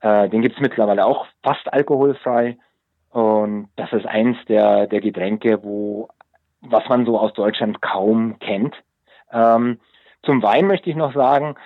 Äh, 0.00 0.28
den 0.28 0.42
gibt's 0.42 0.60
mittlerweile 0.60 1.04
auch 1.04 1.26
fast 1.42 1.72
alkoholfrei. 1.72 2.58
Und 3.10 3.68
das 3.76 3.92
ist 3.92 4.06
eins 4.06 4.36
der, 4.48 4.86
der 4.86 5.00
Getränke, 5.00 5.62
wo, 5.62 6.08
was 6.60 6.88
man 6.88 7.06
so 7.06 7.18
aus 7.18 7.32
Deutschland 7.32 7.80
kaum 7.80 8.38
kennt. 8.40 8.74
Ähm, 9.32 9.78
zum 10.24 10.42
Wein 10.42 10.66
möchte 10.66 10.90
ich 10.90 10.96
noch 10.96 11.14
sagen, 11.14 11.56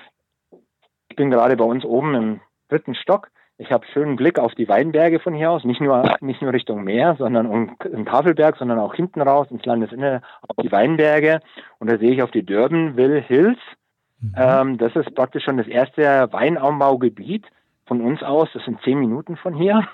ich 1.09 1.17
bin 1.17 1.31
gerade 1.31 1.57
bei 1.57 1.65
uns 1.65 1.85
oben 1.85 2.15
im 2.15 2.41
dritten 2.69 2.95
Stock 2.95 3.31
ich 3.61 3.73
habe 3.73 3.85
schönen 3.93 4.15
Blick 4.15 4.39
auf 4.39 4.55
die 4.55 4.69
Weinberge 4.69 5.19
von 5.19 5.35
hier 5.35 5.51
aus, 5.51 5.65
nicht 5.65 5.81
nur 5.81 6.17
nicht 6.21 6.41
nur 6.41 6.53
Richtung 6.53 6.85
Meer, 6.85 7.17
sondern 7.19 7.47
um, 7.47 7.77
im 7.93 8.07
Tafelberg, 8.07 8.57
sondern 8.57 8.79
auch 8.79 8.95
hinten 8.95 9.21
raus 9.21 9.49
ins 9.51 9.65
Landesinnere 9.65 10.23
auf 10.47 10.57
die 10.63 10.71
Weinberge. 10.71 11.41
Und 11.81 11.91
da 11.91 11.99
sehe 11.99 12.13
ich 12.13 12.23
auf 12.23 12.31
die 12.31 12.47
Durbanville 12.47 13.19
Hills. 13.19 13.59
Mhm. 14.21 14.35
Ähm, 14.37 14.79
das 14.79 14.95
ist 14.95 15.13
praktisch 15.13 15.43
schon 15.43 15.57
das 15.57 15.67
erste 15.67 16.29
Weinanbaugebiet 16.31 17.47
von 17.87 18.01
uns 18.01 18.23
aus. 18.23 18.49
Das 18.55 18.65
sind 18.65 18.81
zehn 18.83 19.01
Minuten 19.01 19.37
von 19.37 19.55
hier. 19.55 19.89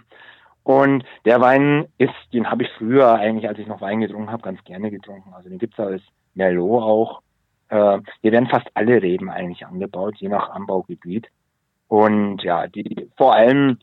Und 0.62 1.04
der 1.24 1.40
Wein 1.40 1.86
ist, 1.96 2.14
den 2.34 2.50
habe 2.50 2.64
ich 2.64 2.70
früher 2.76 3.14
eigentlich, 3.14 3.48
als 3.48 3.58
ich 3.58 3.66
noch 3.66 3.80
Wein 3.80 4.00
getrunken 4.00 4.30
habe, 4.30 4.42
ganz 4.42 4.62
gerne 4.64 4.90
getrunken. 4.90 5.32
Also 5.32 5.48
den 5.48 5.58
gibt's 5.58 5.80
als 5.80 6.02
Merlot 6.34 6.82
auch. 6.82 7.22
Äh, 7.70 8.00
hier 8.20 8.32
werden 8.32 8.48
fast 8.48 8.68
alle 8.74 9.00
Reben 9.00 9.30
eigentlich 9.30 9.64
angebaut, 9.66 10.16
je 10.18 10.28
nach 10.28 10.50
Anbaugebiet. 10.50 11.30
Und 11.88 12.42
ja, 12.42 12.66
die 12.66 13.10
vor 13.16 13.34
allem 13.34 13.78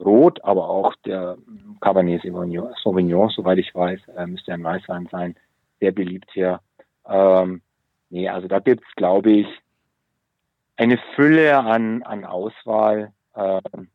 Rot, 0.00 0.42
aber 0.44 0.68
auch 0.68 0.94
der 1.04 1.36
Cabernet 1.80 2.22
Sauvignon, 2.22 3.30
soweit 3.30 3.58
ich 3.58 3.74
weiß, 3.74 4.00
äh, 4.16 4.26
müsste 4.26 4.52
ein 4.52 4.64
Weißwein 4.64 5.08
sein, 5.10 5.36
sehr 5.80 5.92
beliebt 5.92 6.30
hier. 6.32 6.60
Ähm, 7.08 7.62
nee, 8.10 8.28
also 8.28 8.48
da 8.48 8.58
gibt's, 8.58 8.86
glaube 8.96 9.30
ich, 9.30 9.46
eine 10.76 10.98
Fülle 11.14 11.58
an, 11.58 12.02
an 12.02 12.24
Auswahl. 12.24 13.12
Ähm, 13.36 13.88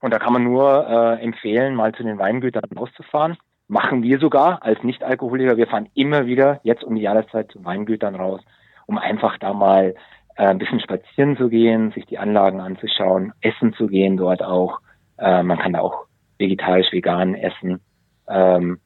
und 0.00 0.14
da 0.14 0.18
kann 0.18 0.32
man 0.32 0.44
nur 0.44 0.86
äh, 0.88 1.22
empfehlen, 1.22 1.74
mal 1.74 1.92
zu 1.92 2.04
den 2.04 2.18
Weingütern 2.18 2.64
rauszufahren. 2.76 3.36
Machen 3.66 4.02
wir 4.02 4.18
sogar 4.18 4.62
als 4.62 4.82
Nicht-Alkoholiker. 4.82 5.56
Wir 5.56 5.66
fahren 5.66 5.90
immer 5.94 6.26
wieder 6.26 6.60
jetzt 6.62 6.84
um 6.84 6.94
die 6.94 7.02
Jahreszeit 7.02 7.50
zu 7.50 7.64
Weingütern 7.64 8.14
raus, 8.14 8.40
um 8.86 8.96
einfach 8.96 9.36
da 9.38 9.52
mal 9.52 9.94
ein 10.44 10.58
bisschen 10.58 10.80
spazieren 10.80 11.36
zu 11.36 11.48
gehen, 11.48 11.90
sich 11.92 12.06
die 12.06 12.18
Anlagen 12.18 12.60
anzuschauen, 12.60 13.32
essen 13.40 13.72
zu 13.74 13.88
gehen 13.88 14.16
dort 14.16 14.42
auch. 14.42 14.80
Äh, 15.18 15.42
man 15.42 15.58
kann 15.58 15.72
da 15.72 15.80
auch 15.80 16.06
vegetarisch, 16.38 16.92
vegan 16.92 17.34
essen 17.34 17.80
ähm, 18.28 18.78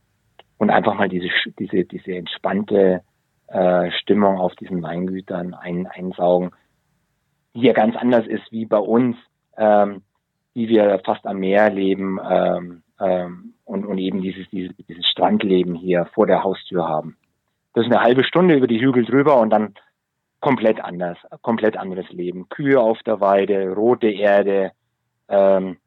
und 0.59 0.71
einfach 0.71 0.95
mal 0.95 1.09
diese 1.09 1.29
diese 1.59 1.85
diese 1.85 2.15
entspannte 2.15 3.03
äh, 3.49 3.91
Stimmung 4.01 4.39
auf 4.39 4.55
diesen 4.55 4.83
Weingütern 4.83 5.53
ein, 5.53 5.87
einsaugen, 5.87 6.53
die 7.55 7.63
ja 7.63 7.75
ganz 7.75 7.97
anders 7.97 8.27
ist 8.27 8.51
wie 8.51 8.65
bei 8.65 8.79
uns, 8.79 9.17
ähm, 9.59 10.03
die 10.55 10.69
wir 10.69 11.01
fast 11.05 11.27
am 11.27 11.39
Meer 11.39 11.71
leben 11.71 12.19
ähm, 12.29 12.83
und, 13.65 13.85
und 13.85 13.99
eben 13.99 14.23
dieses, 14.23 14.49
dieses, 14.51 14.77
dieses 14.77 15.05
Strandleben 15.07 15.75
hier 15.75 16.07
vor 16.15 16.27
der 16.27 16.45
Haustür 16.45 16.89
haben. 16.89 17.17
Das 17.75 17.85
ist 17.85 17.93
eine 17.93 18.01
halbe 18.01 18.23
Stunde 18.23 18.55
über 18.55 18.69
die 18.69 18.81
Hügel 18.81 19.05
drüber 19.05 19.41
und 19.41 19.51
dann 19.51 19.75
komplett 20.43 20.85
anders, 20.85 21.17
komplett 21.41 21.79
anderes 21.79 22.11
Leben. 22.11 22.49
Kühe 22.51 22.79
auf 22.79 22.99
der 23.05 23.21
Weide, 23.21 23.73
rote 23.73 24.11
Erde, 24.11 24.73
ähm, 25.29 25.79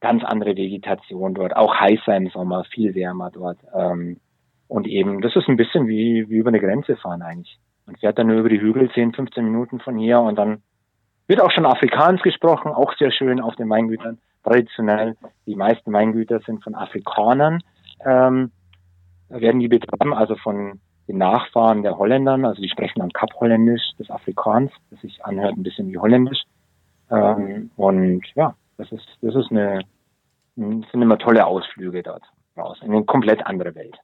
ganz 0.00 0.24
andere 0.24 0.56
Vegetation 0.56 1.34
dort, 1.34 1.54
auch 1.54 1.74
heißer 1.74 2.16
im 2.16 2.28
Sommer, 2.30 2.64
viel 2.64 2.94
wärmer 2.94 3.30
dort. 3.30 3.58
Ähm, 3.74 4.20
und 4.68 4.88
eben, 4.88 5.20
das 5.20 5.36
ist 5.36 5.48
ein 5.48 5.58
bisschen 5.58 5.86
wie, 5.86 6.28
wie 6.28 6.38
über 6.38 6.48
eine 6.48 6.60
Grenze 6.60 6.96
fahren 6.96 7.22
eigentlich. 7.22 7.58
Man 7.86 7.96
fährt 7.96 8.18
dann 8.18 8.28
nur 8.28 8.38
über 8.38 8.48
die 8.48 8.60
Hügel 8.60 8.90
10, 8.90 9.12
15 9.12 9.44
Minuten 9.44 9.78
von 9.78 9.98
hier 9.98 10.18
und 10.18 10.36
dann 10.36 10.62
wird 11.26 11.40
auch 11.40 11.50
schon 11.52 11.66
Afrikaans 11.66 12.22
gesprochen, 12.22 12.72
auch 12.72 12.94
sehr 12.96 13.12
schön 13.12 13.40
auf 13.40 13.54
den 13.56 13.68
Weingütern. 13.68 14.18
Traditionell, 14.42 15.16
die 15.46 15.56
meisten 15.56 15.92
Weingüter 15.92 16.40
sind 16.40 16.64
von 16.64 16.74
Afrikanern, 16.74 17.62
ähm, 18.04 18.50
werden 19.28 19.60
die 19.60 19.68
betrieben, 19.68 20.14
also 20.14 20.36
von 20.36 20.80
den 21.08 21.18
Nachfahren 21.18 21.82
der 21.82 21.98
Holländern, 21.98 22.44
also 22.44 22.62
die 22.62 22.68
sprechen 22.68 23.00
dann 23.00 23.10
Kap-Holländisch 23.10 23.94
des 23.98 24.10
Afrikaans, 24.10 24.70
das 24.90 25.00
sich 25.00 25.24
anhört 25.24 25.56
ein 25.56 25.62
bisschen 25.62 25.88
wie 25.88 25.98
Holländisch. 25.98 26.42
Ähm, 27.10 27.70
und 27.76 28.22
ja, 28.34 28.54
das 28.78 28.90
ist, 28.90 29.06
das 29.20 29.34
ist 29.34 29.50
eine, 29.50 29.82
sind 30.56 30.86
immer 30.94 31.18
tolle 31.18 31.46
Ausflüge 31.46 32.02
dort 32.02 32.22
raus, 32.56 32.78
in 32.82 32.92
eine 32.92 33.04
komplett 33.04 33.44
andere 33.46 33.74
Welt. 33.74 33.98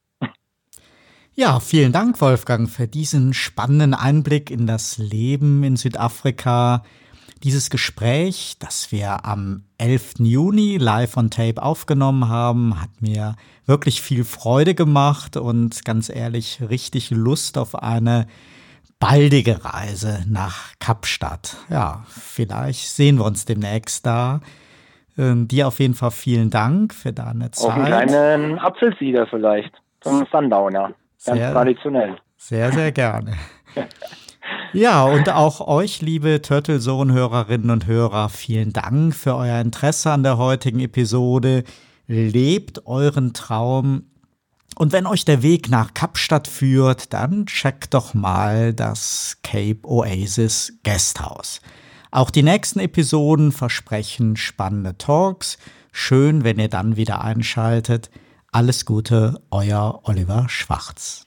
Ja, 1.32 1.60
vielen 1.60 1.93
Dank, 1.93 2.20
Wolfgang, 2.20 2.68
für 2.68 2.89
diesen 2.89 3.32
spannenden 3.32 3.94
Einblick 3.94 4.51
in 4.51 4.66
das 4.66 4.98
Leben 4.98 5.62
in 5.62 5.77
Südafrika. 5.77 6.82
Dieses 7.42 7.70
Gespräch, 7.70 8.56
das 8.58 8.92
wir 8.92 9.24
am 9.24 9.64
11. 9.78 10.16
Juni 10.18 10.76
live 10.76 11.16
on 11.16 11.30
Tape 11.30 11.62
aufgenommen 11.62 12.28
haben, 12.28 12.78
hat 12.80 12.90
mir 13.00 13.34
wirklich 13.64 14.02
viel 14.02 14.24
Freude 14.24 14.74
gemacht 14.74 15.38
und 15.38 15.84
ganz 15.86 16.10
ehrlich 16.10 16.60
richtig 16.68 17.10
Lust 17.10 17.56
auf 17.56 17.82
eine 17.82 18.26
baldige 18.98 19.64
Reise 19.64 20.22
nach 20.28 20.74
Kapstadt. 20.80 21.56
Ja, 21.70 22.04
vielleicht 22.08 22.88
sehen 22.88 23.16
wir 23.16 23.24
uns 23.24 23.46
demnächst 23.46 24.04
da. 24.04 24.40
Ähm, 25.16 25.48
dir 25.48 25.66
auf 25.66 25.80
jeden 25.80 25.94
Fall 25.94 26.10
vielen 26.10 26.50
Dank 26.50 26.92
für 26.94 27.12
deine 27.14 27.50
Zeit. 27.52 27.70
Auch 27.70 27.74
einen 27.74 27.86
kleinen 27.86 28.58
Apfelsieder 28.58 29.26
vielleicht, 29.26 29.72
so 30.04 30.10
ein 30.10 30.26
Sundowner, 30.30 30.92
ganz 31.24 31.38
sehr, 31.38 31.52
traditionell. 31.52 32.18
Sehr, 32.36 32.70
sehr 32.70 32.92
gerne. 32.92 33.32
Ja, 34.72 35.05
und 35.05 35.28
auch 35.28 35.66
euch, 35.66 36.01
liebe 36.01 36.43
Turtle 36.43 36.78
Zone-Hörerinnen 36.78 37.70
und 37.70 37.86
Hörer, 37.86 38.28
vielen 38.28 38.72
Dank 38.72 39.14
für 39.14 39.35
euer 39.35 39.60
Interesse 39.60 40.12
an 40.12 40.22
der 40.22 40.39
heutigen 40.39 40.78
Episode. 40.78 41.64
Lebt 42.06 42.86
euren 42.86 43.32
Traum. 43.32 44.05
Und 44.77 44.93
wenn 44.93 45.06
euch 45.06 45.24
der 45.24 45.43
Weg 45.43 45.68
nach 45.68 45.93
Kapstadt 45.93 46.47
führt, 46.47 47.12
dann 47.12 47.47
checkt 47.47 47.94
doch 47.94 48.14
mal 48.14 48.72
das 48.72 49.39
Cape 49.43 49.81
Oasis 49.82 50.72
Guesthouse. 50.85 51.60
Auch 52.12 52.31
die 52.31 52.43
nächsten 52.43 52.78
Episoden 52.78 53.52
versprechen 53.52 54.36
spannende 54.36 54.97
Talks. 54.97 55.59
Schön, 55.93 56.44
wenn 56.44 56.59
ihr 56.59 56.68
dann 56.68 56.97
wieder 56.97 57.22
einschaltet. 57.22 58.10
Alles 58.52 58.86
Gute, 58.86 59.43
euer 59.51 60.01
Oliver 60.05 60.48
Schwarz. 60.48 61.27